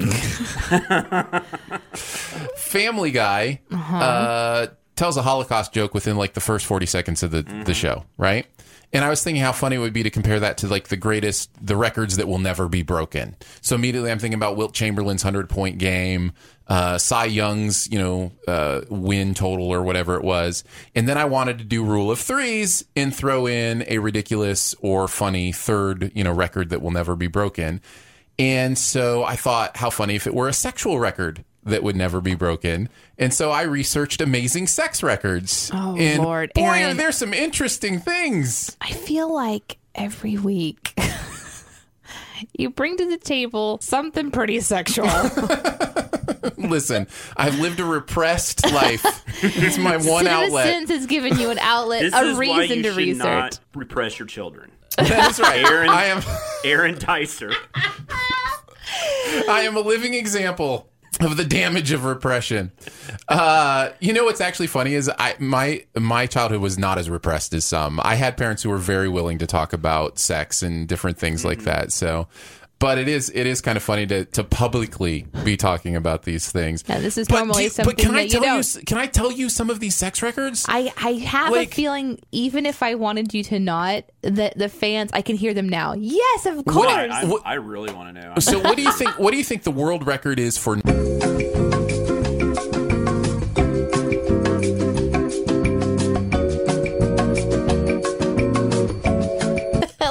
Family 2.57 3.11
Guy 3.11 3.61
uh, 3.71 4.67
tells 4.97 5.15
a 5.17 5.21
Holocaust 5.21 5.73
joke 5.73 5.93
within 5.93 6.17
like 6.17 6.33
the 6.33 6.41
first 6.41 6.65
40 6.65 6.85
seconds 6.85 7.23
of 7.23 7.31
the, 7.31 7.43
the 7.65 7.73
show, 7.73 8.03
right? 8.17 8.45
And 8.93 9.03
I 9.03 9.09
was 9.09 9.21
thinking 9.21 9.43
how 9.43 9.51
funny 9.51 9.75
it 9.75 9.79
would 9.79 9.93
be 9.93 10.03
to 10.03 10.09
compare 10.09 10.39
that 10.39 10.59
to 10.59 10.67
like 10.67 10.87
the 10.87 10.95
greatest, 10.95 11.49
the 11.65 11.75
records 11.75 12.17
that 12.17 12.27
will 12.27 12.39
never 12.39 12.69
be 12.69 12.83
broken. 12.83 13.35
So 13.61 13.75
immediately 13.75 14.11
I'm 14.11 14.19
thinking 14.19 14.37
about 14.37 14.55
Wilt 14.55 14.73
Chamberlain's 14.73 15.25
100 15.25 15.49
point 15.49 15.77
game, 15.77 16.31
uh, 16.67 16.97
Cy 16.97 17.25
Young's, 17.25 17.89
you 17.91 17.99
know, 17.99 18.31
uh, 18.47 18.81
win 18.89 19.33
total 19.33 19.67
or 19.67 19.83
whatever 19.83 20.15
it 20.15 20.23
was. 20.23 20.63
And 20.95 21.07
then 21.07 21.17
I 21.17 21.25
wanted 21.25 21.57
to 21.57 21.65
do 21.65 21.83
rule 21.83 22.11
of 22.11 22.19
threes 22.19 22.85
and 22.95 23.13
throw 23.13 23.45
in 23.45 23.83
a 23.87 23.97
ridiculous 23.97 24.73
or 24.79 25.09
funny 25.09 25.51
third, 25.51 26.11
you 26.15 26.23
know, 26.23 26.31
record 26.31 26.69
that 26.69 26.81
will 26.81 26.91
never 26.91 27.17
be 27.17 27.27
broken. 27.27 27.81
And 28.39 28.77
so 28.77 29.23
I 29.23 29.35
thought, 29.35 29.77
how 29.77 29.89
funny 29.89 30.15
if 30.15 30.27
it 30.27 30.33
were 30.33 30.47
a 30.47 30.53
sexual 30.53 30.99
record 30.99 31.43
that 31.67 31.83
would 31.83 31.95
never 31.95 32.21
be 32.21 32.35
broken. 32.35 32.89
And 33.19 33.33
so 33.33 33.51
I 33.51 33.63
researched 33.63 34.21
amazing 34.21 34.67
sex 34.67 35.01
records. 35.01 35.71
Oh, 35.73 35.95
and 35.97 36.23
Lord, 36.23 36.51
boy, 36.53 36.61
Aaron. 36.63 36.91
are 36.91 36.93
there 36.93 37.11
some 37.11 37.33
interesting 37.33 37.99
things. 37.99 38.77
I 38.79 38.91
feel 38.91 39.33
like 39.33 39.77
every 39.95 40.37
week 40.37 40.93
you 42.57 42.69
bring 42.69 42.95
to 42.97 43.09
the 43.09 43.17
table 43.17 43.79
something 43.81 44.29
pretty 44.31 44.59
sexual. 44.59 45.07
Listen, 46.57 47.07
I've 47.35 47.59
lived 47.59 47.79
a 47.79 47.85
repressed 47.85 48.65
life. 48.71 49.03
it's 49.43 49.77
my 49.77 49.97
one 49.97 50.27
outlet. 50.27 50.65
Citizens 50.67 50.89
has 50.91 51.05
given 51.07 51.39
you 51.39 51.49
an 51.49 51.59
outlet, 51.59 52.01
This 52.03 52.13
a 52.13 52.21
is 52.21 52.37
why 52.37 52.39
reason 52.59 52.77
you 52.77 52.83
to 52.83 52.91
research. 52.93 53.17
not 53.23 53.59
repress 53.73 54.19
your 54.19 54.27
children. 54.27 54.71
That 54.97 55.31
is 55.31 55.39
right. 55.39 55.63
Aaron- 55.65 55.89
I 55.89 56.05
am 56.05 56.21
Aaron 56.63 56.95
Dicer. 56.97 57.51
I 59.49 59.61
am 59.63 59.75
a 59.77 59.81
living 59.81 60.13
example 60.13 60.89
of 61.19 61.37
the 61.37 61.45
damage 61.45 61.91
of 61.91 62.05
repression. 62.05 62.71
Uh, 63.27 63.89
you 63.99 64.13
know 64.13 64.25
what's 64.25 64.41
actually 64.41 64.67
funny 64.67 64.93
is 64.93 65.09
I 65.19 65.35
my 65.39 65.85
my 65.95 66.25
childhood 66.25 66.61
was 66.61 66.77
not 66.77 66.97
as 66.97 67.09
repressed 67.09 67.53
as 67.53 67.65
some. 67.65 67.99
I 68.03 68.15
had 68.15 68.37
parents 68.37 68.63
who 68.63 68.69
were 68.69 68.77
very 68.77 69.09
willing 69.09 69.37
to 69.39 69.47
talk 69.47 69.73
about 69.73 70.19
sex 70.19 70.61
and 70.61 70.87
different 70.87 71.17
things 71.17 71.43
like 71.43 71.63
that. 71.63 71.91
So, 71.91 72.27
but 72.79 72.97
it 72.97 73.07
is 73.07 73.29
it 73.33 73.47
is 73.47 73.61
kind 73.61 73.75
of 73.77 73.83
funny 73.83 74.05
to 74.07 74.25
to 74.25 74.43
publicly 74.43 75.25
be 75.43 75.57
talking 75.57 75.95
about 75.95 76.23
these 76.23 76.51
things. 76.51 76.87
Now, 76.87 76.99
this 76.99 77.17
is 77.17 77.27
But 77.27 77.37
normally 77.39 77.63
do- 77.63 77.69
something 77.69 77.95
but 77.95 78.01
can 78.01 78.13
that 78.13 78.19
I 78.19 78.21
you 78.23 78.29
tell 78.29 78.41
don't. 78.41 78.53
you 78.53 78.59
s- 78.59 78.77
can 78.85 78.97
I 78.97 79.07
tell 79.07 79.31
you 79.31 79.49
some 79.49 79.69
of 79.69 79.79
these 79.79 79.95
sex 79.95 80.21
records? 80.21 80.65
I, 80.67 80.93
I 81.01 81.13
have 81.13 81.51
Like- 81.51 81.71
a 81.71 81.75
feeling, 81.75 82.19
even 82.31 82.65
if 82.65 82.83
I 82.83 82.95
wanted 82.95 83.33
you 83.33 83.43
to 83.45 83.59
not, 83.59 84.03
that 84.21 84.57
the 84.57 84.69
fans, 84.69 85.09
I 85.13 85.21
can 85.21 85.35
hear 85.35 85.53
them 85.53 85.67
now. 85.69 85.93
Yes, 85.97 86.45
of 86.45 86.63
course. 86.65 86.75
What- 86.85 86.89
I, 87.11 87.25
What- 87.25 87.41
I 87.45 87.53
really 87.55 87.91
want 87.93 88.15
to 88.15 88.21
know. 88.21 88.33
so 88.39 88.59
what 88.59 88.75
do 88.77 88.83
you 88.83 88.91
think 88.91 89.17
what 89.19 89.31
do 89.31 89.37
you 89.37 89.43
think 89.43 89.63
the 89.63 89.71
world 89.71 90.05
record 90.05 90.39
is 90.39 90.57
for 90.57 90.75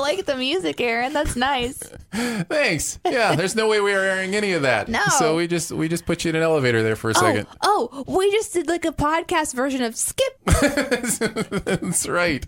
like 0.06 0.24
the 0.24 0.36
music, 0.36 0.80
Aaron. 0.80 1.12
That's 1.12 1.36
nice. 1.36 1.78
Thanks. 2.12 2.98
Yeah, 3.04 3.34
there's 3.34 3.56
no 3.56 3.68
way 3.68 3.80
we 3.80 3.92
are 3.92 4.00
airing 4.00 4.34
any 4.34 4.52
of 4.52 4.62
that. 4.62 4.88
No. 4.88 5.02
So 5.18 5.36
we 5.36 5.46
just 5.46 5.72
we 5.72 5.88
just 5.88 6.06
put 6.06 6.24
you 6.24 6.30
in 6.30 6.36
an 6.36 6.42
elevator 6.42 6.82
there 6.82 6.96
for 6.96 7.10
a 7.10 7.14
second. 7.14 7.46
Oh, 7.62 7.88
oh, 7.92 8.16
we 8.16 8.30
just 8.30 8.52
did 8.52 8.68
like 8.68 8.84
a 8.84 8.92
podcast 8.92 9.54
version 9.54 9.82
of 9.82 9.96
Skip. 9.96 10.38
That's 10.44 12.08
right. 12.08 12.46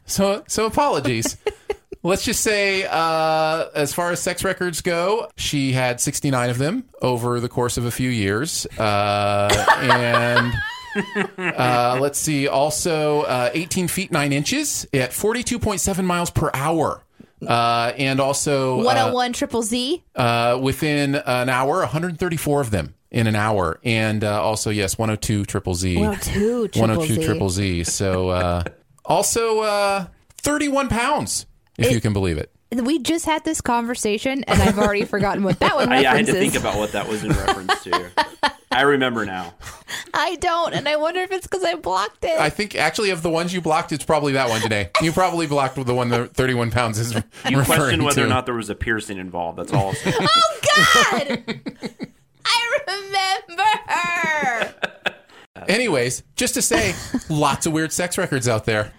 so 0.06 0.44
so 0.46 0.66
apologies. 0.66 1.36
Let's 2.06 2.22
just 2.22 2.42
say, 2.42 2.84
uh, 2.84 3.68
as 3.74 3.94
far 3.94 4.10
as 4.10 4.20
sex 4.20 4.44
records 4.44 4.82
go, 4.82 5.30
she 5.38 5.72
had 5.72 6.02
69 6.02 6.50
of 6.50 6.58
them 6.58 6.84
over 7.00 7.40
the 7.40 7.48
course 7.48 7.78
of 7.78 7.86
a 7.86 7.90
few 7.90 8.10
years. 8.10 8.66
Uh, 8.78 9.48
and 9.80 10.52
uh, 11.38 11.98
let's 12.00 12.18
see, 12.18 12.48
also 12.48 13.22
uh, 13.22 13.50
18 13.52 13.88
feet 13.88 14.12
9 14.12 14.32
inches 14.32 14.84
at 14.92 15.10
42.7 15.10 16.04
miles 16.04 16.30
per 16.30 16.50
hour. 16.54 17.02
Uh, 17.46 17.92
and 17.98 18.20
also 18.20 18.80
uh, 18.80 18.84
101 18.84 19.32
Triple 19.34 19.62
Z. 19.62 20.02
uh, 20.16 20.58
within 20.62 21.14
an 21.14 21.48
hour, 21.48 21.78
134 21.80 22.60
of 22.62 22.70
them 22.70 22.94
in 23.10 23.26
an 23.26 23.36
hour, 23.36 23.78
and 23.84 24.24
uh, 24.24 24.42
also 24.42 24.70
yes, 24.70 24.96
102 24.98 25.44
triple 25.44 25.74
Z, 25.74 25.96
102 25.98 26.68
triple 26.68 27.02
Z. 27.04 27.24
triple 27.24 27.50
Z. 27.50 27.84
So 27.84 28.30
uh, 28.30 28.64
also 29.04 29.60
uh, 29.60 30.06
31 30.38 30.88
pounds, 30.88 31.46
if 31.78 31.92
you 31.92 32.00
can 32.00 32.12
believe 32.12 32.38
it. 32.38 32.50
We 32.72 32.98
just 32.98 33.24
had 33.24 33.44
this 33.44 33.60
conversation, 33.60 34.42
and 34.44 34.60
I've 34.60 34.78
already 34.78 35.04
forgotten 35.04 35.44
what 35.44 35.60
that 35.60 35.76
one 35.76 35.92
I, 35.92 35.98
I 35.98 36.16
had 36.16 36.26
to 36.26 36.32
think 36.32 36.56
about 36.56 36.76
what 36.76 36.92
that 36.92 37.08
was 37.08 37.22
in 37.22 37.30
reference 37.30 37.82
to. 37.84 38.10
I 38.74 38.82
remember 38.82 39.24
now. 39.24 39.54
I 40.14 40.36
don't, 40.36 40.74
and 40.74 40.88
I 40.88 40.96
wonder 40.96 41.20
if 41.20 41.30
it's 41.32 41.46
because 41.46 41.64
I 41.64 41.74
blocked 41.76 42.24
it. 42.24 42.38
I 42.38 42.50
think 42.50 42.74
actually 42.74 43.10
of 43.10 43.22
the 43.22 43.30
ones 43.30 43.52
you 43.54 43.60
blocked, 43.60 43.92
it's 43.92 44.04
probably 44.04 44.32
that 44.32 44.48
one 44.48 44.60
today. 44.60 44.90
You 45.00 45.12
probably 45.12 45.46
blocked 45.46 45.76
the 45.84 45.94
one 45.94 46.08
that 46.10 46.34
31 46.34 46.70
pounds 46.70 46.98
is 46.98 47.14
You 47.48 47.58
referring 47.58 47.64
question 47.66 48.04
whether 48.04 48.22
to. 48.22 48.26
or 48.26 48.28
not 48.28 48.46
there 48.46 48.54
was 48.54 48.70
a 48.70 48.74
piercing 48.74 49.18
involved. 49.18 49.58
That's 49.58 49.72
all. 49.72 49.88
I'll 49.88 49.94
say. 49.94 50.12
oh 50.20 50.60
God! 50.76 51.60
I 52.46 52.78
remember. 53.48 54.74
Anyways, 55.68 56.22
just 56.36 56.54
to 56.54 56.62
say, 56.62 56.94
lots 57.30 57.66
of 57.66 57.72
weird 57.72 57.90
sex 57.92 58.18
records 58.18 58.48
out 58.48 58.64
there. 58.66 58.92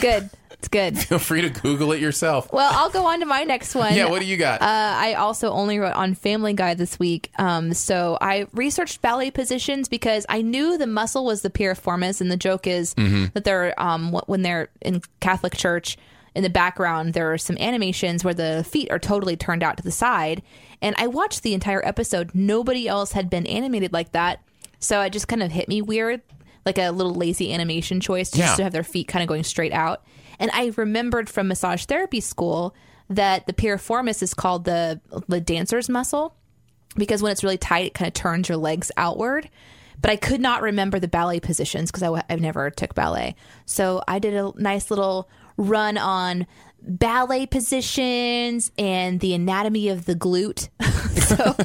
Good. 0.00 0.30
It's 0.62 0.68
good. 0.68 0.96
Feel 0.96 1.18
free 1.18 1.40
to 1.42 1.50
Google 1.50 1.90
it 1.90 2.00
yourself. 2.00 2.52
Well, 2.52 2.70
I'll 2.72 2.88
go 2.88 3.04
on 3.06 3.18
to 3.18 3.26
my 3.26 3.42
next 3.42 3.74
one. 3.74 3.94
Yeah, 3.96 4.08
what 4.08 4.20
do 4.20 4.26
you 4.26 4.36
got? 4.36 4.62
Uh, 4.62 4.64
I 4.96 5.14
also 5.14 5.50
only 5.50 5.80
wrote 5.80 5.94
on 5.94 6.14
Family 6.14 6.52
Guy 6.52 6.74
this 6.74 7.00
week. 7.00 7.32
Um, 7.36 7.74
so 7.74 8.16
I 8.20 8.46
researched 8.52 9.02
ballet 9.02 9.32
positions 9.32 9.88
because 9.88 10.24
I 10.28 10.40
knew 10.40 10.78
the 10.78 10.86
muscle 10.86 11.24
was 11.24 11.42
the 11.42 11.50
piriformis, 11.50 12.20
and 12.20 12.30
the 12.30 12.36
joke 12.36 12.68
is 12.68 12.94
that 12.94 13.42
they're 13.42 13.74
um, 13.76 14.12
when 14.26 14.42
they're 14.42 14.68
in 14.80 15.02
Catholic 15.18 15.56
church. 15.56 15.98
In 16.36 16.44
the 16.44 16.48
background, 16.48 17.12
there 17.12 17.30
are 17.32 17.38
some 17.38 17.58
animations 17.58 18.22
where 18.24 18.32
the 18.32 18.64
feet 18.70 18.88
are 18.92 19.00
totally 19.00 19.36
turned 19.36 19.64
out 19.64 19.76
to 19.78 19.82
the 19.82 19.90
side. 19.90 20.42
And 20.80 20.94
I 20.96 21.08
watched 21.08 21.42
the 21.42 21.54
entire 21.54 21.84
episode. 21.84 22.30
Nobody 22.34 22.86
else 22.86 23.12
had 23.12 23.28
been 23.28 23.46
animated 23.48 23.92
like 23.92 24.12
that. 24.12 24.40
So 24.78 25.00
it 25.02 25.10
just 25.10 25.26
kind 25.28 25.42
of 25.42 25.50
hit 25.52 25.68
me 25.68 25.82
weird, 25.82 26.22
like 26.64 26.78
a 26.78 26.88
little 26.90 27.12
lazy 27.14 27.52
animation 27.52 28.00
choice 28.00 28.30
just 28.30 28.38
Yeah. 28.52 28.54
to 28.54 28.62
have 28.62 28.72
their 28.72 28.84
feet 28.84 29.08
kind 29.08 29.22
of 29.24 29.28
going 29.28 29.42
straight 29.44 29.72
out. 29.72 30.04
And 30.38 30.50
I 30.52 30.72
remembered 30.76 31.28
from 31.28 31.48
massage 31.48 31.84
therapy 31.84 32.20
school 32.20 32.74
that 33.08 33.46
the 33.46 33.52
piriformis 33.52 34.22
is 34.22 34.34
called 34.34 34.64
the 34.64 35.00
the 35.28 35.40
dancer's 35.40 35.88
muscle 35.88 36.34
because 36.96 37.22
when 37.22 37.32
it's 37.32 37.44
really 37.44 37.58
tight, 37.58 37.86
it 37.86 37.94
kind 37.94 38.08
of 38.08 38.14
turns 38.14 38.48
your 38.48 38.58
legs 38.58 38.90
outward. 38.96 39.48
But 40.00 40.10
I 40.10 40.16
could 40.16 40.40
not 40.40 40.62
remember 40.62 40.98
the 40.98 41.08
ballet 41.08 41.40
positions 41.40 41.90
because 41.90 42.02
I've 42.28 42.40
never 42.40 42.70
took 42.70 42.94
ballet. 42.94 43.36
So 43.66 44.02
I 44.08 44.18
did 44.18 44.34
a 44.34 44.52
nice 44.56 44.90
little 44.90 45.28
run 45.56 45.96
on 45.96 46.46
ballet 46.80 47.46
positions 47.46 48.72
and 48.76 49.20
the 49.20 49.32
anatomy 49.34 49.88
of 49.88 50.06
the 50.06 50.16
glute. 50.16 50.68
so 51.22 51.56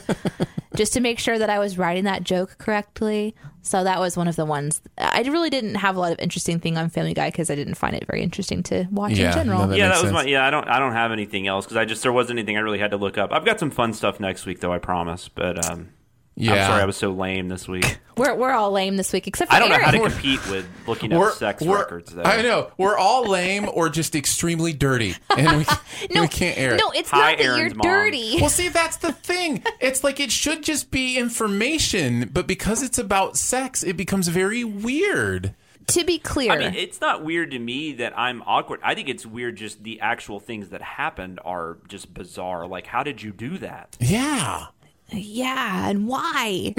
just 0.75 0.93
to 0.93 0.99
make 0.99 1.17
sure 1.17 1.39
that 1.39 1.49
I 1.49 1.57
was 1.57 1.77
writing 1.77 2.03
that 2.03 2.23
joke 2.23 2.57
correctly. 2.59 3.35
So 3.67 3.83
that 3.83 3.99
was 3.99 4.15
one 4.15 4.27
of 4.27 4.35
the 4.37 4.45
ones. 4.45 4.81
I 4.97 5.21
really 5.21 5.49
didn't 5.49 5.75
have 5.75 5.95
a 5.95 5.99
lot 5.99 6.11
of 6.13 6.19
interesting 6.19 6.59
thing 6.59 6.77
on 6.77 6.89
Family 6.89 7.13
Guy 7.13 7.29
because 7.29 7.49
I 7.49 7.55
didn't 7.55 7.75
find 7.75 7.95
it 7.95 8.05
very 8.07 8.23
interesting 8.23 8.63
to 8.63 8.87
watch 8.91 9.11
Yeah, 9.13 9.27
in 9.27 9.33
general. 9.33 9.59
no, 9.59 9.67
that 9.67 9.77
yeah, 9.77 9.87
that 9.89 9.93
was 9.95 10.01
sense. 10.01 10.13
my. 10.13 10.23
Yeah, 10.23 10.45
I 10.45 10.49
don't. 10.49 10.67
I 10.67 10.79
don't 10.79 10.93
have 10.93 11.11
anything 11.11 11.47
else 11.47 11.65
because 11.65 11.77
I 11.77 11.85
just 11.85 12.01
there 12.03 12.13
wasn't 12.13 12.39
anything 12.39 12.57
I 12.57 12.61
really 12.61 12.79
had 12.79 12.91
to 12.91 12.97
look 12.97 13.17
up. 13.17 13.31
I've 13.33 13.45
got 13.45 13.59
some 13.59 13.69
fun 13.71 13.93
stuff 13.93 14.19
next 14.19 14.45
week 14.45 14.61
though. 14.61 14.71
I 14.73 14.79
promise. 14.79 15.27
But 15.29 15.69
um, 15.69 15.89
I'm 16.37 16.43
Yeah. 16.43 16.67
sorry 16.67 16.81
I 16.83 16.85
was 16.85 16.95
so 16.97 17.11
lame 17.11 17.47
this 17.49 17.67
week. 17.67 17.97
We're 18.17 18.33
we're 18.35 18.51
all 18.51 18.71
lame 18.71 18.95
this 18.97 19.13
week 19.13 19.27
except 19.27 19.51
for 19.51 19.55
I 19.55 19.59
don't 19.59 19.69
know 19.69 19.75
Aaron. 19.75 19.85
how 19.85 19.91
to 19.91 20.09
compete 20.09 20.39
with 20.49 20.67
looking 20.87 21.13
at 21.13 21.33
sex 21.33 21.63
records. 21.65 22.11
Though. 22.13 22.23
I 22.23 22.41
know 22.41 22.71
we're 22.77 22.97
all 22.97 23.27
lame 23.27 23.69
or 23.71 23.89
just 23.89 24.15
extremely 24.15 24.73
dirty, 24.73 25.15
and 25.37 25.57
we, 25.59 25.65
no, 26.15 26.21
we 26.21 26.27
can't 26.27 26.57
air 26.57 26.73
it. 26.73 26.81
No, 26.83 26.89
it's 26.95 27.11
Hi, 27.11 27.31
not 27.33 27.37
that 27.37 27.43
Aaron's 27.43 27.59
you're 27.59 27.75
mom. 27.75 27.85
dirty. 27.85 28.37
Well, 28.41 28.49
see, 28.49 28.69
that's 28.69 28.97
the 28.97 29.11
thing. 29.11 29.63
It's 29.79 30.03
like 30.03 30.19
it 30.19 30.31
should 30.31 30.63
just 30.63 30.89
be 30.89 31.17
information, 31.19 32.29
but 32.33 32.47
because 32.47 32.81
it's 32.81 32.97
about 32.97 33.37
sex, 33.37 33.83
it 33.83 33.97
becomes 33.97 34.27
very 34.29 34.63
weird. 34.63 35.53
To 35.89 36.03
be 36.03 36.17
clear, 36.19 36.51
I 36.51 36.57
mean, 36.57 36.73
it's 36.73 36.99
not 36.99 37.23
weird 37.23 37.51
to 37.51 37.59
me 37.59 37.93
that 37.93 38.17
I'm 38.17 38.41
awkward. 38.47 38.79
I 38.83 38.93
think 38.95 39.07
it's 39.09 39.25
weird 39.25 39.55
just 39.57 39.83
the 39.83 40.01
actual 40.01 40.39
things 40.39 40.69
that 40.69 40.81
happened 40.81 41.39
are 41.45 41.77
just 41.87 42.13
bizarre. 42.13 42.67
Like, 42.67 42.87
how 42.87 43.03
did 43.03 43.21
you 43.21 43.31
do 43.31 43.57
that? 43.59 43.95
Yeah. 43.99 44.65
Yeah, 45.11 45.89
and 45.89 46.07
why? 46.07 46.73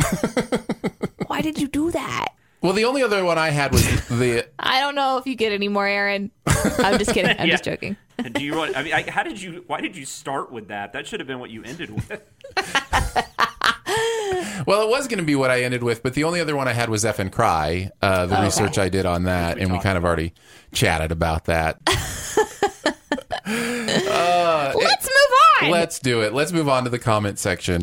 why 1.26 1.40
did 1.40 1.58
you 1.58 1.68
do 1.68 1.90
that? 1.92 2.28
Well, 2.60 2.72
the 2.72 2.84
only 2.86 3.02
other 3.04 3.24
one 3.24 3.38
I 3.38 3.50
had 3.50 3.72
was 3.72 3.84
the. 4.08 4.46
I 4.58 4.80
don't 4.80 4.94
know 4.96 5.16
if 5.18 5.26
you 5.26 5.36
get 5.36 5.52
any 5.52 5.68
more, 5.68 5.86
Aaron. 5.86 6.30
I'm 6.46 6.98
just 6.98 7.12
kidding. 7.12 7.36
I'm 7.38 7.46
Yeah. 7.48 7.54
just 7.54 7.64
joking. 7.64 7.96
Do 8.32 8.42
you 8.44 8.56
want? 8.56 8.76
I 8.76 8.82
mean, 8.82 8.92
I, 8.92 9.08
how 9.08 9.22
did 9.22 9.40
you? 9.40 9.62
Why 9.68 9.80
did 9.80 9.96
you 9.96 10.04
start 10.04 10.50
with 10.50 10.68
that? 10.68 10.92
That 10.92 11.06
should 11.06 11.20
have 11.20 11.26
been 11.28 11.38
what 11.38 11.50
you 11.50 11.62
ended 11.62 11.90
with. 11.90 12.20
Well, 14.66 14.82
it 14.82 14.90
was 14.90 15.08
going 15.08 15.18
to 15.18 15.24
be 15.24 15.34
what 15.34 15.50
I 15.50 15.62
ended 15.62 15.82
with, 15.82 16.02
but 16.02 16.12
the 16.12 16.24
only 16.24 16.40
other 16.40 16.54
one 16.54 16.68
I 16.68 16.74
had 16.74 16.90
was 16.90 17.04
F 17.04 17.18
and 17.20 17.32
Cry. 17.32 17.90
Uh, 18.02 18.26
the 18.26 18.34
Okay. 18.34 18.44
research 18.44 18.76
I 18.76 18.90
did 18.90 19.06
on 19.06 19.22
that, 19.24 19.56
and 19.58 19.68
we 19.70 19.76
talked 19.76 19.84
kind 19.84 19.96
of 19.96 20.04
already 20.04 20.34
chatted 20.72 21.10
about 21.10 21.46
that. 21.46 21.78
Uh, 23.46 24.72
Let's 24.76 25.06
move 25.06 25.62
on. 25.62 25.70
Let's 25.70 25.98
do 26.00 26.20
it. 26.22 26.34
Let's 26.34 26.52
move 26.52 26.68
on 26.68 26.84
to 26.84 26.90
the 26.90 26.98
comment 26.98 27.38
section. 27.38 27.82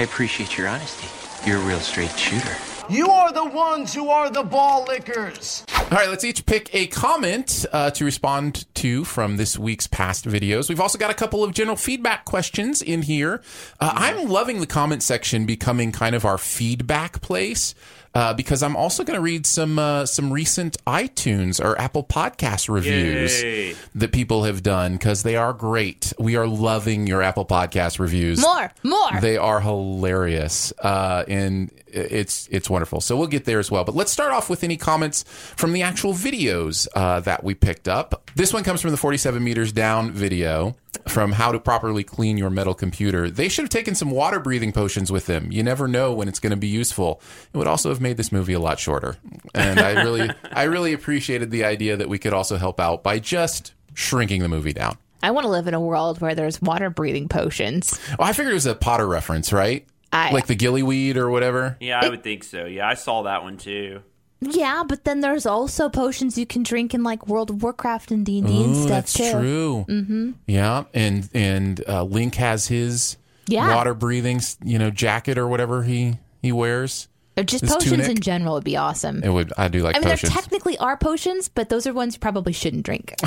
I 0.00 0.04
appreciate 0.04 0.56
your 0.56 0.66
honesty. 0.66 1.06
You're 1.46 1.58
a 1.58 1.66
real 1.66 1.78
straight 1.78 2.18
shooter. 2.18 2.56
You 2.88 3.10
are 3.10 3.34
the 3.34 3.44
ones 3.44 3.92
who 3.92 4.08
are 4.08 4.30
the 4.30 4.42
ball 4.42 4.86
lickers. 4.88 5.62
All 5.76 5.88
right, 5.90 6.08
let's 6.08 6.24
each 6.24 6.46
pick 6.46 6.74
a 6.74 6.86
comment 6.86 7.66
uh, 7.70 7.90
to 7.90 8.06
respond 8.06 8.64
to 8.76 9.04
from 9.04 9.36
this 9.36 9.58
week's 9.58 9.86
past 9.86 10.24
videos. 10.24 10.70
We've 10.70 10.80
also 10.80 10.96
got 10.96 11.10
a 11.10 11.14
couple 11.14 11.44
of 11.44 11.52
general 11.52 11.76
feedback 11.76 12.24
questions 12.24 12.80
in 12.80 13.02
here. 13.02 13.42
Uh, 13.78 13.92
I'm 13.94 14.26
loving 14.26 14.60
the 14.60 14.66
comment 14.66 15.02
section 15.02 15.44
becoming 15.44 15.92
kind 15.92 16.14
of 16.14 16.24
our 16.24 16.38
feedback 16.38 17.20
place. 17.20 17.74
Uh, 18.12 18.34
because 18.34 18.60
I'm 18.62 18.74
also 18.74 19.04
going 19.04 19.16
to 19.16 19.22
read 19.22 19.46
some 19.46 19.78
uh, 19.78 20.04
some 20.04 20.32
recent 20.32 20.76
iTunes 20.84 21.64
or 21.64 21.80
Apple 21.80 22.02
Podcast 22.02 22.68
reviews 22.68 23.40
Yay. 23.40 23.76
that 23.94 24.10
people 24.10 24.42
have 24.44 24.64
done 24.64 24.94
because 24.94 25.22
they 25.22 25.36
are 25.36 25.52
great. 25.52 26.12
We 26.18 26.34
are 26.34 26.48
loving 26.48 27.06
your 27.06 27.22
Apple 27.22 27.46
Podcast 27.46 28.00
reviews. 28.00 28.40
More, 28.40 28.72
more. 28.82 29.20
They 29.20 29.36
are 29.36 29.60
hilarious, 29.60 30.72
uh, 30.82 31.24
and 31.28 31.70
it's 31.86 32.48
it's 32.50 32.68
wonderful. 32.68 33.00
So 33.00 33.16
we'll 33.16 33.28
get 33.28 33.44
there 33.44 33.58
as 33.58 33.70
well. 33.70 33.84
But 33.84 33.94
let's 33.94 34.10
start 34.10 34.32
off 34.32 34.50
with 34.50 34.64
any 34.64 34.76
comments 34.76 35.22
from 35.56 35.72
the 35.72 35.82
actual 35.82 36.12
videos 36.12 36.88
uh, 36.94 37.20
that 37.20 37.44
we 37.44 37.54
picked 37.54 37.88
up. 37.88 38.28
This 38.34 38.52
one 38.52 38.64
comes 38.64 38.80
from 38.80 38.90
the 38.90 38.96
47 38.96 39.42
meters 39.42 39.72
down 39.72 40.12
video 40.12 40.76
from 41.08 41.32
how 41.32 41.52
to 41.52 41.58
properly 41.60 42.04
clean 42.04 42.36
your 42.36 42.50
metal 42.50 42.74
computer. 42.74 43.30
They 43.30 43.48
should 43.48 43.62
have 43.62 43.70
taken 43.70 43.94
some 43.94 44.10
water 44.10 44.40
breathing 44.40 44.72
potions 44.72 45.10
with 45.10 45.26
them. 45.26 45.50
You 45.52 45.62
never 45.62 45.88
know 45.88 46.12
when 46.12 46.28
it's 46.28 46.38
going 46.40 46.50
to 46.50 46.56
be 46.56 46.68
useful. 46.68 47.20
It 47.52 47.56
would 47.56 47.66
also 47.66 47.88
have 47.88 47.99
made 48.00 48.16
this 48.16 48.32
movie 48.32 48.52
a 48.52 48.58
lot 48.60 48.78
shorter. 48.78 49.16
And 49.54 49.78
I 49.80 50.02
really 50.02 50.30
I 50.52 50.64
really 50.64 50.92
appreciated 50.92 51.50
the 51.50 51.64
idea 51.64 51.96
that 51.96 52.08
we 52.08 52.18
could 52.18 52.32
also 52.32 52.56
help 52.56 52.80
out 52.80 53.02
by 53.02 53.18
just 53.18 53.74
shrinking 53.94 54.42
the 54.42 54.48
movie 54.48 54.72
down. 54.72 54.96
I 55.22 55.32
want 55.32 55.44
to 55.44 55.50
live 55.50 55.66
in 55.66 55.74
a 55.74 55.80
world 55.80 56.20
where 56.20 56.34
there's 56.34 56.62
water 56.62 56.88
breathing 56.90 57.28
potions. 57.28 58.00
Well, 58.18 58.26
I 58.28 58.32
figured 58.32 58.52
it 58.52 58.54
was 58.54 58.66
a 58.66 58.74
Potter 58.74 59.06
reference, 59.06 59.52
right? 59.52 59.86
I- 60.12 60.32
like 60.32 60.46
the 60.46 60.56
gillyweed 60.56 61.16
or 61.16 61.30
whatever. 61.30 61.76
Yeah, 61.80 62.00
I 62.02 62.08
would 62.08 62.22
think 62.24 62.42
so. 62.44 62.64
Yeah, 62.64 62.88
I 62.88 62.94
saw 62.94 63.22
that 63.22 63.42
one 63.42 63.56
too. 63.58 64.02
Yeah, 64.42 64.84
but 64.88 65.04
then 65.04 65.20
there's 65.20 65.44
also 65.44 65.90
potions 65.90 66.38
you 66.38 66.46
can 66.46 66.62
drink 66.62 66.94
in 66.94 67.02
like 67.02 67.26
World 67.28 67.50
of 67.50 67.62
Warcraft 67.62 68.10
and 68.10 68.24
D 68.24 68.38
and 68.38 68.46
D 68.48 68.64
and 68.64 68.74
stuff 68.74 68.88
that's 68.88 69.12
too. 69.12 69.30
true. 69.32 69.84
Mm-hmm. 69.86 70.30
Yeah, 70.46 70.84
and 70.94 71.28
and 71.34 71.84
uh, 71.86 72.04
Link 72.04 72.36
has 72.36 72.66
his 72.68 73.18
Yeah. 73.46 73.74
water 73.74 73.92
breathing, 73.92 74.40
you 74.64 74.78
know, 74.78 74.88
jacket 74.90 75.36
or 75.36 75.46
whatever 75.46 75.82
he 75.82 76.16
he 76.40 76.52
wears. 76.52 77.06
Or 77.40 77.44
just 77.44 77.62
His 77.62 77.72
potions 77.72 77.90
tunic. 77.92 78.08
in 78.10 78.20
general 78.20 78.54
would 78.54 78.64
be 78.64 78.76
awesome. 78.76 79.22
It 79.24 79.30
would. 79.30 79.52
I 79.56 79.68
do 79.68 79.80
like 79.82 79.94
potions. 79.94 80.04
I 80.04 80.08
mean, 80.08 80.12
potions. 80.16 80.32
there 80.32 80.42
technically 80.42 80.78
are 80.78 80.96
potions, 80.96 81.48
but 81.48 81.68
those 81.70 81.86
are 81.86 81.92
ones 81.92 82.14
you 82.14 82.20
probably 82.20 82.52
shouldn't 82.52 82.84
drink 82.84 83.14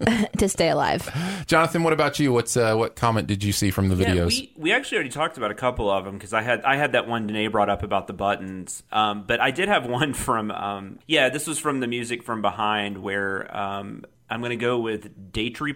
to 0.38 0.48
stay 0.48 0.68
alive. 0.70 1.08
Jonathan, 1.46 1.82
what 1.82 1.92
about 1.92 2.18
you? 2.18 2.32
What's 2.32 2.56
uh, 2.56 2.74
what 2.74 2.96
comment 2.96 3.26
did 3.26 3.44
you 3.44 3.52
see 3.52 3.70
from 3.70 3.88
the 3.88 3.96
Yeah, 3.96 4.08
videos? 4.14 4.28
we, 4.28 4.52
we 4.56 4.72
actually 4.72 4.96
already 4.96 5.10
talked 5.10 5.36
about 5.36 5.50
a 5.50 5.54
couple 5.54 5.90
of 5.90 6.04
them 6.04 6.14
because 6.14 6.32
I 6.32 6.42
had 6.42 6.62
I 6.62 6.76
had 6.76 6.92
that 6.92 7.06
one 7.06 7.26
Danae 7.26 7.48
brought 7.48 7.68
up 7.68 7.82
about 7.82 8.06
the 8.06 8.12
buttons, 8.14 8.82
um, 8.90 9.24
but 9.26 9.40
I 9.40 9.50
did 9.50 9.68
have 9.68 9.86
one 9.88 10.14
from 10.14 10.50
um, 10.50 10.98
yeah 11.06 11.28
this 11.28 11.46
was 11.46 11.58
from 11.58 11.80
the 11.80 11.86
music 11.86 12.22
from 12.22 12.42
behind 12.42 12.98
where 13.02 13.54
um, 13.56 14.04
I'm 14.30 14.40
going 14.40 14.50
to 14.50 14.56
go 14.56 14.78
with 14.78 15.10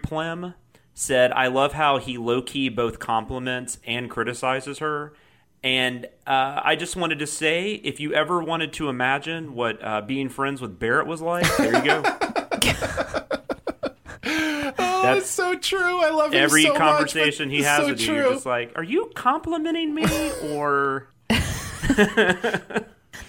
Plem 0.03 0.55
said 0.93 1.31
I 1.31 1.47
love 1.47 1.73
how 1.73 1.97
he 1.99 2.17
low 2.17 2.41
key 2.41 2.69
both 2.69 2.99
compliments 2.99 3.77
and 3.85 4.09
criticizes 4.09 4.79
her. 4.79 5.13
And 5.63 6.07
uh, 6.25 6.61
I 6.63 6.75
just 6.75 6.95
wanted 6.95 7.19
to 7.19 7.27
say, 7.27 7.73
if 7.73 7.99
you 7.99 8.13
ever 8.13 8.41
wanted 8.41 8.73
to 8.73 8.89
imagine 8.89 9.53
what 9.53 9.83
uh, 9.83 10.01
being 10.01 10.27
friends 10.29 10.59
with 10.59 10.79
Barrett 10.79 11.05
was 11.05 11.21
like, 11.21 11.45
there 11.57 11.75
you 11.75 11.83
go. 11.83 12.01
oh, 14.79 15.01
that's 15.03 15.29
so 15.29 15.55
true. 15.57 16.03
I 16.03 16.09
love 16.09 16.33
Every 16.33 16.63
so 16.63 16.69
much, 16.69 16.77
conversation 16.79 17.51
he 17.51 17.61
has 17.61 17.83
so 17.83 17.89
with 17.89 17.99
you, 18.01 18.07
true. 18.07 18.15
you're 18.15 18.33
just 18.33 18.45
like, 18.47 18.71
are 18.75 18.83
you 18.83 19.11
complimenting 19.13 19.93
me 19.93 20.05
or? 20.49 21.07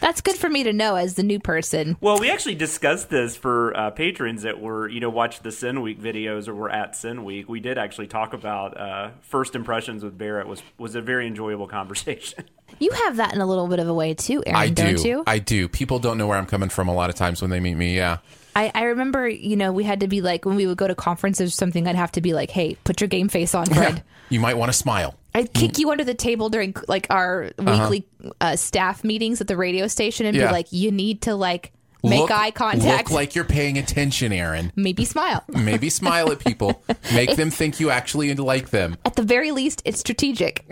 That's 0.03 0.21
good 0.21 0.35
for 0.35 0.49
me 0.49 0.65
to 0.65 0.73
know 0.73 0.97
as 0.97 1.15
the 1.15 1.23
new 1.23 1.39
person. 1.39 1.97
Well, 2.01 2.19
we 2.19 2.29
actually 2.29 2.57
discussed 2.57 3.09
this 3.09 3.37
for 3.37 3.75
uh, 3.77 3.91
patrons 3.91 4.43
that 4.43 4.61
were, 4.61 4.89
you 4.89 4.99
know, 4.99 5.09
watch 5.09 5.45
the 5.45 5.53
Sin 5.53 5.81
Week 5.81 6.03
videos 6.03 6.49
or 6.49 6.57
were 6.57 6.69
at 6.71 6.97
Sin 6.97 7.23
Week. 7.23 7.49
We 7.49 7.61
did 7.61 7.79
actually 7.79 8.09
talk 8.09 8.33
about 8.33 8.77
uh, 8.77 9.11
first 9.21 9.55
impressions 9.55 10.03
with 10.03 10.19
Barrett 10.19 10.49
was 10.49 10.61
was 10.77 10.97
a 10.97 11.01
very 11.01 11.29
enjoyable 11.29 11.69
conversation. 11.79 12.43
You 12.81 12.91
have 13.05 13.19
that 13.19 13.33
in 13.33 13.41
a 13.41 13.47
little 13.47 13.69
bit 13.69 13.79
of 13.79 13.87
a 13.87 13.95
way 13.95 14.15
too, 14.15 14.43
Aaron, 14.45 14.61
I 14.61 14.69
do. 14.71 14.83
don't 14.83 15.05
you? 15.05 15.23
I 15.25 15.39
do. 15.39 15.69
People 15.69 16.01
don't 16.01 16.19
know 16.19 16.27
where 16.27 16.37
I'm 16.37 16.47
coming 16.47 16.69
from 16.69 16.89
a 16.89 16.95
lot 16.95 17.09
of 17.09 17.15
times 17.15 17.41
when 17.41 17.53
they 17.53 17.61
meet 17.61 17.77
me. 17.77 17.97
Yeah. 17.97 18.19
I, 18.55 18.71
I 18.75 18.83
remember, 18.85 19.29
you 19.29 19.57
know, 19.57 19.73
we 19.73 19.85
had 19.85 20.01
to 20.01 20.09
be 20.09 20.21
like 20.21 20.45
when 20.45 20.57
we 20.57 20.67
would 20.67 20.77
go 20.77 20.87
to 20.87 20.95
conferences 20.95 21.49
or 21.49 21.55
something. 21.55 21.87
I'd 21.89 21.97
have 21.97 22.13
to 22.13 22.21
be 22.21 22.35
like, 22.35 22.51
"Hey, 22.51 22.77
put 22.85 23.01
your 23.01 23.09
game 23.09 23.29
face 23.29 23.55
on, 23.55 23.67
Fred." 23.67 24.03
You 24.29 24.41
might 24.41 24.55
want 24.57 24.71
to 24.73 24.79
smile. 24.79 25.15
I'd 25.35 25.53
kick 25.53 25.79
you 25.79 25.91
under 25.91 26.05
the 26.05 26.15
table 26.15 26.49
during 26.49 26.75
like 26.89 27.07
our 27.11 27.51
weekly 27.59 28.07
uh, 28.41 28.57
staff 28.57 29.05
meetings 29.05 29.43
at 29.43 29.47
the 29.47 29.59
radio 29.59 29.89
station 29.89 30.25
and 30.25 30.35
Uh-huh. 30.35 30.45
Yeah. 30.45 30.49
be 30.49 30.53
like, 30.55 30.73
"You 30.73 30.91
need 30.91 31.23
to 31.23 31.35
like 31.35 31.71
make 32.03 32.21
Look- 32.21 32.31
eye 32.31 32.51
contact, 32.51 33.11
Look 33.11 33.15
like 33.15 33.35
you're 33.35 33.45
paying 33.45 33.77
attention, 33.77 34.33
Aaron. 34.33 34.73
maybe 34.75 35.05
smile." 35.05 35.45
Maybe 35.49 35.91
smile 35.91 36.33
at 36.33 36.39
people. 36.39 36.83
Make 37.15 37.37
them 37.37 37.51
think 37.51 37.79
you 37.79 37.91
actually 37.91 38.33
like 38.35 38.71
them. 38.71 38.97
At 39.05 39.17
the 39.17 39.23
very 39.23 39.51
least, 39.51 39.83
it's 39.85 40.01
strategic. 40.01 40.65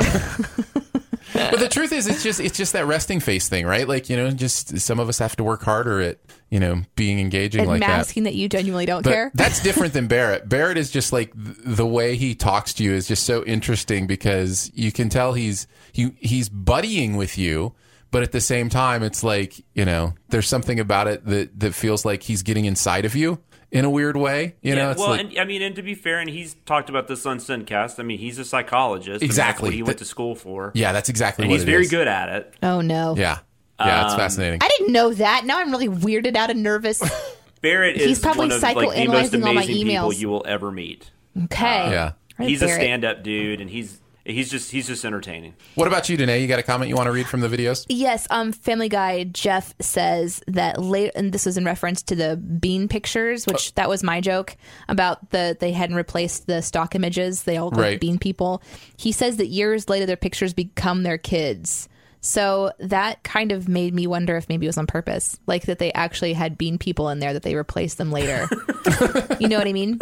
But 1.51 1.61
the 1.61 1.68
truth 1.68 1.93
is 1.93 2.07
it's 2.07 2.22
just 2.22 2.41
it's 2.41 2.57
just 2.57 2.72
that 2.72 2.86
resting 2.86 3.20
face 3.20 3.49
thing 3.49 3.66
right 3.66 3.88
like 3.88 4.11
you 4.11 4.16
know 4.16 4.30
just 4.30 4.78
some 4.78 4.99
of 4.99 5.09
us 5.09 5.18
have 5.18 5.36
to 5.36 5.45
work 5.45 5.62
harder 5.62 6.01
at 6.01 6.18
you 6.51 6.61
know 6.61 6.82
being 6.97 7.18
engaging 7.18 7.61
and 7.61 7.70
like 7.70 7.80
that 7.80 7.88
masking 7.88 8.24
that. 8.24 8.34
you 8.34 8.49
genuinely 8.49 8.86
don't 8.86 9.03
but 9.03 9.12
care. 9.12 9.30
that's 9.34 9.62
different 9.62 9.93
than 9.93 10.07
barrett 10.07 10.49
barrett 10.49 10.76
is 10.76 10.91
just 10.91 11.12
like 11.12 11.32
th- 11.32 11.57
the 11.64 11.86
way 11.86 12.16
he 12.16 12.34
talks 12.34 12.74
to 12.74 12.84
you 12.84 12.93
is 12.93 13.07
just 13.09 13.24
so 13.24 13.45
interesting 13.45 14.07
because 14.07 14.70
you 14.74 14.93
can 14.93 15.09
tell 15.09 15.32
he's 15.32 15.66
he 15.93 16.12
he's 16.18 16.49
buddying 16.49 17.16
with 17.16 17.38
you 17.38 17.72
but 18.11 18.22
at 18.22 18.32
the 18.32 18.41
same 18.41 18.68
time 18.68 19.03
it's 19.03 19.22
like 19.22 19.64
you 19.74 19.84
know 19.84 20.14
there's 20.28 20.49
something 20.49 20.80
about 20.80 21.07
it 21.07 21.24
that 21.26 21.59
that 21.59 21.74
feels 21.74 22.05
like 22.05 22.22
he's 22.24 22.43
getting 22.43 22.64
inside 22.64 23.05
of 23.05 23.14
you 23.14 23.38
in 23.73 23.85
a 23.85 23.91
weird 23.91 24.16
way 24.16 24.57
you 24.62 24.75
know 24.75 24.81
Yeah, 24.83 24.91
it's 24.93 25.01
well, 25.01 25.11
like 25.11 25.21
and 25.21 25.39
I 25.39 25.45
mean, 25.45 25.62
and 25.62 25.77
to 25.77 25.83
be 25.83 25.95
fair, 25.95 26.18
and 26.18 26.29
he's 26.29 26.55
talked 26.66 26.89
about 26.91 27.07
this 27.09 27.25
on 27.27 27.39
Sincast. 27.39 27.99
I 27.99 28.03
mean, 28.03 28.18
he's 28.18 28.39
a 28.39 28.45
psychologist. 28.45 29.09
I 29.09 29.12
mean, 29.12 29.18
that's 29.21 29.23
Exactly. 29.25 29.66
what 29.68 29.75
he 29.75 29.83
went 29.83 29.99
That- 29.99 30.05
to 30.05 30.09
school 30.09 30.35
for. 30.35 30.73
yeah 30.75 30.93
that's 30.93 31.09
exactly 31.09 31.45
and 31.45 31.51
what 31.51 31.57
he's 31.57 31.62
it 31.62 31.66
very 31.71 31.83
is. 31.85 31.91
good 31.91 32.09
at 32.09 32.29
it. 32.31 32.55
oh 32.62 32.81
no, 32.81 33.14
yeah 33.16 33.39
yeah 33.79 34.05
it's 34.05 34.12
Um, 34.14 34.18
fascinating 34.18 34.61
I 34.62 34.68
didn't 34.79 34.93
know 34.93 35.12
that. 35.14 35.45
Now 35.45 35.59
I'm 35.59 35.71
really 35.71 35.89
weirded 35.89 36.37
out 36.37 36.51
and 36.51 36.62
nervous. 36.62 37.03
Barrett 37.62 37.97
He's 37.97 38.12
is 38.12 38.18
probably 38.21 38.49
one 38.49 38.53
of 38.53 38.62
like 38.62 38.75
the 38.75 38.83
most 38.83 38.95
psychoanalyzing 38.95 39.47
all 39.47 39.53
my 39.55 39.62
amazing 39.62 39.87
people 39.87 40.12
you 40.14 40.29
will 40.31 40.45
ever 40.49 40.71
meet. 40.73 41.11
Okay, 41.45 41.91
yeah 41.91 42.12
Right, 42.39 42.49
He's 42.49 42.62
a 42.62 42.68
stand-up 42.68 43.23
dude, 43.23 43.61
and 43.61 43.68
he's 43.68 44.00
he's 44.25 44.51
just 44.51 44.71
he's 44.71 44.87
just 44.87 45.05
entertaining. 45.05 45.55
what 45.75 45.87
about 45.89 46.09
you 46.09 46.16
Danae? 46.16 46.41
you 46.41 46.47
got 46.49 46.59
a 46.59 46.62
comment 46.62 46.89
you 46.89 46.95
want 46.97 47.07
to 47.07 47.12
read 47.12 47.27
from 47.27 47.41
the 47.41 47.49
videos 47.49 47.85
Yes, 47.89 48.27
um, 48.31 48.53
Family 48.53 48.89
Guy 48.89 49.25
Jeff 49.25 49.75
says 49.81 50.43
that 50.47 50.81
late, 50.81 51.12
and 51.14 51.33
this 51.33 51.47
was 51.47 51.57
in 51.57 51.64
reference 51.64 52.03
to 52.05 52.14
the 52.14 52.37
bean 52.37 52.89
pictures, 52.89 53.47
which 53.47 53.75
that 53.75 53.89
was 53.89 54.03
my 54.03 54.21
joke 54.21 54.57
about 54.89 55.31
the 55.31 55.57
they 55.59 55.73
hadn't 55.73 55.97
replaced 55.97 56.47
the 56.47 56.61
stock 56.62 56.95
images; 56.95 57.43
they 57.45 57.57
all 57.57 57.66
look 57.71 57.79
Right. 57.81 57.93
like 57.93 58.01
bean 58.01 58.18
people. 58.18 58.62
He 58.97 59.12
says 59.12 59.37
that 59.39 59.47
years 59.47 59.89
later, 59.89 60.07
their 60.07 60.16
pictures 60.16 60.53
become 60.55 61.03
their 61.03 61.18
kids. 61.18 61.89
So 62.23 62.71
that 62.81 63.23
kind 63.23 63.51
of 63.51 63.66
made 63.66 63.95
me 63.95 64.07
wonder 64.07 64.37
if 64.37 64.47
maybe 64.51 64.66
it 64.66 64.68
was 64.68 64.77
on 64.77 64.87
purpose, 64.87 65.41
like 65.47 65.64
that 65.64 65.79
they 65.79 65.91
actually 65.95 66.35
had 66.35 66.59
bean 66.59 66.77
people 66.77 67.09
in 67.09 67.18
there 67.18 67.33
that 67.33 67.43
they 67.43 67.55
replaced 67.55 67.97
them 67.97 68.12
later. 68.12 68.47
you 69.41 69.49
know 69.49 69.57
what 69.57 69.67
I 69.67 69.72
mean? 69.72 69.99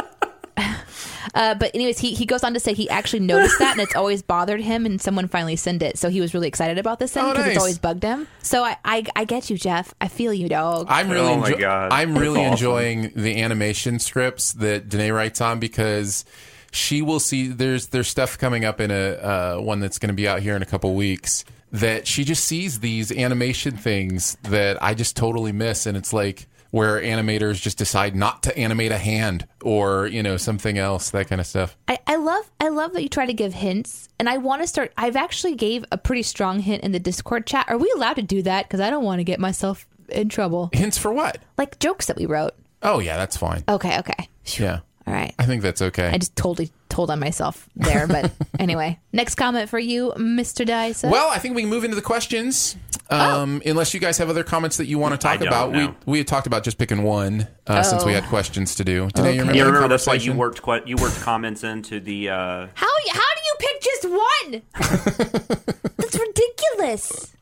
Uh, 1.34 1.54
but 1.54 1.70
anyways, 1.74 1.98
he, 1.98 2.14
he 2.14 2.26
goes 2.26 2.42
on 2.44 2.54
to 2.54 2.60
say 2.60 2.74
he 2.74 2.88
actually 2.90 3.20
noticed 3.20 3.58
that 3.58 3.72
and 3.72 3.80
it's 3.80 3.94
always 3.96 4.22
bothered 4.22 4.60
him 4.60 4.86
and 4.86 5.00
someone 5.00 5.28
finally 5.28 5.56
sent 5.56 5.82
it. 5.82 5.98
So 5.98 6.08
he 6.10 6.20
was 6.20 6.34
really 6.34 6.48
excited 6.48 6.78
about 6.78 6.98
this 6.98 7.12
thing 7.12 7.24
Oh, 7.24 7.30
because 7.30 7.44
nice. 7.46 7.52
it's 7.54 7.60
always 7.60 7.78
bugged 7.78 8.02
him. 8.02 8.26
So 8.42 8.64
I, 8.64 8.76
I 8.84 9.04
I 9.16 9.24
get 9.24 9.50
you, 9.50 9.56
Jeff. 9.58 9.92
I 10.00 10.08
feel 10.08 10.32
you, 10.32 10.48
dog. 10.48 10.86
I'm 10.88 11.08
really, 11.10 11.28
Oh 11.32 11.36
my 11.38 11.50
enjo- 11.52 11.60
God. 11.60 11.92
I'm 11.92 12.10
That's 12.14 12.20
really 12.22 12.40
awesome. 12.40 12.52
enjoying 12.52 13.12
the 13.14 13.40
animation 13.42 13.98
scripts 13.98 14.52
that 14.54 14.88
Danae 14.88 15.10
writes 15.10 15.40
on 15.40 15.58
because 15.60 16.24
she 16.70 17.00
will 17.02 17.20
see 17.20 17.48
there's 17.48 17.88
there's 17.88 18.08
stuff 18.08 18.36
coming 18.38 18.64
up 18.64 18.80
in 18.80 18.90
a 18.90 19.10
uh, 19.12 19.58
one 19.60 19.80
that's 19.80 19.98
going 19.98 20.08
to 20.08 20.14
be 20.14 20.28
out 20.28 20.40
here 20.40 20.54
in 20.56 20.62
a 20.62 20.66
couple 20.66 20.94
weeks 20.94 21.44
that 21.72 22.06
she 22.06 22.24
just 22.24 22.44
sees 22.44 22.80
these 22.80 23.12
animation 23.12 23.76
things 23.76 24.36
that 24.44 24.82
I 24.82 24.94
just 24.94 25.16
totally 25.16 25.52
miss, 25.52 25.84
and 25.86 25.96
it's 25.96 26.12
like 26.12 26.46
where 26.70 27.00
animators 27.00 27.60
just 27.60 27.78
decide 27.78 28.14
not 28.14 28.42
to 28.42 28.56
animate 28.58 28.92
a 28.92 28.98
hand 28.98 29.46
or 29.62 30.06
you 30.06 30.22
know 30.22 30.36
something 30.36 30.78
else, 30.78 31.10
that 31.10 31.28
kind 31.28 31.40
of 31.40 31.46
stuff. 31.46 31.76
I, 31.86 31.98
I 32.06 32.16
love 32.16 32.50
I 32.60 32.68
love 32.68 32.92
that 32.92 33.02
you 33.02 33.08
try 33.08 33.26
to 33.26 33.34
give 33.34 33.54
hints, 33.54 34.08
and 34.18 34.28
I 34.28 34.38
want 34.38 34.62
to 34.62 34.68
start. 34.68 34.92
I've 34.96 35.16
actually 35.16 35.54
gave 35.54 35.84
a 35.90 35.98
pretty 35.98 36.22
strong 36.22 36.60
hint 36.60 36.84
in 36.84 36.92
the 36.92 37.00
Discord 37.00 37.46
chat. 37.46 37.66
Are 37.68 37.78
we 37.78 37.92
allowed 37.96 38.16
to 38.16 38.22
do 38.22 38.42
that? 38.42 38.66
Because 38.66 38.80
I 38.80 38.90
don't 38.90 39.04
want 39.04 39.20
to 39.20 39.24
get 39.24 39.40
myself 39.40 39.86
in 40.08 40.28
trouble. 40.28 40.70
Hints 40.72 40.98
for 40.98 41.12
what? 41.12 41.38
Like 41.56 41.78
jokes 41.78 42.06
that 42.06 42.16
we 42.16 42.26
wrote. 42.26 42.54
Oh 42.82 43.00
yeah, 43.00 43.16
that's 43.16 43.36
fine. 43.36 43.64
Okay, 43.68 43.98
okay. 43.98 44.28
Yeah, 44.58 44.80
All 45.08 45.14
right. 45.14 45.34
I 45.38 45.46
think 45.46 45.62
that's 45.62 45.80
okay. 45.80 46.08
I 46.08 46.18
just 46.18 46.36
totally 46.36 46.70
told 46.90 47.10
on 47.10 47.18
myself 47.18 47.66
there, 47.76 48.06
but 48.06 48.30
anyway. 48.58 48.98
Next 49.12 49.36
comment 49.36 49.70
for 49.70 49.78
you, 49.78 50.12
Mr. 50.16 50.66
Dice. 50.66 51.02
Well, 51.02 51.28
I 51.30 51.38
think 51.38 51.56
we 51.56 51.62
can 51.62 51.70
move 51.70 51.84
into 51.84 51.96
the 51.96 52.02
questions. 52.02 52.76
Um, 53.10 53.62
Unless 53.64 53.94
you 53.94 54.00
guys 54.00 54.18
have 54.18 54.28
other 54.28 54.44
comments 54.44 54.76
that 54.76 54.84
you 54.86 54.98
want 54.98 55.18
to 55.18 55.26
I 55.26 55.32
talk 55.32 55.38
don't 55.40 55.48
about, 55.48 55.72
we 55.72 55.78
know. 55.86 55.94
we 56.04 56.18
had 56.18 56.26
talked 56.26 56.46
about 56.46 56.62
just 56.62 56.76
picking 56.76 57.02
one 57.04 57.48
uh, 57.66 57.82
since 57.82 58.04
we 58.04 58.12
Oh. 58.12 58.14
had 58.16 58.24
questions 58.24 58.74
to 58.74 58.84
do. 58.84 59.08
Danae, 59.14 59.28
you 59.28 59.30
Okay. 59.30 59.38
remember, 59.40 59.56
Yeah, 59.56 59.62
remember 59.64 59.88
that's 59.88 60.06
why 60.06 60.14
you 60.14 60.34
worked 60.34 60.60
que- 60.62 60.82
you 60.84 60.96
worked 60.96 61.18
comments 61.22 61.64
into 61.64 62.00
the. 62.00 62.28
Uh, 62.28 62.66
How 62.74 62.86
how 63.10 63.30
do 63.34 63.42
you 63.46 63.54
pick 63.58 63.82
just 63.82 64.04
one? 64.10 64.62
That's 65.96 66.18
ridiculous. 66.18 67.34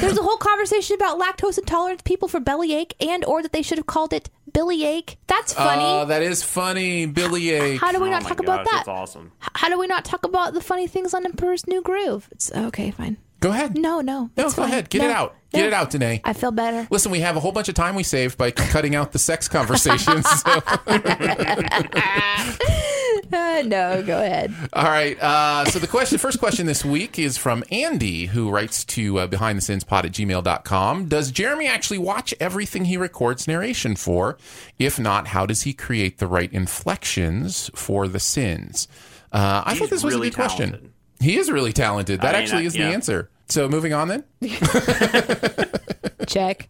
There's 0.00 0.16
a 0.18 0.22
whole 0.22 0.36
conversation 0.36 0.94
about 0.96 1.18
lactose 1.18 1.58
intolerant 1.58 2.04
people 2.04 2.28
for 2.28 2.40
bellyache, 2.40 2.94
and 3.00 3.24
or 3.24 3.42
that 3.42 3.52
they 3.52 3.62
should 3.62 3.78
have 3.78 3.86
called 3.86 4.12
it 4.12 4.30
Billy 4.54 4.84
ache. 4.84 5.18
That's 5.26 5.52
funny. 5.52 5.82
Oh, 5.84 6.06
that 6.06 6.22
is 6.22 6.42
funny, 6.42 7.06
Billy 7.06 7.50
Ache. 7.50 7.80
how 7.80 7.92
do 7.92 8.00
we 8.00 8.08
oh 8.08 8.12
not 8.12 8.22
my 8.22 8.28
talk 8.30 8.38
gosh, 8.38 8.44
about 8.44 8.64
that? 8.64 8.72
That's 8.86 8.88
awesome. 8.88 9.32
How 9.40 9.68
do 9.68 9.78
we 9.78 9.86
not 9.86 10.04
talk 10.04 10.24
about 10.24 10.54
the 10.54 10.60
funny 10.62 10.86
things 10.86 11.12
on 11.12 11.26
Emperor's 11.26 11.66
New 11.66 11.82
Groove? 11.82 12.28
It's 12.30 12.50
okay, 12.52 12.90
fine. 12.92 13.18
Go 13.44 13.50
ahead. 13.50 13.76
No, 13.76 14.00
no, 14.00 14.30
No, 14.38 14.46
it's 14.46 14.54
go 14.54 14.62
fine. 14.62 14.70
ahead. 14.70 14.88
Get 14.88 15.02
No, 15.02 15.04
it 15.04 15.10
out. 15.12 15.36
Get 15.52 15.66
it 15.66 15.74
out, 15.74 15.90
Danae. 15.90 16.22
I 16.24 16.32
feel 16.32 16.50
better. 16.50 16.88
Listen, 16.90 17.12
we 17.12 17.20
have 17.20 17.36
a 17.36 17.40
whole 17.40 17.52
bunch 17.52 17.68
of 17.68 17.74
time 17.74 17.94
we 17.94 18.02
saved 18.02 18.38
by 18.38 18.50
cutting 18.50 18.94
out 18.94 19.12
the 19.12 19.18
sex 19.18 19.48
conversations. 19.58 20.26
so. 20.40 20.62
Uh, 23.32 23.62
no, 23.66 24.02
go 24.02 24.22
ahead. 24.22 24.54
All 24.74 24.84
right. 24.84 25.20
Uh, 25.20 25.64
so 25.64 25.78
the 25.80 25.86
question, 25.88 26.18
first 26.18 26.38
question 26.38 26.66
this 26.66 26.84
week 26.84 27.18
is 27.18 27.36
from 27.36 27.64
Andy, 27.70 28.26
who 28.26 28.48
writes 28.50 28.84
to 28.84 29.18
uh, 29.18 29.26
behind 29.26 29.58
the 29.58 29.62
sins 29.62 29.82
pod 29.82 30.04
at 30.04 30.12
gmail.com. 30.12 31.08
Does 31.08 31.32
Jeremy 31.32 31.66
actually 31.66 31.98
watch 31.98 32.32
everything 32.38 32.84
he 32.84 32.96
records 32.96 33.48
narration 33.48 33.96
for? 33.96 34.38
If 34.78 35.00
not, 35.00 35.28
how 35.28 35.46
does 35.46 35.62
he 35.62 35.72
create 35.72 36.18
the 36.18 36.26
right 36.28 36.52
inflections 36.52 37.70
for 37.74 38.06
the 38.06 38.20
sins? 38.20 38.86
Uh, 39.32 39.62
I 39.66 39.70
He's 39.72 39.80
thought 39.80 39.90
this 39.90 40.04
was 40.04 40.14
really 40.14 40.28
a 40.28 40.30
good 40.30 40.36
question. 40.36 40.92
He 41.18 41.36
is 41.36 41.50
really 41.50 41.72
talented. 41.72 42.20
That 42.20 42.34
I 42.34 42.38
mean, 42.38 42.42
actually 42.44 42.66
is 42.66 42.76
yeah. 42.76 42.88
the 42.88 42.94
answer. 42.94 43.30
So 43.48 43.68
moving 43.68 43.92
on 43.92 44.08
then. 44.08 44.24
Check. 46.26 46.68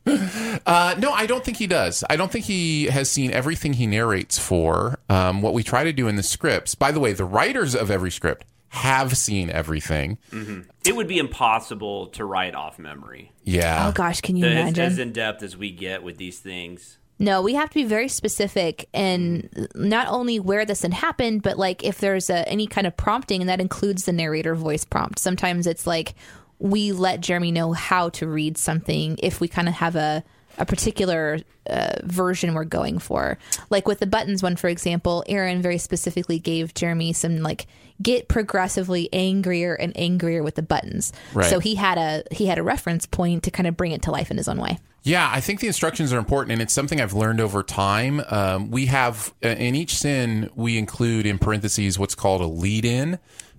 Uh, 0.66 0.94
no, 0.98 1.12
I 1.12 1.26
don't 1.26 1.44
think 1.44 1.56
he 1.56 1.66
does. 1.66 2.02
I 2.10 2.16
don't 2.16 2.30
think 2.30 2.44
he 2.44 2.86
has 2.86 3.10
seen 3.10 3.30
everything 3.32 3.74
he 3.74 3.86
narrates 3.86 4.38
for. 4.38 4.98
Um, 5.08 5.42
what 5.42 5.54
we 5.54 5.62
try 5.62 5.84
to 5.84 5.92
do 5.92 6.08
in 6.08 6.16
the 6.16 6.22
scripts, 6.22 6.74
by 6.74 6.90
the 6.90 7.00
way, 7.00 7.12
the 7.12 7.24
writers 7.24 7.74
of 7.74 7.90
every 7.90 8.10
script 8.10 8.44
have 8.68 9.16
seen 9.16 9.50
everything. 9.50 10.18
It 10.84 10.96
would 10.96 11.06
be 11.06 11.18
impossible 11.18 12.08
to 12.08 12.24
write 12.24 12.56
off 12.56 12.78
memory. 12.78 13.30
Yeah. 13.44 13.86
Oh 13.88 13.92
gosh, 13.92 14.20
can 14.20 14.36
you 14.36 14.46
As, 14.46 14.52
imagine? 14.52 14.84
as 14.84 14.98
in 14.98 15.12
depth 15.12 15.42
as 15.44 15.56
we 15.56 15.70
get 15.70 16.02
with 16.02 16.16
these 16.16 16.40
things. 16.40 16.98
No, 17.20 17.40
we 17.42 17.54
have 17.54 17.68
to 17.70 17.74
be 17.74 17.84
very 17.84 18.08
specific 18.08 18.88
and 18.92 19.68
not 19.76 20.08
only 20.08 20.40
where 20.40 20.64
this 20.64 20.82
had 20.82 20.92
happened, 20.92 21.42
but 21.42 21.56
like 21.56 21.84
if 21.84 21.98
there's 21.98 22.28
a, 22.28 22.48
any 22.48 22.66
kind 22.66 22.88
of 22.88 22.96
prompting, 22.96 23.40
and 23.40 23.48
that 23.48 23.60
includes 23.60 24.04
the 24.04 24.12
narrator 24.12 24.56
voice 24.56 24.84
prompt. 24.84 25.20
Sometimes 25.20 25.68
it's 25.68 25.86
like 25.86 26.16
we 26.64 26.92
let 26.92 27.20
Jeremy 27.20 27.52
know 27.52 27.74
how 27.74 28.08
to 28.08 28.26
read 28.26 28.56
something 28.56 29.18
if 29.22 29.38
we 29.38 29.48
kind 29.48 29.68
of 29.68 29.74
have 29.74 29.96
a 29.96 30.24
a 30.56 30.64
particular 30.64 31.40
uh, 31.68 31.96
version 32.04 32.54
we're 32.54 32.64
going 32.64 33.00
for. 33.00 33.36
Like 33.70 33.88
with 33.88 33.98
the 33.98 34.06
buttons 34.06 34.40
one, 34.42 34.54
for 34.54 34.68
example, 34.68 35.24
Aaron 35.26 35.60
very 35.60 35.78
specifically 35.78 36.38
gave 36.38 36.72
Jeremy 36.72 37.12
some 37.12 37.38
like 37.38 37.66
get 38.00 38.28
progressively 38.28 39.12
angrier 39.12 39.74
and 39.74 39.92
angrier 39.98 40.42
with 40.42 40.54
the 40.54 40.62
buttons. 40.62 41.12
Right. 41.34 41.50
So 41.50 41.58
he 41.58 41.74
had 41.74 41.98
a 41.98 42.24
he 42.30 42.46
had 42.46 42.56
a 42.56 42.62
reference 42.62 43.04
point 43.04 43.42
to 43.42 43.50
kind 43.50 43.66
of 43.66 43.76
bring 43.76 43.92
it 43.92 44.02
to 44.02 44.10
life 44.10 44.30
in 44.30 44.38
his 44.38 44.48
own 44.48 44.58
way. 44.58 44.78
Yeah, 45.02 45.28
I 45.30 45.42
think 45.42 45.60
the 45.60 45.66
instructions 45.66 46.14
are 46.14 46.18
important, 46.18 46.52
and 46.52 46.62
it's 46.62 46.72
something 46.72 46.98
I've 46.98 47.12
learned 47.12 47.40
over 47.42 47.62
time. 47.62 48.22
Um, 48.30 48.70
we 48.70 48.86
have 48.86 49.34
uh, 49.44 49.48
in 49.48 49.74
each 49.74 49.96
sin 49.96 50.48
we 50.54 50.78
include 50.78 51.26
in 51.26 51.38
parentheses 51.38 51.98
what's 51.98 52.14
called 52.14 52.40
a 52.40 52.46
lead 52.46 52.86
in. 52.86 53.18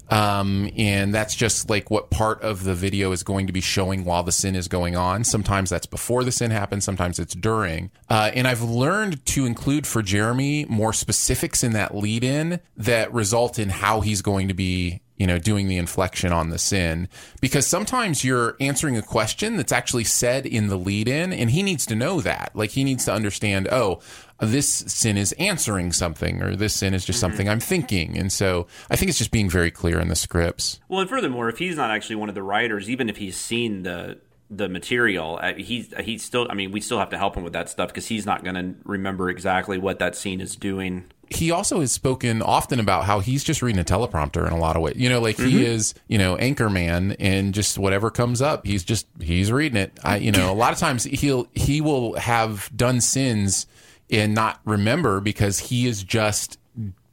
Um, 0.09 0.69
and 0.77 1.13
that's 1.13 1.35
just 1.35 1.69
like 1.69 1.89
what 1.89 2.09
part 2.09 2.41
of 2.41 2.63
the 2.63 2.75
video 2.75 3.11
is 3.11 3.23
going 3.23 3.47
to 3.47 3.53
be 3.53 3.61
showing 3.61 4.05
while 4.05 4.23
the 4.23 4.31
sin 4.31 4.55
is 4.55 4.67
going 4.67 4.95
on. 4.95 5.23
Sometimes 5.23 5.69
that's 5.69 5.85
before 5.87 6.23
the 6.23 6.31
sin 6.31 6.51
happens, 6.51 6.83
sometimes 6.83 7.19
it's 7.19 7.35
during. 7.35 7.91
Uh, 8.09 8.31
and 8.33 8.47
I've 8.47 8.61
learned 8.61 9.25
to 9.27 9.45
include 9.45 9.87
for 9.87 10.01
Jeremy 10.01 10.65
more 10.65 10.93
specifics 10.93 11.63
in 11.63 11.73
that 11.73 11.95
lead 11.95 12.23
in 12.23 12.59
that 12.77 13.13
result 13.13 13.57
in 13.57 13.69
how 13.69 14.01
he's 14.01 14.21
going 14.21 14.47
to 14.47 14.53
be 14.53 15.01
you 15.17 15.25
know, 15.25 15.39
doing 15.39 15.67
the 15.67 15.77
inflection 15.77 16.33
on 16.33 16.49
the 16.49 16.57
sin 16.57 17.07
because 17.39 17.65
sometimes 17.65 18.23
you're 18.23 18.57
answering 18.59 18.97
a 18.97 19.01
question 19.01 19.55
that's 19.55 19.71
actually 19.71 20.03
said 20.03 20.45
in 20.45 20.67
the 20.67 20.75
lead 20.75 21.07
in 21.07 21.31
and 21.31 21.51
he 21.51 21.63
needs 21.63 21.85
to 21.85 21.95
know 21.95 22.19
that. 22.19 22.51
Like 22.53 22.71
he 22.71 22.83
needs 22.83 23.05
to 23.05 23.13
understand, 23.13 23.67
oh, 23.71 24.01
this 24.39 24.67
sin 24.67 25.17
is 25.17 25.31
answering 25.33 25.93
something 25.93 26.41
or 26.41 26.55
this 26.55 26.73
sin 26.73 26.93
is 26.93 27.05
just 27.05 27.17
mm-hmm. 27.17 27.21
something 27.21 27.49
I'm 27.49 27.59
thinking. 27.59 28.17
And 28.17 28.31
so 28.31 28.67
I 28.89 28.95
think 28.95 29.09
it's 29.09 29.17
just 29.17 29.31
being 29.31 29.49
very 29.49 29.71
clear 29.71 29.99
in 29.99 30.09
the 30.09 30.15
scripts. 30.15 30.79
Well, 30.89 30.99
and 30.99 31.09
furthermore, 31.09 31.49
if 31.49 31.57
he's 31.57 31.77
not 31.77 31.91
actually 31.91 32.17
one 32.17 32.29
of 32.29 32.35
the 32.35 32.43
writers, 32.43 32.89
even 32.89 33.09
if 33.09 33.17
he's 33.17 33.37
seen 33.37 33.83
the 33.83 34.19
the 34.49 34.69
material, 34.69 35.39
uh, 35.41 35.53
he's 35.55 35.91
uh, 35.93 36.01
he's 36.01 36.23
still. 36.23 36.47
I 36.49 36.53
mean, 36.53 36.71
we 36.71 36.81
still 36.81 36.99
have 36.99 37.09
to 37.09 37.17
help 37.17 37.35
him 37.35 37.43
with 37.43 37.53
that 37.53 37.69
stuff 37.69 37.89
because 37.89 38.07
he's 38.07 38.25
not 38.25 38.43
going 38.43 38.55
to 38.55 38.75
remember 38.83 39.29
exactly 39.29 39.77
what 39.77 39.99
that 39.99 40.15
scene 40.15 40.39
is 40.39 40.55
doing. 40.55 41.05
he 41.29 41.49
also 41.49 41.79
has 41.79 41.91
spoken 41.91 42.41
often 42.41 42.79
about 42.79 43.05
how 43.05 43.19
he's 43.19 43.43
just 43.43 43.61
reading 43.61 43.79
a 43.79 43.83
teleprompter 43.83 44.45
in 44.45 44.53
a 44.53 44.57
lot 44.57 44.75
of 44.75 44.81
ways. 44.81 44.95
You 44.97 45.09
know, 45.09 45.19
like 45.19 45.37
he 45.37 45.43
mm-hmm. 45.43 45.63
is, 45.63 45.93
you 46.07 46.17
know, 46.17 46.35
anchor 46.37 46.69
man 46.69 47.13
and 47.19 47.53
just 47.53 47.79
whatever 47.79 48.11
comes 48.11 48.41
up, 48.41 48.65
he's 48.65 48.83
just 48.83 49.07
he's 49.19 49.51
reading 49.51 49.77
it. 49.77 49.97
I 50.03 50.17
you 50.17 50.31
know, 50.31 50.51
a 50.51 50.53
lot 50.53 50.73
of 50.73 50.79
times 50.79 51.05
he'll 51.05 51.47
he 51.53 51.81
will 51.81 52.13
have 52.19 52.69
done 52.75 53.01
sins 53.01 53.65
and 54.11 54.33
not 54.35 54.59
remember 54.65 55.19
because 55.19 55.59
he 55.59 55.87
is 55.87 56.03
just 56.03 56.59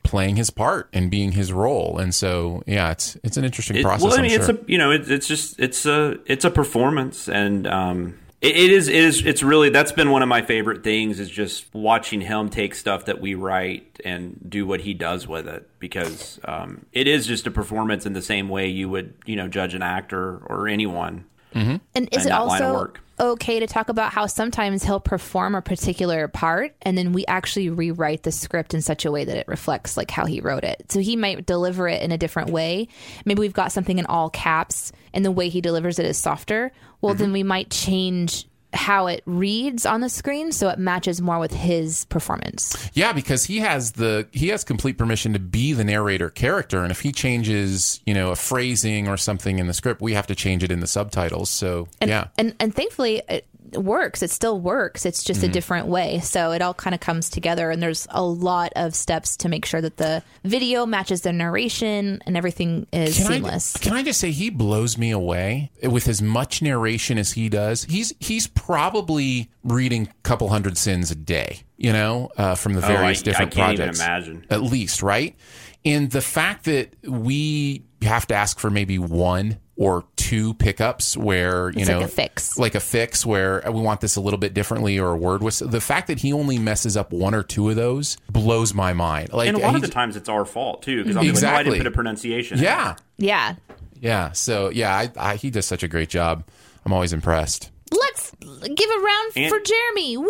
playing 0.03 0.37
his 0.37 0.51
part 0.51 0.89
and 0.93 1.11
being 1.11 1.33
his 1.33 1.53
role. 1.53 1.99
And 1.99 2.15
so, 2.15 2.63
yeah, 2.67 2.91
it's 2.91 3.17
it's 3.23 3.37
an 3.37 3.45
interesting 3.45 3.77
It- 3.77 3.83
process. 3.85 4.03
well, 4.03 4.13
I 4.13 4.17
I'm 4.17 4.23
mean, 4.23 4.33
it's 4.33 4.47
sure. 4.47 4.57
a 4.57 4.59
you 4.67 4.79
know, 4.79 4.91
it, 4.91 5.11
it's 5.11 5.27
just 5.27 5.59
it's 5.59 5.87
a 5.87 6.19
it's 6.27 6.45
a 6.45 6.51
performance, 6.51 7.29
and 7.29 7.67
um, 7.67 8.19
it, 8.41 8.57
it 8.57 8.71
is 8.73 8.89
it 8.89 8.97
is 8.97 9.25
it's 9.25 9.43
really 9.43 9.71
that's 9.71 9.93
been 9.93 10.11
one 10.11 10.23
of 10.23 10.29
my 10.29 10.43
favorite 10.43 10.83
things 10.85 11.19
is 11.21 11.31
just 11.31 11.73
watching 11.75 12.21
him 12.21 12.49
take 12.51 12.75
stuff 12.75 13.05
that 13.07 13.21
we 13.21 13.35
write 13.35 14.01
and 14.05 14.39
do 14.49 14.67
what 14.67 14.81
he 14.81 14.93
does 14.93 15.27
with 15.29 15.47
it 15.47 15.69
because 15.79 16.41
um, 16.45 16.85
it 16.93 17.07
is 17.07 17.27
just 17.27 17.47
a 17.47 17.51
performance 17.51 18.05
in 18.05 18.13
the 18.13 18.23
same 18.23 18.49
way 18.49 18.67
you 18.69 18.89
would 18.89 19.15
you 19.25 19.37
know 19.37 19.47
judge 19.49 19.73
an 19.75 19.83
actor 19.83 20.39
or 20.47 20.67
anyone. 20.69 21.25
And 21.55 21.81
is 21.95 21.95
in 21.95 22.05
it 22.05 22.13
that 22.31 22.39
line 22.41 22.63
also 22.63 22.73
work. 22.73 23.01
Okay 23.21 23.61
to 23.61 23.67
talk 23.67 23.89
about 23.89 24.13
how 24.13 24.27
sometimes 24.27 24.83
he'll 24.83 25.01
perform 25.01 25.55
a 25.55 25.63
particular 25.63 26.29
part 26.29 26.75
and 26.83 26.97
then 26.97 27.13
we 27.13 27.25
actually 27.27 27.69
rewrite 27.71 28.23
the 28.23 28.33
script 28.33 28.75
in 28.75 28.83
such 28.83 29.05
a 29.05 29.11
way 29.11 29.25
that 29.25 29.37
it 29.37 29.49
reflects 29.49 29.97
like 29.97 30.11
how 30.11 30.27
he 30.27 30.41
wrote 30.41 30.65
it. 30.65 30.91
So 30.91 31.01
he 31.01 31.17
might 31.17 31.47
deliver 31.47 31.89
it 31.89 32.03
in 32.03 32.13
a 32.13 32.19
different 32.19 32.51
way. 32.51 32.89
Maybe 33.25 33.41
we've 33.41 33.53
got 33.53 33.73
something 33.73 33.99
in 33.99 34.07
all 34.07 34.31
caps 34.31 34.93
and 35.13 35.25
the 35.25 35.31
way 35.31 35.49
he 35.49 35.61
delivers 35.61 35.99
it 35.99 36.07
is 36.07 36.19
softer. 36.19 36.73
Well, 37.01 37.15
mm-hmm. 37.15 37.23
then 37.23 37.33
we 37.33 37.43
might 37.43 37.71
change 37.71 38.47
how 38.73 39.07
it 39.07 39.23
reads 39.27 39.85
on 39.85 40.01
the 40.01 40.09
screen 40.09 40.53
so 40.53 40.69
it 40.69 40.79
matches 40.79 41.21
more 41.21 41.39
with 41.39 41.53
his 41.53 42.05
performance. 42.07 42.91
Yeah, 42.95 43.13
because 43.13 43.45
he 43.45 43.59
has 43.59 43.93
the 43.93 44.27
he 44.33 44.49
has 44.49 44.65
complete 44.65 44.99
permission 44.99 45.33
to 45.35 45.39
be 45.39 45.73
the 45.73 45.85
narrator 45.85 46.31
character, 46.31 46.83
and 46.83 46.91
if 46.91 47.01
he 47.01 47.13
changes, 47.13 48.01
you 48.07 48.15
know, 48.15 48.31
a 48.31 48.37
phrasing 48.37 49.09
or 49.09 49.17
something 49.17 49.59
in 49.59 49.67
the 49.67 49.75
script, 49.75 50.01
we 50.01 50.15
have 50.15 50.27
to 50.29 50.35
change 50.35 50.63
it 50.63 50.73
in 50.73 50.81
the 50.81 50.87
subtitles. 50.87 51.51
So 51.51 51.89
And, 52.01 52.09
yeah, 52.09 52.29
and 52.39 52.55
and 52.59 52.75
thankfully 52.75 53.23
it 53.29 53.47
works. 53.77 54.23
It 54.23 54.31
still 54.31 54.59
works. 54.61 55.05
It's 55.07 55.23
just 55.25 55.43
a 55.43 55.47
Mm-hmm. 55.47 55.53
different 55.53 55.87
way. 55.89 56.21
So 56.21 56.53
it 56.53 56.63
all 56.63 56.75
kind 56.75 56.95
of 56.95 57.01
comes 57.01 57.29
together 57.31 57.71
and 57.71 57.83
there's 57.83 58.07
a 58.11 58.23
lot 58.23 58.73
of 58.77 58.95
steps 58.95 59.37
to 59.39 59.49
make 59.49 59.65
sure 59.65 59.81
that 59.81 59.97
the 59.97 60.23
video 60.45 60.87
matches 60.87 61.23
the 61.23 61.33
narration 61.33 62.21
and 62.27 62.37
everything 62.37 62.87
is 62.93 63.17
Can 63.17 63.27
seamless. 63.27 63.77
I, 63.77 63.79
can 63.81 63.93
I 63.93 64.03
just 64.03 64.21
say 64.21 64.31
he 64.31 64.51
blows 64.51 64.97
me 64.99 65.11
away 65.11 65.71
with 65.83 66.09
as 66.09 66.21
much 66.23 66.63
narration 66.63 67.19
as 67.19 67.33
he 67.33 67.49
does. 67.49 67.85
He's 67.85 68.13
he's 68.21 68.47
probably 68.47 69.51
reading 69.65 70.09
a 70.09 70.23
couple 70.23 70.49
hundred 70.49 70.77
sins 70.79 71.11
a 71.11 71.15
day, 71.15 71.61
you 71.77 71.93
know, 71.93 72.31
uh, 72.37 72.55
from 72.55 72.73
the 72.75 72.81
Oh, 72.81 72.85
I- 72.85 72.97
various 72.97 73.21
I 73.21 73.25
different 73.25 73.53
can't 73.53 73.73
even 73.75 73.87
projects. 73.87 74.01
imagine. 74.01 74.47
At 74.51 74.63
least, 74.63 75.03
right? 75.03 75.37
And 75.85 76.11
the 76.11 76.21
fact 76.21 76.65
that 76.65 76.95
we 77.07 77.83
have 78.03 78.27
to 78.29 78.35
ask 78.35 78.59
for 78.59 78.71
maybe 78.71 78.99
one 78.99 79.59
or 79.83 80.05
two 80.17 80.55
pickups 80.55 81.17
where 81.17 81.71
you 81.71 81.81
It's 81.81 81.89
know 81.89 81.99
like 81.99 82.07
a 82.07 82.11
fix. 82.11 82.57
like 82.57 82.75
a 82.77 82.81
fix 82.81 83.27
where 83.27 83.63
we 83.67 83.81
want 83.81 84.01
this 84.01 84.15
a 84.15 84.21
little 84.21 84.39
bit 84.39 84.55
differently 84.55 84.97
or 84.99 85.09
a 85.11 85.17
word 85.17 85.43
was 85.43 85.59
the 85.59 85.81
fact 85.81 86.07
that 86.07 86.21
he 86.21 86.33
only 86.33 86.57
messes 86.59 86.97
up 86.97 87.13
one 87.13 87.35
or 87.35 87.43
two 87.43 87.69
of 87.69 87.75
those 87.75 88.17
blows 88.31 88.73
my 88.75 88.93
mind 88.93 89.33
like 89.33 89.49
and 89.49 89.57
a 89.57 89.61
lot 89.61 89.75
of 89.75 89.81
the 89.83 89.89
times 89.89 90.15
it's 90.15 90.29
our 90.29 90.45
fault 90.45 90.83
too 90.83 91.03
because 91.03 91.17
I'll 91.17 91.23
be 91.25 91.33
like, 91.33 91.43
oh, 91.43 91.49
I 91.49 91.63
didn't 91.65 91.79
put 91.79 91.87
a 91.89 91.91
pronunciation. 91.91 92.59
yeah 92.59 92.85
there." 92.85 92.97
yeah. 93.19 93.55
Yeah. 94.01 94.33
So 94.33 94.69
yeah, 94.71 94.95
I, 94.97 95.11
I, 95.17 95.37
he 95.37 95.51
does 95.51 95.67
such 95.67 95.83
a 95.83 95.89
great 95.89 96.09
job. 96.09 96.45
I'm 96.85 96.93
always 96.93 97.13
impressed. 97.13 97.71
Let's 97.93 98.33
give 98.41 98.91
a 98.91 99.01
round 99.01 99.33
And- 99.37 99.49
for 99.51 99.61
Jeremy. 99.61 100.17
Woo! 100.17 100.29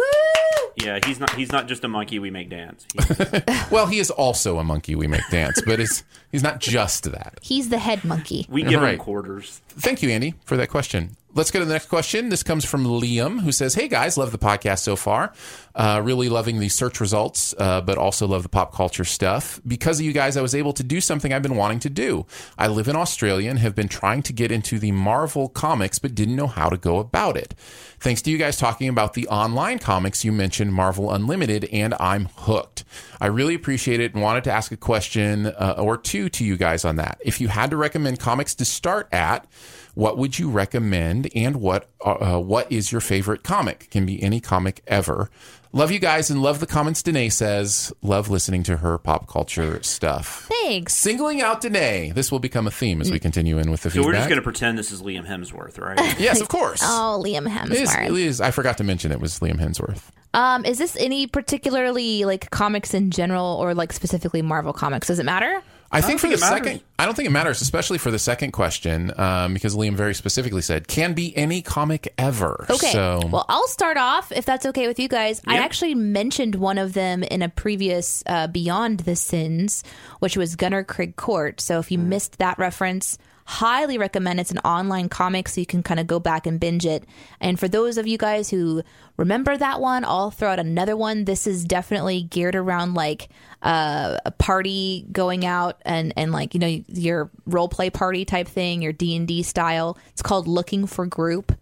Yeah, 0.77 0.99
he's 1.07 1.21
not 1.21 1.35
he's 1.35 1.53
not 1.53 1.69
just 1.69 1.85
a 1.85 1.89
monkey 1.89 2.19
we 2.19 2.31
make 2.31 2.49
dance. 2.51 2.87
Well, 3.71 3.87
he 3.87 3.99
is 4.01 4.11
also 4.11 4.59
a 4.59 4.65
monkey 4.65 4.95
we 4.95 5.07
make 5.07 5.23
dance, 5.31 5.63
but 5.65 5.81
it's, 5.81 6.05
he's 6.31 6.43
not 6.43 6.61
just 6.61 7.05
that. 7.11 7.39
He's 7.41 7.71
the 7.71 7.79
head 7.79 8.05
monkey. 8.05 8.45
We 8.51 8.63
give 8.65 8.83
Right. 8.83 8.95
him 8.95 8.99
quarters. 9.01 9.63
Thank 9.71 10.03
you, 10.03 10.11
Andy, 10.11 10.35
for 10.45 10.57
that 10.59 10.69
question. 10.69 11.17
Let's 11.35 11.51
go 11.51 11.61
to 11.61 11.65
the 11.65 11.73
next 11.73 11.87
question. 11.87 12.29
This 12.29 12.43
comes 12.43 12.63
from 12.63 12.85
Liam, 12.85 13.41
who 13.41 13.53
says, 13.53 13.73
Hey 13.73 13.89
guys, 13.89 14.19
love 14.19 14.33
the 14.33 14.39
podcast 14.39 14.81
so 14.81 14.97
far. 14.97 15.33
Uh, 15.75 16.03
really 16.05 16.29
loving 16.29 16.61
the 16.61 16.69
search 16.69 17.01
results, 17.01 17.55
uh, 17.57 17.81
but 17.81 17.97
also 17.97 18.27
love 18.27 18.43
the 18.43 18.51
pop 18.51 18.75
culture 18.75 19.05
stuff. 19.05 19.59
Because 19.67 19.99
of 19.99 20.05
you 20.05 20.13
guys, 20.13 20.37
I 20.37 20.43
was 20.43 20.55
able 20.55 20.75
to 20.75 20.83
do 20.83 21.01
something 21.01 21.33
I've 21.33 21.41
been 21.41 21.57
wanting 21.57 21.79
to 21.81 21.89
do. 21.89 22.27
I 22.59 22.69
live 22.69 22.87
in 22.87 22.97
Australia 22.97 23.49
and 23.49 23.59
have 23.61 23.75
been 23.75 23.89
trying 23.89 24.23
to 24.25 24.35
get 24.35 24.53
into 24.53 24.79
the 24.79 24.93
Marvel 24.93 25.49
comics, 25.49 25.99
but 25.99 26.15
didn't 26.15 26.37
know 26.37 26.49
how 26.49 26.69
to 26.69 26.77
go 26.77 26.99
about 26.99 27.39
it. 27.39 27.55
Thanks 27.99 28.21
to 28.23 28.31
you 28.31 28.37
guys 28.37 28.59
talking 28.59 28.91
about 28.91 29.15
the 29.15 29.27
online 29.29 29.79
comics, 29.79 30.27
you 30.27 30.33
mentioned 30.33 30.75
Marvel 30.75 31.11
Unlimited, 31.11 31.65
and 31.73 31.95
I'm 31.99 32.29
hooked. 32.37 32.85
I 33.23 33.27
really 33.29 33.55
appreciate 33.55 34.01
it 34.01 34.13
and 34.13 34.23
wanted 34.23 34.45
to 34.45 34.53
ask 34.53 34.71
a 34.71 34.77
question 34.77 35.47
uh, 35.47 35.77
or 35.79 35.97
two 35.97 36.29
to 36.29 36.45
you 36.45 36.59
guys 36.59 36.85
on 36.85 36.97
that. 36.97 37.19
If 37.25 37.41
you 37.41 37.49
had 37.49 37.71
to 37.71 37.79
recommend 37.79 38.21
comics 38.21 38.55
to 38.57 38.67
start 38.67 39.09
at, 39.13 39.47
what 39.95 40.17
would 40.19 40.39
you 40.39 40.49
recommend 40.51 41.29
and 41.35 41.57
what 41.57 41.89
uh, 42.05 42.39
what 42.41 42.71
is 42.73 42.91
your 42.93 43.01
favorite 43.01 43.43
comic 43.43 43.89
can 43.91 44.07
be 44.07 44.23
any 44.23 44.41
comic 44.41 44.83
ever 44.87 45.29
love 45.75 45.91
you 45.91 45.99
guys 45.99 46.31
and 46.31 46.43
love 46.43 46.61
the 46.61 46.67
comments 46.67 47.03
danae 47.03 47.29
says 47.29 47.93
love 48.03 48.29
listening 48.31 48.63
to 48.63 48.79
her 48.79 48.97
pop 48.99 49.29
culture 49.29 49.83
stuff 49.83 50.47
Thanks. 50.63 50.95
singling 50.95 51.41
out 51.43 51.61
danae 51.61 52.11
this 52.11 52.33
will 52.33 52.39
become 52.39 52.67
a 52.67 52.71
theme 52.71 53.01
as 53.01 53.11
we 53.11 53.19
continue 53.19 53.59
in 53.59 53.71
with 53.71 53.83
the 53.83 53.91
So 53.91 53.95
feedback 53.97 54.07
we're 54.07 54.13
just 54.15 54.29
going 54.29 54.37
to 54.39 54.43
pretend 54.43 54.79
this 54.79 54.91
is 54.93 55.03
Liam 55.03 55.27
Hemsworth, 55.27 55.79
right? 55.79 55.99
yes 56.21 56.41
of 56.41 56.49
course 56.49 56.81
Oh, 56.85 57.23
Liam 57.25 57.47
it 57.47 57.73
is, 57.73 57.91
Hemsworth. 57.91 58.07
it 58.07 58.17
is. 58.17 58.41
i 58.41 58.51
forgot 58.51 58.79
to 58.79 58.85
mention 58.85 59.13
it 59.13 59.21
was 59.21 59.39
liam 59.41 59.59
hemsworth 59.59 60.03
Um, 60.35 60.65
is 60.65 60.79
this 60.79 60.97
any 60.97 61.27
particularly 61.27 62.25
like 62.25 62.51
comics 62.51 62.95
in 62.95 63.11
general 63.11 63.57
or 63.61 63.75
like 63.75 63.93
specifically 63.93 64.41
Marvel 64.43 64.73
comics? 64.73 65.09
Does 65.09 65.19
it 65.19 65.25
matter? 65.25 65.63
I 65.93 66.01
think 66.01 66.21
for 66.21 66.29
think 66.29 66.41
the 66.41 66.47
second, 66.47 66.81
I 66.99 67.05
don't 67.05 67.15
think 67.15 67.27
it 67.29 67.33
matters, 67.33 67.61
especially 67.61 67.99
for 67.99 68.11
the 68.11 68.19
second 68.19 68.53
question, 68.53 69.13
um, 69.21 69.53
because 69.55 69.77
Liam 69.77 69.95
very 69.95 70.15
specifically 70.15 70.63
said 70.63 70.89
can 70.89 71.13
be 71.13 71.37
any 71.37 71.61
comic 71.63 72.13
ever. 72.17 72.65
Okay. 72.71 72.93
So, 72.93 73.21
Well, 73.31 73.45
I'll 73.49 73.69
start 73.69 73.97
off 73.97 74.33
if 74.33 74.45
that's 74.45 74.65
okay 74.67 74.87
with 74.87 74.99
you 74.99 75.09
guys. 75.09 75.43
I 75.47 75.59
actually 75.59 75.95
mentioned 75.95 76.55
one 76.55 76.79
of 76.79 76.95
them 76.95 77.23
in 77.23 77.43
a 77.43 77.49
previous 77.49 78.23
uh, 78.27 78.47
Beyond 78.47 79.01
the 79.01 79.17
Sins, 79.17 79.85
which 80.21 80.37
was 80.37 80.57
Gunnerkrigg 80.57 81.17
Court. 81.17 81.61
So 81.61 81.79
if 81.79 81.91
you 81.91 81.99
Mm. 81.99 82.07
missed 82.07 82.39
that 82.39 82.59
reference, 82.59 83.19
highly 83.45 83.99
recommend. 83.99 84.39
It's 84.41 84.53
an 84.53 84.59
online 84.61 85.09
comic, 85.09 85.49
so 85.49 85.61
you 85.61 85.67
can 85.67 85.83
kind 85.83 85.99
of 86.01 86.07
go 86.07 86.19
back 86.21 86.47
and 86.47 86.59
binge 86.61 86.87
it. 86.87 87.05
And 87.41 87.59
for 87.59 87.69
those 87.69 87.99
of 87.99 88.07
you 88.07 88.17
guys 88.17 88.49
who 88.51 88.83
remember 89.17 89.57
that 89.57 89.81
one, 89.81 90.05
I'll 90.05 90.31
throw 90.31 90.51
out 90.51 90.59
another 90.61 90.97
one. 90.97 91.25
This 91.25 91.47
is 91.47 91.65
definitely 91.65 92.23
geared 92.23 92.55
around 92.55 92.95
like 92.95 93.29
uh, 93.63 94.19
a 94.25 94.31
party 94.33 95.07
going 95.13 95.47
out 95.47 95.81
and 95.85 96.13
and 96.17 96.33
like 96.33 96.55
you 96.55 96.61
know 96.61 96.83
your 96.89 97.31
role 97.47 97.69
play 97.69 97.91
party 97.91 98.25
type 98.25 98.49
thing, 98.49 98.83
your 98.83 98.93
D 98.93 99.17
and 99.17 99.27
D 99.27 99.43
style. 99.43 99.97
It's 100.11 100.23
called 100.23 100.49
Looking 100.49 100.87
for 100.87 101.07
Group. 101.07 101.53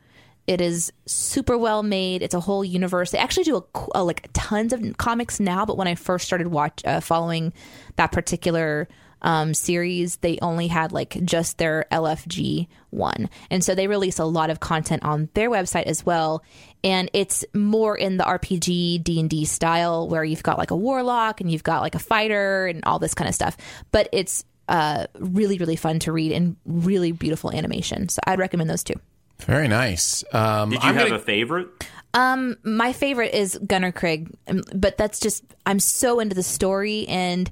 It 0.47 0.61
is 0.61 0.93
super 1.07 1.57
well 1.57 1.83
made. 1.83 2.23
It's 2.23 2.35
a 2.35 2.41
whole 2.41 2.65
universe. 2.65 3.11
They 3.11 3.19
actually 3.19 3.45
do 3.45 3.57
a, 3.57 3.99
uh, 3.99 4.03
like 4.03 4.29
tons 4.33 4.73
of 4.73 4.97
comics 4.97 5.39
now, 5.39 5.65
but 5.65 5.77
when 5.77 5.87
I 5.87 5.95
first 5.95 6.27
started 6.27 6.49
watch 6.49 6.83
uh, 6.85 7.01
following 7.01 7.53
that 7.97 8.11
particular 8.11 8.89
um, 9.23 9.55
series, 9.55 10.17
they 10.17 10.39
only 10.43 10.67
had 10.69 10.93
like 10.93 11.19
just 11.25 11.59
their 11.59 11.87
LFG 11.93 12.67
one, 12.91 13.29
and 13.51 13.63
so 13.63 13.75
they 13.75 13.87
release 13.87 14.19
a 14.19 14.25
lot 14.25 14.51
of 14.51 14.61
content 14.61 15.05
on 15.05 15.29
their 15.35 15.51
website 15.51 15.85
as 15.85 16.05
well. 16.05 16.43
And 16.83 17.11
it's 17.13 17.45
more 17.55 17.97
in 17.97 18.17
the 18.17 18.25
RPG 18.25 19.05
D 19.05 19.21
and 19.21 19.29
D 19.29 19.45
style, 19.45 20.09
where 20.09 20.25
you've 20.25 20.43
got 20.43 20.57
like 20.59 20.71
a 20.71 20.77
warlock 20.77 21.41
and 21.41 21.51
you've 21.51 21.63
got 21.63 21.83
like 21.83 21.95
a 21.95 21.99
fighter 21.99 22.67
and 22.67 22.83
all 22.85 22.99
this 22.99 23.15
kind 23.15 23.29
of 23.29 23.35
stuff. 23.35 23.57
But 23.93 24.09
it's 24.13 24.45
uh, 24.69 25.07
really 25.19 25.59
really 25.59 25.77
fun 25.77 25.99
to 26.01 26.13
read 26.13 26.33
and 26.33 26.57
really 26.65 27.13
beautiful 27.13 27.53
animation. 27.53 28.09
So 28.09 28.21
I'd 28.27 28.39
recommend 28.39 28.71
those 28.71 28.85
two. 28.85 28.95
very 29.41 29.69
nice. 29.69 30.23
Um, 30.33 30.71
Did 30.71 30.83
you 30.83 30.89
I'm 30.89 30.95
have 30.97 31.09
gonna- 31.09 31.21
a 31.21 31.25
favorite? 31.25 31.69
Um, 32.13 32.57
my 32.65 32.93
favorite 32.93 33.35
is 33.35 33.57
Gunnerkrigg, 33.63 34.35
um, 34.49 34.63
but 34.75 34.97
that's 34.97 35.21
just 35.21 35.45
I'm 35.67 35.79
so 35.79 36.19
into 36.19 36.35
the 36.35 36.43
story 36.43 37.07
and 37.07 37.49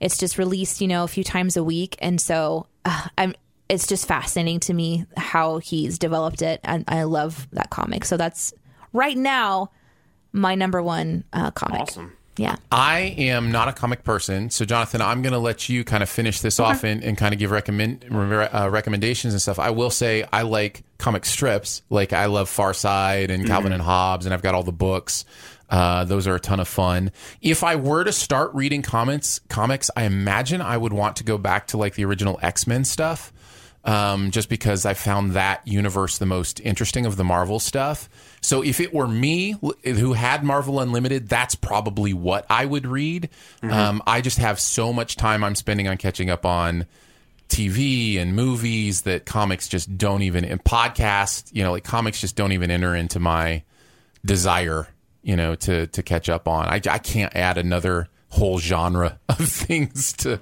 it's 0.00 0.18
just 0.18 0.38
released, 0.38 0.80
you 0.80 0.88
know, 0.88 1.04
a 1.04 1.08
few 1.08 1.24
times 1.24 1.56
a 1.56 1.64
week, 1.64 1.96
and 2.00 2.20
so 2.20 2.66
uh, 2.84 3.08
I'm. 3.16 3.34
It's 3.68 3.86
just 3.86 4.08
fascinating 4.08 4.58
to 4.60 4.74
me 4.74 5.06
how 5.16 5.58
he's 5.58 5.96
developed 5.96 6.42
it, 6.42 6.58
and 6.64 6.84
I 6.88 7.04
love 7.04 7.46
that 7.52 7.70
comic. 7.70 8.04
So 8.04 8.16
that's 8.16 8.52
right 8.92 9.16
now 9.16 9.70
my 10.32 10.54
number 10.54 10.82
one 10.82 11.24
uh, 11.32 11.50
comic. 11.52 11.82
Awesome. 11.82 12.16
Yeah. 12.36 12.56
I 12.72 13.14
am 13.18 13.52
not 13.52 13.68
a 13.68 13.72
comic 13.72 14.02
person, 14.02 14.48
so 14.50 14.64
Jonathan, 14.64 15.02
I'm 15.02 15.20
going 15.20 15.34
to 15.34 15.38
let 15.38 15.68
you 15.68 15.84
kind 15.84 16.02
of 16.02 16.08
finish 16.08 16.40
this 16.40 16.58
off 16.58 16.84
and, 16.84 17.04
and 17.04 17.18
kind 17.18 17.34
of 17.34 17.38
give 17.38 17.50
recommend 17.50 18.06
uh, 18.10 18.68
recommendations 18.70 19.34
and 19.34 19.42
stuff. 19.42 19.58
I 19.58 19.70
will 19.70 19.90
say 19.90 20.24
I 20.32 20.42
like 20.42 20.82
comic 20.96 21.26
strips, 21.26 21.82
like 21.90 22.12
I 22.14 22.26
love 22.26 22.48
Far 22.48 22.72
Side 22.72 23.30
and 23.30 23.46
Calvin 23.46 23.72
and 23.72 23.82
Hobbes, 23.82 24.24
and 24.24 24.32
I've 24.32 24.42
got 24.42 24.54
all 24.54 24.62
the 24.62 24.72
books. 24.72 25.26
Uh, 25.70 26.04
those 26.04 26.26
are 26.26 26.34
a 26.34 26.40
ton 26.40 26.60
of 26.60 26.68
fun. 26.68 27.12
If 27.40 27.62
I 27.62 27.76
were 27.76 28.04
to 28.04 28.12
start 28.12 28.52
reading 28.54 28.82
comics, 28.82 29.40
comics, 29.48 29.90
I 29.96 30.02
imagine 30.02 30.60
I 30.60 30.76
would 30.76 30.92
want 30.92 31.16
to 31.16 31.24
go 31.24 31.38
back 31.38 31.68
to 31.68 31.76
like 31.76 31.94
the 31.94 32.04
original 32.04 32.38
X 32.42 32.66
Men 32.66 32.84
stuff, 32.84 33.32
um, 33.84 34.32
just 34.32 34.48
because 34.48 34.84
I 34.84 34.94
found 34.94 35.32
that 35.32 35.66
universe 35.66 36.18
the 36.18 36.26
most 36.26 36.60
interesting 36.60 37.06
of 37.06 37.16
the 37.16 37.24
Marvel 37.24 37.60
stuff. 37.60 38.08
So 38.42 38.62
if 38.62 38.80
it 38.80 38.92
were 38.92 39.06
me 39.06 39.56
who 39.84 40.12
had 40.14 40.42
Marvel 40.42 40.80
Unlimited, 40.80 41.28
that's 41.28 41.54
probably 41.54 42.12
what 42.12 42.46
I 42.50 42.64
would 42.64 42.86
read. 42.86 43.28
Um, 43.62 44.02
I 44.06 44.22
just 44.22 44.38
have 44.38 44.58
so 44.58 44.92
much 44.92 45.16
time 45.16 45.44
I'm 45.44 45.54
spending 45.54 45.86
on 45.86 45.98
catching 45.98 46.30
up 46.30 46.44
on 46.44 46.86
TV 47.48 48.18
and 48.18 48.34
movies 48.34 49.02
that 49.02 49.26
comics 49.26 49.68
just 49.68 49.98
don't 49.98 50.22
even 50.22 50.44
and 50.44 50.62
podcasts, 50.62 51.50
you 51.52 51.62
know, 51.62 51.72
like 51.72 51.84
comics 51.84 52.20
just 52.20 52.36
don't 52.36 52.52
even 52.52 52.70
enter 52.70 52.94
into 52.94 53.20
my 53.20 53.62
desire, 54.24 54.88
you 55.22 55.36
know, 55.36 55.54
to 55.54 55.86
to 55.88 56.02
catch 56.02 56.28
up 56.28 56.48
on. 56.48 56.66
I, 56.66 56.80
I 56.88 56.98
can't 56.98 57.34
add 57.34 57.58
another 57.58 58.08
whole 58.30 58.58
genre 58.58 59.18
of 59.28 59.48
things 59.48 60.12
to 60.14 60.40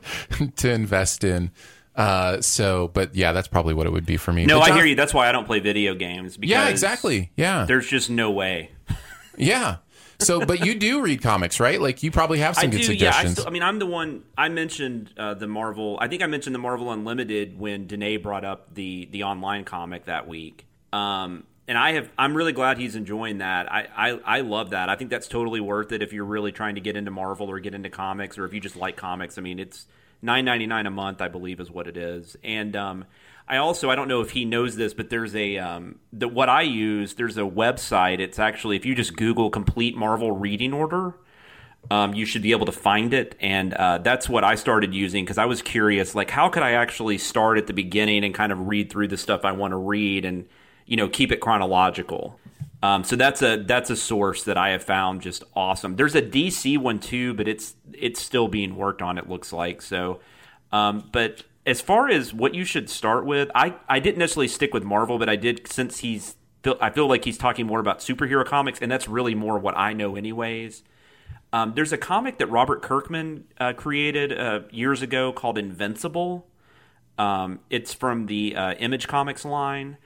to 0.56 0.70
invest 0.70 1.24
in. 1.24 1.50
Uh, 1.94 2.40
so, 2.40 2.88
but 2.94 3.14
yeah, 3.16 3.32
that's 3.32 3.48
probably 3.48 3.74
what 3.74 3.84
it 3.86 3.90
would 3.90 4.06
be 4.06 4.16
for 4.16 4.32
me. 4.32 4.46
No, 4.46 4.60
I 4.60 4.72
hear 4.72 4.84
you. 4.84 4.94
That's 4.94 5.12
why 5.12 5.28
I 5.28 5.32
don't 5.32 5.46
play 5.46 5.58
video 5.58 5.94
games. 5.94 6.36
Because 6.36 6.50
Yeah, 6.50 6.68
exactly. 6.68 7.32
Yeah, 7.36 7.64
There's 7.64 7.88
just 7.88 8.08
no 8.08 8.30
way. 8.30 8.70
yeah. 9.36 9.78
So, 10.20 10.44
but 10.44 10.64
you 10.64 10.74
do 10.76 11.00
read 11.00 11.22
comics, 11.22 11.60
right? 11.60 11.80
Like 11.80 12.02
you 12.02 12.10
probably 12.10 12.38
have 12.38 12.56
some 12.56 12.68
I 12.68 12.70
good 12.70 12.82
do. 12.82 12.94
Yeah, 12.94 13.08
I, 13.08 13.12
suggestions. 13.12 13.32
still, 13.32 13.46
I 13.46 13.50
mean, 13.50 13.62
I'm 13.62 13.78
the 13.78 13.86
one. 13.86 14.24
I 14.36 14.48
mentioned 14.48 15.12
uh, 15.16 15.34
the 15.34 15.46
Marvel. 15.46 15.98
I 16.00 16.08
think 16.08 16.22
I 16.22 16.26
mentioned 16.26 16.54
the 16.54 16.60
Marvel 16.60 16.90
Unlimited 16.90 17.58
when 17.58 17.86
Danae 17.86 18.16
brought 18.16 18.44
up 18.44 18.74
the 18.74 19.08
the 19.10 19.24
online 19.24 19.64
comic 19.64 20.06
that 20.06 20.26
week. 20.26 20.66
Um, 20.92 21.44
and 21.68 21.78
I 21.78 21.92
have. 21.92 22.10
I'm 22.18 22.34
really 22.34 22.52
glad 22.52 22.78
he's 22.78 22.96
enjoying 22.96 23.38
that. 23.38 23.70
I, 23.70 23.86
I 23.96 24.38
I 24.38 24.40
love 24.40 24.70
that. 24.70 24.88
I 24.88 24.96
think 24.96 25.10
that's 25.10 25.28
totally 25.28 25.60
worth 25.60 25.92
it 25.92 26.02
if 26.02 26.12
you're 26.12 26.24
really 26.24 26.50
trying 26.50 26.74
to 26.74 26.80
get 26.80 26.96
into 26.96 27.10
Marvel 27.10 27.48
or 27.48 27.60
get 27.60 27.74
into 27.74 27.90
comics, 27.90 28.38
or 28.38 28.44
if 28.44 28.52
you 28.52 28.60
just 28.60 28.76
like 28.76 28.96
comics. 28.96 29.38
I 29.38 29.42
mean, 29.42 29.58
it's 29.58 29.86
nine 30.22 30.44
ninety 30.44 30.66
nine 30.66 30.86
a 30.86 30.90
month, 30.90 31.20
I 31.20 31.28
believe, 31.28 31.60
is 31.60 31.70
what 31.70 31.86
it 31.86 31.96
is. 31.96 32.36
And 32.42 32.74
um, 32.74 33.04
I 33.46 33.58
also 33.58 33.90
I 33.90 33.94
don't 33.94 34.08
know 34.08 34.22
if 34.22 34.30
he 34.30 34.44
knows 34.44 34.76
this, 34.76 34.94
but 34.94 35.10
there's 35.10 35.36
a 35.36 35.58
um, 35.58 36.00
the 36.12 36.26
what 36.26 36.48
I 36.48 36.62
use. 36.62 37.14
There's 37.14 37.36
a 37.36 37.42
website. 37.42 38.18
It's 38.18 38.38
actually 38.38 38.76
if 38.76 38.84
you 38.84 38.94
just 38.94 39.16
Google 39.16 39.50
complete 39.50 39.96
Marvel 39.96 40.32
reading 40.32 40.72
order 40.72 41.14
um, 41.90 42.14
you 42.14 42.26
should 42.26 42.42
be 42.42 42.52
able 42.52 42.66
to 42.66 42.72
find 42.72 43.14
it. 43.14 43.34
And 43.40 43.72
uh, 43.74 43.98
that's 43.98 44.28
what 44.28 44.44
I 44.44 44.56
started 44.56 44.94
using 44.94 45.24
because 45.24 45.38
I 45.38 45.46
was 45.46 45.62
curious, 45.62 46.14
like, 46.14 46.30
how 46.30 46.48
could 46.48 46.62
I 46.62 46.72
actually 46.72 47.18
start 47.18 47.58
at 47.58 47.66
the 47.66 47.72
beginning 47.72 48.24
and 48.24 48.34
kind 48.34 48.52
of 48.52 48.68
read 48.68 48.90
through 48.90 49.08
the 49.08 49.16
stuff 49.16 49.44
I 49.44 49.52
want 49.52 49.72
to 49.72 49.76
read 49.76 50.24
and, 50.24 50.46
you 50.88 50.96
know, 50.96 51.08
keep 51.08 51.30
it 51.30 51.40
chronological. 51.40 52.40
Um, 52.82 53.04
so 53.04 53.16
that's 53.16 53.42
a 53.42 53.56
that's 53.56 53.90
a 53.90 53.96
source 53.96 54.44
that 54.44 54.56
I 54.56 54.70
have 54.70 54.82
found 54.82 55.22
just 55.22 55.44
awesome. 55.54 55.96
There's 55.96 56.14
a 56.14 56.22
DC 56.22 56.78
one 56.78 56.98
too, 56.98 57.34
but 57.34 57.46
it's 57.46 57.74
it's 57.92 58.20
still 58.20 58.48
being 58.48 58.76
worked 58.76 59.02
on. 59.02 59.18
It 59.18 59.28
looks 59.28 59.52
like 59.52 59.82
so. 59.82 60.20
Um, 60.72 61.08
but 61.12 61.42
as 61.66 61.80
far 61.80 62.08
as 62.08 62.32
what 62.32 62.54
you 62.54 62.64
should 62.64 62.88
start 62.88 63.26
with, 63.26 63.50
I 63.54 63.74
I 63.88 64.00
didn't 64.00 64.18
necessarily 64.18 64.48
stick 64.48 64.72
with 64.72 64.84
Marvel, 64.84 65.18
but 65.18 65.28
I 65.28 65.36
did 65.36 65.66
since 65.68 65.98
he's 65.98 66.36
I 66.80 66.90
feel 66.90 67.08
like 67.08 67.24
he's 67.24 67.38
talking 67.38 67.66
more 67.66 67.80
about 67.80 68.00
superhero 68.00 68.44
comics, 68.44 68.80
and 68.80 68.90
that's 68.90 69.08
really 69.08 69.34
more 69.34 69.58
what 69.58 69.76
I 69.76 69.92
know, 69.92 70.16
anyways. 70.16 70.82
Um, 71.52 71.72
there's 71.74 71.92
a 71.92 71.98
comic 71.98 72.38
that 72.38 72.46
Robert 72.46 72.82
Kirkman 72.82 73.44
uh, 73.58 73.72
created 73.72 74.38
uh, 74.38 74.60
years 74.70 75.02
ago 75.02 75.32
called 75.32 75.56
Invincible. 75.56 76.46
Um, 77.16 77.60
it's 77.70 77.94
from 77.94 78.26
the 78.26 78.54
uh, 78.54 78.74
Image 78.74 79.08
Comics 79.08 79.44
line, 79.44 79.96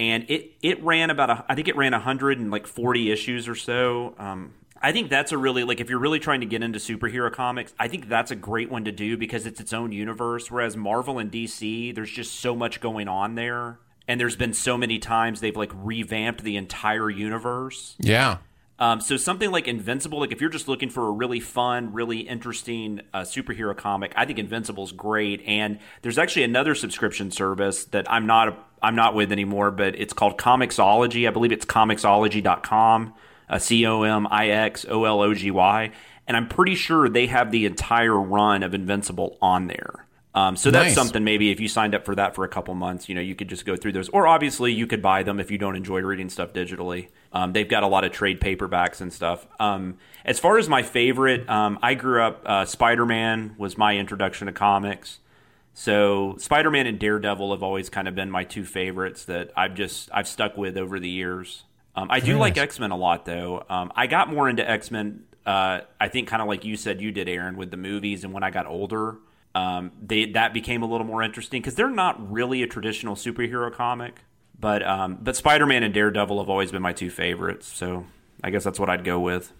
and 0.00 0.24
it 0.28 0.52
it 0.62 0.82
ran 0.82 1.10
about 1.10 1.30
a, 1.30 1.44
I 1.48 1.54
think 1.54 1.68
it 1.68 1.76
ran 1.76 1.92
140 1.92 3.12
issues 3.12 3.46
or 3.46 3.54
so. 3.54 4.14
Um, 4.18 4.54
I 4.82 4.92
think 4.92 5.10
that's 5.10 5.30
a 5.30 5.36
really 5.36 5.62
like 5.62 5.78
if 5.80 5.90
you're 5.90 5.98
really 5.98 6.18
trying 6.18 6.40
to 6.40 6.46
get 6.46 6.62
into 6.62 6.78
superhero 6.78 7.30
comics, 7.30 7.74
I 7.78 7.86
think 7.86 8.08
that's 8.08 8.30
a 8.30 8.36
great 8.36 8.70
one 8.70 8.86
to 8.86 8.92
do 8.92 9.18
because 9.18 9.44
it's 9.46 9.60
its 9.60 9.74
own 9.74 9.92
universe. 9.92 10.50
Whereas 10.50 10.74
Marvel 10.74 11.18
and 11.18 11.30
DC, 11.30 11.94
there's 11.94 12.10
just 12.10 12.40
so 12.40 12.56
much 12.56 12.80
going 12.80 13.08
on 13.08 13.34
there, 13.34 13.78
and 14.08 14.18
there's 14.18 14.36
been 14.36 14.54
so 14.54 14.78
many 14.78 14.98
times 14.98 15.40
they've 15.40 15.54
like 15.54 15.70
revamped 15.74 16.42
the 16.42 16.56
entire 16.56 17.10
universe. 17.10 17.94
Yeah. 18.00 18.38
Um, 18.78 19.02
so 19.02 19.18
something 19.18 19.50
like 19.50 19.68
Invincible, 19.68 20.20
like 20.20 20.32
if 20.32 20.40
you're 20.40 20.48
just 20.48 20.66
looking 20.66 20.88
for 20.88 21.06
a 21.06 21.10
really 21.10 21.38
fun, 21.38 21.92
really 21.92 22.20
interesting 22.20 23.02
uh, 23.12 23.20
superhero 23.20 23.76
comic, 23.76 24.14
I 24.16 24.24
think 24.24 24.38
Invincible's 24.38 24.92
great. 24.92 25.42
And 25.46 25.78
there's 26.00 26.16
actually 26.16 26.44
another 26.44 26.74
subscription 26.74 27.30
service 27.30 27.84
that 27.86 28.10
I'm 28.10 28.26
not 28.26 28.69
I'm 28.82 28.94
not 28.96 29.14
with 29.14 29.32
anymore, 29.32 29.70
but 29.70 29.94
it's 29.98 30.12
called 30.12 30.38
Comixology. 30.38 31.26
I 31.28 31.30
believe 31.30 31.52
it's 31.52 31.64
Comixology.com 31.64 33.14
uh, 33.48 33.58
C 33.58 33.84
O 33.86 34.02
M 34.02 34.26
I 34.30 34.48
X 34.48 34.86
O 34.88 35.04
L 35.04 35.20
O 35.20 35.34
G 35.34 35.50
Y, 35.50 35.90
and 36.26 36.36
I'm 36.36 36.48
pretty 36.48 36.74
sure 36.74 37.08
they 37.08 37.26
have 37.26 37.50
the 37.50 37.66
entire 37.66 38.18
run 38.18 38.62
of 38.62 38.74
Invincible 38.74 39.36
on 39.42 39.66
there. 39.66 40.06
Um, 40.32 40.54
so 40.56 40.70
that's 40.70 40.86
Nice. 40.90 40.94
something 40.94 41.24
maybe 41.24 41.50
if 41.50 41.58
you 41.58 41.66
signed 41.66 41.92
up 41.92 42.04
for 42.04 42.14
that 42.14 42.36
for 42.36 42.44
a 42.44 42.48
couple 42.48 42.72
months, 42.74 43.08
you 43.08 43.16
know, 43.16 43.20
you 43.20 43.34
could 43.34 43.48
just 43.48 43.66
go 43.66 43.74
through 43.74 43.90
those. 43.92 44.08
Or 44.10 44.28
obviously, 44.28 44.72
you 44.72 44.86
could 44.86 45.02
buy 45.02 45.24
them 45.24 45.40
if 45.40 45.50
you 45.50 45.58
don't 45.58 45.74
enjoy 45.74 46.02
reading 46.02 46.30
stuff 46.30 46.52
digitally. 46.52 47.08
Um, 47.32 47.52
they've 47.52 47.68
got 47.68 47.82
a 47.82 47.88
lot 47.88 48.04
of 48.04 48.12
trade 48.12 48.40
paperbacks 48.40 49.00
and 49.00 49.12
stuff. 49.12 49.48
Um, 49.58 49.98
as 50.24 50.38
far 50.38 50.56
as 50.58 50.68
my 50.68 50.84
favorite, 50.84 51.48
um, 51.50 51.80
I 51.82 51.94
grew 51.94 52.22
up. 52.22 52.42
Uh, 52.46 52.64
Spider 52.64 53.04
Man 53.04 53.56
was 53.58 53.76
my 53.76 53.96
introduction 53.96 54.46
to 54.46 54.52
comics. 54.52 55.18
So 55.80 56.34
Spider 56.36 56.70
Man 56.70 56.86
and 56.86 56.98
Daredevil 56.98 57.52
have 57.52 57.62
always 57.62 57.88
kind 57.88 58.06
of 58.06 58.14
been 58.14 58.30
my 58.30 58.44
two 58.44 58.66
favorites 58.66 59.24
that 59.24 59.50
I've 59.56 59.72
just 59.74 60.10
I've 60.12 60.28
stuck 60.28 60.58
with 60.58 60.76
over 60.76 61.00
the 61.00 61.08
years. 61.08 61.64
Um, 61.96 62.08
I 62.10 62.20
do 62.20 62.26
Very 62.26 62.38
like. 62.38 62.58
X 62.58 62.78
Men 62.78 62.90
a 62.90 62.98
lot 62.98 63.24
though. 63.24 63.64
Um, 63.66 63.90
I 63.96 64.06
got 64.06 64.28
more 64.28 64.46
into 64.46 64.68
X 64.68 64.90
Men. 64.90 65.24
Uh, 65.46 65.80
I 65.98 66.08
think 66.08 66.28
kind 66.28 66.42
of 66.42 66.48
like 66.48 66.66
you 66.66 66.76
said 66.76 67.00
you 67.00 67.12
did, 67.12 67.30
Aaron, 67.30 67.56
with 67.56 67.70
the 67.70 67.78
movies, 67.78 68.24
and 68.24 68.34
when 68.34 68.42
I 68.42 68.50
got 68.50 68.66
older, 68.66 69.16
um, 69.54 69.92
they 70.02 70.26
that 70.32 70.52
became 70.52 70.82
a 70.82 70.86
little 70.86 71.06
more 71.06 71.22
interesting 71.22 71.62
because 71.62 71.76
they're 71.76 71.88
not 71.88 72.30
really 72.30 72.62
a 72.62 72.66
traditional 72.66 73.14
superhero 73.14 73.72
comic. 73.72 74.20
But 74.60 74.86
um, 74.86 75.16
but 75.22 75.34
Spider 75.34 75.64
Man 75.64 75.82
and 75.82 75.94
Daredevil 75.94 76.38
have 76.40 76.50
always 76.50 76.70
been 76.70 76.82
my 76.82 76.92
two 76.92 77.08
favorites. 77.08 77.66
So 77.66 78.04
I 78.44 78.50
guess 78.50 78.64
that's 78.64 78.78
what 78.78 78.90
I'd 78.90 79.02
go 79.02 79.18
with. 79.18 79.50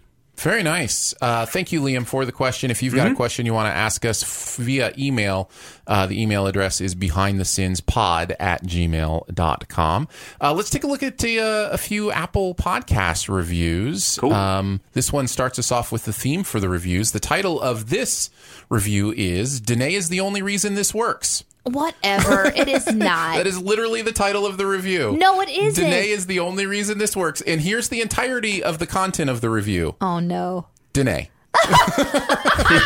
Very 0.40 0.62
nice. 0.62 1.14
Uh, 1.20 1.44
thank 1.44 1.70
you, 1.70 1.82
Liam, 1.82 2.06
for 2.06 2.24
the 2.24 2.32
question. 2.32 2.70
If 2.70 2.82
you've 2.82 2.94
got 2.94 3.10
a 3.10 3.14
question 3.14 3.44
you 3.44 3.52
want 3.52 3.66
to 3.66 3.76
ask 3.76 4.06
us 4.06 4.22
f- 4.22 4.56
via 4.64 4.90
email, 4.96 5.50
uh, 5.86 6.06
the 6.06 6.20
email 6.20 6.46
address 6.46 6.80
is 6.80 6.94
behindthesinspod 6.94 8.36
at 8.40 8.64
gmail.com. 8.64 10.08
Uh, 10.40 10.52
let's 10.54 10.70
take 10.70 10.84
a 10.84 10.86
look 10.86 11.02
at 11.02 11.22
uh, 11.22 11.68
a 11.72 11.76
few 11.76 12.10
Apple 12.10 12.54
podcast 12.54 13.28
reviews. 13.28 14.16
Cool. 14.18 14.32
Um, 14.32 14.80
this 14.94 15.12
one 15.12 15.28
starts 15.28 15.58
us 15.58 15.70
off 15.70 15.92
with 15.92 16.06
the 16.06 16.12
theme 16.12 16.42
for 16.42 16.58
the 16.58 16.70
reviews. 16.70 17.12
The 17.12 17.20
title 17.20 17.60
of 17.60 17.90
this 17.90 18.30
review 18.70 19.12
is 19.12 19.60
Danae 19.60 19.92
is 19.92 20.08
the 20.08 20.20
only 20.20 20.40
reason 20.40 20.74
this 20.74 20.94
works. 20.94 21.44
Whatever. 21.64 22.46
it 22.56 22.68
is 22.68 22.86
not. 22.94 23.36
That 23.36 23.46
is 23.46 23.60
literally 23.60 24.02
the 24.02 24.12
title 24.12 24.46
of 24.46 24.56
the 24.58 24.66
review. 24.66 25.16
No, 25.18 25.40
it 25.40 25.48
isn't. 25.48 25.82
Danae 25.84 26.08
is 26.08 26.26
the 26.26 26.40
only 26.40 26.66
reason 26.66 26.98
this 26.98 27.16
works. 27.16 27.40
And 27.42 27.60
here's 27.60 27.88
the 27.88 28.00
entirety 28.00 28.62
of 28.62 28.78
the 28.78 28.86
content 28.86 29.28
of 29.30 29.40
the 29.40 29.50
review. 29.50 29.96
oh 30.00 30.18
no. 30.20 30.66
Danae. 30.92 31.30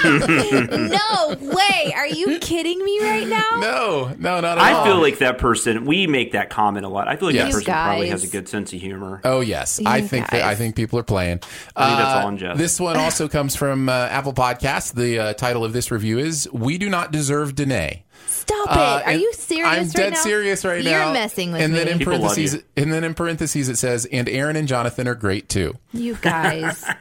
No 0.05 1.37
way. 1.41 1.93
Are 1.95 2.07
you 2.07 2.39
kidding 2.39 2.83
me 2.85 2.99
right 3.01 3.27
now? 3.27 3.59
No, 3.61 4.15
no, 4.19 4.41
not 4.41 4.45
at 4.45 4.59
I 4.59 4.73
all. 4.73 4.83
I 4.83 4.87
feel 4.87 5.01
like 5.01 5.19
that 5.19 5.39
person. 5.39 5.85
We 5.85 6.07
make 6.07 6.33
that 6.33 6.51
comment 6.51 6.85
a 6.87 6.89
lot. 6.89 7.09
I 7.09 7.17
feel 7.17 7.29
like 7.29 7.35
Yes. 7.35 7.45
that 7.45 7.49
You 7.49 7.55
person 7.67 7.73
probably 7.75 8.09
has 8.09 8.25
a 8.25 8.29
good 8.29 8.49
sense 8.49 8.73
of 8.73 8.81
humor. 8.81 9.21
Oh 9.25 9.41
yes, 9.41 9.81
I 9.85 9.99
You 9.99 10.09
think 10.09 10.31
that, 10.31 10.43
I 10.43 10.55
think 10.55 10.77
people 10.77 10.99
are 10.99 11.03
playing. 11.05 11.41
I 11.77 11.87
think 11.89 11.99
that's 11.99 12.15
Uh, 12.15 12.21
all 12.23 12.29
in 12.29 12.39
jest. 12.39 12.59
This 12.59 12.81
one 12.81 12.97
also 12.97 13.29
comes 13.37 13.55
from 13.57 13.89
uh, 13.89 13.93
Apple 13.93 14.33
Podcast. 14.33 14.95
The 14.95 15.19
uh, 15.19 15.33
title 15.35 15.65
of 15.65 15.73
this 15.73 15.91
review 15.91 16.19
is 16.19 16.49
"We 16.53 16.79
Do 16.79 16.89
Not 16.89 17.13
Deserve 17.13 17.55
Danae." 17.55 18.04
Stop 18.47 18.69
it. 18.71 18.77
Uh, 18.77 19.03
Are 19.07 19.13
you 19.15 19.33
serious 19.33 19.67
I'm 19.69 19.79
right 19.85 19.93
dead 19.93 20.13
now? 20.15 20.19
serious 20.21 20.65
right 20.65 20.83
You're 20.83 20.93
now. 20.93 21.13
messing 21.13 21.53
with 21.53 21.61
and 21.63 21.73
me. 21.73 21.79
then 21.79 21.89
in 21.89 21.99
People 21.99 22.15
love 22.15 22.23
parentheses, 22.35 22.55
you. 22.55 22.83
and 22.83 22.93
then 22.93 23.03
in 23.05 23.15
parentheses 23.15 23.69
it 23.69 23.77
says, 23.79 24.07
"And 24.13 24.29
Aaron 24.29 24.57
and 24.57 24.69
Jonathan 24.69 25.09
are 25.09 25.15
great 25.15 25.49
too." 25.49 25.75
you 25.93 26.17
guys. 26.21 26.85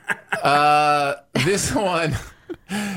Uh, 0.43 1.15
this 1.45 1.73
one. 1.75 2.15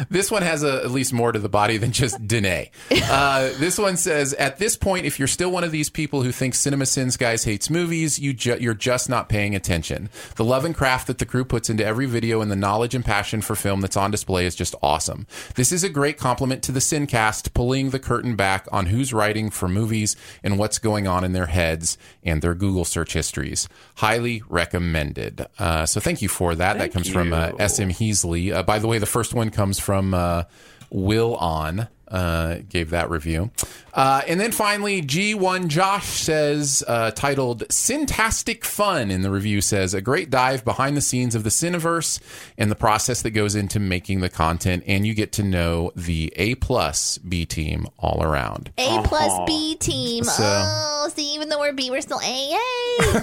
This 0.08 0.30
one 0.30 0.42
has 0.42 0.62
a, 0.62 0.82
at 0.84 0.90
least 0.90 1.12
more 1.12 1.32
to 1.32 1.38
the 1.38 1.48
body 1.48 1.76
than 1.76 1.92
just 1.92 2.24
Danae. 2.26 2.70
Uh, 2.90 3.50
this 3.58 3.78
one 3.78 3.96
says, 3.96 4.34
at 4.34 4.58
this 4.58 4.76
point, 4.76 5.06
if 5.06 5.18
you're 5.18 5.28
still 5.28 5.50
one 5.50 5.64
of 5.64 5.72
these 5.72 5.90
people 5.90 6.22
who 6.22 6.32
thinks 6.32 6.58
Cinema 6.58 6.86
Sins 6.86 7.16
Guys 7.16 7.44
hates 7.44 7.70
movies, 7.70 8.18
you 8.18 8.32
ju- 8.32 8.58
you're 8.60 8.74
just 8.74 9.08
not 9.08 9.28
paying 9.28 9.54
attention. 9.54 10.10
The 10.36 10.44
love 10.44 10.64
and 10.64 10.74
craft 10.74 11.06
that 11.08 11.18
the 11.18 11.26
crew 11.26 11.44
puts 11.44 11.68
into 11.70 11.84
every 11.84 12.06
video 12.06 12.40
and 12.40 12.50
the 12.50 12.56
knowledge 12.56 12.94
and 12.94 13.04
passion 13.04 13.40
for 13.40 13.54
film 13.54 13.80
that's 13.80 13.96
on 13.96 14.10
display 14.10 14.46
is 14.46 14.54
just 14.54 14.74
awesome. 14.82 15.26
This 15.54 15.72
is 15.72 15.84
a 15.84 15.88
great 15.88 16.18
compliment 16.18 16.62
to 16.64 16.72
the 16.72 16.80
Sincast, 16.80 17.52
pulling 17.54 17.90
the 17.90 17.98
curtain 17.98 18.36
back 18.36 18.66
on 18.70 18.86
who's 18.86 19.12
writing 19.12 19.50
for 19.50 19.68
movies 19.68 20.16
and 20.42 20.58
what's 20.58 20.78
going 20.78 21.06
on 21.06 21.24
in 21.24 21.32
their 21.32 21.46
heads 21.46 21.98
and 22.22 22.42
their 22.42 22.54
Google 22.54 22.84
search 22.84 23.12
histories. 23.12 23.68
Highly 23.96 24.42
recommended. 24.48 25.46
Uh, 25.58 25.86
so 25.86 26.00
thank 26.00 26.22
you 26.22 26.28
for 26.28 26.54
that. 26.54 26.74
that 26.74 26.78
Thank 26.78 26.92
comes 26.92 27.08
from 27.08 27.32
uh. 27.32 27.50
SM 27.66 27.90
Heasley. 27.90 28.52
Uh, 28.52 28.62
by 28.62 28.78
the 28.78 28.86
way, 28.86 28.98
the 28.98 29.06
first 29.06 29.34
one 29.34 29.50
comes 29.50 29.65
from 29.74 30.14
uh, 30.14 30.44
Will 30.90 31.36
On. 31.36 31.88
Uh, 32.08 32.58
gave 32.68 32.90
that 32.90 33.10
review. 33.10 33.50
Uh, 33.92 34.22
and 34.28 34.38
then 34.38 34.52
finally, 34.52 35.02
G1 35.02 35.66
Josh 35.66 36.06
says, 36.06 36.84
uh, 36.86 37.10
titled 37.10 37.66
Syntastic 37.68 38.62
Fun 38.62 39.10
in 39.10 39.22
the 39.22 39.30
review, 39.30 39.60
says, 39.60 39.92
a 39.92 40.00
great 40.00 40.30
dive 40.30 40.64
behind 40.64 40.96
the 40.96 41.00
scenes 41.00 41.34
of 41.34 41.42
the 41.42 41.50
Cineverse 41.50 42.20
and 42.58 42.70
the 42.70 42.76
process 42.76 43.22
that 43.22 43.30
goes 43.30 43.56
into 43.56 43.80
making 43.80 44.20
the 44.20 44.28
content. 44.28 44.84
And 44.86 45.04
you 45.06 45.14
get 45.14 45.32
to 45.32 45.42
know 45.42 45.90
the 45.96 46.32
A 46.36 46.54
plus 46.56 47.18
B 47.18 47.44
team 47.44 47.88
all 47.98 48.22
around. 48.22 48.70
A 48.78 49.02
plus 49.02 49.32
B 49.46 49.74
team. 49.76 50.22
So- 50.24 50.42
oh, 50.44 51.10
see, 51.12 51.34
even 51.34 51.48
though 51.48 51.58
we're 51.58 51.72
B, 51.72 51.90
we're 51.90 52.02
still 52.02 52.20
AA. 52.22 52.58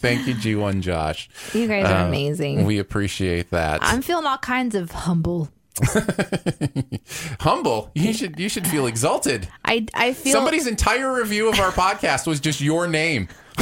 Thank 0.00 0.26
you, 0.26 0.34
G1 0.34 0.80
Josh. 0.80 1.30
you 1.54 1.66
guys 1.66 1.84
are 1.86 2.04
Uh, 2.04 2.08
amazing. 2.08 2.64
We 2.66 2.78
appreciate 2.78 3.50
that. 3.50 3.80
I'm 3.82 4.02
feeling 4.02 4.26
all 4.26 4.38
kinds 4.38 4.74
of 4.74 4.90
humble. 4.90 5.48
Humble. 7.40 7.90
You 7.94 8.12
should 8.12 8.38
you 8.38 8.48
should 8.48 8.66
feel 8.66 8.86
exalted. 8.86 9.48
I 9.64 9.86
I 9.94 10.12
feel 10.12 10.32
Somebody's 10.32 10.66
entire 10.66 11.12
review 11.12 11.48
of 11.48 11.58
our 11.60 11.70
podcast 11.70 12.26
was 12.26 12.40
just 12.40 12.60
your 12.60 12.86
name. 12.86 13.28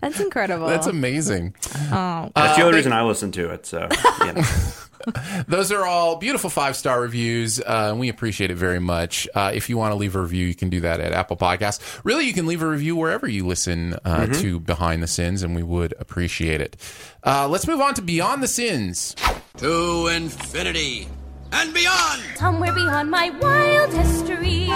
That's 0.00 0.20
incredible. 0.20 0.66
that's 0.66 0.86
amazing. 0.86 1.54
oh, 1.90 2.30
That's 2.34 2.58
the 2.58 2.64
only 2.64 2.76
reason 2.76 2.92
I 2.92 3.02
listen 3.04 3.32
to 3.32 3.50
it. 3.50 3.64
So 3.64 3.88
you 4.20 4.32
know. 4.34 4.42
Those 5.48 5.72
are 5.72 5.84
all 5.84 6.16
beautiful 6.16 6.50
five 6.50 6.76
star 6.76 7.00
reviews. 7.00 7.60
Uh, 7.60 7.88
and 7.90 8.00
we 8.00 8.08
appreciate 8.08 8.50
it 8.50 8.56
very 8.56 8.80
much. 8.80 9.28
Uh, 9.34 9.50
if 9.54 9.68
you 9.68 9.76
want 9.76 9.92
to 9.92 9.96
leave 9.96 10.16
a 10.16 10.20
review, 10.20 10.46
you 10.46 10.54
can 10.54 10.70
do 10.70 10.80
that 10.80 11.00
at 11.00 11.12
Apple 11.12 11.36
Podcasts. 11.36 11.80
Really, 12.04 12.26
you 12.26 12.32
can 12.32 12.46
leave 12.46 12.62
a 12.62 12.68
review 12.68 12.96
wherever 12.96 13.28
you 13.28 13.46
listen 13.46 13.94
uh, 14.04 14.26
to 14.26 14.60
Behind 14.60 15.02
the 15.02 15.06
Sins, 15.06 15.42
and 15.42 15.54
we 15.54 15.62
would 15.62 15.94
appreciate 15.98 16.60
it. 16.60 16.76
Uh, 17.24 17.48
let's 17.48 17.66
move 17.66 17.80
on 17.80 17.94
to 17.94 18.02
Beyond 18.02 18.42
the 18.42 18.48
Sins. 18.48 19.14
To 19.58 20.08
infinity 20.08 21.08
and 21.52 21.72
beyond. 21.72 22.22
Somewhere 22.36 22.72
beyond 22.72 23.10
my 23.10 23.30
wild 23.30 23.92
history. 23.92 24.66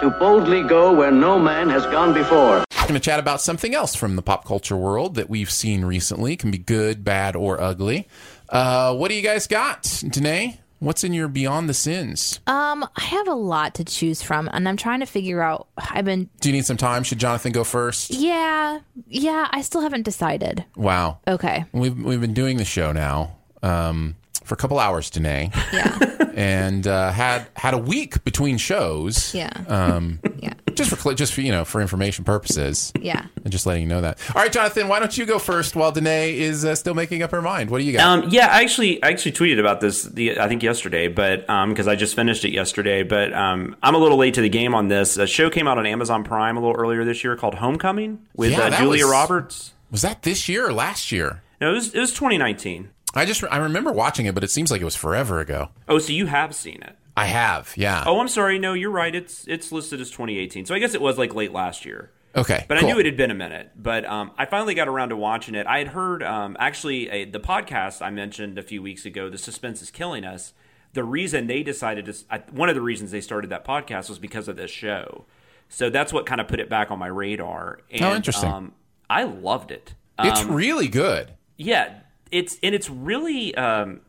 To 0.00 0.10
boldly 0.18 0.62
go 0.62 0.92
where 0.92 1.10
no 1.12 1.38
man 1.38 1.68
has 1.70 1.84
gone 1.86 2.12
before. 2.12 2.64
We're 2.80 2.94
going 2.94 2.94
to 2.94 3.00
chat 3.00 3.20
about 3.20 3.40
something 3.40 3.74
else 3.74 3.94
from 3.94 4.16
the 4.16 4.22
pop 4.22 4.44
culture 4.44 4.76
world 4.76 5.14
that 5.14 5.30
we've 5.30 5.50
seen 5.50 5.84
recently. 5.84 6.32
It 6.32 6.40
can 6.40 6.50
be 6.50 6.58
good, 6.58 7.04
bad, 7.04 7.36
or 7.36 7.60
ugly. 7.60 8.08
Uh, 8.50 8.94
what 8.94 9.08
do 9.08 9.14
you 9.14 9.22
guys 9.22 9.46
got, 9.46 10.02
Danae? 10.08 10.60
What's 10.80 11.04
in 11.04 11.12
your 11.12 11.28
Beyond 11.28 11.68
the 11.68 11.74
Sins? 11.74 12.40
um, 12.46 12.84
I 12.96 13.02
have 13.02 13.28
a 13.28 13.34
lot 13.34 13.74
to 13.74 13.84
choose 13.84 14.22
from, 14.22 14.48
and 14.52 14.66
I'm 14.68 14.76
trying 14.78 15.00
to 15.00 15.06
figure 15.06 15.42
out. 15.42 15.68
I've 15.76 16.06
been, 16.06 16.30
Do 16.40 16.48
you 16.48 16.54
need 16.54 16.64
some 16.64 16.78
time? 16.78 17.02
Should 17.04 17.18
Jonathan 17.18 17.52
go 17.52 17.64
first? 17.64 18.10
yeah, 18.10 18.80
yeah. 19.06 19.46
I 19.50 19.60
still 19.60 19.82
haven't 19.82 20.02
decided. 20.04 20.64
Wow. 20.76 21.18
Okay. 21.28 21.64
We've 21.72 21.96
we've 22.02 22.20
been 22.20 22.32
doing 22.34 22.56
the 22.56 22.64
show 22.64 22.92
now 22.92 23.36
um, 23.62 24.16
for 24.50 24.54
a 24.54 24.58
couple 24.58 24.80
hours 24.80 25.08
today, 25.10 25.50
Yeah. 25.72 25.96
and 26.34 26.84
uh, 26.86 27.12
had 27.12 27.46
had 27.54 27.72
a 27.72 27.78
week 27.78 28.24
between 28.24 28.58
shows. 28.58 29.32
Yeah. 29.34 29.50
Um, 29.68 30.18
Yeah. 30.42 30.54
Just 30.74 30.96
for 30.96 31.12
just 31.12 31.34
for 31.34 31.42
you 31.42 31.52
know 31.52 31.66
for 31.66 31.82
information 31.82 32.24
purposes. 32.24 32.92
Yeah. 32.98 33.26
And 33.44 33.52
just 33.52 33.66
letting 33.66 33.82
you 33.82 33.88
know 33.88 34.00
that. 34.00 34.18
All 34.34 34.40
right, 34.40 34.50
Jonathan, 34.50 34.88
why 34.88 34.98
don't 34.98 35.16
you 35.18 35.26
go 35.26 35.38
first 35.38 35.76
while 35.76 35.92
Danae 35.92 36.38
is 36.38 36.64
uh, 36.64 36.74
still 36.74 36.94
making 36.94 37.22
up 37.22 37.30
her 37.32 37.42
mind? 37.42 37.68
What 37.68 37.78
do 37.80 37.84
you 37.84 37.92
got? 37.92 38.24
Um, 38.24 38.30
yeah, 38.30 38.46
I 38.46 38.62
actually, 38.62 39.02
I 39.02 39.08
actually 39.08 39.32
tweeted 39.32 39.60
about 39.60 39.82
this. 39.82 40.04
The 40.04 40.40
I 40.40 40.48
think 40.48 40.62
yesterday, 40.62 41.08
but 41.08 41.40
because 41.68 41.86
I 41.86 41.94
just 41.96 42.14
finished 42.16 42.46
it 42.46 42.52
yesterday. 42.52 43.02
But 43.02 43.34
um, 43.34 43.76
I'm 43.82 43.94
a 43.94 43.98
little 43.98 44.16
late 44.16 44.32
to 44.34 44.40
the 44.40 44.48
game 44.48 44.74
on 44.74 44.88
this. 44.88 45.18
A 45.18 45.26
show 45.26 45.50
came 45.50 45.68
out 45.68 45.76
on 45.76 45.84
Amazon 45.84 46.24
Prime 46.24 46.56
a 46.56 46.60
little 46.60 46.76
earlier 46.80 47.04
this 47.04 47.22
year 47.22 47.36
called 47.36 47.56
Homecoming 47.56 48.20
with 48.34 48.52
Yeah, 48.52 48.60
uh, 48.62 48.78
Julia 48.78 49.04
was- 49.04 49.12
Roberts. 49.12 49.72
was 49.90 50.00
that 50.00 50.22
this 50.22 50.48
year 50.48 50.66
or 50.68 50.72
last 50.72 51.12
year? 51.12 51.42
No, 51.60 51.72
it 51.72 51.74
was, 51.74 51.94
it 51.94 52.00
was 52.00 52.12
2019. 52.12 52.88
I 53.14 53.24
just 53.24 53.42
I 53.50 53.58
remember 53.58 53.92
watching 53.92 54.26
it, 54.26 54.34
but 54.34 54.44
it 54.44 54.50
seems 54.50 54.70
like 54.70 54.80
it 54.80 54.84
was 54.84 54.96
forever 54.96 55.40
ago. 55.40 55.70
Oh, 55.88 55.98
so 55.98 56.12
you 56.12 56.26
have 56.26 56.54
seen 56.54 56.82
it? 56.82 56.96
I 57.16 57.24
have, 57.26 57.74
yeah. 57.76 58.04
Oh, 58.06 58.20
I'm 58.20 58.28
sorry. 58.28 58.58
No, 58.58 58.72
you're 58.72 58.90
right. 58.90 59.14
It's 59.14 59.46
it's 59.48 59.72
listed 59.72 60.00
as 60.00 60.10
2018. 60.10 60.64
So 60.66 60.74
I 60.74 60.78
guess 60.78 60.94
it 60.94 61.00
was 61.00 61.18
like 61.18 61.34
late 61.34 61.52
last 61.52 61.84
year. 61.84 62.12
Okay, 62.36 62.64
but 62.68 62.78
cool. 62.78 62.88
I 62.88 62.92
knew 62.92 63.00
it 63.00 63.06
had 63.06 63.16
been 63.16 63.32
a 63.32 63.34
minute. 63.34 63.72
But 63.76 64.04
um, 64.04 64.30
I 64.38 64.46
finally 64.46 64.74
got 64.74 64.86
around 64.86 65.08
to 65.08 65.16
watching 65.16 65.56
it. 65.56 65.66
I 65.66 65.78
had 65.78 65.88
heard 65.88 66.22
um, 66.22 66.56
actually 66.60 67.08
a, 67.10 67.24
the 67.24 67.40
podcast 67.40 68.00
I 68.00 68.10
mentioned 68.10 68.56
a 68.56 68.62
few 68.62 68.80
weeks 68.80 69.04
ago. 69.04 69.28
The 69.28 69.36
suspense 69.38 69.82
is 69.82 69.90
killing 69.90 70.24
us. 70.24 70.52
The 70.92 71.02
reason 71.02 71.48
they 71.48 71.64
decided 71.64 72.04
to 72.06 72.14
I, 72.30 72.38
one 72.52 72.68
of 72.68 72.76
the 72.76 72.80
reasons 72.80 73.10
they 73.10 73.20
started 73.20 73.50
that 73.50 73.64
podcast 73.64 74.08
was 74.08 74.20
because 74.20 74.46
of 74.46 74.54
this 74.56 74.70
show. 74.70 75.24
So 75.68 75.90
that's 75.90 76.12
what 76.12 76.26
kind 76.26 76.40
of 76.40 76.46
put 76.48 76.60
it 76.60 76.68
back 76.70 76.90
on 76.92 76.98
my 77.00 77.08
radar. 77.08 77.80
And, 77.90 78.02
Oh, 78.02 78.14
interesting. 78.14 78.48
Um, 78.50 78.74
I 79.08 79.24
loved 79.24 79.72
it. 79.72 79.94
It's 80.20 80.42
Um, 80.42 80.52
really 80.54 80.86
good. 80.88 81.32
yeah, 81.56 81.94
it's 82.30 82.58
and 82.62 82.74
it's 82.74 82.88
really 82.90 83.54
um 83.54 84.00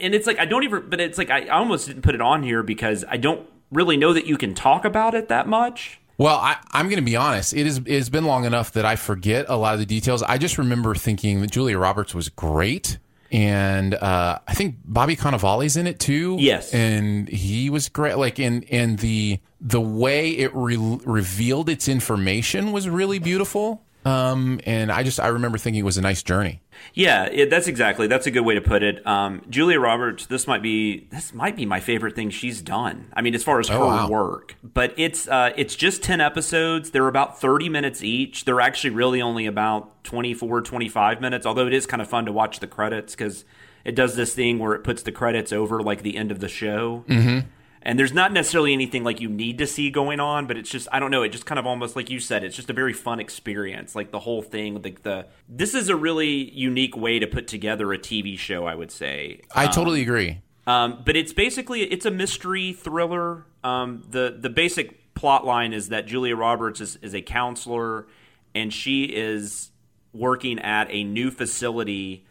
and 0.00 0.14
it's 0.14 0.26
like 0.26 0.38
I 0.38 0.44
don't 0.44 0.64
even 0.64 0.88
but 0.88 1.00
it's 1.00 1.18
like 1.18 1.30
I 1.30 1.48
almost 1.48 1.86
didn't 1.86 2.02
put 2.02 2.14
it 2.14 2.20
on 2.20 2.42
here 2.42 2.62
because 2.62 3.04
I 3.08 3.16
don't 3.16 3.48
really 3.70 3.96
know 3.96 4.12
that 4.12 4.26
you 4.26 4.36
can 4.36 4.54
talk 4.54 4.84
about 4.84 5.14
it 5.14 5.28
that 5.28 5.48
much. 5.48 6.00
Well, 6.16 6.36
I, 6.36 6.56
I'm 6.70 6.86
going 6.86 7.00
to 7.00 7.04
be 7.04 7.16
honest. 7.16 7.54
It 7.54 7.66
is. 7.66 7.80
It's 7.86 8.08
been 8.08 8.24
long 8.24 8.44
enough 8.44 8.72
that 8.72 8.84
I 8.84 8.94
forget 8.94 9.46
a 9.48 9.56
lot 9.56 9.74
of 9.74 9.80
the 9.80 9.86
details. 9.86 10.22
I 10.22 10.38
just 10.38 10.58
remember 10.58 10.94
thinking 10.94 11.40
that 11.40 11.50
Julia 11.50 11.76
Roberts 11.76 12.14
was 12.14 12.28
great, 12.28 12.98
and 13.32 13.94
uh, 13.94 14.38
I 14.46 14.54
think 14.54 14.76
Bobby 14.84 15.16
Cannavale's 15.16 15.76
in 15.76 15.88
it 15.88 15.98
too. 15.98 16.36
Yes. 16.38 16.72
and 16.72 17.28
he 17.28 17.68
was 17.68 17.88
great. 17.88 18.16
Like, 18.16 18.38
in 18.38 18.62
and 18.70 19.00
the 19.00 19.40
the 19.60 19.80
way 19.80 20.30
it 20.30 20.54
re- 20.54 21.00
revealed 21.04 21.68
its 21.68 21.88
information 21.88 22.70
was 22.70 22.88
really 22.88 23.18
beautiful. 23.18 23.82
Um, 24.04 24.60
and 24.66 24.92
I 24.92 25.02
just 25.02 25.18
I 25.18 25.28
remember 25.28 25.56
thinking 25.58 25.80
it 25.80 25.84
was 25.84 25.96
a 25.96 26.02
nice 26.02 26.22
journey. 26.22 26.60
Yeah, 26.92 27.24
it, 27.24 27.48
that's 27.50 27.66
exactly 27.68 28.06
that's 28.06 28.26
a 28.26 28.30
good 28.30 28.42
way 28.44 28.54
to 28.54 28.60
put 28.60 28.82
it. 28.82 29.04
Um, 29.06 29.42
Julia 29.48 29.80
Roberts, 29.80 30.26
this 30.26 30.46
might 30.46 30.62
be 30.62 31.06
this 31.10 31.32
might 31.32 31.56
be 31.56 31.64
my 31.64 31.80
favorite 31.80 32.14
thing 32.14 32.30
she's 32.30 32.60
done. 32.60 33.08
I 33.14 33.22
mean, 33.22 33.34
as 33.34 33.42
far 33.42 33.60
as 33.60 33.70
Oh, 33.70 33.74
her 33.78 33.84
wow. 33.86 34.08
work, 34.08 34.56
but 34.62 34.92
it's 34.96 35.26
uh, 35.28 35.52
it's 35.56 35.74
just 35.76 36.02
ten 36.02 36.20
episodes. 36.20 36.90
They're 36.90 37.08
about 37.08 37.40
thirty 37.40 37.68
minutes 37.68 38.02
each. 38.02 38.44
They're 38.44 38.60
actually 38.60 38.90
really 38.90 39.22
only 39.22 39.46
about 39.46 40.04
24, 40.04 40.60
25 40.62 41.20
minutes. 41.22 41.46
Although 41.46 41.66
it 41.66 41.72
is 41.72 41.86
kind 41.86 42.02
of 42.02 42.08
fun 42.08 42.26
to 42.26 42.32
watch 42.32 42.60
the 42.60 42.66
credits 42.66 43.14
because 43.14 43.44
it 43.84 43.94
does 43.94 44.16
this 44.16 44.34
thing 44.34 44.58
where 44.58 44.74
it 44.74 44.84
puts 44.84 45.02
the 45.02 45.12
credits 45.12 45.52
over 45.52 45.82
like 45.82 46.02
the 46.02 46.16
end 46.16 46.30
of 46.30 46.40
the 46.40 46.48
show. 46.48 47.04
Mm-hmm. 47.08 47.48
And 47.86 47.98
there's 47.98 48.14
not 48.14 48.32
necessarily 48.32 48.72
anything 48.72 49.04
like 49.04 49.20
you 49.20 49.28
need 49.28 49.58
to 49.58 49.66
see 49.66 49.90
going 49.90 50.18
on, 50.18 50.46
but 50.46 50.56
it's 50.56 50.70
just 50.70 50.88
I 50.90 50.98
don't 50.98 51.10
know. 51.10 51.22
It 51.22 51.28
just 51.28 51.44
kind 51.44 51.58
of 51.58 51.66
almost 51.66 51.96
like 51.96 52.08
you 52.08 52.18
said, 52.18 52.42
it's 52.42 52.56
just 52.56 52.70
a 52.70 52.72
very 52.72 52.94
fun 52.94 53.20
experience. 53.20 53.94
Like 53.94 54.10
the 54.10 54.20
whole 54.20 54.40
thing, 54.40 54.80
like 54.82 55.02
the 55.02 55.26
this 55.48 55.74
is 55.74 55.90
a 55.90 55.96
really 55.96 56.50
unique 56.50 56.96
way 56.96 57.18
to 57.18 57.26
put 57.26 57.46
together 57.46 57.92
a 57.92 57.98
TV 57.98 58.38
show. 58.38 58.66
I 58.66 58.74
would 58.74 58.90
say. 58.90 59.42
I 59.54 59.66
Um, 59.66 59.72
totally 59.72 60.00
agree. 60.00 60.40
Um, 60.66 61.02
but 61.04 61.14
it's 61.14 61.34
basically 61.34 61.82
it's 61.82 62.06
a 62.06 62.10
mystery 62.10 62.72
thriller. 62.72 63.44
Um, 63.62 64.02
the 64.08 64.34
the 64.38 64.48
basic 64.48 65.14
plot 65.14 65.44
line 65.44 65.74
is 65.74 65.90
that 65.90 66.06
Julia 66.06 66.36
Roberts 66.36 66.80
is, 66.80 66.96
is 66.96 67.14
a 67.14 67.20
counselor, 67.20 68.06
and 68.54 68.72
she 68.72 69.04
is 69.04 69.70
working 70.14 70.58
at 70.58 70.90
a 70.90 71.04
new 71.04 71.30
facility. 71.30 72.24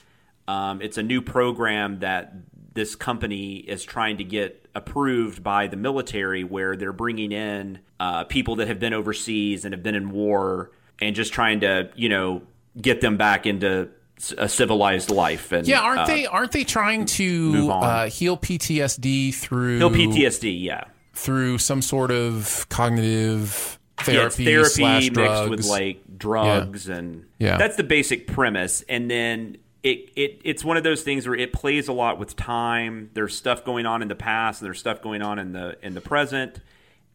Um, 0.48 0.82
it's 0.82 0.98
a 0.98 1.04
new 1.04 1.22
program 1.22 2.00
that 2.00 2.34
this 2.74 2.96
company 2.96 3.58
is 3.58 3.84
trying 3.84 4.18
to 4.18 4.24
get 4.24 4.63
approved 4.76 5.44
by 5.44 5.68
the 5.68 5.78
military, 5.78 6.44
where 6.44 6.76
they're 6.76 6.94
bringing 6.94 7.32
in 7.32 7.80
uh, 8.00 8.24
people 8.26 8.56
that 8.58 8.68
have 8.68 8.80
been 8.80 8.94
overseas 8.94 9.66
and 9.66 9.74
have 9.74 9.84
been 9.84 9.96
in 9.96 10.12
war, 10.12 10.72
and 11.00 11.16
just 11.16 11.34
trying 11.34 11.60
to 11.62 11.90
you 11.96 12.10
know 12.10 12.42
get 12.80 13.02
them 13.02 13.18
back 13.18 13.46
into 13.46 13.90
a 14.38 14.48
civilized 14.48 15.10
life. 15.10 15.52
And 15.52 15.68
Yeah, 15.68 15.82
aren't 15.82 16.02
uh, 16.02 16.06
they? 16.06 16.26
Aren't 16.26 16.52
they 16.52 16.64
trying 16.64 17.06
to 17.06 17.70
uh, 17.72 18.10
heal 18.10 18.38
PTSD 18.38 19.34
through 19.34 19.78
Heal 19.80 19.90
PTSD, 19.92 20.62
yeah. 20.64 20.86
through 21.14 21.58
some 21.58 21.82
sort 21.82 22.12
of 22.12 22.66
cognitive 22.70 23.80
Yeah, 24.00 24.04
therapy, 24.06 24.46
therapy 24.46 24.70
slash 24.70 25.04
mixed 25.04 25.14
drugs. 25.14 25.50
with 25.50 25.66
like 25.66 26.02
drugs 26.18 26.88
and 26.90 27.26
Yeah. 27.40 27.58
that's 27.58 27.76
the 27.76 27.84
basic 27.84 28.28
premise 28.28 28.84
and 28.88 29.10
then 29.12 29.58
it, 29.84 30.10
it 30.16 30.42
it's 30.44 30.64
one 30.64 30.78
of 30.78 30.84
those 30.84 31.04
things 31.04 31.28
where 31.28 31.36
it 31.36 31.54
plays 31.54 31.88
a 31.88 31.94
lot 31.94 32.18
with 32.18 32.36
time. 32.36 33.10
There's 33.14 33.36
stuff 33.36 33.66
going 33.66 33.86
on 33.86 34.02
in 34.02 34.08
the 34.08 34.16
past 34.16 34.62
and 34.62 34.68
there's 34.68 34.80
stuff 34.80 35.02
going 35.02 35.22
on 35.22 35.40
in 35.40 35.52
the 35.52 35.78
in 35.82 35.94
the 35.94 36.02
present 36.02 36.60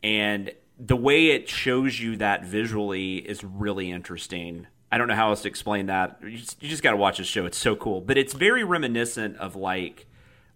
and 0.02 0.52
the 0.78 0.96
way 0.96 1.28
it 1.28 1.48
shows 1.48 1.98
you 1.98 2.16
that 2.16 2.44
visually 2.44 3.16
is 3.16 3.42
really 3.42 3.90
interesting. 3.90 4.66
I 4.92 4.98
don't 4.98 5.08
know 5.08 5.14
how 5.14 5.30
else 5.30 5.42
to 5.42 5.48
explain 5.48 5.86
that. 5.86 6.18
You 6.22 6.38
just, 6.38 6.62
you 6.62 6.68
just 6.68 6.82
got 6.82 6.92
to 6.92 6.96
watch 6.96 7.18
this 7.18 7.26
show 7.26 7.46
it's 7.46 7.58
so 7.58 7.74
cool. 7.74 8.00
But 8.00 8.16
it's 8.16 8.32
very 8.32 8.64
reminiscent 8.64 9.36
of 9.38 9.56
like 9.56 10.06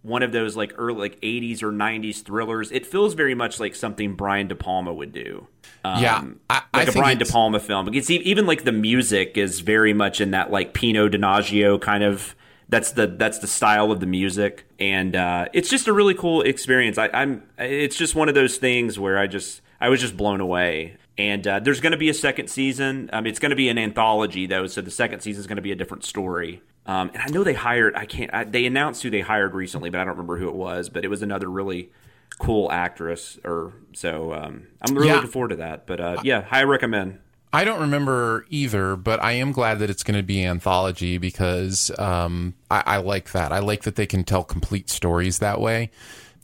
one 0.02 0.22
of 0.22 0.32
those 0.32 0.56
like 0.56 0.72
early 0.76 0.98
like 0.98 1.20
80s 1.20 1.62
or 1.62 1.70
90s 1.72 2.22
thrillers 2.22 2.70
it 2.72 2.84
feels 2.86 3.14
very 3.14 3.34
much 3.34 3.60
like 3.60 3.74
something 3.74 4.14
brian 4.14 4.48
de 4.48 4.54
palma 4.54 4.92
would 4.92 5.12
do 5.12 5.46
Yeah, 5.84 6.24
I- 6.50 6.62
I 6.74 6.78
like 6.78 6.88
a 6.88 6.92
Brian 6.92 7.18
De 7.18 7.24
Palma 7.32 7.58
film. 7.60 7.92
E- 7.92 7.98
even 8.08 8.46
like 8.46 8.62
the 8.64 8.70
music 8.72 9.36
is 9.36 9.60
very 9.60 9.92
much 9.92 10.20
in 10.20 10.30
that 10.30 10.50
like 10.52 10.74
Pino 10.74 11.08
Donaggio 11.08 11.80
kind 11.80 12.04
of. 12.04 12.36
That's 12.68 12.92
the 12.92 13.06
that's 13.08 13.40
the 13.40 13.46
style 13.48 13.90
of 13.90 13.98
the 14.00 14.06
music, 14.06 14.64
and 14.78 15.14
uh, 15.16 15.46
it's 15.52 15.68
just 15.68 15.88
a 15.88 15.92
really 15.92 16.14
cool 16.14 16.40
experience. 16.42 16.96
I, 16.98 17.10
I'm 17.12 17.42
it's 17.58 17.96
just 17.96 18.14
one 18.14 18.28
of 18.28 18.34
those 18.36 18.56
things 18.58 18.98
where 18.98 19.18
I 19.18 19.26
just 19.26 19.60
I 19.80 19.88
was 19.88 20.00
just 20.00 20.16
blown 20.16 20.40
away. 20.40 20.96
And 21.18 21.46
uh, 21.46 21.58
there's 21.60 21.80
going 21.80 21.92
to 21.92 21.98
be 21.98 22.08
a 22.08 22.14
second 22.14 22.48
season. 22.48 23.10
Um, 23.12 23.26
it's 23.26 23.38
going 23.40 23.50
to 23.50 23.56
be 23.56 23.68
an 23.68 23.76
anthology 23.76 24.46
though, 24.46 24.66
so 24.68 24.80
the 24.80 24.90
second 24.90 25.20
season 25.20 25.40
is 25.40 25.46
going 25.46 25.56
to 25.56 25.62
be 25.62 25.72
a 25.72 25.76
different 25.76 26.04
story. 26.04 26.62
Um, 26.86 27.10
and 27.14 27.22
I 27.22 27.26
know 27.28 27.44
they 27.44 27.54
hired. 27.54 27.94
I 27.94 28.06
can't. 28.06 28.32
I, 28.34 28.44
they 28.44 28.66
announced 28.66 29.02
who 29.02 29.10
they 29.10 29.20
hired 29.20 29.54
recently, 29.54 29.90
but 29.90 30.00
I 30.00 30.04
don't 30.04 30.14
remember 30.14 30.36
who 30.38 30.48
it 30.48 30.54
was. 30.54 30.88
But 30.88 31.04
it 31.04 31.09
was 31.09 31.22
another 31.22 31.48
really 31.48 31.90
cool 32.38 32.70
actress. 32.72 33.38
Or 33.44 33.72
so 33.92 34.32
um, 34.32 34.66
I'm 34.82 34.94
really 34.94 35.09
Yeah. 35.09 35.14
looking 35.16 35.30
forward 35.30 35.48
to 35.50 35.56
that. 35.56 35.86
But 35.86 36.00
uh, 36.00 36.16
yeah, 36.24 36.46
I 36.50 36.64
recommend. 36.64 37.18
I 37.52 37.64
don't 37.64 37.80
remember 37.82 38.46
either, 38.48 38.96
but 38.96 39.22
I 39.22 39.32
am 39.32 39.52
glad 39.52 39.78
that 39.80 39.90
it's 39.90 40.02
going 40.02 40.16
to 40.16 40.22
be 40.22 40.42
anthology 40.42 41.18
because 41.18 41.90
um, 41.98 42.54
I, 42.70 42.82
I 42.86 42.96
like 42.96 43.32
that. 43.32 43.52
I 43.52 43.59
like 43.59 43.82
that 43.82 43.94
they 43.94 44.06
can 44.06 44.24
tell 44.24 44.42
complete 44.42 44.88
stories 44.88 45.38
that 45.40 45.60
way. 45.60 45.90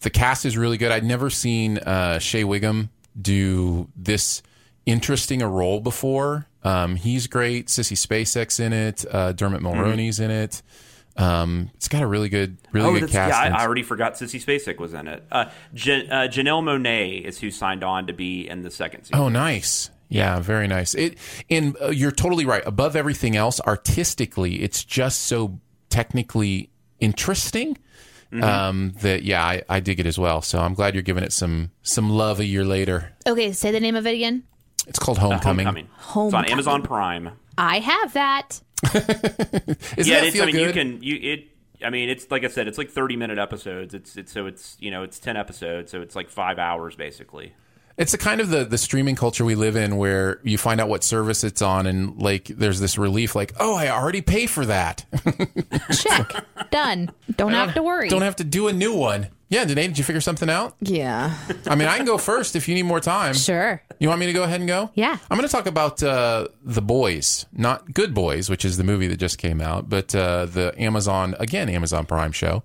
The 0.02 0.10
cast 0.10 0.44
is 0.44 0.59
really 0.59 0.77
good. 0.77 0.93
I'd 0.93 1.05
never 1.05 1.31
seen 1.31 1.78
uh, 1.78 2.19
Shea 2.19 2.44
Whigham 2.44 2.90
do 3.20 3.89
this 3.97 4.43
interesting 4.85 5.40
a 5.43 5.48
role 5.48 5.81
before. 5.81 6.47
Um, 6.64 6.97
he's 6.97 7.26
great. 7.26 7.68
Sissy 7.68 7.97
Spacek 7.97 8.59
in 8.60 8.72
it. 8.72 9.05
Uh, 9.10 9.32
Dermot 9.32 9.62
Mulroney's 9.62 10.20
in 10.20 10.30
it. 10.30 10.62
Um, 11.16 11.70
it's 11.74 11.89
got 11.89 12.02
a 12.02 12.06
really 12.06 12.28
good, 12.28 12.59
really 12.72 12.86
oh, 12.89 12.93
good 12.93 13.02
that's, 13.02 13.12
cast. 13.12 13.30
yeah, 13.30 13.56
I, 13.56 13.62
I 13.62 13.64
already 13.66 13.82
forgot 13.82 14.14
Sissy 14.14 14.43
Spacek 14.43 14.78
was 14.78 14.94
in 14.94 15.09
it. 15.09 15.24
Uh, 15.32 15.51
Jan- 15.74 16.10
uh, 16.10 16.28
Janelle 16.28 16.62
Monáe 16.62 17.22
is 17.22 17.40
who 17.40 17.51
signed 17.51 17.82
on 17.82 18.06
to 18.06 18.12
be 18.12 18.48
in 18.48 18.62
the 18.62 18.70
second 18.70 19.05
season. 19.05 19.18
Oh, 19.18 19.28
nice. 19.28 19.90
Yeah, 20.09 20.39
very 20.40 20.68
nice. 20.68 20.94
It 20.94 21.18
and 21.51 21.76
uh, 21.82 21.89
you're 21.89 22.12
totally 22.12 22.47
right. 22.47 22.62
Above 22.64 22.97
everything 22.97 23.36
else, 23.36 23.60
artistically, 23.60 24.62
it's 24.62 24.85
just 24.85 25.24
so 25.24 25.60
technically 25.90 26.70
interesting 27.01 27.76
Mm-hmm. 28.30 28.44
um, 28.44 28.93
that 29.01 29.22
yeah, 29.22 29.43
I, 29.43 29.62
I 29.70 29.80
dig 29.80 30.01
it 30.01 30.05
as 30.06 30.18
well. 30.18 30.43
So 30.43 30.59
I'm 30.59 30.74
glad 30.74 30.93
you're 30.93 31.02
giving 31.02 31.24
it 31.24 31.32
some 31.32 31.70
some 31.80 32.10
love 32.10 32.40
a 32.40 32.44
year 32.44 32.62
later. 32.62 33.14
Okay, 33.26 33.52
say 33.52 33.70
the 33.70 33.80
name 33.80 33.97
of 33.97 34.06
it 34.06 34.14
again. 34.14 34.43
It's 34.89 34.98
called 34.98 35.19
uh, 35.19 35.23
Homecoming. 35.23 35.66
Homecoming. 35.66 35.89
It's 36.27 36.35
on 36.35 36.44
Amazon 36.47 36.82
Prime. 36.82 37.31
I 37.56 37.81
have 37.81 38.12
that. 38.15 38.60
Isn't 38.94 39.05
yeah, 39.05 40.20
that 40.20 40.24
it's, 40.24 40.32
feel 40.32 40.44
I 40.44 40.47
mean, 40.47 40.56
you 40.56 40.73
can 40.73 41.02
you 41.02 41.19
it. 41.20 41.48
I 41.85 41.90
mean, 41.90 42.09
it's 42.09 42.31
like 42.31 42.44
I 42.44 42.48
said, 42.48 42.66
it's 42.69 42.78
like 42.78 42.90
thirty 42.90 43.16
minute 43.16 43.39
episodes. 43.39 43.94
It's 43.94 44.16
it's 44.16 44.32
so 44.32 44.47
it's 44.47 44.77
you 44.81 44.90
know 44.90 45.02
it's 45.02 45.19
ten 45.19 45.36
episodes, 45.36 45.90
so 45.93 46.01
it's 46.01 46.16
like 46.16 46.31
five 46.31 46.59
hours 46.59 46.97
basically. 46.97 47.55
It's 47.99 48.12
the 48.12 48.19
kind 48.19 48.41
of 48.41 48.49
the 48.49 48.65
the 48.65 48.79
streaming 48.79 49.16
culture 49.16 49.45
we 49.45 49.57
live 49.57 49.75
in 49.77 49.97
where 49.97 50.41
you 50.45 50.57
find 50.57 50.81
out 50.81 50.89
what 50.89 51.03
service 51.05 51.43
it's 51.45 51.61
on 51.61 51.87
and 51.87 52.16
like 52.16 52.45
there's 52.47 52.79
this 52.81 52.97
relief 52.97 53.35
like, 53.35 53.53
"Oh, 53.59 53.75
I 53.75 53.89
already 53.89 54.23
pay 54.23 54.47
for 54.47 54.65
that." 54.66 55.05
Check. 55.93 56.45
Done. 56.70 57.11
Don't 57.37 57.53
have 57.53 57.75
to 57.75 57.83
worry. 57.83 58.09
Don't 58.09 58.23
have 58.23 58.37
to 58.37 58.45
do 58.45 58.69
a 58.69 58.73
new 58.73 58.95
one. 58.95 59.29
Yeah, 59.51 59.65
Danae, 59.65 59.87
did 59.89 59.97
you 59.97 60.05
figure 60.05 60.20
something 60.20 60.51
out? 60.51 60.77
yeah. 60.79 61.35
I 61.66 61.75
mean, 61.75 61.89
I 61.89 61.97
can 61.97 62.05
go 62.05 62.19
first 62.19 62.55
if 62.55 62.69
you 62.69 62.75
need 62.75 62.83
more 62.83 63.01
time. 63.01 63.33
Sure. 63.33 63.83
You 63.99 64.09
want 64.09 64.20
me 64.20 64.27
to 64.27 64.35
go 64.35 64.43
ahead 64.43 64.61
and 64.61 64.69
go? 64.69 64.91
Yeah. 64.93 65.16
I'm 65.31 65.39
going 65.39 65.49
to 65.49 65.53
talk 65.53 65.65
about 65.66 66.03
uh, 66.03 66.49
The 66.62 66.83
Boys, 66.83 67.47
not 67.51 67.95
Good 67.95 68.12
Boys, 68.12 68.51
which 68.51 68.66
is 68.66 68.77
the 68.77 68.85
movie 68.85 69.07
that 69.07 69.16
just 69.16 69.39
came 69.39 69.62
out, 69.62 69.89
but 69.89 70.15
uh, 70.15 70.45
the 70.45 70.75
Amazon, 70.77 71.35
again, 71.39 71.70
Amazon 71.70 72.05
Prime 72.05 72.31
show 72.33 72.62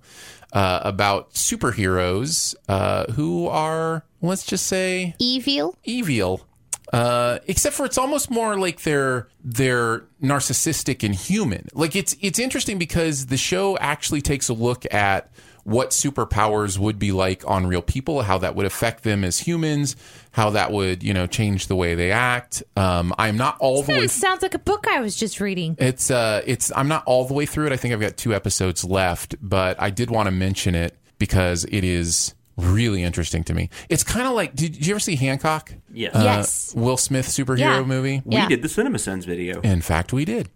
uh, 0.54 0.80
about 0.84 1.34
superheroes 1.34 2.54
uh, 2.68 3.12
who 3.12 3.48
are, 3.48 4.04
let's 4.22 4.46
just 4.46 4.66
say, 4.66 5.14
Evil. 5.18 5.76
evil. 5.84 6.46
Uh, 6.92 7.40
except 7.48 7.74
for 7.74 7.84
it's 7.84 7.98
almost 7.98 8.30
more 8.30 8.56
like 8.56 8.82
they're 8.82 9.26
they're 9.42 10.04
narcissistic 10.22 11.02
and 11.02 11.12
human. 11.14 11.66
Like 11.74 11.96
it's 11.96 12.14
it's 12.20 12.38
interesting 12.38 12.78
because 12.78 13.26
the 13.26 13.36
show 13.36 13.76
actually 13.78 14.20
takes 14.22 14.48
a 14.48 14.54
look 14.54 14.84
at 14.94 15.32
what 15.64 15.90
superpowers 15.90 16.78
would 16.78 16.98
be 16.98 17.10
like 17.12 17.42
on 17.48 17.66
real 17.66 17.82
people, 17.82 18.22
how 18.22 18.38
that 18.38 18.54
would 18.54 18.66
affect 18.66 19.02
them 19.02 19.24
as 19.24 19.38
humans, 19.40 19.96
how 20.32 20.50
that 20.50 20.70
would 20.72 21.02
you 21.02 21.12
know 21.14 21.26
change 21.26 21.66
the 21.66 21.76
way 21.76 21.94
they 21.94 22.12
act. 22.12 22.62
Um, 22.76 23.12
I'm 23.18 23.36
not 23.36 23.56
all 23.60 23.82
the 23.82 23.92
way. 23.92 24.00
That 24.02 24.10
sounds 24.10 24.42
like 24.42 24.54
a 24.54 24.58
book 24.58 24.86
I 24.88 25.00
was 25.00 25.16
just 25.16 25.40
reading. 25.40 25.76
It's 25.78 26.10
uh, 26.10 26.42
it's 26.46 26.70
I'm 26.76 26.88
not 26.88 27.02
all 27.06 27.24
the 27.26 27.34
way 27.34 27.46
through 27.46 27.66
it. 27.66 27.72
I 27.72 27.76
think 27.76 27.94
I've 27.94 28.00
got 28.00 28.16
two 28.16 28.34
episodes 28.34 28.84
left, 28.84 29.34
but 29.40 29.80
I 29.80 29.90
did 29.90 30.10
want 30.10 30.26
to 30.26 30.30
mention 30.30 30.74
it 30.74 30.96
because 31.18 31.64
it 31.64 31.82
is 31.84 32.34
really 32.56 33.02
interesting 33.02 33.42
to 33.42 33.52
me. 33.52 33.68
It's 33.88 34.04
kind 34.04 34.28
of 34.28 34.34
like 34.34 34.54
did, 34.54 34.74
did 34.74 34.86
you 34.86 34.92
ever 34.92 35.00
see 35.00 35.16
Hancock? 35.16 35.72
Yes. 35.92 36.14
Uh, 36.14 36.20
Yes. 36.22 36.74
Will 36.76 36.96
Smith 36.96 37.26
superhero 37.26 37.58
Yeah. 37.58 37.82
movie. 37.82 38.22
We 38.24 38.36
Yeah. 38.36 38.46
did 38.48 38.62
the 38.62 38.68
CinemaSins 38.68 39.24
video. 39.24 39.60
In 39.62 39.80
fact, 39.80 40.12
we 40.12 40.24
did. 40.24 40.50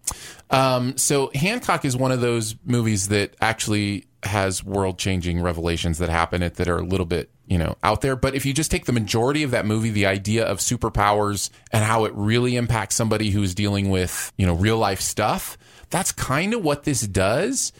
Um, 0.49 0.95
so 0.97 1.29
Hancock 1.35 1.83
is 1.83 1.97
one 1.97 2.11
of 2.13 2.21
those 2.21 2.55
movies 2.65 3.09
that 3.09 3.35
actually 3.41 4.05
has 4.23 4.63
world-changing 4.63 5.41
revelations 5.41 5.97
that 5.99 6.09
happen 6.09 6.43
it 6.43 6.55
that 6.55 6.67
are 6.67 6.77
a 6.77 6.85
little 6.85 7.05
bit, 7.05 7.29
you 7.47 7.57
know, 7.57 7.75
out 7.83 8.01
there. 8.01 8.15
But 8.15 8.35
if 8.35 8.45
you 8.45 8.53
just 8.53 8.69
take 8.69 8.85
the 8.85 8.91
majority 8.91 9.43
of 9.43 9.51
that 9.51 9.65
movie, 9.65 9.89
the 9.89 10.05
idea 10.05 10.45
of 10.45 10.57
superpowers 10.59 11.49
and 11.71 11.83
how 11.83 12.05
it 12.05 12.13
really 12.13 12.55
impacts 12.55 12.95
somebody 12.95 13.29
who's 13.31 13.55
dealing 13.55 13.89
with, 13.89 14.33
you 14.37 14.45
know, 14.45 14.53
real 14.53 14.77
life 14.77 14.99
stuff, 15.01 15.57
that's 15.89 16.11
kind 16.11 16.53
of 16.53 16.63
what 16.63 16.83
this 16.83 17.01
does. 17.01 17.71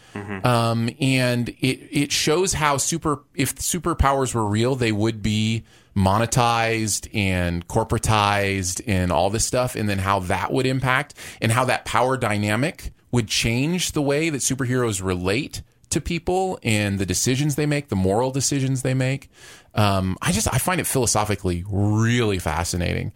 Um, 0.46 0.90
and 1.00 1.50
it 1.50 1.80
it 1.92 2.12
shows 2.12 2.54
how 2.54 2.78
super 2.78 3.24
if 3.36 3.56
superpowers 3.56 4.34
were 4.34 4.48
real, 4.48 4.76
they 4.76 4.92
would 4.92 5.22
be 5.22 5.64
monetized 5.96 7.14
and 7.14 7.68
corporatized 7.68 8.82
and 8.88 9.12
all 9.12 9.30
this 9.30 9.46
stuff, 9.46 9.76
and 9.76 9.90
then 9.90 10.00
how 10.00 10.20
that 10.22 10.52
would 10.52 10.66
impact 10.66 11.14
and 11.42 11.52
how 11.52 11.66
that 11.66 11.84
power 11.86 12.16
dynamic 12.18 12.94
would 13.12 13.28
change 13.28 13.92
the 13.92 14.02
way 14.02 14.30
that 14.30 14.38
superheroes 14.38 15.04
relate 15.04 15.62
to 15.90 16.00
people 16.02 16.60
and 16.64 17.00
the 17.00 17.06
decisions 17.06 17.56
they 17.56 17.66
make, 17.66 17.90
the 17.90 17.96
moral 17.96 18.32
decisions 18.32 18.82
they 18.82 18.94
make. 18.94 19.30
Um, 19.76 20.18
I 20.22 20.32
just 20.32 20.48
I 20.54 20.58
find 20.58 20.80
it 20.82 20.88
philosophically 20.88 21.64
really 21.70 22.40
fascinating. 22.40 23.12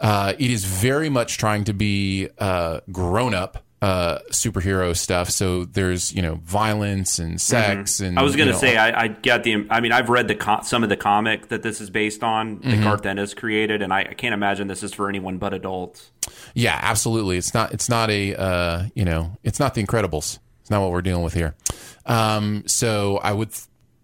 Uh, 0.00 0.32
it 0.38 0.50
is 0.50 0.64
very 0.64 1.08
much 1.08 1.38
trying 1.38 1.64
to 1.64 1.72
be 1.74 2.28
uh, 2.38 2.80
grown 2.92 3.34
up 3.34 3.64
uh, 3.80 4.18
superhero 4.32 4.96
stuff. 4.96 5.30
So 5.30 5.64
there's 5.64 6.12
you 6.12 6.20
know 6.22 6.36
violence 6.44 7.18
and 7.18 7.40
sex 7.40 8.00
and 8.00 8.10
Mm-hmm. 8.10 8.18
I 8.18 8.22
was 8.22 8.34
going 8.36 8.48
you 8.48 8.52
to 8.54 8.56
know, 8.56 8.60
say 8.60 8.76
I, 8.76 9.04
I 9.04 9.08
got 9.08 9.42
the. 9.44 9.66
I 9.70 9.80
mean, 9.80 9.92
I've 9.92 10.08
read 10.08 10.26
the 10.28 10.60
some 10.64 10.82
of 10.82 10.88
the 10.88 10.96
comic 10.96 11.48
that 11.48 11.62
this 11.62 11.80
is 11.80 11.88
based 11.90 12.22
on 12.24 12.56
that 12.60 12.64
Mhm. 12.78 12.82
Garth 12.84 13.06
Ennis 13.06 13.34
created, 13.34 13.82
and 13.82 13.92
I, 13.92 14.00
I 14.00 14.14
can't 14.14 14.34
imagine 14.34 14.66
this 14.68 14.82
is 14.82 14.92
for 14.92 15.08
anyone 15.08 15.38
but 15.38 15.52
adults. 15.54 16.10
Yeah, 16.54 16.78
absolutely. 16.82 17.36
It's 17.38 17.54
not. 17.54 17.72
It's 17.72 17.88
not 17.88 18.10
a. 18.10 18.34
Uh, 18.34 18.82
you 18.94 19.04
know, 19.04 19.36
it's 19.44 19.60
not 19.60 19.74
the 19.74 19.84
Incredibles. 19.84 20.38
It's 20.68 20.70
not 20.70 20.82
what 20.82 20.90
we're 20.90 21.00
dealing 21.00 21.24
with 21.24 21.32
here. 21.32 21.54
Um, 22.04 22.64
so 22.66 23.16
I 23.22 23.32
would, 23.32 23.48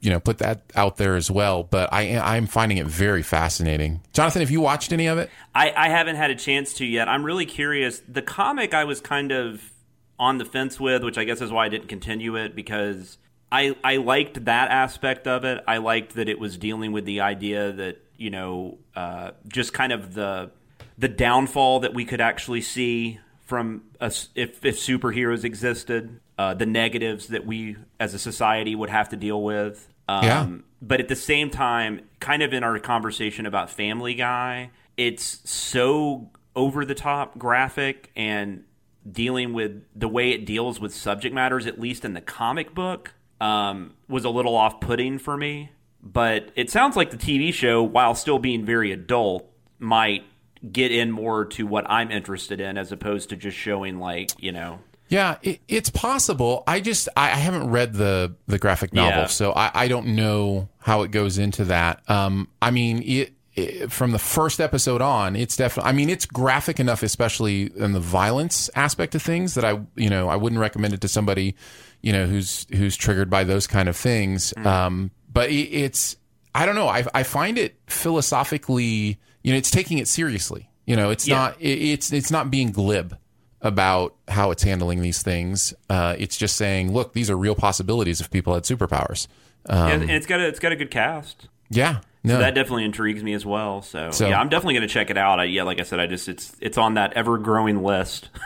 you 0.01 0.09
know, 0.09 0.19
put 0.19 0.39
that 0.39 0.63
out 0.75 0.97
there 0.97 1.15
as 1.15 1.31
well. 1.31 1.63
But 1.63 1.93
I, 1.93 2.19
I'm 2.19 2.47
finding 2.47 2.79
it 2.79 2.87
very 2.87 3.23
fascinating. 3.23 4.01
Jonathan, 4.15 4.41
have 4.41 4.51
you 4.51 4.63
watched 4.63 4.91
any 4.91 5.07
of 5.07 5.19
it? 5.19 5.29
I, 5.55 5.75
I 5.77 5.91
haven't 5.91 6.17
had 6.17 6.31
a 6.31 6.35
chance 6.35 6.73
to 6.79 6.87
yet. 6.87 7.07
I'm 7.07 7.23
really 7.23 7.45
curious. 7.45 8.01
The 8.09 8.23
comic 8.23 8.73
I 8.73 8.85
was 8.85 9.03
kind 9.03 9.31
of 9.31 9.73
on 10.19 10.39
the 10.39 10.47
fence 10.47 10.81
with, 10.81 11.05
which 11.05 11.19
I 11.19 11.25
guess 11.25 11.43
is 11.43 11.53
why 11.53 11.67
I 11.67 11.69
didn't 11.69 11.89
continue 11.89 12.35
it 12.35 12.57
because 12.57 13.19
I 13.53 13.77
I 13.85 13.99
liked 13.99 14.47
that 14.47 14.71
aspect 14.71 15.27
of 15.27 15.45
it. 15.45 15.63
I 15.69 15.77
liked 15.77 16.15
that 16.15 16.31
it 16.31 16.39
was 16.39 16.57
dealing 16.57 16.93
with 16.93 17.05
the 17.05 17.21
idea 17.21 17.73
that 17.73 17.99
you 18.17 18.31
know 18.31 18.79
uh, 18.97 19.33
just 19.49 19.75
kind 19.75 19.93
of 19.93 20.15
the 20.15 20.51
the 20.97 21.09
downfall 21.09 21.81
that 21.81 21.93
we 21.93 22.07
could 22.07 22.23
actually 22.23 22.63
see 22.63 23.21
from 23.45 23.83
us 24.01 24.31
if 24.35 24.65
if 24.65 24.79
superheroes 24.79 25.45
existed, 25.45 26.21
uh, 26.39 26.55
the 26.55 26.67
negatives 26.67 27.29
that 27.29 27.47
we 27.47 27.77
as 28.01 28.15
a 28.15 28.19
society 28.19 28.75
would 28.75 28.91
have 28.91 29.09
to 29.11 29.17
deal 29.17 29.43
with. 29.43 29.89
Um, 30.09 30.25
Yeah. 30.25 30.49
But 30.83 31.01
at 31.01 31.09
the 31.09 31.17
same 31.17 31.49
time, 31.51 32.03
kind 32.21 32.43
of 32.43 32.53
in 32.53 32.63
our 32.63 32.79
conversation 32.79 33.47
about 33.47 33.71
Family 33.71 34.15
Guy, 34.15 34.71
it's 34.97 35.41
so 35.51 36.31
over 36.55 36.85
the 36.85 36.95
top 36.95 37.39
graphic 37.39 38.11
and 38.15 38.65
dealing 39.11 39.53
with 39.53 39.83
the 39.95 40.09
way 40.09 40.31
it 40.31 40.45
deals 40.47 40.81
with 40.81 40.95
subject 40.95 41.35
matters, 41.35 41.67
at 41.67 41.81
least 41.81 42.05
in 42.05 42.13
the 42.15 42.21
comic 42.21 42.75
book, 42.75 43.13
um, 43.41 43.95
was 44.09 44.25
a 44.25 44.31
little 44.31 44.55
off 44.55 44.81
putting 44.81 45.19
for 45.19 45.37
me. 45.37 45.71
But 46.03 46.51
it 46.55 46.71
sounds 46.71 46.97
like 46.97 47.11
the 47.11 47.17
TV 47.17 47.53
show, 47.53 47.83
while 47.83 48.15
still 48.15 48.39
being 48.39 48.65
very 48.65 48.93
adult, 48.93 49.51
might 49.79 50.25
get 50.71 50.93
in 50.93 51.11
more 51.11 51.45
to 51.47 51.67
what 51.67 51.89
I'm 51.91 52.11
interested 52.11 52.61
in 52.61 52.77
as 52.77 52.93
opposed 52.93 53.31
to 53.31 53.37
just 53.37 53.57
showing, 53.57 53.99
like, 53.99 54.31
you 54.39 54.53
know, 54.53 54.81
Yeah, 55.09 55.37
it, 55.43 55.61
it's 55.69 55.91
possible. 55.91 56.65
I 56.67 56.81
just 56.81 57.09
I, 57.17 57.25
I 57.27 57.37
haven't 57.37 57.71
read 57.71 57.93
the 57.95 58.35
the 58.47 58.59
graphic 58.59 58.93
novel, 58.93 59.21
Yeah. 59.23 59.27
so 59.27 59.53
I, 59.53 59.71
I 59.75 59.89
don't 59.89 60.09
know 60.17 60.69
how 60.79 61.03
it 61.03 61.11
goes 61.11 61.39
into 61.39 61.65
that. 61.67 62.03
Um, 62.11 62.49
I 62.63 62.71
mean, 62.71 63.03
it, 63.03 63.33
it 63.55 63.93
from 63.93 64.13
the 64.13 64.19
first 64.19 64.61
episode 64.61 65.03
on, 65.03 65.37
it's 65.37 65.57
definitely. 65.57 65.91
I 65.91 65.93
mean, 65.93 66.09
it's 66.11 66.27
graphic 66.27 66.81
enough, 66.81 67.03
especially 67.03 67.71
in 67.77 67.93
the 67.93 68.01
violence 68.01 68.71
aspect 68.75 69.15
of 69.15 69.23
things, 69.23 69.55
that 69.55 69.65
I 69.65 69.79
you 69.95 70.09
know 70.11 70.29
I 70.29 70.37
wouldn't 70.37 70.61
recommend 70.61 70.95
it 70.95 71.01
to 71.03 71.09
somebody 71.09 71.55
you 72.01 72.13
know 72.13 72.27
who's 72.27 72.67
who's 72.75 72.97
triggered 72.97 73.31
by 73.31 73.45
those 73.45 73.67
kind 73.67 73.89
of 73.89 73.97
things. 73.97 74.53
Um, 74.57 75.11
but 75.33 75.51
it, 75.51 75.55
it's 75.71 76.17
I 76.55 76.65
don't 76.67 76.75
know. 76.77 76.89
I 76.89 77.05
I 77.15 77.23
find 77.25 77.59
it 77.59 77.77
philosophically, 77.87 79.19
you 79.43 79.53
know, 79.53 79.59
it's 79.59 79.71
taking 79.71 79.99
it 79.99 80.09
seriously. 80.09 80.71
You 80.87 80.97
know, 80.97 81.11
it's 81.11 81.27
Yeah. 81.29 81.37
not 81.37 81.61
it, 81.61 81.69
it's 81.69 82.13
it's 82.13 82.31
not 82.31 82.51
being 82.51 82.73
glib 82.73 83.17
about 83.65 84.15
how 84.29 84.53
it's 84.53 84.63
handling 84.63 85.01
these 85.03 85.23
things. 85.23 85.75
Uh, 85.91 86.15
it's 86.19 86.37
just 86.37 86.55
saying, 86.55 86.93
look, 86.93 87.15
these 87.15 87.29
are 87.31 87.37
real 87.37 87.57
possibilities 87.57 88.21
if 88.21 88.31
people 88.31 88.55
had 88.55 88.63
superpowers. 88.63 89.27
Um, 89.69 89.91
and, 89.91 90.03
and 90.03 90.11
it's 90.13 90.27
got 90.27 90.39
a 90.39 90.47
it's 90.47 90.61
got 90.61 90.71
a 90.71 90.77
good 90.77 90.91
cast. 90.91 91.49
yeah, 91.71 92.01
no, 92.23 92.35
So 92.35 92.39
that 92.41 92.55
definitely 92.55 92.85
intrigues 92.85 93.23
me 93.25 93.33
as 93.33 93.45
well. 93.47 93.81
So, 93.83 94.11
So- 94.13 94.29
yeah, 94.29 94.39
I'm 94.39 94.49
definitely 94.51 94.75
going 94.75 94.87
to 94.87 94.93
check 94.93 95.11
it 95.11 95.17
out. 95.17 95.41
I, 95.41 95.45
yeah, 95.45 95.63
like 95.65 95.81
I 95.81 95.83
said, 95.85 95.99
I 95.99 96.07
just 96.07 96.29
it's 96.29 96.55
it's 96.61 96.79
on 96.79 96.95
that 96.95 97.15
ever 97.15 97.39
growing 97.39 97.83
list. 97.83 98.29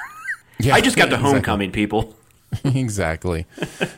Yeah, 0.61 0.75
I 0.75 0.81
just 0.81 0.97
got 0.97 1.05
yeah, 1.11 1.11
to 1.11 1.15
exactly. 1.15 1.33
Homecoming, 1.35 1.71
people. 1.71 2.17
exactly. 2.65 3.47